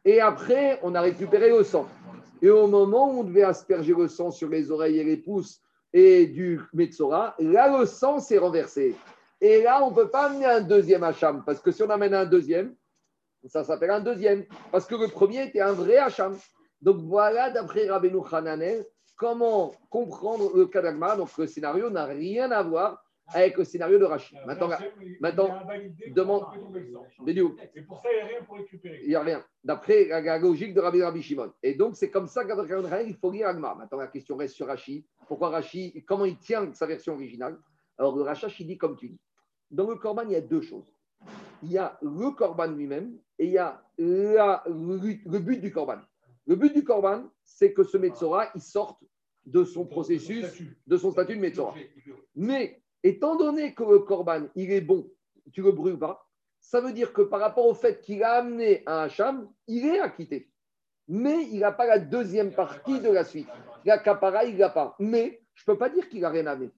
Et 0.04 0.20
après, 0.20 0.80
on 0.84 0.94
a 0.96 1.02
récupéré 1.02 1.50
le 1.50 1.64
sang. 1.64 1.88
Et 2.42 2.50
au 2.50 2.68
moment 2.68 3.12
où 3.12 3.20
on 3.22 3.24
devait 3.24 3.44
asperger 3.44 3.94
le 3.94 4.08
sang 4.08 4.32
sur 4.32 4.50
les 4.50 4.70
oreilles 4.70 5.00
et 5.00 5.04
les 5.04 5.18
pouces 5.18 5.62
et 5.94 6.28
du 6.28 6.60
Metzora, 6.74 7.36
là, 7.40 7.80
le 7.80 7.86
sang 7.86 8.20
s'est 8.20 8.38
renversé. 8.38 8.96
Et 9.40 9.62
là, 9.64 9.84
on 9.84 9.92
ne 9.92 9.96
peut 9.96 10.10
pas 10.10 10.28
amener 10.28 10.46
un 10.46 10.62
deuxième 10.62 11.04
Hacham, 11.04 11.44
parce 11.46 11.60
que 11.60 11.72
si 11.72 11.84
on 11.84 11.90
amène 11.90 12.14
un 12.14 12.26
deuxième, 12.26 12.76
ça 13.46 13.64
s'appelle 13.64 13.92
un 13.92 14.02
deuxième, 14.02 14.46
parce 14.72 14.86
que 14.86 14.96
le 14.96 15.08
premier 15.08 15.44
était 15.44 15.62
un 15.62 15.74
vrai 15.74 15.98
Hacham. 15.98 16.36
Donc 16.82 16.98
voilà, 16.98 17.50
d'après 17.50 17.90
Rabbeinu 17.90 18.20
Hananel, 18.32 18.86
comment 19.16 19.74
comprendre 19.90 20.56
le 20.56 20.66
Kadagma. 20.68 21.16
Donc 21.16 21.30
le 21.38 21.48
scénario 21.48 21.90
n'a 21.90 22.06
rien 22.06 22.52
à 22.52 22.64
voir 22.64 23.04
avec 23.34 23.58
le 23.58 23.64
scénario 23.64 24.00
de 24.00 24.06
Rachid. 24.06 24.38
Maintenant, 24.46 24.70
maintenant 25.20 25.50
demande. 26.12 26.46
Et 27.28 27.82
pour 27.82 28.02
ça, 28.02 28.10
il 28.12 28.16
n'y 28.16 28.22
a 28.22 28.26
rien 28.26 28.44
pour 28.46 28.58
récupérer. 28.58 29.00
Il 29.04 29.10
n'y 29.10 29.16
a 29.16 29.22
rien. 29.22 29.44
D'après 29.64 30.06
la 30.06 30.38
logique 30.38 30.74
de 30.74 30.80
Rabbi 30.80 31.02
Rabbi 31.02 31.22
Shimon. 31.22 31.52
Et 31.64 31.76
donc, 31.76 31.96
c'est 31.96 32.10
comme 32.10 32.28
ça 32.28 32.46
qu'après 32.46 33.08
il 33.08 33.16
faut 33.16 33.32
lire 33.32 33.48
Agma. 33.48 33.76
Maintenant, 33.76 33.98
la 33.98 34.08
question 34.08 34.38
reste 34.38 34.56
sur 34.56 34.68
Rachid. 34.68 35.04
Pourquoi 35.28 35.50
Rachid 35.50 36.06
Comment 36.06 36.26
il 36.26 36.38
tient 36.38 36.74
sa 36.74 36.86
version 36.86 37.14
originale? 37.14 37.58
Alors, 37.98 38.16
le 38.16 38.24
Rachid, 38.24 38.52
il 38.60 38.68
dit 38.68 38.78
comme 38.78 38.96
tu 38.96 39.10
dis. 39.10 39.20
Dans 39.70 39.90
le 39.90 39.96
Corban, 39.96 40.24
il 40.24 40.32
y 40.32 40.36
a 40.36 40.42
deux 40.42 40.62
choses. 40.62 40.94
Il 41.64 41.72
y 41.72 41.78
a 41.78 41.98
le 42.02 42.32
Corban 42.32 42.68
lui-même 42.68 43.18
et 43.40 43.46
il 43.46 43.52
y 43.52 43.58
a 43.58 43.84
la, 43.98 44.64
le 44.68 45.40
but 45.40 45.60
du 45.60 45.72
Corban. 45.72 46.00
Le 46.46 46.56
but 46.56 46.74
du 46.74 46.84
Corban, 46.84 47.26
c'est 47.44 47.74
que 47.74 47.84
ce 47.84 47.98
Metzora, 47.98 48.52
il 48.56 48.62
sorte 48.62 49.04
de 49.46 49.64
son 49.64 49.86
processus, 49.86 50.46
de 50.86 50.98
son 50.98 51.12
statut 51.12 51.36
de 51.36 51.42
Metzora. 51.42 51.74
Mais 52.36 52.82
étant 53.04 53.36
donné 53.36 53.74
que 53.74 53.84
le 53.84 54.00
Corban, 54.00 54.48
il 54.56 54.72
est 54.72 54.82
bon, 54.82 55.10
tu 55.54 55.62
le 55.62 55.72
brûles 55.72 56.00
pas, 56.00 56.28
ça 56.60 56.82
veut 56.82 56.92
dire 56.92 57.14
que 57.14 57.22
par 57.22 57.40
rapport 57.40 57.66
au 57.66 57.74
fait 57.74 58.02
qu'il 58.02 58.24
a 58.24 58.34
amené 58.34 58.84
un 58.88 59.00
Hacham, 59.04 59.50
il 59.68 59.86
est 59.86 60.00
acquitté. 60.00 60.52
Mais 61.08 61.44
il 61.52 61.60
n'a 61.60 61.72
pas 61.72 61.86
la 61.86 62.00
deuxième 62.00 62.52
partie 62.52 63.00
de 63.00 63.10
la 63.10 63.24
suite. 63.24 63.48
La 63.86 63.98
capara, 63.98 64.44
il 64.44 64.58
l'a 64.58 64.70
pas. 64.70 64.96
Mais 65.00 65.42
je 65.54 65.64
ne 65.64 65.74
peux 65.74 65.78
pas 65.78 65.90
dire 65.90 66.10
qu'il 66.10 66.22
n'a 66.22 66.30
rien 66.30 66.46
amené. 66.46 66.72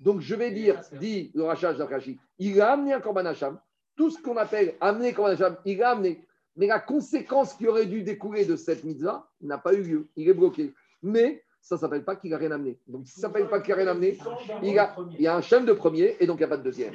Donc 0.00 0.20
je 0.20 0.34
vais 0.34 0.50
dire, 0.50 0.80
dit 1.00 1.30
le 1.34 1.44
Rachaj 1.44 1.78
d'Akrachi, 1.78 2.18
il 2.38 2.60
a 2.60 2.72
amené 2.72 2.92
un 2.92 3.00
Corban 3.00 3.24
Hacham. 3.24 3.58
Tout 3.96 4.10
ce 4.10 4.20
qu'on 4.20 4.36
appelle 4.36 4.74
amener 4.80 5.14
Corban 5.14 5.32
Hacham, 5.32 5.56
il 5.64 5.82
a 5.82 5.90
amené. 5.90 6.26
Mais 6.56 6.66
la 6.66 6.80
conséquence 6.80 7.54
qui 7.54 7.66
aurait 7.66 7.86
dû 7.86 8.02
découler 8.02 8.44
de 8.44 8.56
cette 8.56 8.84
mitzvah 8.84 9.30
n'a 9.40 9.56
pas 9.56 9.72
eu 9.72 9.82
lieu. 9.82 10.08
Il 10.16 10.28
est 10.28 10.34
bloqué. 10.34 10.74
Mais 11.02 11.42
ça 11.60 11.74
ne 11.76 11.80
s'appelle 11.80 12.04
pas 12.04 12.16
qu'il 12.16 12.30
n'a 12.30 12.38
rien 12.38 12.50
amené. 12.50 12.78
Donc, 12.88 13.06
si 13.06 13.20
ça 13.20 13.28
ne 13.28 13.32
s'appelle 13.32 13.48
pas 13.48 13.60
qu'il 13.60 13.70
n'a 13.70 13.76
rien 13.76 13.88
amené, 13.88 14.18
il, 14.62 14.78
a, 14.78 14.96
il 15.12 15.20
y 15.20 15.26
a 15.26 15.36
un 15.36 15.40
chef 15.40 15.64
de 15.64 15.72
premier 15.72 16.16
et 16.18 16.26
donc 16.26 16.36
il 16.38 16.40
n'y 16.40 16.44
a 16.44 16.48
pas 16.48 16.56
de 16.56 16.62
deuxième. 16.62 16.94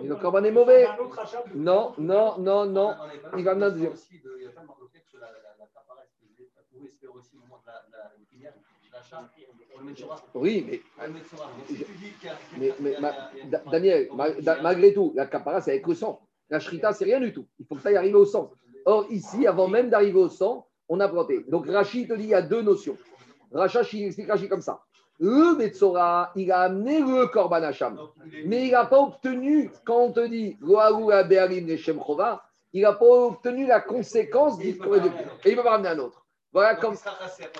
Mais 0.00 0.08
le 0.08 0.16
corban 0.16 0.42
est 0.44 0.50
mauvais. 0.50 0.86
Non, 1.54 1.92
non, 1.98 2.38
non, 2.38 2.66
non. 2.66 2.94
Il 3.36 3.44
va 3.44 3.52
amener 3.52 3.66
un 3.66 3.70
deuxième. 3.70 3.94
Oui, 10.34 10.66
mais, 10.66 10.80
mais, 12.58 12.96
mais 13.00 13.12
Daniel, 13.70 14.08
malgré 14.62 14.94
tout, 14.94 15.12
la 15.14 15.26
capara, 15.26 15.60
c'est 15.60 15.72
avec 15.72 15.86
le 15.86 15.94
sang. 15.94 16.26
La 16.48 16.58
shrita, 16.60 16.92
c'est 16.92 17.04
rien 17.04 17.20
du 17.20 17.32
tout. 17.32 17.46
Il 17.58 17.66
faut 17.66 17.76
que 17.76 17.82
ça 17.82 17.92
y 17.92 17.96
arrive 17.96 18.16
au 18.16 18.24
sang. 18.24 18.52
Or, 18.84 19.06
ici, 19.10 19.46
avant 19.46 19.68
même 19.68 19.90
d'arriver 19.90 20.18
au 20.18 20.28
sang, 20.28 20.66
on 20.92 21.00
a 21.00 21.08
planté. 21.08 21.44
Donc 21.48 21.66
Rachid 21.68 22.08
te 22.08 22.14
dit 22.14 22.24
il 22.24 22.30
y 22.30 22.34
a 22.34 22.42
deux 22.42 22.62
notions. 22.62 22.96
Rachid 23.52 24.00
il 24.00 24.06
explique 24.06 24.28
Rachid 24.28 24.48
comme 24.48 24.60
ça. 24.60 24.82
Le 25.18 25.56
Metzora, 25.56 26.32
il 26.34 26.50
a 26.50 26.62
amené 26.62 27.00
le 27.00 27.26
Korban 27.28 27.62
Hacham. 27.62 27.96
Mais 28.44 28.66
il 28.66 28.72
n'a 28.72 28.86
pas 28.86 28.98
obtenu, 28.98 29.70
quand 29.84 29.98
on 29.98 30.12
te 30.12 30.26
dit 30.26 30.58
il 32.72 32.82
n'a 32.82 32.92
pas 32.92 33.04
obtenu 33.04 33.66
la 33.66 33.80
conséquence 33.80 34.58
du 34.58 34.68
Et 34.68 34.72
il 34.72 34.80
ne 34.80 35.56
peut 35.56 35.62
pas 35.62 35.70
ramener 35.70 35.90
un 35.90 35.98
autre. 36.00 36.26
Voilà 36.52 36.74
comme. 36.74 36.96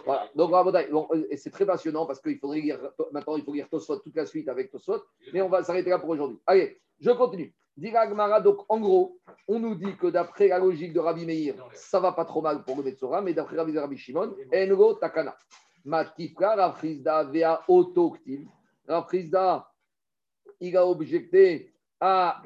Voilà. 0.05 0.28
Donc, 0.35 0.51
bon, 0.51 1.09
c'est 1.37 1.51
très 1.51 1.64
passionnant 1.64 2.05
parce 2.05 2.20
qu'il 2.20 2.39
faudrait 2.39 2.61
lire. 2.61 2.78
Maintenant, 3.12 3.37
il 3.37 3.45
faut 3.45 3.53
lire 3.53 3.68
Tosfot 3.70 3.97
toute 3.99 4.16
la 4.16 4.26
suite 4.26 4.49
avec 4.49 4.70
Tosfot. 4.70 5.01
Mais 5.33 5.41
on 5.41 5.49
va 5.49 5.62
s'arrêter 5.62 5.91
là 5.91 5.99
pour 5.99 6.11
aujourd'hui. 6.11 6.39
Allez, 6.47 6.80
je 7.01 7.11
continue. 7.12 7.55
Gmara, 7.79 8.41
donc 8.41 8.64
en 8.68 8.81
gros, 8.81 9.18
on 9.49 9.59
nous 9.59 9.75
dit 9.75 9.97
que 9.97 10.09
d'après 10.09 10.49
la 10.49 10.59
logique 10.59 10.93
de 10.93 11.01
Rabbi 11.01 11.25
Meir, 11.25 11.55
ça 11.73 12.01
va 12.01 12.12
pas 12.12 12.25
trop 12.25 12.43
mal 12.43 12.62
pour 12.64 12.77
le 12.77 12.83
Metzora, 12.83 13.23
mais 13.23 13.33
d'après 13.33 13.57
Rabbi, 13.57 13.77
Rabbi 13.79 13.97
Shimon, 13.97 14.35
Engo 14.55 14.95
Takana. 14.95 15.35
Matifka, 15.85 16.55
Rafrizda, 16.55 17.25
Vea 17.25 17.62
Autoctive. 17.66 18.47
Rafrizda, 18.87 19.68
il 20.61 20.77
a 20.77 20.87
objecté 20.87 21.73
à, 21.99 22.41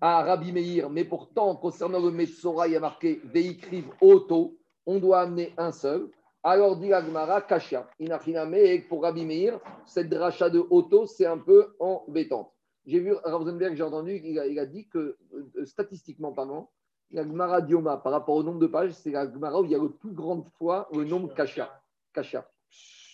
à 0.00 0.22
Rabbi 0.24 0.52
Meir, 0.52 0.90
mais 0.90 1.04
pourtant, 1.04 1.56
concernant 1.56 2.00
le 2.00 2.10
Metzora, 2.10 2.66
il 2.66 2.74
y 2.74 2.76
a 2.76 2.80
marqué 2.80 3.20
Veikriv 3.24 3.86
Auto, 4.00 4.58
on 4.84 4.98
doit 4.98 5.20
amener 5.20 5.54
un 5.56 5.72
seul. 5.72 6.10
Alors 6.42 6.76
dit 6.76 6.92
Agmara, 6.92 7.40
Kashia. 7.42 7.88
Inachiname, 7.98 8.54
et 8.54 8.80
pour 8.80 9.02
Rabbi 9.02 9.24
Meir, 9.24 9.58
cette 9.84 10.08
dracha 10.08 10.50
de 10.50 10.58
Auto, 10.58 11.06
c'est 11.06 11.26
un 11.26 11.38
peu 11.38 11.74
embêtante. 11.80 12.55
J'ai 12.86 13.00
vu 13.00 13.12
Rosenberg, 13.24 13.74
j'ai 13.74 13.82
entendu, 13.82 14.20
il 14.22 14.38
a, 14.38 14.46
il 14.46 14.58
a, 14.58 14.66
dit 14.66 14.86
que 14.88 15.16
euh, 15.34 15.64
statistiquement 15.64 16.32
parlant, 16.32 16.70
la 17.10 17.24
Gemara 17.24 17.60
Dioma, 17.60 17.96
par 17.96 18.12
rapport 18.12 18.36
au 18.36 18.42
nombre 18.42 18.60
de 18.60 18.66
pages, 18.66 18.92
c'est 18.92 19.10
la 19.10 19.30
Gemara 19.30 19.60
où 19.60 19.64
il 19.64 19.72
y 19.72 19.74
a 19.74 19.78
le 19.78 19.90
plus 19.90 20.12
grande 20.12 20.44
fois 20.58 20.88
le 20.92 21.04
nombre 21.04 21.34
Kasha. 21.34 21.82
Kasha. 22.12 22.48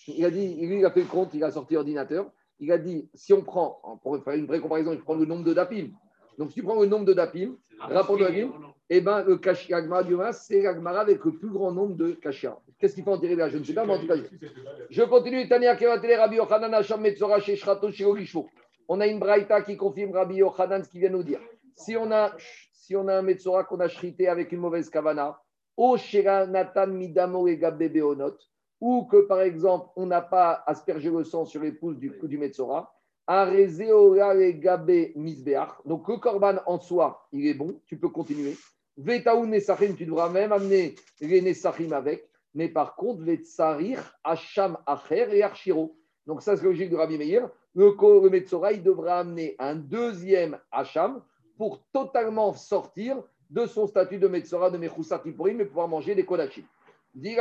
Il 0.09 0.25
a 0.25 0.31
dit, 0.31 0.57
lui, 0.57 0.79
il 0.79 0.85
a 0.85 0.91
fait 0.91 1.01
le 1.01 1.07
compte, 1.07 1.33
il 1.35 1.45
a 1.45 1.51
sorti 1.51 1.75
l'ordinateur. 1.75 2.31
Il 2.59 2.71
a 2.71 2.79
dit, 2.79 3.09
si 3.15 3.33
on 3.33 3.43
prend, 3.43 4.01
pour 4.03 4.23
faire 4.23 4.35
une 4.35 4.47
vraie 4.47 4.61
comparaison, 4.61 4.93
il 4.93 5.01
prend 5.01 5.15
le 5.15 5.25
nombre 5.25 5.45
de 5.45 5.55
dapim. 5.55 5.91
Donc, 6.39 6.51
si 6.51 6.57
tu 6.57 6.63
prends 6.63 6.81
le 6.81 6.87
nombre 6.87 7.05
de 7.05 7.13
dapim, 7.13 7.57
rapport 7.81 8.17
de 8.17 8.25
dapim, 8.25 8.53
eh 8.91 9.01
ben, 9.01 9.25
le 9.25 9.41
Agmara 9.75 10.03
du 10.05 10.17
Mas, 10.17 10.45
c'est 10.47 10.63
l'Agmara 10.63 11.01
avec 11.01 11.25
le 11.25 11.33
plus 11.33 11.49
grand 11.49 11.73
nombre 11.73 11.97
de 11.97 12.13
Kashia. 12.13 12.59
Qu'est-ce 12.79 12.95
qu'il 12.95 13.05
faut 13.05 13.13
en 13.13 13.19
tirer 13.19 13.37
là? 13.37 13.49
Je 13.49 13.59
ne 13.59 13.65
sais 13.65 13.73
pas, 13.73 13.87
mais 13.87 13.95
en 13.95 13.99
tout 13.99 14.07
cas, 14.07 14.17
je 14.91 15.03
continue. 15.05 15.49
Tania 15.49 15.77
Kevatele 15.77 16.15
Rabbi 16.15 16.37
Yochanan 16.37 16.75
Hacham 16.75 17.01
Metzora 17.01 17.41
Sheshrato 17.41 17.91
Shirogishvo. 17.91 18.49
On 18.89 19.01
a 19.01 19.07
une 19.07 19.19
braïta 19.19 19.63
qui 19.63 19.77
confirme 19.77 20.13
Rabbi 20.13 20.37
Yochanan 20.37 20.83
ce 20.83 20.89
qu'il 20.89 21.01
vient 21.01 21.11
nous 21.11 21.23
dire. 21.23 21.41
Si 21.77 21.97
on 21.97 22.11
a, 22.11 22.33
si 22.73 22.95
on 22.97 23.09
a 23.09 23.17
un 23.17 23.23
Metzora 23.23 23.65
qu'on 23.65 23.81
a 23.81 23.89
shrité 23.89 24.29
avec 24.29 24.53
une 24.53 24.61
mauvaise 24.61 24.91
kavana, 24.91 25.39
O 25.77 25.97
Natan 26.49 26.89
Midamo 26.89 27.45
Beonot, 27.45 28.37
ou 28.81 29.05
que 29.05 29.23
par 29.23 29.41
exemple, 29.41 29.89
on 29.97 30.07
n'a 30.07 30.21
pas 30.21 30.63
aspergé 30.67 31.11
le 31.11 31.25
sang 31.25 31.45
sur 31.45 31.63
les 31.63 31.73
pouces 31.73 31.99
du, 31.99 32.13
du 32.23 32.39
Metzora, 32.39 32.93
et 33.29 35.13
Misbeach. 35.17 35.71
Donc 35.87 36.09
le 36.09 36.17
korban 36.17 36.57
en 36.67 36.79
soi, 36.79 37.27
il 37.33 37.47
est 37.47 37.55
bon, 37.55 37.81
tu 37.87 37.97
peux 37.97 38.09
continuer. 38.09 38.57
Vetaou 38.97 39.47
Nesachim, 39.47 39.95
tu 39.95 40.05
devras 40.05 40.29
même 40.29 40.53
amener 40.53 40.95
les 41.21 41.41
Nesachim 41.41 41.93
avec. 41.93 42.29
Mais 42.55 42.69
par 42.69 42.97
contre, 42.97 43.23
Vetsarir, 43.23 44.19
Hacham 44.23 44.77
Acher 44.87 45.29
et 45.35 45.43
Archiro. 45.43 45.97
Donc 46.27 46.43
ça, 46.43 46.57
c'est 46.57 46.65
logique 46.65 46.91
de 46.91 46.97
Rabbi 46.97 47.17
Meir. 47.17 47.49
Le, 47.75 47.95
le 48.23 48.31
Metzora, 48.31 48.75
devra 48.75 49.21
amener 49.21 49.57
un 49.59 49.75
deuxième 49.77 50.59
Hacham 50.71 51.23
pour 51.57 51.83
totalement 51.93 52.53
sortir 52.53 53.23
de 53.49 53.67
son 53.67 53.87
statut 53.87 54.19
de 54.19 54.29
Metzora 54.29 54.71
de 54.71 54.79
Mechousa 54.79 55.19
Kipporim 55.19 55.61
et 55.61 55.65
pouvoir 55.65 55.89
manger 55.89 56.15
des 56.15 56.25
Kodachim. 56.25 56.65
Et 57.15 57.37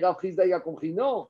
Rav 0.00 0.16
Frisda, 0.16 0.46
il 0.46 0.52
a 0.52 0.60
compris, 0.60 0.92
non. 0.92 1.28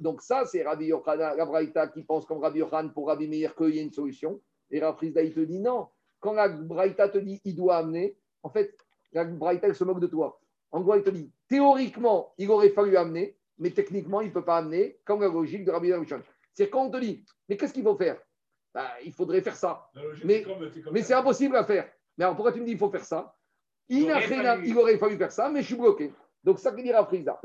Donc 0.00 0.22
ça, 0.22 0.44
c'est 0.44 0.62
Rabbi 0.64 0.86
Yochanan, 0.86 1.36
la 1.36 1.86
qui 1.88 2.02
pense 2.02 2.26
comme 2.26 2.38
Rabbi 2.38 2.58
Yochanan 2.58 2.92
pour 2.92 3.06
Rabbi 3.08 3.28
Meir 3.28 3.54
qu'il 3.54 3.74
y 3.74 3.78
a 3.78 3.82
une 3.82 3.92
solution. 3.92 4.40
Et 4.70 4.80
Frisda, 4.80 5.22
il 5.22 5.32
te 5.32 5.40
dit 5.40 5.60
non. 5.60 5.88
Quand 6.20 6.32
la 6.32 6.48
Braïta 6.48 7.08
te 7.08 7.18
dit 7.18 7.40
il 7.44 7.54
doit 7.54 7.76
amener, 7.76 8.16
en 8.42 8.50
fait, 8.50 8.76
la 9.12 9.24
Braïta, 9.24 9.68
elle 9.68 9.76
se 9.76 9.84
moque 9.84 10.00
de 10.00 10.08
toi. 10.08 10.40
En 10.72 10.80
gros, 10.80 10.96
il 10.96 11.02
te 11.02 11.10
dit, 11.10 11.30
théoriquement, 11.48 12.34
il 12.36 12.50
aurait 12.50 12.70
fallu 12.70 12.96
amener, 12.96 13.37
mais 13.58 13.70
techniquement, 13.70 14.20
il 14.20 14.28
ne 14.28 14.32
peut 14.32 14.44
pas 14.44 14.58
amener, 14.58 14.98
comme 15.04 15.20
la 15.20 15.28
logique 15.28 15.64
de 15.64 15.70
Rabbi 15.70 15.88
Yochanan. 15.88 16.22
C'est 16.52 16.68
quand 16.68 16.86
on 16.86 16.90
te 16.90 16.98
dit, 16.98 17.24
mais 17.48 17.56
qu'est-ce 17.56 17.72
qu'il 17.72 17.82
faut 17.82 17.96
faire? 17.96 18.18
Bah, 18.74 18.88
Il 19.04 19.12
faudrait 19.12 19.40
faire 19.40 19.56
ça. 19.56 19.88
Mais, 20.24 20.44
mais 20.92 21.02
c'est 21.02 21.14
impossible 21.14 21.56
à 21.56 21.64
faire. 21.64 21.90
Mais 22.16 22.24
alors 22.24 22.36
pourquoi 22.36 22.52
tu 22.52 22.60
me 22.60 22.66
dis 22.66 22.72
il 22.72 22.78
faut 22.78 22.90
faire 22.90 23.04
ça? 23.04 23.34
Il, 23.88 24.02
il, 24.02 24.10
aurait 24.10 24.22
fallu... 24.22 24.68
il 24.68 24.78
aurait 24.78 24.98
fallu 24.98 25.16
faire 25.16 25.32
ça, 25.32 25.48
mais 25.48 25.62
je 25.62 25.66
suis 25.66 25.76
bloqué. 25.76 26.12
Donc, 26.44 26.58
ça 26.58 26.72
que 26.72 26.80
dit 26.80 26.92
Rafriza. 26.92 27.40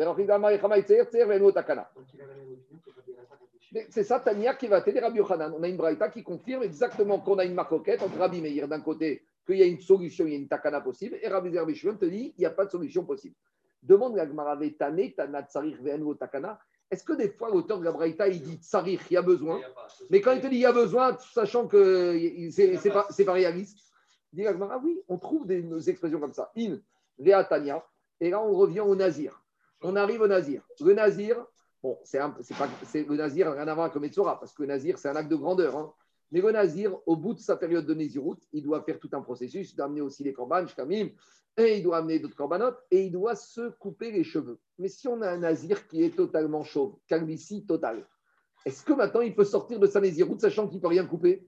C'est 3.90 4.04
ça, 4.04 4.20
Tania, 4.20 4.54
qui 4.54 4.68
va 4.68 4.82
t'aider 4.82 5.00
Rabbi 5.00 5.18
Yochanan. 5.18 5.54
On 5.58 5.64
a 5.64 5.68
une 5.68 5.78
braïta 5.78 6.10
qui 6.10 6.24
confirme 6.24 6.64
exactement 6.64 7.20
qu'on 7.20 7.40
a 7.40 7.46
une 7.46 7.56
maroquette 7.56 8.02
entre 8.04 8.18
Rabbi 8.18 8.42
Meir 8.42 8.68
d'un 8.68 8.82
côté, 8.82 9.24
qu'il 9.46 9.58
y 9.58 9.64
a 9.64 9.66
une 9.66 9.80
solution, 9.80 10.26
il 10.26 10.34
y 10.34 10.36
a 10.36 10.40
une 10.40 10.48
takana 10.48 10.82
possible, 10.82 11.18
et 11.22 11.28
Rabbi 11.28 11.52
Zerbishouan 11.52 11.98
te 11.98 12.06
dit 12.06 12.34
il 12.38 12.42
n'y 12.42 12.46
a 12.46 12.52
pas 12.52 12.66
de 12.66 12.72
solution 12.72 13.04
possible. 13.04 13.36
Demande 13.84 14.16
la 14.16 14.26
Gemara 14.26 14.58
Tane, 14.80 15.12
Tana 15.14 15.44
Tsarir 15.44 15.78
Ve'enu 15.82 16.16
Takana. 16.18 16.60
Est-ce 16.90 17.04
que 17.04 17.14
des 17.14 17.30
fois, 17.30 17.50
l'auteur 17.50 17.80
de 17.80 17.84
la 17.84 17.92
braïta, 17.92 18.28
il 18.28 18.42
dit 18.42 18.58
Tsarir, 18.58 19.02
il 19.10 19.14
y 19.14 19.18
a 19.18 19.22
besoin? 19.22 19.60
Mais 20.10 20.22
quand 20.22 20.32
il 20.32 20.42
te 20.42 20.48
dit 20.48 20.56
il 20.56 20.62
y 20.62 20.66
a 20.66 20.72
besoin, 20.72 21.18
sachant 21.34 21.68
que 21.68 22.18
c'est 22.52 22.92
pas, 22.92 23.08
pas 23.26 23.34
réaliste, 23.34 23.80
dit 24.32 24.44
la 24.44 24.54
Gemara 24.54 24.80
oui, 24.84 25.02
on 25.10 25.18
trouve 25.18 25.46
des, 25.46 25.90
expressions 25.90 26.20
comme 26.20 26.34
ça. 26.34 26.52
In, 26.58 26.80
Vea 27.20 27.44
Tania. 27.44 27.86
Et 28.20 28.30
là, 28.30 28.42
on 28.42 28.54
revient 28.54 28.82
au 28.82 28.96
Nazir. 28.96 29.44
On 29.82 29.96
arrive 29.96 30.22
au 30.22 30.28
Nazir. 30.28 30.62
Le 30.80 30.94
Nazir, 30.94 31.46
bon, 31.82 32.00
c'est 32.04 32.20
pas, 32.20 32.34
le 32.94 33.16
Nazir 33.16 33.48
n'a 33.48 33.54
rien 33.54 33.68
à 33.68 33.74
voir 33.74 33.86
avec 33.86 33.96
le 33.96 34.02
Metzora, 34.02 34.40
parce 34.40 34.54
que 34.54 34.64
le 34.64 34.70
Nazir, 34.70 34.98
c'est 34.98 35.10
un 35.10 35.16
acte 35.16 35.30
de 35.30 35.36
grandeur. 35.36 35.76
Hein. 35.76 35.94
Mais 36.34 36.42
le 36.42 36.52
Nazir, 36.52 36.98
au 37.06 37.16
bout 37.16 37.36
de 37.36 37.40
sa 37.40 37.56
période 37.56 37.86
de 37.86 37.94
Nézirut, 37.94 38.38
il 38.54 38.64
doit 38.64 38.82
faire 38.82 39.00
tout 39.00 39.10
un 39.14 39.22
processus, 39.22 39.72
il 39.72 39.76
doit 39.76 39.86
amener 39.86 40.02
aussi 40.02 40.24
les 40.24 40.34
corbanes, 40.34 40.68
Shkamim, 40.68 41.10
et 41.58 41.78
il 41.78 41.84
doit 41.84 41.98
amener 41.98 42.18
d'autres 42.18 42.36
corbanotes, 42.36 42.80
et 42.90 43.04
il 43.04 43.12
doit 43.12 43.36
se 43.36 43.70
couper 43.78 44.12
les 44.12 44.24
cheveux. 44.24 44.58
Mais 44.80 44.88
si 44.88 45.08
on 45.08 45.22
a 45.22 45.30
un 45.30 45.38
Nazir 45.38 45.88
qui 45.88 46.04
est 46.04 46.16
totalement 46.16 46.64
chauve, 46.64 46.96
calvitie 47.08 47.68
totale, 47.68 48.08
est-ce 48.66 48.84
que 48.84 48.94
maintenant 48.94 49.22
il 49.22 49.36
peut 49.36 49.44
sortir 49.44 49.80
de 49.80 49.86
sa 49.86 50.02
Nézirut 50.02 50.40
sachant 50.40 50.68
qu'il 50.68 50.78
ne 50.78 50.82
peut 50.82 50.88
rien 50.88 51.06
couper? 51.06 51.48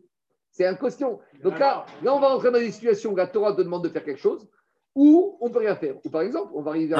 C'est 0.51 0.67
un 0.67 0.75
question. 0.75 1.19
Donc 1.41 1.57
là, 1.57 1.87
là, 2.03 2.13
on 2.13 2.19
va 2.19 2.27
rentrer 2.27 2.51
dans 2.51 2.59
des 2.59 2.71
situations 2.71 3.11
où 3.11 3.15
la 3.15 3.25
Torah 3.25 3.53
te 3.53 3.63
demande 3.63 3.83
de 3.83 3.89
faire 3.89 4.05
quelque 4.05 4.21
chose, 4.21 4.47
ou 4.93 5.35
on 5.41 5.47
ne 5.47 5.51
peut 5.51 5.59
rien 5.59 5.75
faire. 5.75 5.95
Ou 6.05 6.09
par 6.11 6.21
exemple, 6.21 6.51
on 6.53 6.61
va 6.61 6.69
arriver, 6.69 6.93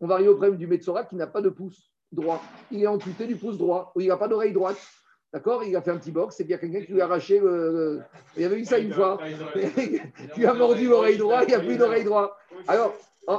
on 0.00 0.08
va 0.08 0.14
arriver 0.14 0.28
au 0.28 0.34
problème 0.34 0.56
du 0.56 0.66
Metzora 0.66 1.04
qui 1.04 1.14
n'a 1.14 1.28
pas 1.28 1.40
de 1.40 1.50
pouce 1.50 1.92
droit. 2.10 2.42
Il 2.72 2.82
est 2.82 2.88
amputé 2.88 3.28
du 3.28 3.36
pouce 3.36 3.58
droit, 3.58 3.92
ou 3.94 4.00
il 4.00 4.08
n'a 4.08 4.16
pas 4.16 4.26
d'oreille 4.26 4.52
droite. 4.52 4.76
D'accord 5.36 5.62
Il 5.64 5.76
a 5.76 5.82
fait 5.82 5.90
un 5.90 5.98
petit 5.98 6.12
box, 6.12 6.34
c'est 6.34 6.44
bien 6.44 6.56
quelqu'un 6.56 6.80
qui 6.80 6.92
lui 6.92 7.02
a 7.02 7.04
arraché 7.04 7.38
le. 7.38 8.00
Il 8.36 8.42
y 8.42 8.46
avait 8.46 8.58
eu 8.58 8.64
ça 8.64 8.78
une 8.78 8.90
fois. 8.90 9.18
qui 10.34 10.46
a 10.46 10.54
mordu 10.54 10.88
l'oreille 10.88 11.18
droite, 11.18 11.44
il 11.46 11.50
n'y 11.50 11.54
a 11.56 11.60
plus 11.60 11.76
d'oreille 11.76 12.04
droite. 12.04 12.32
Alors, 12.66 12.94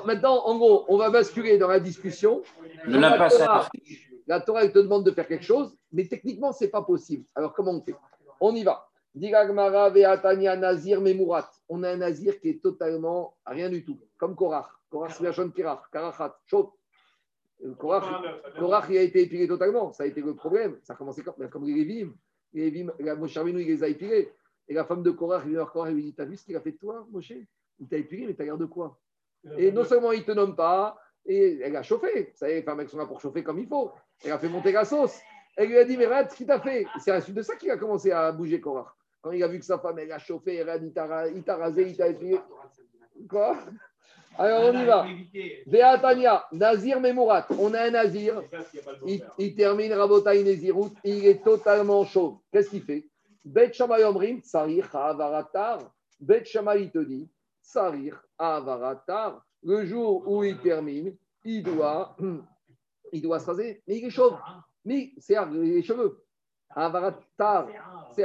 maintenant, 0.05 0.45
en 0.45 0.59
gros, 0.59 0.85
on 0.89 0.97
va 0.97 1.09
basculer 1.09 1.57
dans 1.57 1.69
la 1.69 1.79
discussion. 1.79 2.43
la, 2.85 3.27
Torah, 3.27 3.67
la 4.27 4.41
Torah, 4.41 4.63
elle 4.63 4.71
te 4.71 4.77
demande 4.77 5.07
de 5.07 5.11
faire 5.11 5.27
quelque 5.27 5.43
chose, 5.43 5.75
mais 5.91 6.05
techniquement, 6.05 6.53
ce 6.53 6.65
n'est 6.65 6.69
pas 6.69 6.83
possible. 6.83 7.25
Alors, 7.33 7.55
comment 7.55 7.71
on 7.71 7.81
fait? 7.81 7.95
On 8.39 8.53
y 8.53 8.63
va. 8.63 8.87
Nazir 10.55 11.01
Memourat. 11.01 11.49
On 11.67 11.81
a 11.81 11.89
un 11.89 11.97
Nazir 11.97 12.39
qui 12.39 12.49
est 12.49 12.61
totalement 12.61 13.33
rien 13.43 13.71
du 13.71 13.83
tout, 13.83 13.99
comme 14.19 14.35
Korach. 14.35 14.67
Korach, 14.91 15.15
c'est 15.17 15.23
la 15.23 15.31
Kirach, 15.31 15.89
Karachat, 15.91 16.37
chaud. 16.45 16.76
Korach, 17.78 18.05
Korach, 18.58 18.86
il 18.89 18.97
a 18.97 19.01
été 19.01 19.22
épilé 19.22 19.47
totalement. 19.47 19.91
Ça 19.91 20.03
a 20.03 20.05
été 20.05 20.22
le 20.22 20.36
problème. 20.36 20.78
Ça 20.84 20.93
a 20.93 20.95
commencé 20.95 21.24
comme, 21.24 21.49
comme 21.49 21.66
les 21.66 21.74
Lévim. 21.74 22.14
Les 22.53 22.70
Lévim, 22.70 22.93
Moshe 23.18 23.38
Rabbeinu, 23.38 23.62
il 23.62 23.68
les 23.68 23.84
a 23.84 23.88
épilés. 23.88 24.32
Et 24.68 24.74
la 24.74 24.86
femme 24.86 25.03
de 25.03 25.12
Korach, 25.12 25.43
il 25.47 25.58
Korach 25.72 25.91
lui 25.91 26.03
dit 26.03 26.14
T'as 26.14 26.26
vu 26.26 26.38
ce 26.38 26.45
qu'il 26.45 26.55
a 26.55 26.62
fait 26.62 26.74
de 26.74 26.78
toi, 26.78 27.08
Moshe? 27.12 27.34
Il 27.80 27.88
t'a 27.88 27.97
épilé, 27.97 28.28
mais 28.28 28.34
t'as 28.34 28.43
l'air 28.43 28.58
de 28.58 28.66
quoi? 28.66 28.99
Et 29.58 29.72
non 29.72 29.84
seulement 29.84 30.12
il 30.12 30.20
ne 30.20 30.26
te 30.26 30.32
nomme 30.32 30.55
pas, 30.55 30.99
et 31.26 31.60
elle 31.62 31.76
a 31.76 31.84
chauffé. 31.84 32.32
Vous 32.32 32.38
savez, 32.38 32.55
les 32.55 32.64
femmes, 32.64 32.80
elles 32.80 32.89
sont 32.89 32.97
là 32.97 33.05
pour 33.05 33.22
chauffer 33.22 33.43
comme 33.43 33.60
il 33.60 33.68
faut. 33.68 33.91
Elle 34.24 34.32
a 34.32 34.39
fait 34.39 34.49
monter 34.49 34.72
la 34.72 34.84
sauce. 34.84 35.20
Elle 35.55 35.70
lui 35.70 35.78
a 35.78 35.86
dit 35.86 35.97
Mais 35.97 36.05
regarde 36.05 36.32
ce 36.32 36.36
qu'il 36.36 36.47
t'a 36.47 36.60
fait. 36.60 36.86
C'est 36.99 37.12
à 37.12 37.16
la 37.16 37.22
suite 37.22 37.36
de 37.36 37.41
ça 37.41 37.55
qu'il 37.55 37.72
a 37.72 37.78
commencé 37.78 38.12
à 38.12 38.32
bouger 38.32 38.60
Korach. 38.60 38.88
Quand 39.22 39.32
il 39.32 39.43
a 39.43 39.47
vu 39.47 39.60
que 39.60 39.66
sa 39.66 39.80
femme, 39.80 39.99
elle 39.99 40.12
a 40.12 40.20
chauffé, 40.20 40.55
elle 40.55 40.70
a 40.70 40.78
dit, 40.78 40.88
il 40.88 40.93
t'a 41.43 41.58
rasé, 41.58 41.89
il 41.89 41.97
t'a 41.97 42.08
épilé. 42.08 42.39
Quoi? 43.30 43.58
Alors 44.38 44.70
on 44.70 44.80
y 44.80 44.86
va. 44.86 45.08
Veatania, 45.66 46.45
Nazir 46.51 46.99
Memourat. 46.99 47.47
On 47.58 47.74
a 47.74 47.84
un 47.84 47.91
Nazir. 47.91 48.41
Il, 49.39 49.55
termine 49.55 49.93
Rabotaï 49.93 50.43
Nezirut. 50.43 50.91
Il 51.03 51.26
est 51.26 51.43
totalement 51.43 52.05
chaud. 52.05 52.41
Qu'est-ce 52.51 52.70
qu'il 52.70 52.84
fait? 52.84 53.10
Bet 53.43 53.74
Shamay 53.74 54.03
Omrim, 54.03 54.41
Sarir 54.43 54.95
Avaratar. 54.95 55.91
Bet 56.20 56.45
Shamay 56.45 56.89
te 56.89 56.99
dit, 56.99 57.30
Sarir 57.62 58.22
Avaratar. 58.38 59.43
Le 59.64 59.86
jour 59.86 60.28
où 60.28 60.43
il 60.43 60.60
termine, 60.60 61.16
il 61.43 61.64
doit, 61.64 62.16
il 63.12 63.22
doit 63.22 63.39
se 63.39 63.45
raser. 63.47 63.82
Mais 63.88 63.97
il 63.97 64.05
est 64.05 64.10
chauve. 64.12 64.38
Mais 64.86 65.14
c'est 65.18 65.36
les 65.51 65.82
cheveux. 65.82 66.24
Avaratar. 66.70 67.68
C'est 68.14 68.24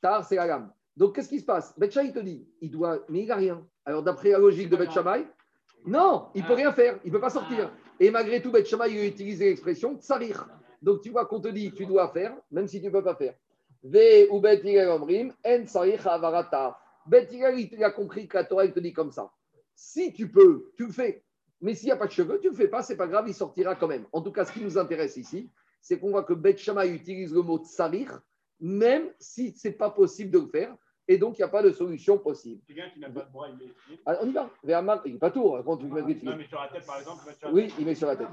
Tar, 0.00 0.24
c'est 0.24 0.36
la 0.36 0.46
gamme. 0.46 0.72
Donc, 0.96 1.16
qu'est-ce 1.16 1.28
qui 1.28 1.40
se 1.40 1.44
passe? 1.44 1.76
Bet 1.78 1.88
il 1.88 2.12
te 2.12 2.20
dit, 2.20 2.46
il 2.60 2.70
doit, 2.70 3.00
mais 3.08 3.22
il 3.22 3.26
n'a 3.26 3.36
rien. 3.36 3.66
Alors, 3.84 4.02
d'après 4.02 4.30
la 4.30 4.38
logique 4.38 4.68
de 4.70 4.76
Bet 4.76 4.88
non, 5.86 6.28
il 6.34 6.42
ne 6.42 6.46
peut 6.46 6.54
rien 6.54 6.72
faire, 6.72 6.98
il 7.04 7.08
ne 7.08 7.12
peut 7.12 7.20
pas 7.20 7.30
sortir. 7.30 7.70
Et 8.00 8.10
malgré 8.10 8.40
tout, 8.40 8.50
Bet 8.50 8.62
il 8.62 9.04
utilise 9.04 9.40
l'expression 9.40 9.96
tsarir. 9.98 10.48
Donc, 10.80 11.02
tu 11.02 11.10
vois 11.10 11.26
qu'on 11.26 11.40
te 11.40 11.48
dit, 11.48 11.72
tu 11.72 11.84
dois 11.84 12.08
faire, 12.08 12.34
même 12.50 12.66
si 12.66 12.80
tu 12.80 12.86
ne 12.86 12.92
peux 12.92 13.02
pas 13.02 13.14
faire. 13.14 13.34
Ve 13.82 14.26
ou 14.30 14.40
Bet 14.40 14.62
omrim, 14.86 15.32
en 15.44 15.66
sarich 15.66 16.06
avarata. 16.06 16.78
Bet 17.06 17.28
il 17.30 17.84
a 17.84 17.90
compris 17.90 18.26
que 18.26 18.38
la 18.38 18.44
Torah, 18.44 18.64
il 18.64 18.72
te 18.72 18.80
dit 18.80 18.94
comme 18.94 19.12
ça. 19.12 19.30
Si 19.74 20.12
tu 20.14 20.30
peux, 20.30 20.72
tu 20.76 20.86
le 20.86 20.92
fais. 20.92 21.22
Mais 21.60 21.74
s'il 21.74 21.86
n'y 21.86 21.92
a 21.92 21.96
pas 21.96 22.06
de 22.06 22.12
cheveux, 22.12 22.38
tu 22.40 22.46
ne 22.46 22.52
le 22.52 22.56
fais 22.56 22.68
pas, 22.68 22.82
c'est 22.82 22.96
pas 22.96 23.06
grave, 23.06 23.26
il 23.28 23.34
sortira 23.34 23.74
quand 23.74 23.88
même. 23.88 24.06
En 24.12 24.22
tout 24.22 24.32
cas, 24.32 24.46
ce 24.46 24.52
qui 24.52 24.62
nous 24.62 24.78
intéresse 24.78 25.18
ici, 25.18 25.50
c'est 25.82 25.98
qu'on 25.98 26.10
voit 26.10 26.24
que 26.24 26.32
Bet 26.32 26.56
utilise 26.86 27.34
le 27.34 27.42
mot 27.42 27.58
tsarir 27.58 28.22
même 28.60 29.10
si 29.18 29.52
ce 29.56 29.68
n'est 29.68 29.74
pas 29.74 29.90
possible 29.90 30.30
de 30.30 30.38
le 30.38 30.46
faire. 30.46 30.74
Et 31.06 31.18
donc, 31.18 31.38
il 31.38 31.42
n'y 31.42 31.44
a 31.44 31.48
pas 31.48 31.62
de 31.62 31.70
solution 31.70 32.18
possible. 32.18 32.62
Quelqu'un 32.66 32.88
qui 32.92 33.00
n'a 33.00 33.10
pas 33.10 33.22
de 33.22 33.32
bras, 33.32 33.48
il 33.50 33.66
met 33.66 33.72
ah, 34.06 34.18
On 34.22 34.28
y 34.28 34.32
va. 34.32 34.50
Il 35.04 35.12
n'est 35.12 35.18
pas 35.18 35.30
tout. 35.30 35.54
Quand 35.64 35.76
tu 35.76 35.86
mets 35.86 36.02
sur 36.46 36.60
la 36.60 36.68
tête, 36.68 36.86
par 36.86 36.98
exemple. 36.98 37.22
oui, 37.52 37.72
il 37.78 37.84
met 37.84 37.94
sur 37.94 38.06
la 38.06 38.16
tête. 38.16 38.28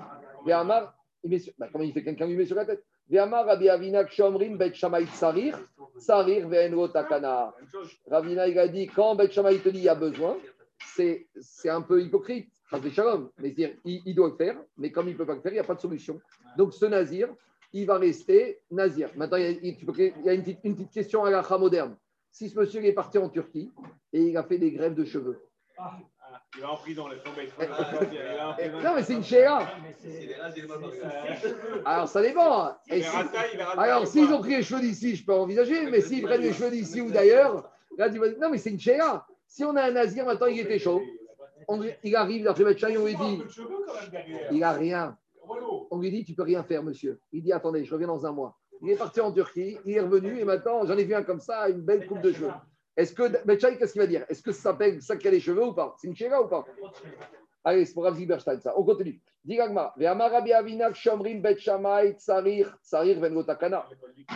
Véhamar, 0.46 0.96
il 1.24 1.30
met 1.30 1.40
sur... 1.40 1.54
Bah, 1.58 1.68
comment 1.72 1.84
il 1.84 1.92
fait 1.92 2.04
quelqu'un 2.04 2.28
lui 2.28 2.36
met 2.36 2.46
sur 2.46 2.56
la 2.56 2.66
tête? 2.66 2.84
Véhamar, 3.10 3.46
Rabbi 3.46 3.68
Avina, 3.68 4.06
Kshomrim, 4.06 4.58
Bet 4.58 4.74
Shamay 4.74 5.06
Tsarir, 5.06 5.60
Tsarir, 5.98 6.48
Ve'enro 6.48 6.88
Takana. 6.88 7.54
Ravina, 8.10 8.48
il 8.48 8.58
a 8.58 8.68
dit, 8.68 8.88
quand 8.88 9.16
Bet 9.16 9.32
Shamay 9.32 9.60
te 9.60 9.70
dit 9.70 9.80
il 9.80 9.84
y 9.84 9.90
a 9.90 9.96
besoin, 9.96 10.38
c'est 10.80 11.28
un 11.70 11.82
peu 11.82 12.02
hypocrite. 12.02 12.50
Mais 13.38 13.52
dire, 13.52 13.72
il, 13.84 14.02
il 14.06 14.16
doit 14.16 14.30
le 14.30 14.36
faire, 14.36 14.56
mais 14.78 14.92
comme 14.92 15.10
il 15.10 15.14
ne 15.14 15.18
peut 15.18 15.26
pas 15.26 15.36
le 15.36 15.42
faire, 15.42 15.52
il 15.52 15.56
n'y 15.56 15.60
a 15.60 15.66
pas 15.66 15.76
de 15.76 15.82
solution. 15.82 16.22
Donc, 16.58 16.74
ce 16.74 16.86
nazir, 16.86 17.28
il 17.74 17.86
va 17.86 17.98
rester 17.98 18.60
nazir. 18.70 19.10
Maintenant, 19.16 19.38
il 19.38 19.44
y 19.44 20.30
a, 20.30 20.34
une, 20.34 20.46
petite, 20.46 20.92
question 20.92 21.24
à 21.24 21.30
la 21.30 21.58
moderne. 21.58 21.96
Si 22.32 22.50
ce 22.50 22.58
monsieur 22.60 22.84
est 22.86 22.94
parti 22.94 23.18
en 23.18 23.30
Turquie 23.30 23.72
et 24.14 24.22
il 24.22 24.38
a 24.38 24.44
fait 24.44 24.58
des 24.58 24.72
grèves 24.72 24.96
de 24.96 25.04
cheveux, 25.06 25.40
Il 26.56 26.62
va 26.62 26.72
en 26.72 26.78
prison, 26.78 27.08
laisse 27.08 27.24
tomber. 27.24 27.50
Non, 28.84 28.96
mais 28.96 29.04
c'est 29.04 29.14
une 29.14 29.24
chéra. 29.24 29.68
Alors, 31.86 32.08
ça 32.08 32.22
dépend. 32.22 32.76
si- 32.86 32.92
Alors, 33.78 34.02
il 34.02 34.08
s'ils 34.08 34.34
ont 34.34 34.40
pris 34.40 34.52
les 34.58 34.64
cheveux 34.64 34.82
d'ici, 34.82 35.16
je 35.16 35.26
peux 35.26 35.34
envisager, 35.34 35.90
mais 35.90 36.02
s'ils 36.02 36.24
prennent 36.24 36.42
les 36.42 36.54
cheveux 36.54 36.72
d'ici 36.72 37.02
ou 37.02 37.12
d'ailleurs, 37.12 37.70
là, 37.98 38.10
tu 38.10 38.18
vas 38.20 38.30
dire, 38.30 38.38
non, 38.40 38.50
mais 38.50 38.58
c'est 38.58 38.70
une 38.72 38.80
chéra. 38.80 39.28
Si 39.48 39.64
on 39.66 39.76
a 39.76 39.84
un 39.84 39.92
nazir, 39.92 40.26
maintenant, 40.26 40.48
il 40.48 40.60
était 40.60 40.80
chaud. 40.80 41.02
On- 41.68 41.82
il 42.04 42.16
arrive, 42.16 42.44
d'après 42.46 42.64
médecin, 42.64 42.88
on 42.98 43.06
lui 43.06 43.16
a 43.16 43.18
dit, 43.20 43.44
il 44.52 44.64
a 44.64 44.72
rien. 44.72 45.18
On 45.92 46.00
lui 46.00 46.12
dit, 46.12 46.24
tu 46.24 46.34
peux 46.34 46.44
rien 46.44 46.64
faire, 46.64 46.84
monsieur. 46.84 47.20
Il 47.34 47.44
dit, 47.44 47.52
attendez, 47.54 47.84
je 47.86 47.94
reviens 47.94 48.08
dans 48.08 48.26
un 48.26 48.32
mois. 48.32 48.58
Il 48.82 48.90
est 48.90 48.96
parti 48.96 49.22
en 49.22 49.32
Turquie, 49.32 49.78
il 49.86 49.96
est 49.96 50.02
revenu, 50.02 50.40
et 50.40 50.44
maintenant, 50.44 50.86
j'en 50.86 50.98
ai 50.98 51.04
vu 51.04 51.14
un 51.14 51.24
comme 51.24 51.40
ça, 51.40 51.70
une 51.70 51.82
belle 51.82 52.08
coupe 52.08 52.22
de 52.22 52.32
cheveux. 52.32 52.52
Est-ce 52.98 53.14
que, 53.14 53.46
médecin, 53.46 53.76
qu'est-ce 53.76 53.94
qu'il 53.94 54.02
va 54.02 54.08
dire? 54.08 54.26
Est-ce 54.28 54.42
que 54.42 54.52
ça 54.52 54.72
s'appelle 54.72 55.02
ça 55.02 55.16
qui 55.16 55.30
les 55.30 55.40
cheveux 55.40 55.66
ou 55.66 55.74
pas? 55.74 55.96
C'est 56.00 56.08
une 56.08 56.16
chéra 56.16 56.42
ou 56.42 56.48
pas? 56.48 56.66
Allez, 57.64 57.86
c'est 57.86 57.94
pour 57.94 58.04
Rav 58.04 58.16
Zilberstein, 58.16 58.60
ça. 58.60 58.74
On 58.76 58.84
continue. 58.84 59.22
Digagma. 59.46 59.94
Ve'amar 59.98 60.32
Rabbi 60.32 60.52
Avinak 60.52 60.96
shomrim 60.96 61.42
bet 61.42 61.58
shamay 61.60 62.16
tsarir 62.16 62.76
tsarir 62.84 63.20
ben 63.20 63.34
gotakana. 63.34 63.86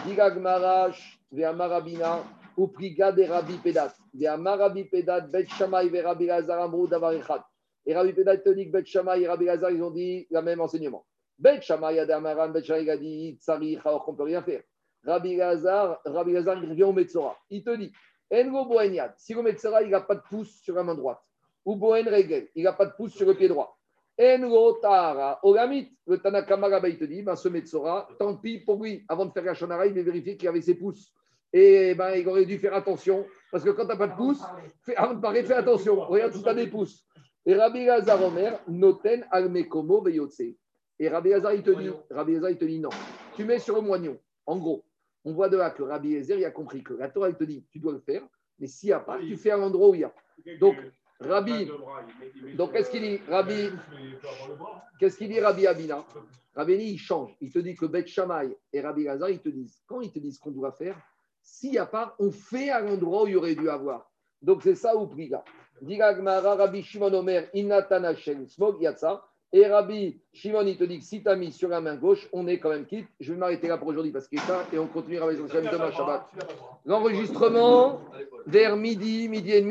Digagmarash 0.05 1.19
ve'amar 1.31 1.69
Rabina 1.69 2.23
upriga 2.57 3.11
de 3.11 3.23
Rabbi 3.23 3.57
Pedat. 3.57 3.93
Ve'amar 4.13 4.59
Rabbi 4.59 4.85
Pedat 4.85 5.21
bet 5.21 5.47
shamay 5.47 5.89
ve 5.89 6.01
Rabbi 6.03 6.27
Lazar 6.27 6.61
amrou 6.61 6.87
davar. 6.87 7.13
Et 7.85 7.95
Rabbi 7.95 8.13
Pedat 8.13 8.37
que 8.37 8.71
bet 8.71 8.85
shamay 8.85 9.21
et 9.21 9.27
Rabbi 9.27 9.45
Lazar 9.45 9.71
ils 9.71 9.83
ont 9.83 9.91
dit 9.91 10.27
le 10.29 10.41
même 10.41 10.61
enseignement. 10.61 11.03
Bet 11.37 11.61
shamay 11.61 11.99
a 11.99 12.05
d'amaran 12.05 12.49
bet 12.49 12.63
shamay 12.63 12.83
il 12.83 12.89
a 12.89 12.97
dit 12.97 13.37
tsarir 13.39 13.85
alors 13.85 14.05
qu'on 14.05 14.15
peut 14.15 14.23
rien 14.23 14.41
faire. 14.41 14.63
Rabbi 15.03 15.35
Lazar, 15.35 15.99
Rabbi 16.05 16.33
Lazar 16.33 16.63
il 16.63 16.69
revient 16.69 16.83
au 16.83 16.93
Metzora. 16.93 17.37
Il 17.49 17.63
te 17.63 17.75
dit 17.75 17.91
Engo 18.31 18.65
boenyad. 18.65 19.13
Si 19.17 19.33
le 19.33 19.41
Metzora 19.41 19.83
il 19.83 19.89
n'a 19.89 20.01
pas 20.01 20.15
de 20.15 20.23
pouce 20.29 20.61
sur 20.61 20.75
la 20.75 20.83
main 20.83 20.95
droite 20.95 21.21
ou 21.65 21.75
Bohen 21.75 22.07
Regel, 22.07 22.49
il 22.55 22.63
n'a 22.63 22.73
pas 22.73 22.85
de 22.85 22.93
pouce 22.93 23.13
sur 23.13 23.27
le 23.27 23.33
pied 23.33 23.47
droit. 23.47 23.77
Enro 24.17 24.73
Tara, 24.73 25.39
Olamit, 25.43 25.91
le 26.07 26.19
Tanakama 26.19 26.69
là-bas, 26.69 26.87
il 26.87 26.97
te 26.97 27.03
dit, 27.03 27.21
ben, 27.21 27.35
ce 27.35 27.49
Metzora, 27.49 28.07
tant 28.17 28.37
pis 28.37 28.59
pour 28.59 28.81
lui, 28.81 29.03
avant 29.09 29.25
de 29.25 29.31
faire 29.31 29.43
la 29.43 29.53
Shonara, 29.53 29.87
il 29.87 29.93
devait 29.93 30.03
vérifier 30.03 30.37
qu'il 30.37 30.47
avait 30.47 30.61
ses 30.61 30.75
pouces. 30.75 31.13
Et 31.51 31.95
ben, 31.95 32.15
il 32.15 32.27
aurait 32.27 32.45
dû 32.45 32.57
faire 32.57 32.73
attention, 32.73 33.25
parce 33.51 33.63
que 33.63 33.71
quand 33.71 33.83
tu 33.83 33.89
n'as 33.89 33.97
pas 33.97 34.07
de 34.07 34.15
pouce, 34.15 34.41
avant 34.95 35.15
de 35.15 35.19
parler, 35.19 35.43
fais 35.43 35.55
attention, 35.55 35.99
regarde 35.99 36.33
si 36.33 36.41
tu 36.41 36.47
as 36.47 36.53
des 36.53 36.67
pouces. 36.67 37.05
Et 37.45 37.55
Rabbi 37.55 37.85
Lazar 37.85 38.23
Omer, 38.23 38.59
Noten 38.67 39.25
Almekomo 39.31 40.01
Veyotse. 40.01 40.55
Et 40.99 41.09
Rabbi 41.09 41.29
Lazar, 41.29 41.53
il 41.53 41.63
te 41.63 41.71
dit, 41.71 41.89
Rabbi 42.09 42.33
Lazar, 42.33 42.49
il 42.51 42.57
te 42.57 42.65
dit 42.65 42.79
non. 42.79 42.89
Tu 43.35 43.43
mets 43.43 43.59
sur 43.59 43.75
le 43.75 43.81
moignon. 43.81 44.17
En 44.45 44.57
gros, 44.57 44.85
on 45.25 45.33
voit 45.33 45.49
de 45.49 45.57
là 45.57 45.71
que 45.71 45.83
Rabbi 45.83 46.15
Ezer, 46.15 46.37
il 46.37 46.45
a 46.45 46.51
compris 46.51 46.83
que 46.83 46.93
la 46.93 47.09
Torah, 47.09 47.29
il 47.29 47.35
te 47.35 47.43
dit, 47.43 47.65
tu 47.71 47.79
dois 47.79 47.93
le 47.93 47.99
faire, 47.99 48.21
mais 48.59 48.67
s'il 48.67 48.89
n'y 48.89 48.93
a 48.93 48.99
pas, 48.99 49.19
tu 49.19 49.35
fais 49.35 49.51
à 49.51 49.57
l'endroit 49.57 49.89
où 49.89 49.95
il 49.95 50.01
y 50.01 50.03
a. 50.03 50.13
Donc, 50.59 50.77
Rabbi, 51.19 51.69
donc 52.55 52.73
qu'est-ce 52.73 52.91
qu'il 52.91 53.01
dit 53.01 53.19
Rabbi, 53.27 53.71
qu'est-ce 54.99 55.17
qu'il 55.17 55.29
dit 55.29 55.39
Rabbi 55.39 55.65
Abina? 55.65 56.05
Rabbi 56.53 56.73
il 56.75 56.97
change. 56.97 57.35
Il 57.41 57.51
te 57.51 57.59
dit 57.59 57.75
que 57.75 57.85
Beth 57.85 58.07
Shammai 58.07 58.55
et 58.71 58.81
Rabbi 58.81 59.03
Lazar, 59.03 59.29
ils 59.29 59.41
te 59.41 59.49
disent, 59.49 59.81
quand 59.87 60.01
ils 60.01 60.11
te 60.11 60.19
disent 60.19 60.37
qu'on 60.37 60.51
doit 60.51 60.71
faire, 60.71 60.97
s'il 61.41 61.71
n'y 61.71 61.77
a 61.77 61.85
pas, 61.85 62.15
on 62.19 62.31
fait 62.31 62.69
à 62.69 62.79
l'endroit 62.79 63.23
où 63.23 63.27
il 63.27 63.33
y 63.33 63.35
aurait 63.35 63.55
dû 63.55 63.69
avoir. 63.69 64.09
Donc 64.41 64.61
c'est 64.63 64.75
ça 64.75 64.95
ou 64.95 65.07
priga. 65.07 65.43
Rabbi 65.81 66.83
Shimon 66.83 67.13
Omer, 67.13 67.49
Inatan 67.53 68.03
Hashem, 68.03 68.47
Smog 68.47 68.81
Yatsa. 68.81 69.25
Et 69.55 69.65
Rabbi 69.67 70.19
Shimon, 70.33 70.67
il 70.67 70.75
te 70.75 70.83
dit 70.83 70.99
que 70.99 71.05
si 71.05 71.23
tu 71.23 71.29
as 71.29 71.35
mis 71.37 71.49
sur 71.53 71.69
la 71.69 71.79
main 71.79 71.95
gauche, 71.95 72.27
on 72.33 72.45
est 72.45 72.59
quand 72.59 72.71
même 72.71 72.85
quitte. 72.85 73.07
Je 73.21 73.31
vais 73.31 73.39
m'arrêter 73.39 73.69
là 73.69 73.77
pour 73.77 73.87
aujourd'hui 73.87 74.11
parce 74.11 74.27
qu'il 74.27 74.37
est 74.37 74.45
tard 74.45 74.65
et 74.73 74.77
on 74.77 74.85
continue 74.85 75.17
avec 75.17 75.37
demain 75.37 75.91
Shabbat. 75.93 76.29
L'enregistrement 76.85 78.01
vers 78.45 78.75
midi, 78.75 79.29
midi 79.29 79.53
et 79.53 79.61
demi. 79.61 79.63